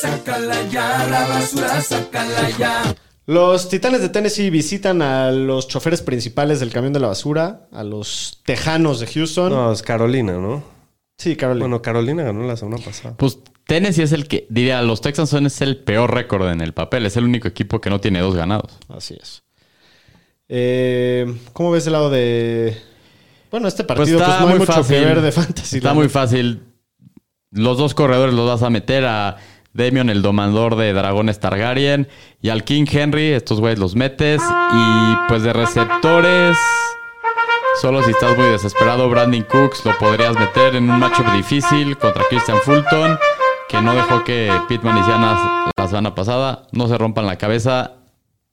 Sácala 0.00 0.68
ya, 0.70 1.04
la 1.10 1.26
basura, 1.26 1.80
sácala 1.80 2.48
ya. 2.56 2.94
Los 3.26 3.68
Titanes 3.68 4.00
de 4.02 4.08
Tennessee 4.08 4.50
visitan 4.50 5.02
a 5.02 5.32
los 5.32 5.66
choferes 5.66 6.00
principales 6.00 6.60
del 6.60 6.70
camión 6.70 6.92
de 6.92 7.00
la 7.00 7.08
basura, 7.08 7.66
a 7.72 7.82
los 7.82 8.40
Tejanos 8.44 9.00
de 9.00 9.08
Houston. 9.08 9.52
No, 9.52 9.72
es 9.72 9.82
Carolina, 9.82 10.34
¿no? 10.34 10.62
Sí, 11.18 11.34
Carolina. 11.34 11.64
Bueno, 11.64 11.82
Carolina 11.82 12.22
ganó 12.22 12.46
la 12.46 12.56
semana 12.56 12.80
pasada. 12.84 13.16
Pues 13.16 13.40
Tennessee 13.66 14.02
es 14.02 14.12
el 14.12 14.28
que, 14.28 14.46
diría, 14.48 14.80
los 14.82 15.00
Texans 15.00 15.30
son 15.30 15.46
es 15.46 15.60
el 15.62 15.76
peor 15.76 16.14
récord 16.14 16.48
en 16.50 16.60
el 16.60 16.72
papel. 16.72 17.04
Es 17.04 17.16
el 17.16 17.24
único 17.24 17.48
equipo 17.48 17.80
que 17.80 17.90
no 17.90 18.00
tiene 18.00 18.20
dos 18.20 18.36
ganados. 18.36 18.78
Así 18.88 19.18
es. 19.20 19.42
Eh, 20.48 21.36
¿Cómo 21.52 21.72
ves 21.72 21.88
el 21.88 21.94
lado 21.94 22.10
de.? 22.10 22.89
Bueno, 23.50 23.68
este 23.68 23.84
Pues 23.84 23.98
partido, 23.98 24.18
pues, 24.18 24.40
no 24.40 24.48
hay 24.48 24.58
mucho 24.58 24.72
fácil. 24.72 24.96
que 24.98 25.04
ver 25.04 25.20
de 25.20 25.32
fantasy. 25.32 25.76
Está 25.78 25.94
muy 25.94 26.08
fácil. 26.08 26.62
Los 27.50 27.78
dos 27.78 27.94
corredores 27.94 28.34
los 28.34 28.46
vas 28.48 28.62
a 28.62 28.70
meter 28.70 29.04
a 29.06 29.36
Demion, 29.72 30.08
el 30.08 30.22
domador 30.22 30.76
de 30.76 30.92
Dragones 30.92 31.40
Targaryen, 31.40 32.08
y 32.40 32.48
al 32.50 32.62
King 32.64 32.84
Henry. 32.90 33.32
Estos 33.32 33.60
güeyes 33.60 33.78
los 33.78 33.96
metes. 33.96 34.40
Y 34.72 35.16
pues 35.28 35.42
de 35.42 35.52
receptores. 35.52 36.56
Solo 37.80 38.02
si 38.02 38.10
estás 38.10 38.36
muy 38.36 38.46
desesperado, 38.48 39.08
Brandon 39.08 39.42
Cooks 39.42 39.84
lo 39.84 39.96
podrías 39.98 40.38
meter 40.38 40.74
en 40.76 40.90
un 40.90 40.98
matchup 40.98 41.32
difícil 41.32 41.96
contra 41.96 42.22
Christian 42.28 42.58
Fulton, 42.62 43.18
que 43.68 43.80
no 43.80 43.94
dejó 43.94 44.22
que 44.24 44.52
Pittman 44.68 44.98
hiciera 44.98 45.18
la 45.76 45.86
semana 45.88 46.14
pasada. 46.14 46.66
No 46.72 46.88
se 46.88 46.98
rompan 46.98 47.26
la 47.26 47.36
cabeza. 47.38 47.92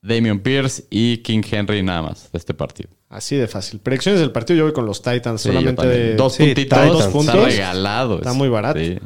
Damian 0.02 0.39
Pierce 0.39 0.86
y 0.89 1.18
King 1.18 1.41
Henry 1.50 1.84
nada 1.84 2.04
más 2.04 2.32
de 2.32 2.38
este 2.38 2.54
partido. 2.54 2.89
Así 3.10 3.36
de 3.38 3.47
fácil. 3.47 3.80
Predicciones 3.80 4.20
del 4.20 4.32
partido, 4.32 4.58
yo 4.58 4.64
voy 4.66 4.74
con 4.74 4.86
los 4.86 5.01
Titans. 5.01 5.41
Sí, 5.41 5.49
solamente 5.49 5.88
de- 5.88 6.16
dos 6.16 6.34
sí, 6.34 6.43
puntitos, 6.43 6.64
Titans. 6.80 6.91
Dos 6.93 7.05
puntos. 7.08 7.36
está 7.36 7.45
regalado. 7.47 8.16
Está 8.18 8.34
muy 8.34 8.49
barato. 8.49 8.80
Sí. 8.80 8.97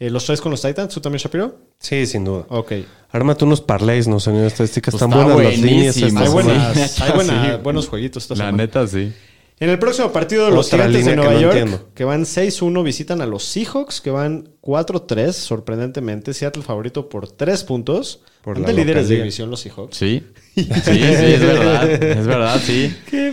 Eh, 0.00 0.10
¿Los 0.10 0.24
tres 0.24 0.40
con 0.40 0.50
los 0.52 0.62
Titans? 0.62 0.94
¿Tú 0.94 1.00
también, 1.00 1.18
Shapiro? 1.20 1.56
Sí, 1.78 2.06
sin 2.06 2.24
duda. 2.24 2.46
Ok. 2.48 2.72
Ármate 3.10 3.44
unos 3.44 3.60
parlays, 3.60 4.06
no 4.08 4.20
señor. 4.20 4.46
Estadísticas 4.46 4.92
Pues 4.92 5.02
están 5.02 5.18
está 5.20 5.34
buenas 5.34 5.52
las 5.52 5.60
líneas. 5.60 5.96
Hay, 6.02 6.28
buenas, 6.28 7.00
hay 7.00 7.12
buena- 7.12 7.52
Sí. 7.56 7.60
buenos 7.62 7.88
jueguitos 7.88 8.22
esta 8.24 8.34
La 8.34 8.38
semana. 8.46 8.56
neta, 8.56 8.86
sí. 8.86 9.12
En 9.60 9.70
el 9.70 9.78
próximo 9.78 10.12
partido, 10.12 10.50
los 10.50 10.68
Otra 10.68 10.86
gigantes 10.86 11.04
de 11.04 11.10
que 11.10 11.16
Nueva 11.16 11.32
no 11.32 11.40
York, 11.40 11.56
entiendo. 11.56 11.88
que 11.94 12.04
van 12.04 12.22
6-1, 12.24 12.84
visitan 12.84 13.20
a 13.20 13.26
los 13.26 13.44
Seahawks, 13.44 14.00
que 14.00 14.10
van 14.10 14.50
4-3, 14.62 15.32
sorprendentemente. 15.32 16.32
Seattle 16.32 16.62
favorito 16.62 17.08
por 17.08 17.28
3 17.30 17.64
puntos. 17.64 18.22
Por 18.42 18.64
de 18.64 18.72
líderes 18.72 19.08
de 19.08 19.16
división 19.16 19.50
los 19.50 19.60
Seahawks. 19.60 19.96
Sí. 19.96 20.22
Sí, 20.58 20.64
sí, 20.64 21.02
es 21.02 21.40
verdad. 21.40 21.88
Es 21.90 22.26
verdad, 22.26 22.60
sí. 22.60 22.92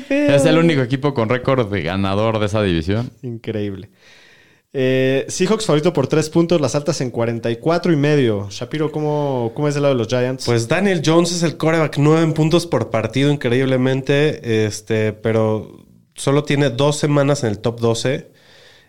Es 0.09 0.45
el 0.45 0.59
único 0.59 0.81
equipo 0.81 1.13
con 1.15 1.27
récord 1.27 1.71
de 1.71 1.81
ganador 1.81 2.37
de 2.39 2.45
esa 2.45 2.61
división. 2.61 3.09
Increíble. 3.23 3.89
Eh, 4.73 5.25
Seahawks 5.29 5.65
favorito 5.65 5.93
por 5.93 6.05
3 6.07 6.29
puntos, 6.29 6.59
las 6.61 6.75
altas 6.75 7.01
en 7.01 7.09
44 7.09 7.93
y 7.93 7.95
medio. 7.95 8.47
Shapiro, 8.51 8.91
¿cómo, 8.91 9.53
cómo 9.55 9.67
es 9.67 9.75
el 9.75 9.83
lado 9.83 9.95
de 9.95 9.97
los 9.99 10.07
Giants? 10.07 10.45
Pues 10.45 10.67
Daniel 10.67 11.01
Jones 11.03 11.31
es 11.31 11.43
el 11.43 11.57
coreback 11.57 11.97
9 11.97 12.33
puntos 12.33 12.65
por 12.67 12.89
partido, 12.89 13.31
increíblemente. 13.31 14.65
Este, 14.65 15.13
pero 15.13 15.84
solo 16.15 16.43
tiene 16.43 16.69
dos 16.69 16.97
semanas 16.97 17.43
en 17.43 17.49
el 17.49 17.59
top 17.59 17.79
12. 17.79 18.31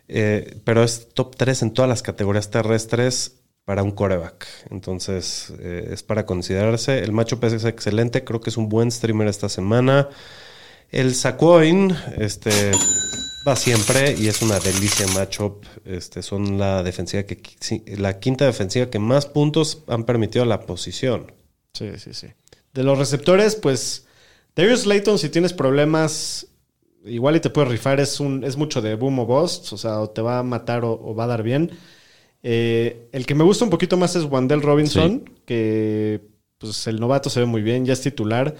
eh, 0.09 0.61
pero 0.64 0.85
es 0.85 1.09
top 1.14 1.35
3 1.37 1.62
en 1.62 1.72
todas 1.74 1.89
las 1.89 2.03
categorías 2.03 2.51
terrestres 2.51 3.41
para 3.64 3.83
un 3.83 3.91
coreback. 3.91 4.47
Entonces, 4.70 5.53
eh, 5.59 5.91
es 5.93 6.03
para 6.05 6.24
considerarse. 6.24 7.01
El 7.01 7.12
macho 7.12 7.39
es 7.43 7.64
excelente. 7.64 8.22
Creo 8.24 8.41
que 8.41 8.51
es 8.51 8.57
un 8.57 8.68
buen 8.68 8.91
streamer 8.93 9.27
esta 9.29 9.49
semana. 9.49 10.09
El 10.91 11.14
Sacoin, 11.14 11.95
este. 12.16 12.70
Va 13.47 13.55
siempre 13.55 14.14
y 14.18 14.27
es 14.29 14.43
una 14.43 14.59
delicia 14.59 15.07
matchup. 15.09 15.64
Este, 15.85 16.22
son 16.22 16.59
la 16.59 16.83
defensiva 16.83 17.22
que 17.24 17.41
la 17.97 18.18
quinta 18.18 18.45
defensiva 18.45 18.91
que 18.91 18.99
más 18.99 19.27
puntos 19.27 19.85
han 19.87 20.05
permitido 20.05 20.45
la 20.45 20.61
posición. 20.61 21.33
Sí, 21.72 21.93
sí, 21.99 22.12
sí. 22.12 22.29
De 22.72 22.83
los 22.83 22.99
receptores, 22.99 23.55
pues 23.55 24.07
Darius 24.57 24.81
Slayton, 24.81 25.18
si 25.18 25.29
tienes 25.29 25.53
problemas, 25.53 26.49
igual 27.07 27.36
y 27.36 27.40
te 27.40 27.50
puedes 27.50 27.70
rifar, 27.70 28.00
es, 28.00 28.20
un, 28.20 28.44
es 28.44 28.57
mucho 28.57 28.80
de 28.82 28.94
boom 28.94 29.18
o 29.20 29.26
bust, 29.26 29.72
o 29.72 29.76
sea, 29.78 30.00
o 30.00 30.11
te 30.11 30.22
va 30.22 30.38
a 30.40 30.42
matar 30.42 30.84
o, 30.84 30.92
o 30.92 31.14
va 31.14 31.24
a 31.24 31.28
dar 31.28 31.42
bien. 31.42 31.70
Eh, 32.42 33.09
el 33.12 33.26
que 33.26 33.34
me 33.34 33.44
gusta 33.44 33.64
un 33.64 33.70
poquito 33.70 33.96
más 33.96 34.14
es 34.16 34.24
Wandell 34.24 34.62
Robinson, 34.62 35.28
que 35.44 36.20
pues 36.59 36.86
el 36.86 37.00
novato 37.00 37.28
se 37.30 37.40
ve 37.40 37.46
muy 37.46 37.62
bien, 37.62 37.84
ya 37.84 37.92
es 37.92 38.00
titular, 38.02 38.54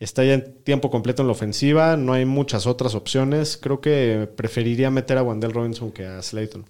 está 0.00 0.24
ya 0.24 0.34
en 0.34 0.62
tiempo 0.64 0.90
completo 0.90 1.22
en 1.22 1.28
la 1.28 1.32
ofensiva, 1.32 1.96
no 1.96 2.12
hay 2.12 2.24
muchas 2.24 2.66
otras 2.66 2.94
opciones. 2.94 3.56
Creo 3.60 3.80
que 3.80 4.28
preferiría 4.36 4.90
meter 4.90 5.18
a 5.18 5.22
Wandell 5.22 5.52
Robinson 5.52 5.90
que 5.92 6.06
a 6.06 6.22
Slayton. 6.22 6.64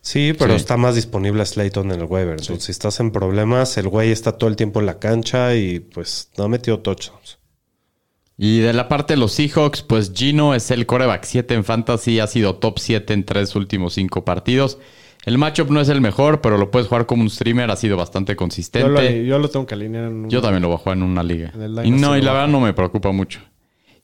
Sí, 0.00 0.32
pero 0.36 0.54
Sí. 0.54 0.56
está 0.56 0.76
más 0.76 0.96
disponible 0.96 1.46
Slayton 1.46 1.92
en 1.92 2.00
el 2.00 2.06
waiver. 2.06 2.32
Entonces, 2.40 2.64
si 2.64 2.72
estás 2.72 2.98
en 2.98 3.12
problemas, 3.12 3.76
el 3.78 3.88
güey 3.88 4.10
está 4.10 4.32
todo 4.32 4.50
el 4.50 4.56
tiempo 4.56 4.80
en 4.80 4.86
la 4.86 4.98
cancha 4.98 5.54
y 5.54 5.78
pues 5.78 6.30
no 6.36 6.44
ha 6.44 6.48
metido 6.48 6.80
touchdowns. 6.80 7.38
Y 8.44 8.58
de 8.58 8.72
la 8.72 8.88
parte 8.88 9.12
de 9.12 9.20
los 9.20 9.34
Seahawks, 9.34 9.82
pues 9.82 10.12
Gino 10.12 10.52
es 10.52 10.72
el 10.72 10.84
coreback 10.84 11.22
7 11.22 11.54
en 11.54 11.62
fantasy, 11.62 12.18
ha 12.18 12.26
sido 12.26 12.56
top 12.56 12.80
7 12.80 13.14
en 13.14 13.22
tres 13.22 13.54
últimos 13.54 13.92
cinco 13.92 14.24
partidos. 14.24 14.78
El 15.24 15.38
matchup 15.38 15.70
no 15.70 15.80
es 15.80 15.88
el 15.88 16.00
mejor, 16.00 16.40
pero 16.40 16.58
lo 16.58 16.72
puedes 16.72 16.88
jugar 16.88 17.06
como 17.06 17.22
un 17.22 17.30
streamer, 17.30 17.70
ha 17.70 17.76
sido 17.76 17.96
bastante 17.96 18.32
Yo 18.32 18.34
lo, 18.34 18.38
consistente. 18.38 19.24
yo 19.24 19.38
lo 19.38 19.48
tengo 19.48 19.64
que 19.64 19.74
alinear 19.74 20.06
en. 20.06 20.28
Yo 20.28 20.42
también 20.42 20.60
lo 20.60 20.66
voy 20.66 20.74
a 20.74 20.78
jugar 20.78 20.96
en 20.96 21.04
una 21.04 21.22
liga. 21.22 21.52
En 21.54 21.86
Y 21.86 21.92
no, 21.92 22.18
y 22.18 22.20
la 22.20 22.32
verdad 22.32 22.48
no 22.48 22.58
me 22.58 22.72
preocupa 22.72 23.12
mucho. 23.12 23.38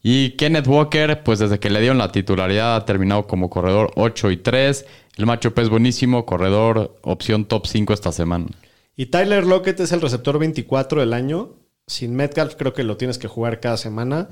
Y 0.04 0.36
Kenneth 0.36 0.68
Walker, 0.68 1.24
pues 1.24 1.40
desde 1.40 1.58
que 1.58 1.68
le 1.68 1.80
dieron 1.80 1.98
la 1.98 2.12
titularidad 2.12 2.76
ha 2.76 2.84
terminado 2.84 3.26
como 3.26 3.50
corredor 3.50 3.90
8 3.96 4.30
y 4.30 4.36
3. 4.36 4.86
El 5.16 5.26
matchup 5.26 5.58
es 5.58 5.68
buenísimo, 5.68 6.24
corredor 6.26 6.96
opción 7.02 7.44
top 7.44 7.66
5 7.66 7.92
esta 7.92 8.12
semana. 8.12 8.46
Y 8.94 9.06
Tyler 9.06 9.44
Lockett 9.44 9.80
es 9.80 9.90
el 9.90 10.00
receptor 10.00 10.38
24 10.38 11.00
del 11.00 11.12
año. 11.12 11.56
Sin 11.88 12.14
Metcalf 12.14 12.54
creo 12.56 12.72
que 12.72 12.84
lo 12.84 12.96
tienes 12.96 13.18
que 13.18 13.26
jugar 13.26 13.58
cada 13.58 13.76
semana. 13.76 14.28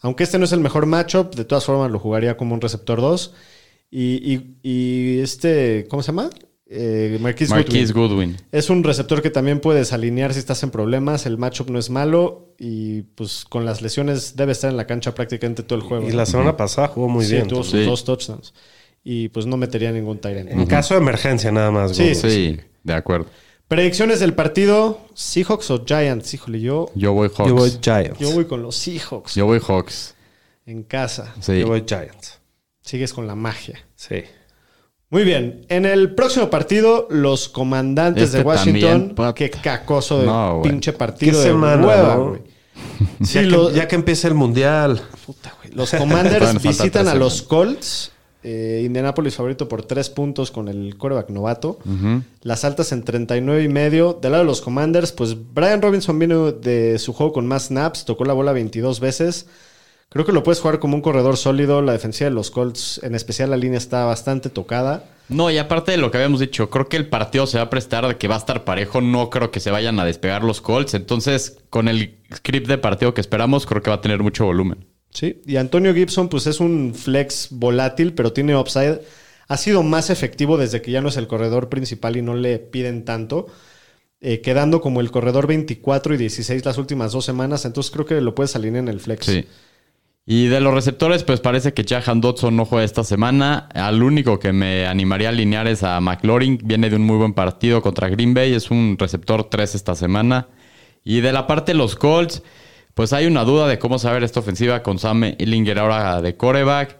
Aunque 0.00 0.24
este 0.24 0.38
no 0.38 0.44
es 0.46 0.52
el 0.52 0.60
mejor 0.60 0.86
matchup, 0.86 1.34
de 1.36 1.44
todas 1.44 1.64
formas 1.64 1.90
lo 1.92 1.98
jugaría 2.00 2.36
como 2.36 2.54
un 2.54 2.60
receptor 2.60 3.00
2. 3.00 3.32
Y, 3.90 4.34
y- 4.34 4.56
y 4.62 5.20
este, 5.20 5.86
¿cómo 5.88 6.02
se 6.02 6.08
llama? 6.08 6.30
Eh, 6.66 7.18
Marquise, 7.20 7.50
Marquise 7.54 7.92
Goodwin. 7.92 8.30
Goodwin. 8.32 8.36
Es 8.50 8.68
un 8.70 8.82
receptor 8.82 9.22
que 9.22 9.30
también 9.30 9.60
puedes 9.60 9.92
alinear 9.92 10.32
si 10.32 10.40
estás 10.40 10.62
en 10.64 10.70
problemas. 10.70 11.26
El 11.26 11.38
matchup 11.38 11.70
no 11.70 11.78
es 11.78 11.90
malo. 11.90 12.48
Y 12.58 13.02
pues 13.02 13.44
con 13.48 13.64
las 13.64 13.82
lesiones 13.82 14.34
debe 14.34 14.52
estar 14.52 14.70
en 14.70 14.76
la 14.76 14.86
cancha 14.86 15.14
prácticamente 15.14 15.62
todo 15.62 15.78
el 15.78 15.84
juego. 15.84 16.08
Y 16.08 16.12
la 16.12 16.26
semana 16.26 16.56
pasada 16.56 16.88
jugó 16.88 17.08
muy 17.08 17.24
Sí, 17.26 17.34
bien. 17.34 17.46
tuvo 17.48 17.62
sus 17.62 17.80
Sí. 17.80 17.84
dos 17.84 18.04
touchdowns. 18.04 18.54
Y 19.04 19.28
pues 19.28 19.44
no 19.46 19.56
metería 19.58 19.92
ningún 19.92 20.18
Tyrant. 20.18 20.50
En 20.50 20.64
caso 20.66 20.94
de 20.94 21.00
emergencia 21.00 21.52
nada 21.52 21.70
más. 21.70 21.94
Sí. 21.94 22.14
Sí, 22.14 22.58
de 22.82 22.94
acuerdo. 22.94 23.26
Predicciones 23.68 24.20
del 24.20 24.34
partido: 24.34 25.00
¿Seahawks 25.14 25.70
o 25.70 25.84
Giants? 25.84 26.34
Híjole, 26.34 26.60
yo, 26.60 26.90
Yo 26.94 27.12
voy 27.12 27.28
Hawks. 27.28 27.48
Yo 27.48 27.54
voy 27.54 27.70
Giants. 27.80 28.18
yo 28.18 28.30
voy 28.32 28.44
con 28.44 28.62
los 28.62 28.76
Seahawks 28.76 29.34
Yo 29.34 29.46
voy 29.46 29.60
Hawks. 29.66 30.14
en 30.66 30.82
casa. 30.82 31.34
Sí. 31.40 31.60
Yo 31.60 31.68
voy 31.68 31.84
Giants. 31.86 32.40
Sigues 32.82 33.12
con 33.12 33.26
la 33.26 33.34
magia. 33.34 33.78
Sí. 33.96 34.24
Muy 35.10 35.24
bien. 35.24 35.64
En 35.68 35.86
el 35.86 36.14
próximo 36.14 36.50
partido, 36.50 37.06
los 37.10 37.48
comandantes 37.48 38.24
Este 38.24 38.38
de 38.38 38.42
Washington. 38.44 38.80
también, 38.90 39.08
puta. 39.14 39.34
Qué 39.34 39.50
cacoso 39.50 40.18
de 40.20 40.26
No, 40.26 40.60
pinche 40.62 40.92
partido 40.92 41.32
Qué 41.32 41.38
de 41.38 41.44
semana, 41.44 41.86
hueva, 41.86 42.14
¿no? 42.16 42.28
güey. 42.30 42.42
ya, 43.20 43.26
Sí, 43.26 43.48
que, 43.48 43.72
ya 43.74 43.88
que 43.88 43.94
empiece 43.94 44.26
el 44.28 44.34
mundial. 44.34 45.00
Puta, 45.24 45.54
güey. 45.62 45.74
Los 45.74 45.90
Commanders 45.92 46.60
visitan 46.62 47.08
a 47.08 47.14
los 47.14 47.34
semanas. 47.38 47.48
Colts. 47.48 48.12
Eh, 48.46 48.82
Indianapolis 48.84 49.36
favorito 49.36 49.68
por 49.68 49.86
tres 49.86 50.10
puntos 50.10 50.50
con 50.50 50.68
el 50.68 50.98
coreback 50.98 51.30
novato. 51.30 51.78
Las 52.42 52.64
altas 52.64 52.92
en 52.92 53.02
39 53.02 53.62
y 53.62 53.68
medio. 53.68 54.18
Del 54.20 54.32
lado 54.32 54.44
de 54.44 54.48
los 54.48 54.60
Commanders, 54.60 55.12
pues 55.12 55.34
Brian 55.54 55.80
Robinson 55.80 56.18
vino 56.18 56.52
de 56.52 56.98
su 56.98 57.14
juego 57.14 57.32
con 57.32 57.46
más 57.46 57.68
snaps. 57.68 58.04
Tocó 58.04 58.26
la 58.26 58.34
bola 58.34 58.52
22 58.52 59.00
veces. 59.00 59.46
Creo 60.10 60.26
que 60.26 60.32
lo 60.32 60.42
puedes 60.42 60.60
jugar 60.60 60.78
como 60.78 60.94
un 60.94 61.00
corredor 61.00 61.38
sólido. 61.38 61.80
La 61.80 61.92
defensiva 61.92 62.28
de 62.28 62.34
los 62.36 62.50
Colts, 62.50 63.00
en 63.02 63.14
especial 63.14 63.48
la 63.48 63.56
línea, 63.56 63.78
está 63.78 64.04
bastante 64.04 64.50
tocada. 64.50 65.04
No, 65.30 65.50
y 65.50 65.56
aparte 65.56 65.92
de 65.92 65.96
lo 65.96 66.10
que 66.10 66.18
habíamos 66.18 66.38
dicho, 66.38 66.68
creo 66.68 66.88
que 66.88 66.98
el 66.98 67.08
partido 67.08 67.46
se 67.46 67.56
va 67.56 67.64
a 67.64 67.70
prestar 67.70 68.06
de 68.06 68.18
que 68.18 68.28
va 68.28 68.34
a 68.34 68.38
estar 68.38 68.64
parejo. 68.64 69.00
No 69.00 69.30
creo 69.30 69.50
que 69.50 69.60
se 69.60 69.70
vayan 69.70 69.98
a 69.98 70.04
despegar 70.04 70.44
los 70.44 70.60
Colts. 70.60 70.92
Entonces, 70.92 71.58
con 71.70 71.88
el 71.88 72.18
script 72.32 72.68
de 72.68 72.76
partido 72.76 73.14
que 73.14 73.22
esperamos, 73.22 73.64
creo 73.64 73.82
que 73.82 73.88
va 73.88 73.96
a 73.96 74.00
tener 74.02 74.22
mucho 74.22 74.44
volumen. 74.44 74.86
Sí, 75.14 75.40
y 75.46 75.56
Antonio 75.56 75.94
Gibson, 75.94 76.28
pues 76.28 76.46
es 76.48 76.60
un 76.60 76.94
flex 76.94 77.48
volátil, 77.52 78.14
pero 78.14 78.32
tiene 78.32 78.56
upside. 78.56 79.00
Ha 79.48 79.56
sido 79.56 79.82
más 79.84 80.10
efectivo 80.10 80.58
desde 80.58 80.82
que 80.82 80.90
ya 80.90 81.00
no 81.00 81.08
es 81.08 81.16
el 81.16 81.28
corredor 81.28 81.68
principal 81.70 82.16
y 82.16 82.22
no 82.22 82.34
le 82.34 82.58
piden 82.58 83.04
tanto. 83.06 83.46
eh, 84.20 84.40
quedando 84.40 84.80
como 84.80 85.00
el 85.02 85.10
corredor 85.10 85.46
24 85.46 86.14
y 86.14 86.16
16 86.18 86.64
las 86.64 86.78
últimas 86.78 87.12
dos 87.12 87.24
semanas. 87.26 87.64
Entonces 87.66 87.92
creo 87.92 88.06
que 88.06 88.20
lo 88.22 88.34
puedes 88.34 88.56
alinear 88.56 88.84
en 88.84 88.88
el 88.88 89.00
flex. 89.00 89.26
Sí. 89.26 89.46
Y 90.26 90.46
de 90.46 90.60
los 90.60 90.72
receptores, 90.72 91.22
pues 91.24 91.40
parece 91.40 91.74
que 91.74 91.84
Jahan 91.84 92.20
Dodson 92.22 92.56
no 92.56 92.64
juega 92.64 92.84
esta 92.84 93.04
semana. 93.04 93.68
Al 93.74 94.02
único 94.02 94.38
que 94.38 94.52
me 94.54 94.86
animaría 94.86 95.28
a 95.28 95.32
alinear 95.32 95.66
es 95.68 95.82
a 95.82 96.00
McLaurin. 96.00 96.58
Viene 96.64 96.88
de 96.88 96.96
un 96.96 97.02
muy 97.02 97.18
buen 97.18 97.34
partido 97.34 97.82
contra 97.82 98.08
Green 98.08 98.32
Bay. 98.32 98.54
Es 98.54 98.70
un 98.70 98.96
receptor 98.98 99.44
3 99.50 99.74
esta 99.74 99.94
semana. 99.94 100.48
Y 101.04 101.20
de 101.20 101.32
la 101.32 101.46
parte 101.46 101.72
de 101.72 101.78
los 101.78 101.96
Colts, 101.96 102.42
pues 102.94 103.12
hay 103.12 103.26
una 103.26 103.44
duda 103.44 103.66
de 103.66 103.78
cómo 103.78 103.98
saber 103.98 104.22
esta 104.22 104.40
ofensiva 104.40 104.82
con 104.82 104.98
Sam 104.98 105.24
Illinger 105.38 105.78
ahora 105.78 106.22
de 106.22 106.36
coreback. 106.36 106.98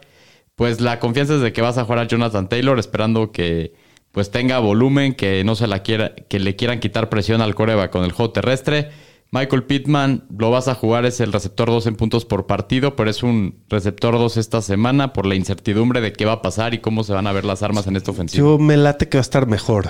Pues 0.55 0.79
la 0.79 0.99
confianza 0.99 1.35
es 1.35 1.41
de 1.41 1.51
que 1.51 1.61
vas 1.61 1.77
a 1.77 1.83
jugar 1.83 1.99
a 1.99 2.07
Jonathan 2.07 2.47
Taylor 2.47 2.79
esperando 2.79 3.31
que 3.31 3.73
pues 4.11 4.31
tenga 4.31 4.59
volumen, 4.59 5.13
que 5.13 5.43
no 5.43 5.55
se 5.55 5.67
la 5.67 5.83
quiera, 5.83 6.15
que 6.15 6.39
le 6.39 6.55
quieran 6.55 6.79
quitar 6.79 7.09
presión 7.09 7.41
al 7.41 7.55
coreback 7.55 7.91
con 7.91 8.05
el 8.05 8.13
juego 8.13 8.31
terrestre. 8.31 8.91
Michael 9.31 9.63
Pittman 9.63 10.25
lo 10.37 10.51
vas 10.51 10.69
a 10.69 10.75
jugar, 10.75 11.05
es 11.05 11.19
el 11.19 11.33
receptor 11.33 11.67
2 11.67 11.87
en 11.87 11.95
puntos 11.97 12.23
por 12.23 12.45
partido, 12.45 12.95
pero 12.95 13.09
es 13.09 13.23
un 13.23 13.63
receptor 13.67 14.13
2 14.13 14.37
esta 14.37 14.61
semana 14.61 15.11
por 15.11 15.25
la 15.25 15.35
incertidumbre 15.35 15.99
de 15.99 16.13
qué 16.13 16.23
va 16.23 16.33
a 16.33 16.41
pasar 16.41 16.73
y 16.73 16.79
cómo 16.79 17.03
se 17.03 17.11
van 17.11 17.27
a 17.27 17.33
ver 17.33 17.43
las 17.43 17.61
armas 17.61 17.87
en 17.87 17.97
esta 17.97 18.11
ofensiva. 18.11 18.47
Yo 18.47 18.57
me 18.57 18.77
late 18.77 19.09
que 19.09 19.17
va 19.17 19.19
a 19.19 19.23
estar 19.23 19.47
mejor. 19.47 19.89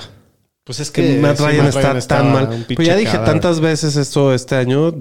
Pues 0.64 0.80
es 0.80 0.90
Que 0.90 1.04
que 1.04 1.20
Matt 1.20 1.38
sí, 1.38 1.44
Ryan 1.44 1.68
está 1.68 2.00
tan 2.08 2.34
mal. 2.34 2.66
Pues 2.76 2.88
ya 2.88 2.96
dije 2.96 3.12
cadáver. 3.12 3.34
tantas 3.34 3.60
veces 3.60 3.96
esto 3.98 4.34
este 4.34 4.56
año. 4.56 4.96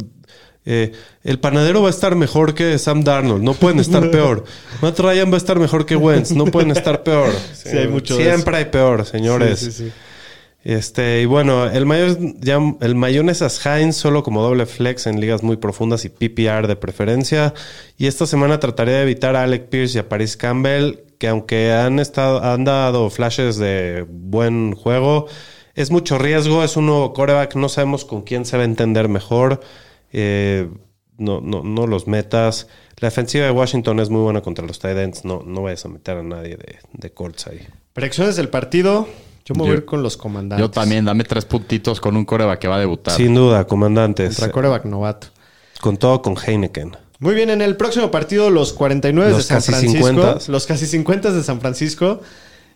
Eh, 0.66 0.92
el 1.22 1.38
panadero 1.38 1.82
va 1.82 1.88
a 1.88 1.90
estar 1.90 2.16
mejor 2.16 2.54
que 2.54 2.78
Sam 2.78 3.04
Darnold. 3.04 3.42
No 3.42 3.54
pueden 3.54 3.80
estar 3.80 4.10
peor. 4.10 4.44
Matt 4.82 4.98
Ryan 4.98 5.30
va 5.30 5.34
a 5.34 5.38
estar 5.38 5.58
mejor 5.58 5.84
que 5.84 5.96
Wentz. 5.96 6.32
No 6.32 6.46
pueden 6.46 6.70
estar 6.70 7.02
peor. 7.02 7.32
Sí, 7.52 7.76
hay 7.76 7.88
mucho 7.88 8.16
de 8.16 8.24
Siempre 8.24 8.56
hay 8.56 8.64
peor, 8.66 9.04
señores. 9.04 9.60
Sí. 9.60 9.92
Este, 10.64 11.20
y 11.20 11.26
bueno, 11.26 11.66
el 11.66 11.84
mayor 11.84 12.16
ya, 12.40 12.58
el 12.80 12.96
Heinz 12.96 13.96
solo 13.96 14.22
como 14.22 14.42
doble 14.42 14.64
flex 14.64 15.06
en 15.06 15.20
ligas 15.20 15.42
muy 15.42 15.58
profundas 15.58 16.06
y 16.06 16.08
PPR 16.08 16.66
de 16.66 16.76
preferencia. 16.76 17.52
Y 17.98 18.06
esta 18.06 18.26
semana 18.26 18.58
trataré 18.60 18.92
de 18.92 19.02
evitar 19.02 19.36
a 19.36 19.42
Alec 19.42 19.68
Pierce 19.68 19.98
y 19.98 20.00
a 20.00 20.08
Paris 20.08 20.38
Campbell, 20.38 21.00
que 21.18 21.28
aunque 21.28 21.70
han 21.72 22.00
estado, 22.00 22.42
han 22.42 22.64
dado 22.64 23.10
flashes 23.10 23.58
de 23.58 24.06
buen 24.08 24.74
juego, 24.74 25.26
es 25.74 25.90
mucho 25.90 26.16
riesgo, 26.16 26.64
es 26.64 26.78
un 26.78 26.86
nuevo 26.86 27.12
coreback, 27.12 27.56
no 27.56 27.68
sabemos 27.68 28.06
con 28.06 28.22
quién 28.22 28.46
se 28.46 28.56
va 28.56 28.62
a 28.62 28.66
entender 28.66 29.10
mejor. 29.10 29.60
Eh, 30.14 30.68
no, 31.18 31.40
no, 31.40 31.62
no 31.62 31.86
los 31.86 32.06
metas. 32.06 32.68
La 32.98 33.08
defensiva 33.08 33.44
de 33.44 33.50
Washington 33.50 33.98
es 34.00 34.08
muy 34.08 34.22
buena 34.22 34.40
contra 34.40 34.64
los 34.64 34.78
tight 34.78 34.96
ends. 34.96 35.24
No, 35.24 35.42
no 35.44 35.62
vayas 35.62 35.84
a 35.84 35.88
meter 35.88 36.18
a 36.18 36.22
nadie 36.22 36.56
de, 36.56 36.78
de 36.92 37.12
Colts 37.12 37.48
ahí. 37.48 37.66
Predicciones 37.92 38.36
del 38.36 38.48
partido. 38.48 39.08
Yo 39.44 39.54
me 39.54 39.62
voy 39.62 39.70
a 39.70 39.74
ir 39.74 39.84
con 39.84 40.02
los 40.02 40.16
comandantes. 40.16 40.64
Yo 40.64 40.70
también, 40.70 41.04
dame 41.04 41.24
tres 41.24 41.44
puntitos 41.44 42.00
con 42.00 42.16
un 42.16 42.24
coreback 42.24 42.60
que 42.60 42.68
va 42.68 42.76
a 42.76 42.80
debutar. 42.80 43.14
Sin 43.14 43.34
duda, 43.34 43.66
comandantes. 43.66 44.36
Contra 44.36 44.52
coreback 44.52 44.84
novato. 44.86 45.26
Con 45.80 45.98
todo 45.98 46.22
con 46.22 46.34
Heineken. 46.36 46.96
Muy 47.18 47.34
bien, 47.34 47.50
en 47.50 47.60
el 47.60 47.76
próximo 47.76 48.10
partido, 48.10 48.50
los 48.50 48.72
49 48.72 49.30
de 49.30 49.36
Los 49.36 49.46
San 49.46 49.58
casi 49.58 49.72
Francisco. 49.72 50.06
50. 50.06 50.52
Los 50.52 50.66
casi 50.66 50.86
50 50.86 51.32
de 51.32 51.42
San 51.42 51.60
Francisco 51.60 52.20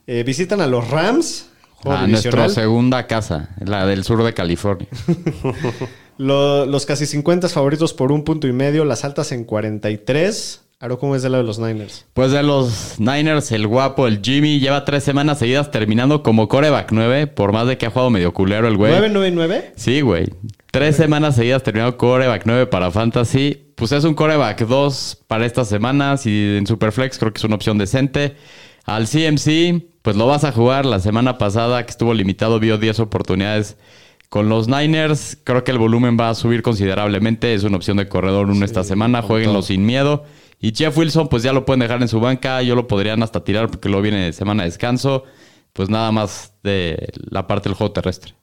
eh, 0.06 0.24
visitan 0.24 0.60
a 0.60 0.66
los 0.66 0.88
Rams. 0.90 1.46
A 1.84 2.06
nuestra 2.06 2.48
segunda 2.48 3.06
casa, 3.06 3.50
la 3.64 3.86
del 3.86 4.02
sur 4.04 4.24
de 4.24 4.34
California. 4.34 4.88
Lo- 6.18 6.66
los 6.66 6.84
casi 6.86 7.06
50 7.06 7.48
favoritos 7.48 7.94
por 7.94 8.12
un 8.12 8.24
punto 8.24 8.46
y 8.46 8.52
medio, 8.52 8.84
las 8.84 9.04
altas 9.04 9.32
en 9.32 9.44
43. 9.44 10.64
Aro, 10.80 10.98
¿cómo 11.00 11.16
es 11.16 11.22
de 11.22 11.28
lado 11.28 11.42
de 11.42 11.46
los 11.48 11.58
Niners? 11.58 12.06
Pues 12.14 12.30
de 12.30 12.40
los 12.44 13.00
Niners, 13.00 13.50
el 13.50 13.66
guapo, 13.66 14.06
el 14.06 14.20
Jimmy, 14.22 14.60
lleva 14.60 14.84
tres 14.84 15.02
semanas 15.02 15.40
seguidas 15.40 15.72
terminando 15.72 16.22
como 16.22 16.46
coreback 16.46 16.92
9, 16.92 17.26
por 17.26 17.52
más 17.52 17.66
de 17.66 17.76
que 17.78 17.86
ha 17.86 17.90
jugado 17.90 18.10
medio 18.10 18.32
culero 18.32 18.68
el 18.68 18.76
güey. 18.76 18.92
¿999? 18.92 19.72
Sí, 19.74 20.02
güey. 20.02 20.26
Tres 20.70 20.94
semanas 20.94 21.34
seguidas 21.34 21.64
terminando 21.64 21.96
coreback 21.96 22.42
9 22.44 22.66
para 22.68 22.92
Fantasy. 22.92 23.72
Pues 23.74 23.90
es 23.90 24.04
un 24.04 24.14
coreback 24.14 24.60
2 24.66 25.24
para 25.26 25.46
estas 25.46 25.68
semanas 25.68 26.26
y 26.26 26.56
en 26.58 26.66
Superflex 26.66 27.18
creo 27.18 27.32
que 27.32 27.38
es 27.38 27.44
una 27.44 27.56
opción 27.56 27.76
decente. 27.78 28.36
Al 28.84 29.08
CMC, 29.08 29.82
pues 30.02 30.14
lo 30.16 30.28
vas 30.28 30.44
a 30.44 30.52
jugar. 30.52 30.86
La 30.86 31.00
semana 31.00 31.38
pasada 31.38 31.84
que 31.84 31.90
estuvo 31.90 32.14
limitado 32.14 32.60
vio 32.60 32.78
10 32.78 33.00
oportunidades 33.00 33.76
con 34.28 34.48
los 34.48 34.68
Niners. 34.68 35.38
Creo 35.44 35.64
que 35.64 35.70
el 35.70 35.78
volumen 35.78 36.16
va 36.18 36.30
a 36.30 36.34
subir 36.34 36.62
considerablemente. 36.62 37.54
Es 37.54 37.64
una 37.64 37.76
opción 37.76 37.96
de 37.96 38.08
corredor 38.08 38.48
1 38.48 38.64
esta 38.64 38.84
semana. 38.84 39.22
Jueguenlo 39.22 39.62
sin 39.62 39.86
miedo. 39.86 40.24
Y 40.60 40.74
Jeff 40.74 40.96
Wilson, 40.96 41.28
pues 41.28 41.42
ya 41.42 41.52
lo 41.52 41.64
pueden 41.64 41.80
dejar 41.80 42.02
en 42.02 42.08
su 42.08 42.20
banca. 42.20 42.62
Yo 42.62 42.74
lo 42.74 42.86
podrían 42.88 43.22
hasta 43.22 43.44
tirar 43.44 43.68
porque 43.68 43.88
luego 43.88 44.02
viene 44.02 44.32
semana 44.32 44.64
de 44.64 44.70
descanso. 44.70 45.24
Pues 45.72 45.88
nada 45.88 46.10
más 46.12 46.52
de 46.62 47.12
la 47.30 47.46
parte 47.46 47.68
del 47.68 47.76
juego 47.76 47.92
terrestre. 47.92 48.34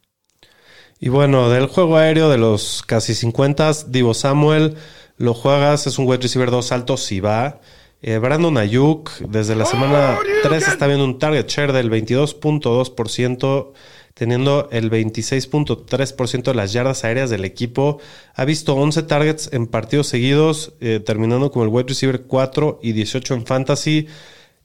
Y 0.99 1.10
bueno, 1.10 1.49
del 1.49 1.68
juego 1.68 1.98
aéreo 1.98 2.30
de 2.30 2.38
los 2.38 2.82
casi 2.82 3.16
50, 3.16 3.72
Divo 3.88 4.14
Samuel, 4.14 4.76
lo 5.18 5.34
juegas, 5.34 5.88
es 5.88 5.99
un 5.99 6.07
wide 6.07 6.22
receiver 6.22 6.52
2 6.52 6.72
alto 6.72 6.95
si 6.95 7.20
va. 7.20 7.60
Eh, 8.02 8.18
Brandon 8.18 8.57
Ayuk, 8.57 9.12
desde 9.20 9.56
la 9.56 9.66
semana 9.66 10.18
3 10.44 10.68
está 10.68 10.88
viendo 10.88 11.03
un 11.03 11.20
target 11.20 11.48
share 11.48 11.74
del 11.74 11.90
22.2%, 11.90 13.74
teniendo 14.16 14.68
el 14.72 14.90
26.3% 14.90 16.44
de 16.44 16.54
las 16.56 16.74
yardas 16.74 17.04
aéreas 17.04 17.30
del 17.30 17.46
equipo. 17.46 18.00
Ha 18.34 18.46
visto 18.46 18.74
11 18.76 19.04
targets 19.04 19.50
en 19.54 19.68
partidos 19.68 20.08
seguidos, 20.08 20.74
eh, 20.82 21.00
terminando 21.06 21.52
como 21.52 21.64
el 21.66 21.70
wide 21.70 21.90
receiver 21.90 22.24
4 22.24 22.80
y 22.82 22.94
18 22.94 23.34
en 23.36 23.46
fantasy. 23.46 24.08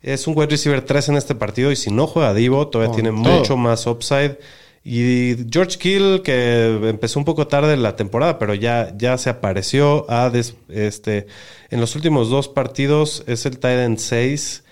Es 0.03 0.27
un 0.27 0.37
wide 0.39 0.51
receiver 0.51 0.83
3 0.83 1.11
en 1.11 1.17
este 1.17 1.35
partido 1.35 1.71
y 1.73 1.77
si 1.77 1.91
no 1.91 2.07
juega 2.07 2.33
Divo, 2.33 2.69
todavía 2.69 2.93
Con 2.95 3.03
tiene 3.03 3.23
todo. 3.23 3.39
mucho 3.39 3.57
más 3.57 3.87
upside. 3.87 4.39
Y 4.83 5.35
George 5.51 5.77
Kill, 5.79 6.23
que 6.25 6.89
empezó 6.89 7.19
un 7.19 7.27
poco 7.27 7.47
tarde 7.49 7.77
la 7.77 7.97
temporada, 7.97 8.39
pero 8.39 8.55
ya, 8.55 8.95
ya 8.97 9.19
se 9.19 9.29
apareció 9.29 10.11
a 10.11 10.31
des- 10.31 10.55
este, 10.71 11.27
en 11.69 11.81
los 11.81 11.95
últimos 11.97 12.31
dos 12.31 12.49
partidos, 12.49 13.23
es 13.27 13.45
el 13.45 13.59
tight 13.59 13.79
end 13.81 13.99
6 13.99 14.65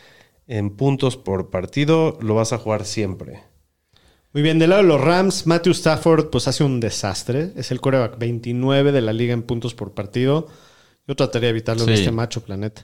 en 0.47 0.71
puntos 0.71 1.19
por 1.19 1.51
partido, 1.51 2.17
lo 2.23 2.35
vas 2.37 2.55
a 2.55 2.59
jugar 2.59 2.87
siempre. 2.87 3.41
Muy 4.35 4.43
bien, 4.43 4.59
del 4.59 4.71
lado 4.71 4.83
de 4.83 4.89
los 4.89 5.01
Rams, 5.01 5.47
Matthew 5.47 5.73
Stafford 5.73 6.27
pues 6.31 6.49
hace 6.49 6.63
un 6.65 6.81
desastre. 6.81 7.53
Es 7.57 7.71
el 7.71 7.81
coreback 7.81 8.19
29 8.19 8.93
de 8.93 9.01
la 9.01 9.13
liga 9.13 9.33
en 9.33 9.43
puntos 9.43 9.75
por 9.75 9.93
partido. 9.95 10.47
Yo 11.07 11.17
trataría 11.17 11.47
de 11.47 11.51
evitarlo 11.51 11.85
en 11.85 11.91
este 11.91 12.11
macho, 12.13 12.43
planeta. 12.43 12.83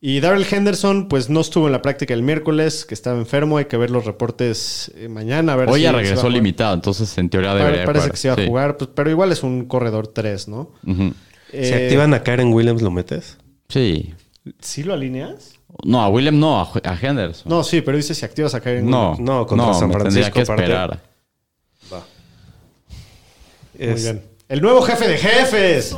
Y 0.00 0.20
Darrell 0.20 0.46
Henderson 0.50 1.08
pues 1.08 1.28
no 1.28 1.40
estuvo 1.40 1.66
en 1.66 1.72
la 1.72 1.82
práctica 1.82 2.14
el 2.14 2.22
miércoles, 2.22 2.86
que 2.86 2.94
estaba 2.94 3.18
enfermo. 3.18 3.58
Hay 3.58 3.64
que 3.66 3.76
ver 3.76 3.90
los 3.90 4.04
reportes 4.06 4.90
eh, 4.94 5.08
mañana. 5.08 5.52
A 5.52 5.56
ver 5.56 5.68
Hoy 5.68 5.80
si 5.80 5.82
ya 5.84 5.90
se 5.90 5.96
regresó 5.96 6.30
limitado, 6.30 6.72
entonces 6.74 7.18
en 7.18 7.28
teoría 7.28 7.54
debería 7.54 7.84
Parece 7.84 8.02
jugar. 8.04 8.10
que 8.12 8.16
se 8.16 8.28
iba 8.28 8.34
Sí. 8.36 8.42
a 8.42 8.46
jugar, 8.46 8.76
pues, 8.78 8.90
pero 8.94 9.10
igual 9.10 9.32
es 9.32 9.42
un 9.42 9.66
corredor 9.66 10.06
3, 10.08 10.48
¿no? 10.48 10.72
Ujú. 10.86 11.12
Si 11.50 11.56
Eh, 11.56 11.84
activan 11.84 12.14
a 12.14 12.22
Karen 12.22 12.52
Williams, 12.52 12.80
¿lo 12.80 12.90
metes? 12.92 13.36
Sí. 13.68 14.14
¿Sí 14.60 14.84
lo 14.84 14.94
alineas? 14.94 15.58
No, 15.84 16.02
a 16.02 16.08
William 16.08 16.38
no, 16.38 16.60
a, 16.60 16.70
a 16.84 16.98
Henderson. 17.00 17.48
No, 17.50 17.62
sí, 17.64 17.80
pero 17.80 17.96
dice 17.96 18.14
si 18.14 18.24
activas 18.24 18.54
a 18.54 18.60
Kyren 18.60 18.88
no. 18.88 19.16
No, 19.18 19.46
contra 19.46 19.72
San 19.74 19.88
me 19.88 19.94
tendría 19.96 20.30
Francisco, 20.30 20.34
que 20.34 20.40
esperar. 20.62 21.00
Muy 23.78 23.88
Es- 23.88 24.02
bien. 24.04 24.22
El 24.48 24.62
nuevo 24.62 24.82
jefe 24.82 25.06
de 25.06 25.16
jefes. 25.16 25.96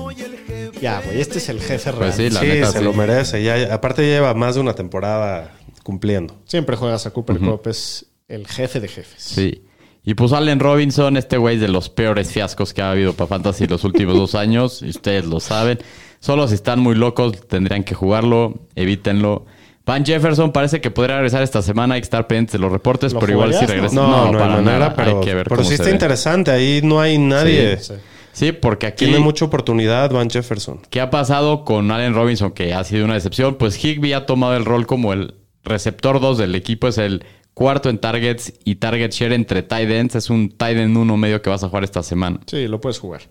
Ya, 0.81 1.01
güey, 1.01 1.23
este 1.23 1.39
es 1.39 1.49
el 1.49 1.59
jefe 1.59 1.90
real. 1.90 2.03
Pues 2.03 2.16
sí, 2.16 2.28
la 2.28 2.40
sí, 2.40 2.47
neta 2.47 2.66
se 2.70 2.78
sí. 2.78 2.85
lo 2.85 2.93
merece. 2.93 3.43
Ya, 3.43 3.73
aparte 3.73 4.03
lleva 4.03 4.35
más 4.35 4.57
de 4.57 4.61
una 4.61 4.74
temporada 4.74 5.53
cumpliendo. 5.82 6.36
Siempre 6.44 6.77
juegas 6.77 7.07
a 7.07 7.12
Cooper 7.12 7.39
Cup, 7.39 7.62
es 7.69 8.07
el 8.28 8.47
jefe 8.47 8.78
de 8.78 8.89
jefes. 8.89 9.23
Sí. 9.23 9.65
Y 10.05 10.12
pues 10.15 10.32
Allen 10.32 10.61
Robinson, 10.61 11.16
este 11.16 11.39
güey 11.39 11.55
es 11.55 11.61
de 11.62 11.69
los 11.69 11.89
peores 11.89 12.31
fiascos 12.31 12.74
que 12.74 12.82
ha 12.82 12.90
habido 12.90 13.15
para 13.15 13.28
Fantasy 13.28 13.66
los 13.66 13.85
últimos 13.85 14.16
dos 14.16 14.35
años, 14.35 14.82
y 14.82 14.90
ustedes 14.90 15.24
lo 15.24 15.40
saben. 15.40 15.78
Solo 16.20 16.47
si 16.47 16.55
están 16.55 16.78
muy 16.78 16.94
locos 16.94 17.47
tendrían 17.49 17.85
que 17.85 17.94
jugarlo, 17.94 18.66
evítenlo. 18.74 19.47
Van 19.84 20.04
Jefferson 20.04 20.52
parece 20.52 20.80
que 20.80 20.90
podría 20.90 21.16
regresar 21.16 21.42
esta 21.42 21.60
semana, 21.60 21.94
hay 21.94 22.00
que 22.00 22.04
estar 22.04 22.26
pendientes 22.26 22.52
de 22.52 22.59
los 22.59 22.70
reportes, 22.70 23.12
¿Lo 23.12 23.20
pero 23.20 23.32
igual 23.32 23.52
si 23.52 23.60
jugarías? 23.60 23.76
regresa. 23.76 23.94
No, 23.94 24.32
no, 24.32 24.38
hay 24.38 24.48
manera, 24.48 24.78
nada, 24.78 24.94
pero, 24.94 25.18
hay 25.18 25.24
que 25.24 25.34
ver 25.34 25.48
pero 25.48 25.64
sí 25.64 25.74
está 25.74 25.90
interesante. 25.90 26.50
Ahí 26.50 26.80
no 26.84 27.00
hay 27.00 27.18
nadie. 27.18 27.78
Sí. 27.78 27.94
Sí, 28.32 28.52
porque 28.52 28.86
aquí 28.86 29.04
Tiene 29.04 29.20
mucha 29.20 29.44
oportunidad 29.44 30.10
Van 30.10 30.30
Jefferson. 30.30 30.80
¿Qué 30.88 31.00
ha 31.00 31.10
pasado 31.10 31.64
con 31.64 31.90
Allen 31.90 32.14
Robinson, 32.14 32.52
que 32.52 32.72
ha 32.72 32.82
sido 32.84 33.04
una 33.04 33.14
decepción? 33.14 33.56
Pues 33.56 33.82
Higby 33.82 34.14
ha 34.14 34.24
tomado 34.24 34.56
el 34.56 34.64
rol 34.64 34.86
como 34.86 35.12
el 35.12 35.34
receptor 35.64 36.18
2 36.20 36.38
del 36.38 36.54
equipo, 36.54 36.88
es 36.88 36.96
el 36.98 37.24
cuarto 37.54 37.90
en 37.90 37.98
targets 37.98 38.54
y 38.64 38.76
target 38.76 39.10
share 39.10 39.32
entre 39.34 39.62
tight 39.62 39.90
ends. 39.90 40.14
Es 40.14 40.30
un 40.30 40.48
tight 40.50 40.78
end 40.78 40.96
uno 40.96 41.16
medio 41.16 41.42
que 41.42 41.50
vas 41.50 41.62
a 41.62 41.68
jugar 41.68 41.84
esta 41.84 42.02
semana. 42.02 42.40
Sí, 42.46 42.66
lo 42.68 42.80
puedes 42.80 42.98
jugar. 42.98 43.22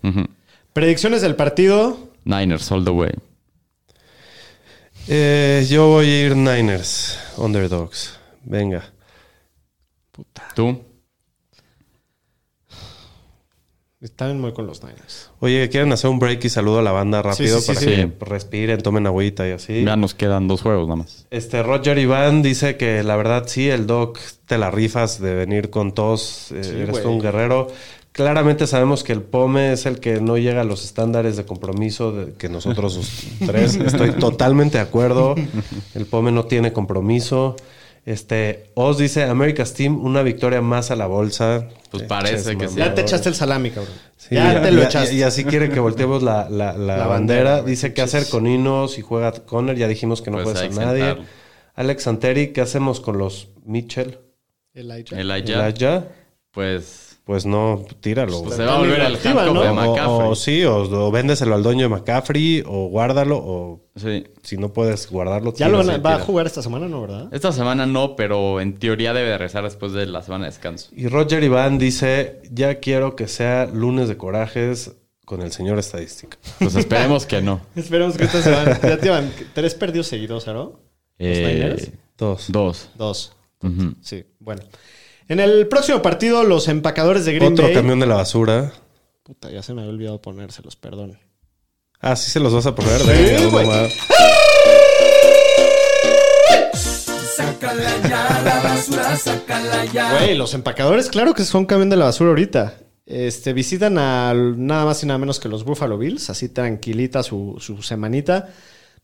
Predicciones 0.72 1.22
del 1.22 1.34
partido. 1.34 1.98
Niners, 2.24 2.70
all 2.70 2.84
the 2.84 2.90
way. 2.90 3.10
Eh, 5.08 5.66
yo 5.68 5.88
voy 5.88 6.06
a 6.06 6.26
ir 6.26 6.36
Niners, 6.36 7.18
Underdogs. 7.36 8.18
Venga. 8.44 8.84
¿Tú? 10.54 10.80
Están 14.00 14.40
muy 14.40 14.52
con 14.52 14.66
los 14.66 14.82
Niners. 14.82 15.30
Oye, 15.38 15.68
¿quieren 15.68 15.92
hacer 15.92 16.10
un 16.10 16.18
break 16.18 16.44
y 16.44 16.48
saludo 16.48 16.80
a 16.80 16.82
la 16.82 16.90
banda 16.90 17.22
rápido 17.22 17.60
sí, 17.60 17.62
sí, 17.62 17.68
para 17.68 17.80
sí. 17.80 17.86
que 17.86 18.12
respiren, 18.24 18.80
tomen 18.82 19.06
agüita 19.06 19.46
y 19.46 19.52
así? 19.52 19.84
Ya 19.84 19.94
nos 19.94 20.14
quedan 20.14 20.48
dos 20.48 20.62
juegos 20.62 20.88
nada 20.88 20.96
más. 20.96 21.26
Este 21.30 21.62
Roger 21.62 21.98
Iván 21.98 22.42
dice 22.42 22.76
que 22.76 23.04
la 23.04 23.14
verdad 23.14 23.44
sí, 23.46 23.70
el 23.70 23.86
Doc 23.86 24.18
te 24.46 24.58
la 24.58 24.72
rifas 24.72 25.20
de 25.20 25.34
venir 25.34 25.70
con 25.70 25.94
todos. 25.94 26.50
eh, 26.50 26.64
Sí, 26.64 26.70
eres 26.80 27.00
tú 27.00 27.10
un 27.10 27.20
guerrero. 27.20 27.68
Claramente 28.12 28.66
sabemos 28.66 29.04
que 29.04 29.12
el 29.12 29.22
POME 29.22 29.72
es 29.72 29.86
el 29.86 29.98
que 29.98 30.20
no 30.20 30.36
llega 30.36 30.60
a 30.60 30.64
los 30.64 30.84
estándares 30.84 31.36
de 31.38 31.44
compromiso 31.46 32.12
de, 32.12 32.34
que 32.34 32.48
nosotros 32.50 32.96
los 32.96 33.10
tres. 33.50 33.74
Estoy 33.76 34.12
totalmente 34.12 34.76
de 34.78 34.82
acuerdo. 34.84 35.34
El 35.94 36.04
POME 36.06 36.30
no 36.30 36.44
tiene 36.44 36.72
compromiso. 36.74 37.56
Este, 38.04 38.70
Oz 38.74 38.98
dice, 38.98 39.22
America's 39.24 39.72
Team, 39.74 40.04
una 40.04 40.22
victoria 40.22 40.60
más 40.60 40.90
a 40.90 40.96
la 40.96 41.06
bolsa. 41.06 41.68
Pues 41.90 42.02
Eh, 42.02 42.06
parece 42.06 42.50
ches, 42.50 42.56
que 42.58 42.68
sí. 42.68 42.74
Ya 42.76 42.94
te 42.94 43.00
echaste 43.02 43.28
el 43.30 43.34
salami, 43.34 43.70
cabrón. 43.70 43.94
Sí, 44.18 44.34
ya, 44.34 44.60
te 44.60 44.72
lo 44.72 44.82
echaste. 44.82 45.14
Y, 45.14 45.18
y 45.20 45.22
así 45.22 45.44
quiere 45.44 45.70
que 45.70 45.80
volteemos 45.80 46.22
la, 46.22 46.50
la- 46.50 46.72
la 46.76 46.96
La 46.98 47.06
bandera, 47.06 47.62
Dice 47.62 47.94
qué 47.94 48.02
hacer 48.02 48.28
con 48.28 48.46
Inos 48.46 48.98
y 48.98 49.02
juega 49.02 49.32
Conner. 49.32 49.76
Ya 49.78 49.88
dijimos 49.88 50.20
que 50.20 50.30
no 50.30 50.38
Pues 50.42 50.44
puede 50.52 50.58
ser 50.58 50.74
nadie. 50.84 51.00
sentarlo. 51.04 51.24
Alex 51.76 52.02
Santeri, 52.02 52.48
¿qué 52.48 52.60
hacemos 52.60 53.00
con 53.00 53.16
los 53.18 53.48
Mitchell? 53.64 54.18
Elijah. 54.74 55.18
Elijah, 55.18 55.66
Elijah? 55.68 56.04
pues, 56.50 57.11
Pues 57.24 57.46
no, 57.46 57.84
tíralo. 58.00 58.42
pues 58.42 58.56
se 58.56 58.64
va 58.64 58.74
a 58.74 58.78
volver 58.78 59.00
handcuff 59.00 59.24
¿no? 59.54 59.62
de 59.62 59.68
o, 59.68 59.74
McCaffrey. 59.74 60.28
o 60.28 60.34
sí, 60.34 60.64
o, 60.64 60.78
o 61.06 61.10
véndeselo 61.12 61.54
al 61.54 61.62
dueño 61.62 61.82
de 61.82 61.88
McCaffrey, 61.88 62.64
o 62.66 62.88
guárdalo, 62.88 63.38
o 63.38 63.80
Sí. 63.94 64.24
si 64.42 64.56
no 64.56 64.72
puedes 64.72 65.08
guardarlo, 65.08 65.52
Ya 65.54 65.68
lo 65.68 65.84
van 65.84 66.02
va 66.04 66.14
a 66.16 66.18
jugar 66.18 66.46
esta 66.46 66.62
semana, 66.62 66.88
¿no, 66.88 67.02
verdad? 67.02 67.28
Esta 67.30 67.52
semana 67.52 67.86
no, 67.86 68.16
pero 68.16 68.60
en 68.60 68.74
teoría 68.74 69.12
debe 69.12 69.28
de 69.28 69.38
regresar 69.38 69.62
después 69.62 69.92
de 69.92 70.06
la 70.06 70.22
semana 70.22 70.46
de 70.46 70.50
descanso. 70.50 70.88
Y 70.96 71.06
Roger 71.08 71.44
Iván 71.44 71.78
dice, 71.78 72.40
ya 72.50 72.80
quiero 72.80 73.14
que 73.14 73.28
sea 73.28 73.66
lunes 73.66 74.08
de 74.08 74.16
corajes 74.16 74.92
con 75.24 75.42
el 75.42 75.52
señor 75.52 75.78
estadística. 75.78 76.36
Pues 76.58 76.74
esperemos 76.74 77.24
que 77.26 77.40
no. 77.40 77.60
Esperemos 77.76 78.16
que 78.16 78.24
esta 78.24 78.42
semana. 78.42 78.80
ya 78.82 78.98
te 78.98 79.10
van 79.10 79.30
tres 79.54 79.74
perdidos 79.74 80.08
seguidos, 80.08 80.46
¿no? 80.48 80.80
Eh, 81.18 81.52
Niners? 81.54 81.90
Dos. 82.18 82.46
dos. 82.50 82.88
Dos. 82.96 83.32
Sí, 84.00 84.24
bueno. 84.40 84.62
En 85.28 85.40
el 85.40 85.68
próximo 85.68 86.02
partido, 86.02 86.44
los 86.44 86.68
empacadores 86.68 87.24
de 87.24 87.34
Green 87.34 87.52
Otro 87.52 87.64
Bay. 87.64 87.74
camión 87.74 88.00
de 88.00 88.06
la 88.06 88.16
basura. 88.16 88.72
Puta, 89.22 89.50
ya 89.50 89.62
se 89.62 89.72
me 89.72 89.82
había 89.82 89.92
olvidado 89.92 90.20
ponérselos, 90.20 90.76
perdón. 90.76 91.18
Ah, 92.00 92.16
sí 92.16 92.30
se 92.30 92.40
los 92.40 92.52
vas 92.52 92.66
a 92.66 92.74
poner. 92.74 93.00
Güey. 93.04 93.66
mamá. 93.66 93.88
Sácala 97.36 98.08
ya, 98.08 98.42
la 98.44 98.60
basura, 98.62 99.16
sácala 99.16 99.84
ya. 99.86 100.18
Güey, 100.18 100.36
los 100.36 100.54
empacadores, 100.54 101.08
claro 101.08 101.34
que 101.34 101.44
son 101.44 101.64
camión 101.64 101.88
de 101.88 101.96
la 101.96 102.06
basura 102.06 102.30
ahorita. 102.30 102.74
Este, 103.06 103.52
visitan 103.52 103.98
a 103.98 104.34
nada 104.34 104.84
más 104.84 105.02
y 105.02 105.06
nada 105.06 105.18
menos 105.18 105.38
que 105.38 105.48
los 105.48 105.64
Buffalo 105.64 105.98
Bills, 105.98 106.30
así 106.30 106.48
tranquilita 106.48 107.22
su, 107.22 107.56
su 107.60 107.82
semanita. 107.82 108.48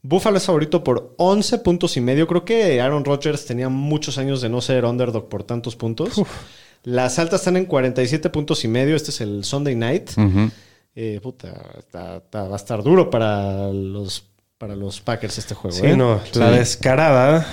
Buffalo 0.03 0.37
es 0.39 0.45
favorito 0.47 0.85
por 0.85 1.15
11 1.19 1.59
puntos 1.59 1.97
y 1.97 2.01
medio. 2.01 2.27
Creo 2.27 2.45
que 2.45 2.81
Aaron 2.81 3.05
Rodgers 3.05 3.45
tenía 3.47 3.69
muchos 3.69 4.17
años 4.19 4.41
de 4.41 4.49
no 4.49 4.61
ser 4.61 4.85
underdog 4.85 5.29
por 5.29 5.43
tantos 5.45 5.75
puntos. 5.77 6.23
Las 6.85 7.19
altas 7.19 7.41
están 7.41 7.57
en 7.57 7.65
47 7.67 8.31
puntos 8.31 8.65
y 8.65 8.69
medio. 8.69 8.95
Este 8.97 9.11
es 9.11 9.21
el 9.21 9.45
Sunday 9.45 9.75
night. 9.75 10.11
Eh, 10.95 11.21
puta, 11.23 11.49
está- 11.79 12.17
está- 12.19 12.45
va 12.49 12.55
a 12.55 12.57
estar 12.57 12.83
duro 12.83 13.11
para 13.11 13.69
los, 13.73 14.28
para 14.59 14.75
los 14.75 15.01
Packers 15.01 15.39
este 15.39 15.55
juego. 15.55 15.77
Sí, 15.77 15.87
¿eh? 15.87 15.97
no, 15.97 16.21
la 16.35 16.51
descarada, 16.51 17.47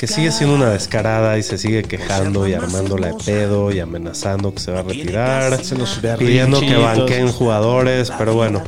que 0.00 0.06
sigue 0.06 0.32
siendo 0.32 0.56
una 0.56 0.70
descarada 0.70 1.36
y 1.36 1.42
se 1.42 1.58
sigue 1.58 1.82
quejando 1.82 2.48
y 2.48 2.54
armándola 2.54 3.08
de 3.08 3.14
pedo 3.22 3.70
y 3.70 3.80
amenazando 3.80 4.54
que 4.54 4.60
se 4.60 4.72
va 4.72 4.78
a 4.78 4.82
retirar, 4.82 5.50
los 5.76 6.00
pidiendo 6.18 6.60
que 6.60 6.74
banqueen 6.74 7.28
jugadores, 7.28 8.10
pero 8.16 8.32
bueno, 8.32 8.62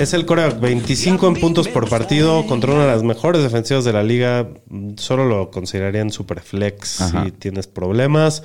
es 0.00 0.12
el 0.12 0.26
coreback 0.26 0.58
25 0.58 1.28
en 1.28 1.34
puntos 1.36 1.68
por 1.68 1.88
partido 1.88 2.44
contra 2.48 2.72
una 2.72 2.86
de 2.86 2.90
las 2.90 3.04
mejores 3.04 3.44
defensivas 3.44 3.84
de 3.84 3.92
la 3.92 4.02
liga, 4.02 4.48
solo 4.96 5.24
lo 5.24 5.52
considerarían 5.52 6.10
super 6.10 6.40
flex 6.40 7.00
Ajá. 7.00 7.24
si 7.24 7.30
tienes 7.30 7.68
problemas. 7.68 8.42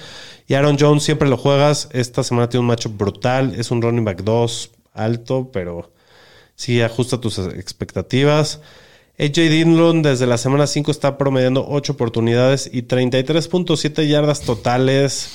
Y 0.47 0.53
Aaron 0.53 0.77
Jones 0.79 1.01
siempre 1.01 1.27
lo 1.27 1.37
juegas, 1.37 1.89
esta 1.91 2.21
semana 2.21 2.49
tiene 2.49 2.61
un 2.61 2.67
macho 2.67 2.89
brutal, 2.89 3.55
es 3.57 3.71
un 3.71 3.81
running 3.81 4.05
back 4.05 4.21
2 4.21 4.69
alto, 4.93 5.49
pero 5.51 5.91
sí 6.55 6.81
ajusta 6.81 7.19
tus 7.19 7.37
expectativas. 7.39 8.61
AJ 9.19 9.33
Dillon 9.35 10.01
desde 10.01 10.25
la 10.25 10.37
semana 10.37 10.65
5 10.65 10.89
está 10.89 11.17
promediando 11.17 11.65
8 11.69 11.93
oportunidades 11.93 12.69
y 12.71 12.81
33.7 12.83 14.07
yardas 14.07 14.41
totales. 14.41 15.29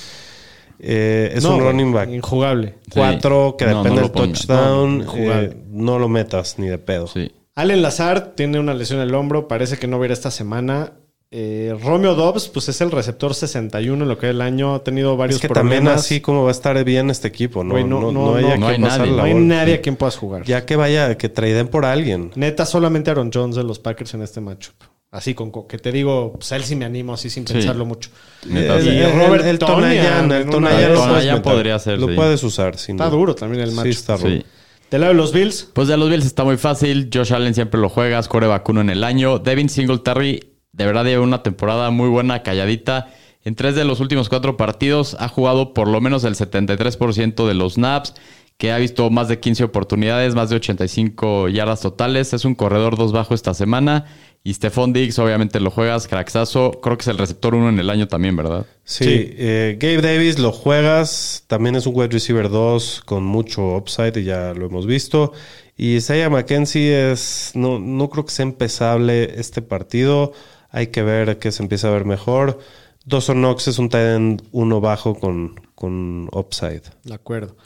Eh, 0.80 1.32
es 1.34 1.42
No, 1.42 1.56
un 1.56 1.60
running 1.62 1.92
back 1.92 2.08
Injugable. 2.10 2.74
4 2.92 3.56
que 3.58 3.66
No, 3.66 3.82
depende 3.82 4.00
no 4.00 4.08
del 4.08 4.12
touchdown. 4.12 5.06
Eh, 5.14 5.56
no 5.70 5.98
lo 5.98 6.08
metas 6.08 6.58
ni 6.58 6.66
de 6.68 6.78
pedo. 6.78 7.06
Sí. 7.06 7.32
Allen 7.54 7.82
Lazard 7.82 8.34
tiene 8.36 8.60
una 8.60 8.74
lesión 8.74 9.00
en 9.00 9.08
el 9.08 9.14
hombro, 9.14 9.48
parece 9.48 9.78
que 9.78 9.88
no 9.88 9.98
va 9.98 10.04
a 10.04 10.06
ir 10.06 10.12
esta 10.12 10.30
semana. 10.30 10.92
Eh, 11.30 11.76
Romeo 11.82 12.14
Dobbs, 12.14 12.48
pues 12.48 12.70
es 12.70 12.80
el 12.80 12.90
receptor 12.90 13.34
61 13.34 14.02
en 14.02 14.08
lo 14.08 14.16
que 14.16 14.26
es 14.28 14.30
el 14.30 14.40
año. 14.40 14.74
Ha 14.76 14.82
tenido 14.82 15.14
varios 15.16 15.36
Es 15.36 15.42
que 15.42 15.48
problemas. 15.48 15.74
también 15.76 15.94
así 15.94 16.20
como 16.22 16.42
va 16.44 16.48
a 16.48 16.52
estar 16.52 16.82
bien 16.84 17.10
este 17.10 17.28
equipo. 17.28 17.62
No, 17.62 17.72
Güey, 17.72 17.84
no, 17.84 18.00
no, 18.00 18.12
no, 18.12 18.30
no, 18.30 18.34
hay 18.36 18.44
a 18.46 18.52
hay 18.54 18.78
nadie. 18.78 19.10
No 19.12 19.22
hay 19.24 19.34
nadie 19.34 19.74
a 19.74 19.80
quien 19.82 19.96
puedas 19.96 20.16
jugar. 20.16 20.44
Ya 20.44 20.64
que 20.64 20.76
vaya, 20.76 21.18
que 21.18 21.28
traden 21.28 21.68
por 21.68 21.84
alguien. 21.84 22.30
Neta, 22.34 22.64
solamente 22.64 23.10
Aaron 23.10 23.30
Jones 23.32 23.56
de 23.56 23.64
los 23.64 23.78
Packers 23.78 24.14
en 24.14 24.22
este 24.22 24.40
matchup. 24.40 24.74
Así 25.10 25.34
con 25.34 25.50
co- 25.50 25.66
que 25.66 25.78
te 25.78 25.90
digo, 25.92 26.32
pues 26.34 26.52
él 26.52 26.64
sí 26.64 26.76
me 26.76 26.84
animo, 26.86 27.14
así 27.14 27.28
sin 27.30 27.46
Sí. 27.46 27.54
pensarlo 27.54 27.84
mucho. 27.86 28.10
Neta, 28.46 28.76
El, 28.76 28.82
sí. 28.82 28.88
Y 28.90 28.98
el- 28.98 29.12
Robert 29.12 29.44
el 29.44 29.58
Tonyan 29.58 29.76
Tonayan, 29.76 30.32
el 30.32 30.50
Tonayan 30.50 30.94
Tonayan 30.94 31.36
meter. 31.38 31.42
podría 31.52 31.78
ser, 31.78 31.98
Lo 31.98 32.08
sí. 32.08 32.14
puedes 32.14 32.42
usar. 32.42 32.76
sin 32.78 32.96
Está 32.96 33.06
duda. 33.06 33.16
duro 33.18 33.34
también 33.34 33.62
el 33.64 33.70
Sí, 33.70 33.76
matchup. 33.76 33.90
está 33.90 34.16
duro. 34.16 34.30
Sí. 34.30 34.44
Del 34.90 35.00
lado 35.02 35.12
de 35.12 35.18
los 35.18 35.32
Bills, 35.34 35.68
Pues 35.74 35.88
de 35.88 35.96
los 35.98 36.08
Bills 36.08 36.24
está 36.24 36.44
muy 36.44 36.56
fácil. 36.56 37.10
Josh 37.12 37.34
Allen 37.34 37.54
siempre 37.54 37.78
lo 37.78 37.90
juegas, 37.90 38.28
core 38.28 38.46
vacuno 38.46 38.80
en 38.80 38.88
el 38.88 39.04
año. 39.04 39.38
Devin 39.38 39.68
Singletary 39.68 40.47
de 40.78 40.86
verdad 40.86 41.04
lleva 41.04 41.22
una 41.22 41.42
temporada 41.42 41.90
muy 41.90 42.08
buena, 42.08 42.42
calladita. 42.42 43.10
En 43.44 43.54
tres 43.54 43.74
de 43.74 43.84
los 43.84 44.00
últimos 44.00 44.28
cuatro 44.28 44.56
partidos 44.56 45.16
ha 45.18 45.28
jugado 45.28 45.74
por 45.74 45.88
lo 45.88 46.00
menos 46.00 46.24
el 46.24 46.34
73% 46.34 47.46
de 47.46 47.54
los 47.54 47.74
snaps. 47.74 48.14
que 48.58 48.72
ha 48.72 48.78
visto 48.78 49.08
más 49.08 49.28
de 49.28 49.38
15 49.38 49.62
oportunidades, 49.62 50.34
más 50.34 50.50
de 50.50 50.56
85 50.56 51.48
yardas 51.48 51.80
totales. 51.80 52.32
Es 52.32 52.44
un 52.44 52.56
corredor 52.56 52.96
dos 52.96 53.12
bajo 53.12 53.32
esta 53.34 53.54
semana. 53.54 54.06
Y 54.42 54.52
Stephon 54.52 54.92
Diggs, 54.92 55.16
obviamente 55.20 55.60
lo 55.60 55.70
juegas, 55.70 56.08
craxazo. 56.08 56.72
Creo 56.82 56.96
que 56.98 57.02
es 57.02 57.06
el 57.08 57.18
receptor 57.18 57.54
uno 57.54 57.68
en 57.68 57.78
el 57.78 57.88
año 57.88 58.08
también, 58.08 58.34
¿verdad? 58.36 58.66
Sí, 58.82 59.04
Sí. 59.04 59.10
eh, 59.38 59.76
Gabe 59.78 60.02
Davis 60.02 60.40
lo 60.40 60.50
juegas, 60.50 61.44
también 61.46 61.76
es 61.76 61.86
un 61.86 61.94
wide 61.94 62.08
receiver 62.08 62.48
2 62.48 63.02
con 63.06 63.22
mucho 63.24 63.76
upside 63.76 64.16
y 64.18 64.24
ya 64.24 64.52
lo 64.54 64.66
hemos 64.66 64.86
visto. 64.86 65.32
Y 65.76 65.94
Isaiah 65.94 66.28
McKenzie 66.28 67.12
es, 67.12 67.52
no, 67.54 67.78
no 67.78 68.10
creo 68.10 68.24
que 68.24 68.32
sea 68.32 68.42
empezable 68.42 69.38
este 69.38 69.62
partido, 69.62 70.32
hay 70.70 70.88
que 70.88 71.02
ver 71.02 71.38
que 71.38 71.52
se 71.52 71.62
empieza 71.62 71.88
a 71.88 71.92
ver 71.92 72.04
mejor. 72.04 72.58
Dawson 73.04 73.38
Knox 73.38 73.68
es 73.68 73.78
un 73.78 73.88
tight 73.88 74.16
end 74.16 74.42
uno 74.52 74.80
bajo 74.80 75.14
con, 75.18 75.60
con 75.74 76.28
upside. 76.32 76.82
De 77.04 77.14
acuerdo. 77.14 77.56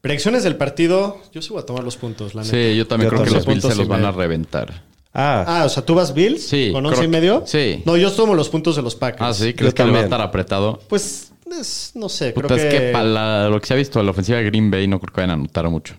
Predicciones 0.00 0.42
del 0.44 0.56
partido. 0.56 1.18
Yo 1.32 1.42
sí 1.42 1.50
voy 1.50 1.62
a 1.62 1.66
tomar 1.66 1.84
los 1.84 1.96
puntos, 1.96 2.34
la 2.34 2.42
neta. 2.42 2.54
Sí, 2.56 2.76
yo 2.76 2.86
también 2.86 3.10
Yo 3.10 3.16
creo 3.16 3.24
que 3.28 3.34
los 3.34 3.46
Bills 3.46 3.62
se 3.64 3.74
los 3.74 3.88
van 3.88 4.04
a 4.04 4.12
reventar. 4.12 4.84
Ah, 5.12 5.44
Ah, 5.46 5.64
o 5.64 5.68
sea, 5.68 5.84
¿tú 5.84 5.94
vas 5.94 6.14
Bills? 6.14 6.42
Sí, 6.46 6.70
¿Con 6.72 6.86
11 6.86 6.96
creo 6.98 7.08
y 7.08 7.10
que- 7.12 7.18
medio? 7.20 7.42
sí. 7.46 7.82
No, 7.84 7.96
yo 7.96 8.12
tomo 8.12 8.34
los 8.34 8.48
puntos 8.48 8.76
de 8.76 8.82
los 8.82 8.94
Packers. 8.94 9.22
Ah, 9.22 9.34
sí, 9.34 9.54
¿crees 9.54 9.74
que 9.74 9.84
le 9.84 9.90
va 9.90 9.98
a 9.98 10.02
estar 10.04 10.20
apretado? 10.20 10.80
Pues, 10.88 11.32
es- 11.58 11.90
no 11.94 12.08
sé, 12.08 12.30
Puta, 12.32 12.46
creo 12.46 12.58
es 12.58 12.64
que... 12.72 12.78
que 12.78 12.92
para 12.92 13.04
la- 13.04 13.48
lo 13.48 13.60
que 13.60 13.66
se 13.66 13.74
ha 13.74 13.76
visto 13.76 13.98
de 13.98 14.04
la 14.04 14.12
ofensiva 14.12 14.38
de 14.38 14.44
Green 14.44 14.70
Bay 14.70 14.86
no 14.86 15.00
creo 15.00 15.12
que 15.12 15.20
vayan 15.20 15.30
a 15.30 15.34
anotar 15.34 15.68
mucho. 15.68 15.94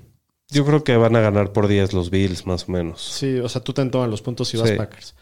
yo 0.49 0.65
creo 0.65 0.83
que 0.83 0.95
van 0.97 1.15
a 1.15 1.19
ganar 1.21 1.51
por 1.53 1.67
10 1.67 1.93
los 1.93 2.09
Bills 2.09 2.45
más 2.47 2.67
o 2.67 2.71
menos. 2.71 3.01
Sí, 3.01 3.37
o 3.39 3.47
sea, 3.49 3.61
tú 3.63 3.73
te 3.73 3.83
tomas 3.85 4.09
los 4.09 4.21
puntos 4.21 4.53
y 4.53 4.57
vas 4.57 4.69
Sí. 4.69 4.75
Packers. 4.75 5.13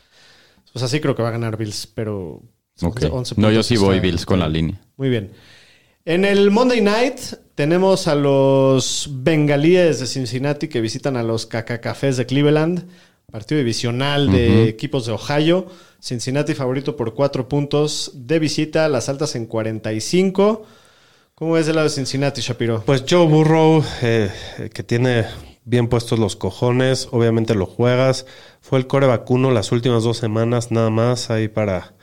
O 0.74 0.80
sea, 0.80 0.88
sí 0.88 1.00
creo 1.00 1.16
que 1.16 1.24
va 1.24 1.30
a 1.30 1.34
ganar 1.34 1.58
Bills, 1.58 1.88
pero... 1.88 2.42
Ok. 2.82 3.02
11 3.12 3.36
No, 3.38 3.52
yo 3.52 3.62
sí 3.64 3.74
está- 3.74 3.86
voy 3.88 4.00
Bills 4.00 4.26
con 4.26 4.40
la 4.40 4.48
línea. 4.48 4.80
Muy 4.98 5.10
bien. 5.10 5.32
En 6.06 6.24
el 6.26 6.50
Monday 6.50 6.82
Night 6.82 7.20
tenemos 7.56 8.08
a 8.08 8.16
los 8.16 9.10
bengalíes 9.12 10.00
de 10.00 10.08
Cincinnati 10.08 10.68
que 10.70 10.80
visitan 10.82 11.18
a 11.18 11.24
los 11.24 11.46
cacacafés 11.46 12.18
de 12.18 12.26
Cleveland. 12.26 12.86
Partido 13.32 13.60
divisional 13.60 14.32
de 14.32 14.70
equipos 14.70 15.06
de 15.06 15.12
Ohio. 15.12 15.68
Cincinnati 16.02 16.54
favorito 16.56 16.96
por 16.96 17.14
4 17.14 17.48
puntos 17.50 18.12
de 18.16 18.40
visita. 18.40 18.88
Las 18.90 19.08
altas 19.10 19.36
en 19.36 19.46
45. 19.46 20.66
¿Cómo 21.36 21.54
ves 21.54 21.68
el 21.68 21.76
lado 21.76 21.88
de 21.88 21.94
Cincinnati, 21.94 22.42
Shapiro? 22.42 22.82
Pues 22.86 23.04
Joe 23.08 23.28
Burrow, 23.28 23.84
eh, 24.02 24.32
que 24.74 24.84
tiene 24.84 25.26
bien 25.70 25.88
puestos 25.88 26.18
los 26.18 26.36
cojones, 26.36 27.08
obviamente 27.12 27.54
lo 27.54 27.68
juegas. 27.68 28.26
Fue 28.60 28.80
el 28.80 28.88
core 28.88 29.08
vacuno 29.08 29.52
las 29.52 29.72
últimas 29.72 30.04
dos 30.04 30.18
semanas, 30.18 30.72
nada 30.72 30.90
más 30.90 31.30
ahí 31.30 31.48
para, 31.48 31.94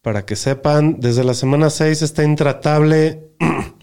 para 0.00 0.24
que 0.24 0.36
sepan. 0.36 1.00
Desde 1.00 1.22
la 1.22 1.34
semana 1.34 1.70
6 1.70 2.02
está 2.02 2.24
intratable. 2.24 3.28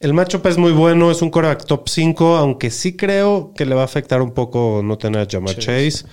El 0.00 0.14
matchup 0.14 0.46
es 0.46 0.56
muy 0.56 0.72
bueno, 0.72 1.10
es 1.10 1.20
un 1.20 1.28
coreback 1.28 1.66
top 1.66 1.86
5, 1.86 2.36
aunque 2.38 2.70
sí 2.70 2.96
creo 2.96 3.52
que 3.54 3.66
le 3.66 3.74
va 3.74 3.82
a 3.82 3.84
afectar 3.84 4.22
un 4.22 4.30
poco 4.32 4.80
no 4.82 4.96
tener 4.96 5.20
a 5.20 5.30
Jamar 5.30 5.56
Chase. 5.56 6.06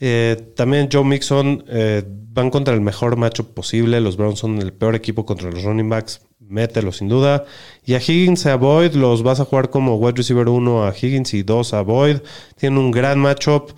Eh, 0.00 0.52
también 0.56 0.88
Joe 0.90 1.04
Mixon 1.04 1.62
eh, 1.68 2.02
van 2.06 2.48
contra 2.48 2.72
el 2.72 2.80
mejor 2.80 3.18
matchup 3.18 3.52
posible. 3.52 4.00
Los 4.00 4.16
Browns 4.16 4.38
son 4.38 4.62
el 4.62 4.72
peor 4.72 4.94
equipo 4.94 5.26
contra 5.26 5.50
los 5.50 5.62
running 5.62 5.90
backs. 5.90 6.22
Mételo 6.52 6.92
sin 6.92 7.08
duda. 7.08 7.44
Y 7.84 7.94
a 7.94 7.98
Higgins 7.98 8.44
y 8.44 8.50
a 8.50 8.56
Boyd 8.56 8.92
los 8.92 9.22
vas 9.22 9.40
a 9.40 9.44
jugar 9.44 9.70
como 9.70 9.96
wide 9.96 10.16
receiver 10.16 10.48
1 10.48 10.86
a 10.86 10.94
Higgins 10.94 11.34
y 11.34 11.42
2 11.42 11.74
a 11.74 11.82
Boyd. 11.82 12.18
Tienen 12.56 12.78
un 12.78 12.90
gran 12.90 13.18
matchup. 13.18 13.72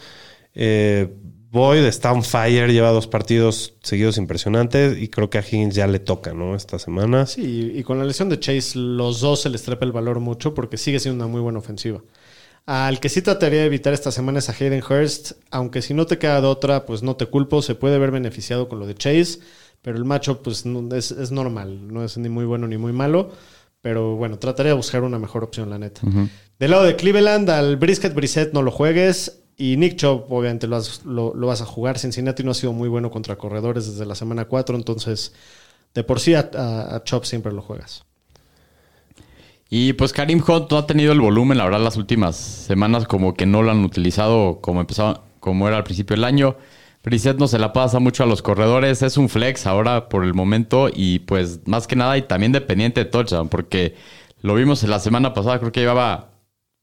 Eh, 0.54 1.08
Boyd 1.50 1.84
está 1.84 2.10
on 2.12 2.24
fire, 2.24 2.72
lleva 2.72 2.90
dos 2.90 3.06
partidos 3.06 3.74
seguidos 3.80 4.18
impresionantes 4.18 4.98
y 4.98 5.06
creo 5.06 5.30
que 5.30 5.38
a 5.38 5.40
Higgins 5.40 5.76
ya 5.76 5.86
le 5.86 6.00
toca, 6.00 6.34
¿no? 6.34 6.56
Esta 6.56 6.80
semana. 6.80 7.26
Sí, 7.26 7.72
y 7.76 7.84
con 7.84 7.96
la 7.96 8.04
lesión 8.04 8.28
de 8.28 8.40
Chase, 8.40 8.76
los 8.76 9.20
dos 9.20 9.42
se 9.42 9.50
les 9.50 9.62
trepa 9.62 9.84
el 9.84 9.92
valor 9.92 10.18
mucho 10.18 10.52
porque 10.52 10.76
sigue 10.76 10.98
siendo 10.98 11.24
una 11.24 11.32
muy 11.32 11.40
buena 11.40 11.60
ofensiva. 11.60 12.02
Al 12.66 12.98
que 12.98 13.08
sí 13.08 13.22
trataría 13.22 13.60
de 13.60 13.66
evitar 13.66 13.92
esta 13.92 14.10
semana 14.10 14.40
es 14.40 14.48
a 14.48 14.52
Hayden 14.52 14.82
Hurst, 14.82 15.32
aunque 15.50 15.80
si 15.80 15.94
no 15.94 16.06
te 16.06 16.18
queda 16.18 16.40
de 16.40 16.46
otra, 16.48 16.86
pues 16.86 17.02
no 17.04 17.14
te 17.14 17.26
culpo, 17.26 17.62
se 17.62 17.76
puede 17.76 17.98
ver 17.98 18.10
beneficiado 18.10 18.68
con 18.68 18.80
lo 18.80 18.86
de 18.86 18.94
Chase, 18.94 19.38
pero 19.84 19.98
el 19.98 20.04
macho 20.06 20.42
pues 20.42 20.64
no- 20.66 20.92
es, 20.96 21.10
es 21.12 21.30
normal, 21.30 21.86
no 21.92 22.02
es 22.02 22.16
ni 22.16 22.28
muy 22.30 22.46
bueno 22.46 22.66
ni 22.66 22.78
muy 22.78 22.92
malo, 22.92 23.30
pero 23.82 24.16
bueno, 24.16 24.38
trataría 24.38 24.70
de 24.72 24.76
buscar 24.76 25.02
una 25.02 25.18
mejor 25.18 25.44
opción, 25.44 25.68
la 25.68 25.78
neta. 25.78 26.00
Del 26.58 26.70
lado 26.70 26.84
de 26.84 26.96
Cleveland, 26.96 27.50
al 27.50 27.76
Brisket 27.76 28.14
Brissett 28.14 28.52
no 28.54 28.62
lo 28.62 28.70
juegues. 28.70 29.40
Y 29.56 29.76
Nick 29.76 29.96
Chubb, 29.96 30.24
obviamente, 30.32 30.66
lo, 30.66 30.76
has- 30.76 31.04
lo- 31.04 31.32
lo 31.34 31.46
vas 31.46 31.60
a 31.60 31.66
jugar. 31.66 31.98
Cincinnati 31.98 32.42
no 32.42 32.50
ha 32.50 32.54
sido 32.54 32.72
muy 32.72 32.88
bueno 32.88 33.10
contra 33.10 33.36
corredores 33.36 33.86
desde 33.86 34.04
la 34.06 34.14
semana 34.16 34.46
4, 34.46 34.74
entonces 34.74 35.32
de 35.94 36.02
por 36.02 36.18
sí 36.18 36.34
a, 36.34 36.50
a, 36.56 36.96
a 36.96 37.04
Chubb 37.04 37.24
siempre 37.24 37.52
lo 37.52 37.60
juegas. 37.62 38.04
Y 39.70 39.92
pues 39.94 40.12
Karim 40.12 40.42
Hunt 40.46 40.70
no 40.70 40.78
ha 40.78 40.86
tenido 40.86 41.12
el 41.12 41.20
volumen, 41.20 41.58
la 41.58 41.64
verdad, 41.64 41.80
las 41.80 41.96
últimas 41.96 42.36
semanas 42.36 43.06
como 43.06 43.34
que 43.34 43.46
no 43.46 43.62
lo 43.62 43.70
han 43.70 43.84
utilizado 43.84 44.60
como 44.60 44.80
empezaba, 44.80 45.24
como 45.40 45.66
era 45.68 45.76
al 45.76 45.84
principio 45.84 46.14
del 46.16 46.24
año. 46.24 46.56
Brissett 47.04 47.38
no 47.38 47.46
se 47.48 47.58
la 47.58 47.72
pasa 47.72 47.98
mucho 48.00 48.22
a 48.22 48.26
los 48.26 48.40
corredores, 48.42 49.02
es 49.02 49.16
un 49.18 49.28
flex 49.28 49.66
ahora 49.66 50.08
por 50.08 50.24
el 50.24 50.32
momento 50.34 50.88
y 50.92 51.18
pues 51.20 51.60
más 51.66 51.86
que 51.86 51.96
nada 51.96 52.16
y 52.16 52.22
también 52.22 52.50
dependiente 52.52 53.04
de 53.04 53.10
touchdown, 53.10 53.48
porque 53.48 53.94
lo 54.40 54.54
vimos 54.54 54.82
en 54.84 54.90
la 54.90 54.98
semana 54.98 55.34
pasada, 55.34 55.58
creo 55.58 55.70
que 55.70 55.80
llevaba 55.80 56.30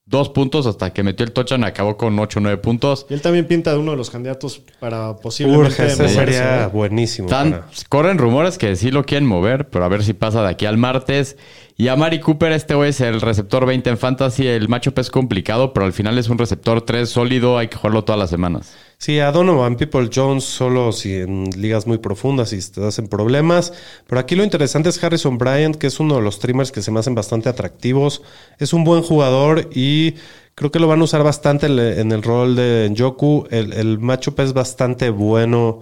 dos 0.06 0.30
puntos 0.30 0.66
hasta 0.66 0.92
que 0.94 1.04
metió 1.04 1.26
el 1.26 1.32
touchdown, 1.32 1.64
acabó 1.64 1.96
con 1.96 2.20
8 2.20 2.40
o 2.40 2.42
9 2.42 2.58
puntos. 2.58 3.06
Y 3.10 3.14
él 3.14 3.22
también 3.22 3.48
pinta 3.48 3.72
de 3.72 3.78
uno 3.80 3.92
de 3.92 3.98
los 3.98 4.10
candidatos 4.10 4.62
para 4.80 5.16
posiblemente 5.16 5.68
Urge, 5.86 5.90
sería 6.10 6.68
buenísimo. 6.68 7.30
Tan- 7.30 7.52
para- 7.52 7.68
corren 7.88 8.18
rumores 8.18 8.58
que 8.58 8.76
sí 8.76 8.92
lo 8.92 9.06
quieren 9.06 9.28
mover, 9.28 9.70
pero 9.70 9.86
a 9.86 9.88
ver 9.88 10.04
si 10.04 10.14
pasa 10.14 10.42
de 10.44 10.50
aquí 10.50 10.66
al 10.66 10.78
martes. 10.78 11.38
Y 11.78 11.88
a 11.88 11.96
Mari 11.96 12.20
Cooper, 12.20 12.52
este 12.52 12.76
güey 12.76 12.90
es 12.90 13.00
el 13.02 13.22
receptor 13.22 13.66
20 13.66 13.90
en 13.90 13.98
Fantasy. 13.98 14.46
El 14.48 14.68
matchup 14.70 15.00
es 15.00 15.10
complicado, 15.10 15.72
pero 15.74 15.86
al 15.86 15.94
final 15.94 16.18
es 16.18 16.28
un 16.30 16.38
receptor 16.38 16.82
3 16.82 17.10
sólido. 17.10 17.58
Hay 17.58 17.70
que 17.70 17.78
jugarlo 17.78 18.04
todas 18.04 18.20
las 18.20 18.30
semanas. 18.30 18.76
Sí, 19.04 19.18
a 19.20 19.32
Donovan 19.32 19.78
People 19.78 20.12
Jones 20.14 20.44
solo 20.44 20.92
si 20.92 21.16
en 21.16 21.46
ligas 21.60 21.88
muy 21.88 21.98
profundas 21.98 22.54
y 22.54 22.60
te 22.72 22.86
hacen 22.86 23.08
problemas. 23.08 23.74
Pero 24.06 24.22
aquí 24.22 24.36
lo 24.36 24.44
interesante 24.44 24.90
es 24.90 25.04
Harrison 25.04 25.40
Bryant, 25.40 25.76
que 25.76 25.88
es 25.88 26.00
uno 26.00 26.18
de 26.18 26.22
los 26.22 26.36
streamers 26.36 26.72
que 26.72 26.84
se 26.84 26.92
me 26.92 27.00
hacen 27.00 27.16
bastante 27.16 27.50
atractivos. 27.50 28.22
Es 28.60 28.74
un 28.74 28.84
buen 28.84 29.02
jugador 29.02 29.70
y 29.74 30.14
creo 30.54 30.70
que 30.72 30.78
lo 30.80 30.88
van 30.88 31.02
a 31.02 31.06
usar 31.06 31.24
bastante 31.24 31.66
en 31.66 32.12
el- 32.12 32.22
rol 32.22 32.56
de 32.56 32.88
Njoku. 32.92 33.48
El, 33.50 33.74
el 33.74 33.98
matchup 33.98 34.40
es 34.40 34.54
bastante 34.54 35.10
bueno 35.10 35.80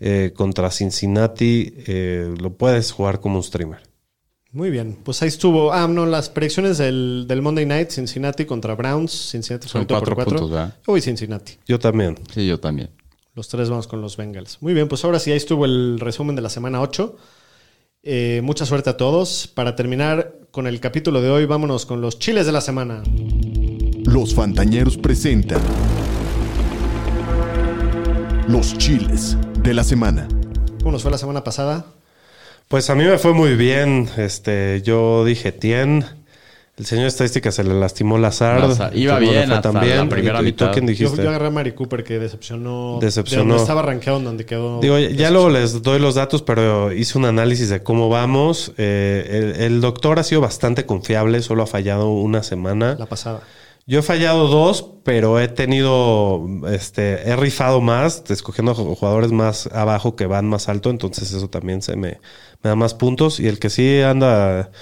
eh, 0.00 0.32
contra 0.34 0.72
Cincinnati. 0.72 1.72
Eh, 1.86 2.34
lo 2.40 2.54
puedes 2.54 2.90
jugar 2.90 3.20
como 3.20 3.36
un 3.36 3.44
streamer. 3.44 3.85
Muy 4.56 4.70
bien, 4.70 4.96
pues 5.04 5.20
ahí 5.20 5.28
estuvo. 5.28 5.70
Ah, 5.70 5.86
no, 5.86 6.06
las 6.06 6.30
predicciones 6.30 6.78
del, 6.78 7.26
del 7.28 7.42
Monday 7.42 7.66
Night, 7.66 7.90
Cincinnati 7.90 8.46
contra 8.46 8.74
Browns. 8.74 9.12
Cincinnati 9.30 9.68
Son 9.68 9.84
por 9.84 9.98
cuatro 9.98 10.14
cuatro. 10.14 10.32
puntos, 10.32 10.50
¿verdad? 10.50 10.74
Yo 10.78 10.92
voy 10.94 11.02
Cincinnati. 11.02 11.58
Yo 11.68 11.78
también. 11.78 12.18
Sí, 12.32 12.46
yo 12.46 12.58
también. 12.58 12.88
Los 13.34 13.48
tres 13.48 13.68
vamos 13.68 13.86
con 13.86 14.00
los 14.00 14.16
Bengals. 14.16 14.56
Muy 14.62 14.72
bien, 14.72 14.88
pues 14.88 15.04
ahora 15.04 15.18
sí, 15.18 15.30
ahí 15.30 15.36
estuvo 15.36 15.66
el 15.66 16.00
resumen 16.00 16.36
de 16.36 16.40
la 16.40 16.48
semana 16.48 16.80
8. 16.80 17.16
Eh, 18.02 18.40
mucha 18.42 18.64
suerte 18.64 18.88
a 18.88 18.96
todos. 18.96 19.46
Para 19.46 19.76
terminar 19.76 20.38
con 20.52 20.66
el 20.66 20.80
capítulo 20.80 21.20
de 21.20 21.28
hoy, 21.28 21.44
vámonos 21.44 21.84
con 21.84 22.00
los 22.00 22.18
chiles 22.18 22.46
de 22.46 22.52
la 22.52 22.62
semana. 22.62 23.02
Los 24.06 24.34
Fantañeros 24.34 24.96
presentan 24.96 25.60
los 28.48 28.78
chiles 28.78 29.36
de 29.62 29.74
la 29.74 29.84
semana. 29.84 30.26
¿Cómo 30.78 30.92
nos 30.92 31.02
fue 31.02 31.10
la 31.10 31.18
semana 31.18 31.44
pasada? 31.44 31.84
Pues 32.68 32.90
a 32.90 32.94
mí 32.94 33.04
me 33.04 33.18
fue 33.18 33.32
muy 33.32 33.54
bien. 33.54 34.08
Este, 34.16 34.82
yo 34.84 35.24
dije 35.24 35.52
Tien. 35.52 36.04
El 36.76 36.84
señor 36.84 37.06
estadística 37.06 37.50
se 37.52 37.64
le 37.64 37.72
lastimó 37.72 38.18
Lazard. 38.18 38.60
Lazard. 38.68 38.94
Iba 38.94 39.18
bien 39.18 39.46
fue 39.46 39.54
hasta 39.54 39.72
tan 39.72 39.80
bien. 39.82 39.96
la 39.96 40.08
primera 40.10 40.40
¿Y 40.40 40.42
tú- 40.42 40.48
¿Y 40.48 40.52
tú 40.52 40.64
mitad. 40.64 40.72
quién 40.74 40.84
Yo, 40.86 40.90
dijiste? 40.90 41.22
yo 41.22 41.28
agarré 41.30 41.46
a 41.46 41.50
Mari 41.50 41.72
Cooper 41.72 42.04
que 42.04 42.18
decepcionó. 42.18 42.98
Decepcionó. 43.00 43.54
De 43.54 43.60
estaba 43.60 43.80
rankeado, 43.80 44.18
en 44.18 44.24
donde 44.24 44.44
quedó. 44.44 44.80
Digo, 44.80 44.98
ya- 44.98 45.08
ya 45.10 45.30
luego 45.30 45.48
les 45.48 45.80
doy 45.82 45.98
los 46.00 46.16
datos, 46.16 46.42
pero 46.42 46.92
hice 46.92 47.16
un 47.16 47.24
análisis 47.24 47.70
de 47.70 47.82
cómo 47.82 48.10
vamos. 48.10 48.72
Eh, 48.76 49.54
el, 49.56 49.62
el 49.62 49.80
doctor 49.80 50.18
ha 50.18 50.22
sido 50.22 50.42
bastante 50.42 50.84
confiable, 50.84 51.40
solo 51.40 51.62
ha 51.62 51.66
fallado 51.66 52.10
una 52.10 52.42
semana. 52.42 52.96
La 52.98 53.06
pasada. 53.06 53.40
Yo 53.88 54.00
he 54.00 54.02
fallado 54.02 54.48
dos, 54.48 54.84
pero 55.04 55.38
he 55.38 55.46
tenido, 55.46 56.44
este, 56.72 57.28
he 57.30 57.36
rifado 57.36 57.80
más, 57.80 58.24
escogiendo 58.28 58.74
jugadores 58.74 59.30
más 59.30 59.68
abajo 59.68 60.16
que 60.16 60.26
van 60.26 60.48
más 60.48 60.68
alto, 60.68 60.90
entonces 60.90 61.32
eso 61.32 61.48
también 61.48 61.82
se 61.82 61.94
me, 61.94 62.18
me 62.64 62.70
da 62.70 62.74
más 62.74 62.94
puntos. 62.94 63.38
Y 63.38 63.46
el 63.46 63.60
que 63.60 63.70
sí 63.70 64.00
anda 64.00 64.72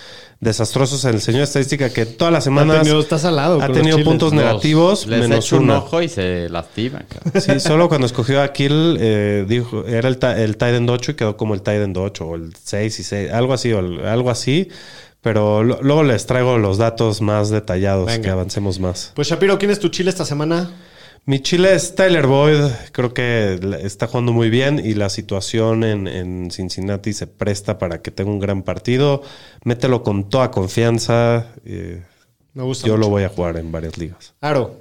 desastroso 0.40 0.96
es 0.96 1.04
el 1.04 1.20
señor 1.20 1.42
estadística, 1.42 1.90
que 1.90 2.06
todas 2.06 2.32
las 2.32 2.44
Ha 2.44 2.44
semanas 2.44 2.78
tenido- 2.78 3.00
está 3.00 3.18
salado 3.18 3.60
ha 3.60 3.68
tenido 3.70 4.02
puntos 4.02 4.32
Los- 4.32 4.42
negativos, 4.42 5.06
les 5.06 5.20
menos 5.20 5.44
echo 5.44 5.56
un 5.58 5.64
uno. 5.64 5.76
ojo 5.78 6.00
y 6.00 6.08
se 6.08 6.48
lastiman. 6.48 7.04
cabrón. 7.06 7.42
Sí, 7.42 7.60
solo 7.60 7.90
cuando 7.90 8.06
escogió 8.06 8.40
a 8.42 8.52
Kill, 8.54 8.96
eh, 9.00 9.44
dijo, 9.46 9.84
era 9.86 10.08
el, 10.08 10.16
ta- 10.16 10.40
el 10.42 10.56
Tiden 10.56 10.88
8 10.88 11.10
y 11.10 11.14
quedó 11.14 11.36
como 11.36 11.52
el 11.52 11.60
Tiden 11.60 11.92
8 11.94 12.26
o 12.26 12.36
el 12.36 12.54
6 12.62 13.00
y 13.00 13.04
6, 13.04 13.30
algo 13.32 13.52
así, 13.52 13.70
o 13.70 13.80
el- 13.80 14.06
algo 14.06 14.30
así. 14.30 14.70
Pero 15.24 15.64
lo- 15.64 15.82
luego 15.82 16.04
les 16.04 16.26
traigo 16.26 16.58
los 16.58 16.78
datos 16.78 17.20
más 17.20 17.50
detallados, 17.50 18.06
Venga. 18.06 18.22
que 18.22 18.30
avancemos 18.30 18.78
más. 18.78 19.10
Pues 19.16 19.26
Shapiro, 19.28 19.58
¿quién 19.58 19.72
es 19.72 19.80
tu 19.80 19.88
chile 19.88 20.10
esta 20.10 20.24
semana? 20.24 20.70
Mi 21.26 21.40
chile 21.40 21.74
es 21.74 21.94
Tyler 21.94 22.26
Boyd, 22.26 22.60
creo 22.92 23.14
que 23.14 23.58
está 23.82 24.06
jugando 24.06 24.32
muy 24.34 24.50
bien 24.50 24.78
y 24.84 24.92
la 24.92 25.08
situación 25.08 25.82
en, 25.82 26.06
en 26.06 26.50
Cincinnati 26.50 27.14
se 27.14 27.26
presta 27.26 27.78
para 27.78 28.02
que 28.02 28.10
tenga 28.10 28.30
un 28.30 28.38
gran 28.38 28.62
partido. 28.62 29.22
Mételo 29.64 30.02
con 30.02 30.28
toda 30.28 30.50
confianza. 30.50 31.46
eh, 31.64 32.02
Me 32.52 32.62
gusta 32.62 32.86
Yo 32.86 32.92
mucho. 32.96 33.06
lo 33.06 33.08
voy 33.10 33.22
a 33.22 33.30
jugar 33.30 33.56
en 33.56 33.72
varias 33.72 33.96
ligas. 33.96 34.34
Aro. 34.42 34.76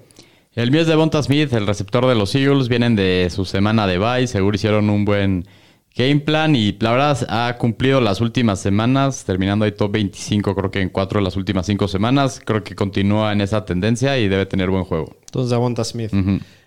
El 0.53 0.70
mío 0.70 0.82
es 0.82 0.88
de 0.88 0.95
Bonta 0.95 1.24
Smith, 1.24 1.52
el 1.53 1.65
receptor 1.65 2.06
de 2.06 2.14
los 2.15 2.36
Eagles. 2.36 2.68
Vienen 2.68 2.95
de 2.98 3.30
su 3.34 3.45
semana 3.45 3.88
de 3.88 3.98
bye. 3.98 4.28
Seguro 4.28 4.53
hicieron 4.56 4.90
un 4.90 5.06
buen 5.06 5.48
game 5.95 6.20
plan. 6.20 6.56
Y 6.56 6.78
la 6.80 6.91
verdad 6.91 7.26
ha 7.30 7.57
cumplido 7.57 8.02
las 8.02 8.22
últimas 8.22 8.60
semanas. 8.60 9.24
Terminando 9.26 9.65
ahí 9.65 9.72
top 9.72 9.91
25, 9.91 10.56
creo 10.56 10.72
que 10.72 10.82
en 10.82 10.90
cuatro 10.90 11.20
de 11.20 11.24
las 11.24 11.36
últimas 11.36 11.65
cinco 11.65 11.88
semanas. 11.88 12.41
Creo 12.44 12.64
que 12.64 12.76
continúa 12.76 13.32
en 13.32 13.41
esa 13.41 13.65
tendencia 13.65 14.18
y 14.18 14.28
debe 14.28 14.45
tener 14.45 14.70
buen 14.70 14.84
juego. 14.84 15.15
Entonces, 15.26 15.52
Davonta 15.52 15.84
Smith. 15.84 16.11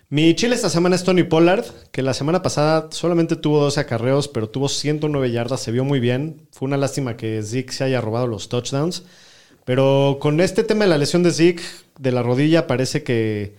Mi 0.09 0.33
chile 0.35 0.55
esta 0.55 0.69
semana 0.69 0.95
es 0.95 1.03
Tony 1.03 1.23
Pollard, 1.23 1.65
que 1.91 2.01
la 2.01 2.13
semana 2.13 2.41
pasada 2.41 2.87
solamente 2.91 3.35
tuvo 3.35 3.59
12 3.59 3.81
acarreos, 3.81 4.29
pero 4.29 4.47
tuvo 4.47 4.69
109 4.69 5.31
yardas, 5.31 5.59
se 5.59 5.73
vio 5.73 5.83
muy 5.83 5.99
bien. 5.99 6.47
Fue 6.53 6.65
una 6.65 6.77
lástima 6.77 7.17
que 7.17 7.43
Zeke 7.43 7.73
se 7.73 7.83
haya 7.83 7.99
robado 7.99 8.25
los 8.25 8.47
touchdowns. 8.47 9.03
Pero 9.65 10.17
con 10.21 10.39
este 10.39 10.63
tema 10.63 10.85
de 10.85 10.91
la 10.91 10.97
lesión 10.97 11.23
de 11.23 11.31
Zeke, 11.31 11.61
de 11.99 12.13
la 12.13 12.23
rodilla, 12.23 12.67
parece 12.67 13.03
que 13.03 13.55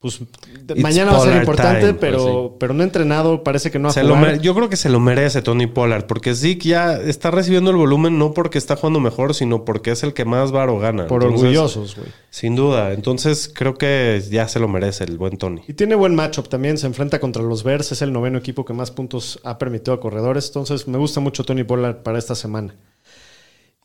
pues 0.00 0.18
It's 0.22 0.80
mañana 0.80 1.12
va 1.12 1.18
a 1.18 1.20
ser 1.20 1.36
importante, 1.36 1.80
time, 1.88 1.94
pero, 1.94 2.56
pero 2.58 2.72
no 2.72 2.80
ha 2.80 2.84
entrenado, 2.84 3.44
parece 3.44 3.70
que 3.70 3.78
no 3.78 3.88
ha 3.88 3.92
Se 3.92 4.02
jugado. 4.02 4.36
yo 4.36 4.54
creo 4.54 4.70
que 4.70 4.76
se 4.76 4.88
lo 4.88 4.98
merece 4.98 5.42
Tony 5.42 5.66
Pollard, 5.66 6.06
porque 6.06 6.34
Zeke 6.34 6.70
ya 6.70 6.94
está 6.96 7.30
recibiendo 7.30 7.70
el 7.70 7.76
volumen 7.76 8.18
no 8.18 8.32
porque 8.32 8.56
está 8.56 8.76
jugando 8.76 8.98
mejor, 8.98 9.34
sino 9.34 9.66
porque 9.66 9.90
es 9.90 10.02
el 10.02 10.14
que 10.14 10.24
más 10.24 10.52
varo 10.52 10.78
gana. 10.78 11.06
Por 11.06 11.22
Entonces, 11.22 11.42
orgullosos, 11.42 11.96
güey. 11.96 12.08
Sin 12.30 12.56
duda. 12.56 12.94
Entonces 12.94 13.52
creo 13.54 13.74
que 13.74 14.22
ya 14.30 14.48
se 14.48 14.58
lo 14.58 14.68
merece 14.68 15.04
el 15.04 15.18
buen 15.18 15.36
Tony. 15.36 15.60
Y 15.68 15.74
tiene 15.74 15.96
buen 15.96 16.14
matchup 16.14 16.48
también, 16.48 16.78
se 16.78 16.86
enfrenta 16.86 17.20
contra 17.20 17.42
los 17.42 17.62
Bears, 17.62 17.92
es 17.92 18.00
el 18.00 18.10
noveno 18.10 18.38
equipo 18.38 18.64
que 18.64 18.72
más 18.72 18.90
puntos 18.90 19.38
ha 19.44 19.58
permitido 19.58 19.92
a 19.92 20.00
corredores, 20.00 20.46
entonces 20.46 20.88
me 20.88 20.96
gusta 20.96 21.20
mucho 21.20 21.44
Tony 21.44 21.64
Pollard 21.64 22.02
para 22.02 22.18
esta 22.18 22.34
semana. 22.34 22.74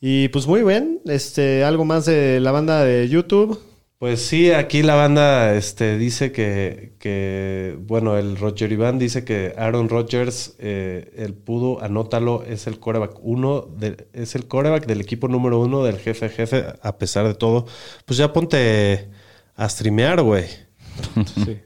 Y 0.00 0.28
pues 0.28 0.46
muy 0.46 0.62
bien, 0.62 1.00
este, 1.04 1.62
algo 1.62 1.84
más 1.84 2.06
de 2.06 2.40
la 2.40 2.52
banda 2.52 2.84
de 2.84 3.06
YouTube. 3.06 3.58
Pues 3.98 4.20
sí, 4.26 4.50
aquí 4.52 4.82
la 4.82 4.94
banda 4.94 5.54
este, 5.54 5.96
dice 5.96 6.30
que, 6.30 6.92
que, 6.98 7.78
bueno, 7.80 8.18
el 8.18 8.36
Roger 8.36 8.70
Iván 8.70 8.98
dice 8.98 9.24
que 9.24 9.54
Aaron 9.56 9.88
Rodgers, 9.88 10.54
eh, 10.58 11.14
el 11.16 11.32
pudo, 11.32 11.82
anótalo, 11.82 12.42
es 12.46 12.66
el 12.66 12.78
coreback 12.78 13.12
uno, 13.22 13.62
de- 13.62 14.06
es 14.12 14.34
el 14.34 14.46
coreback 14.48 14.84
del 14.84 15.00
equipo 15.00 15.28
número 15.28 15.58
uno 15.60 15.82
del 15.82 15.96
jefe 15.98 16.28
jefe, 16.28 16.66
a 16.82 16.98
pesar 16.98 17.26
de 17.26 17.32
todo. 17.34 17.66
Pues 18.04 18.18
ya 18.18 18.34
ponte 18.34 19.08
a 19.56 19.66
streamear, 19.68 20.20
güey. 20.22 20.44
Sí. 21.44 21.58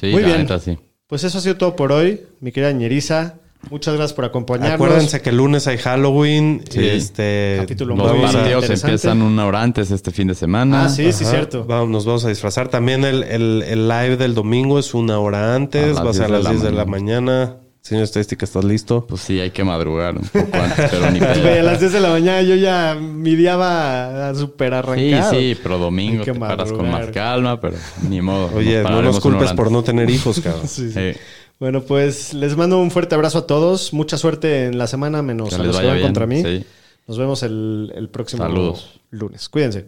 Sí, 0.00 0.06
Muy 0.12 0.22
la 0.22 0.28
bien. 0.28 0.40
neta, 0.40 0.58
sí. 0.58 0.78
Pues 1.06 1.24
eso 1.24 1.36
ha 1.38 1.40
sido 1.42 1.56
todo 1.58 1.76
por 1.76 1.92
hoy, 1.92 2.22
mi 2.40 2.52
querida 2.52 2.72
Ñeriza. 2.72 3.38
Muchas 3.70 3.94
gracias 3.94 4.12
por 4.14 4.24
acompañarnos. 4.24 4.74
Acuérdense 4.74 5.20
que 5.20 5.30
el 5.30 5.36
lunes 5.36 5.66
hay 5.66 5.78
Halloween. 5.78 6.62
Sí. 6.68 6.80
Este, 6.86 7.56
Capítulo 7.60 7.96
Los 7.96 8.06
partidos 8.12 8.34
interesante. 8.64 8.72
empiezan 8.86 9.22
una 9.22 9.46
hora 9.46 9.62
antes 9.62 9.90
este 9.90 10.10
fin 10.10 10.28
de 10.28 10.34
semana. 10.34 10.84
Ah, 10.84 10.88
sí, 10.88 11.12
sí, 11.12 11.24
cierto. 11.24 11.64
Vamos, 11.64 11.88
nos 11.88 12.04
vamos 12.04 12.24
a 12.24 12.28
disfrazar. 12.28 12.68
También 12.68 13.04
el, 13.04 13.22
el- 13.24 13.62
el 13.66 13.88
live 13.88 14.16
del 14.16 14.34
domingo 14.34 14.78
es 14.78 14.94
una 14.94 15.18
hora 15.18 15.54
antes. 15.54 15.96
Va 15.96 16.10
a 16.10 16.12
ser 16.12 16.24
a 16.24 16.26
10 16.26 16.28
de 16.28 16.32
las 16.32 16.44
la 16.44 16.50
10 16.50 16.62
de 16.62 16.72
la 16.72 16.84
mañana. 16.84 17.56
Señor 17.80 18.04
Estadística, 18.04 18.46
¿estás 18.46 18.64
listo? 18.64 19.06
Pues 19.06 19.20
sí, 19.20 19.38
hay 19.40 19.50
que 19.50 19.62
madrugar 19.62 20.16
un 20.16 20.22
poco 20.24 20.56
antes, 20.56 20.90
pero 20.90 21.10
ni 21.10 21.18
a 21.58 21.62
las 21.62 21.80
10 21.80 21.92
de 21.92 22.00
la 22.00 22.08
mañana 22.08 22.40
yo 22.40 22.54
ya 22.54 22.94
mi 22.98 23.34
día 23.36 23.56
va 23.56 24.30
a 24.30 24.34
super 24.34 24.70
Sí, 24.72 24.78
arrancado. 24.78 25.30
sí, 25.32 25.54
pero 25.62 25.76
domingo 25.76 26.24
te 26.24 26.32
paras 26.32 26.72
con 26.72 26.90
más 26.90 27.08
calma, 27.08 27.60
pero 27.60 27.76
ni 28.08 28.22
modo. 28.22 28.50
Oye, 28.56 28.82
no 28.82 29.02
nos 29.02 29.20
culpes 29.20 29.52
por 29.52 29.70
no 29.70 29.82
tener 29.82 30.08
hijos, 30.08 30.40
cabrón. 30.44 30.66
Sí, 30.66 30.90
sí. 30.90 31.12
Sí. 31.12 31.18
Bueno, 31.60 31.82
pues 31.82 32.34
les 32.34 32.56
mando 32.56 32.78
un 32.80 32.90
fuerte 32.90 33.14
abrazo 33.14 33.38
a 33.38 33.46
todos. 33.46 33.92
Mucha 33.92 34.18
suerte 34.18 34.66
en 34.66 34.76
la 34.78 34.86
semana, 34.86 35.22
menos 35.22 35.48
Que 35.50 35.54
a 35.54 35.58
los 35.58 35.78
que 35.78 35.86
van 35.86 35.96
bien, 35.96 36.06
contra 36.08 36.26
mí. 36.26 36.42
sí. 36.42 36.64
Nos 37.06 37.18
vemos 37.18 37.42
el, 37.42 37.92
el 37.94 38.08
próximo 38.08 38.42
Saludos. 38.44 39.00
lunes. 39.10 39.48
Cuídense. 39.50 39.86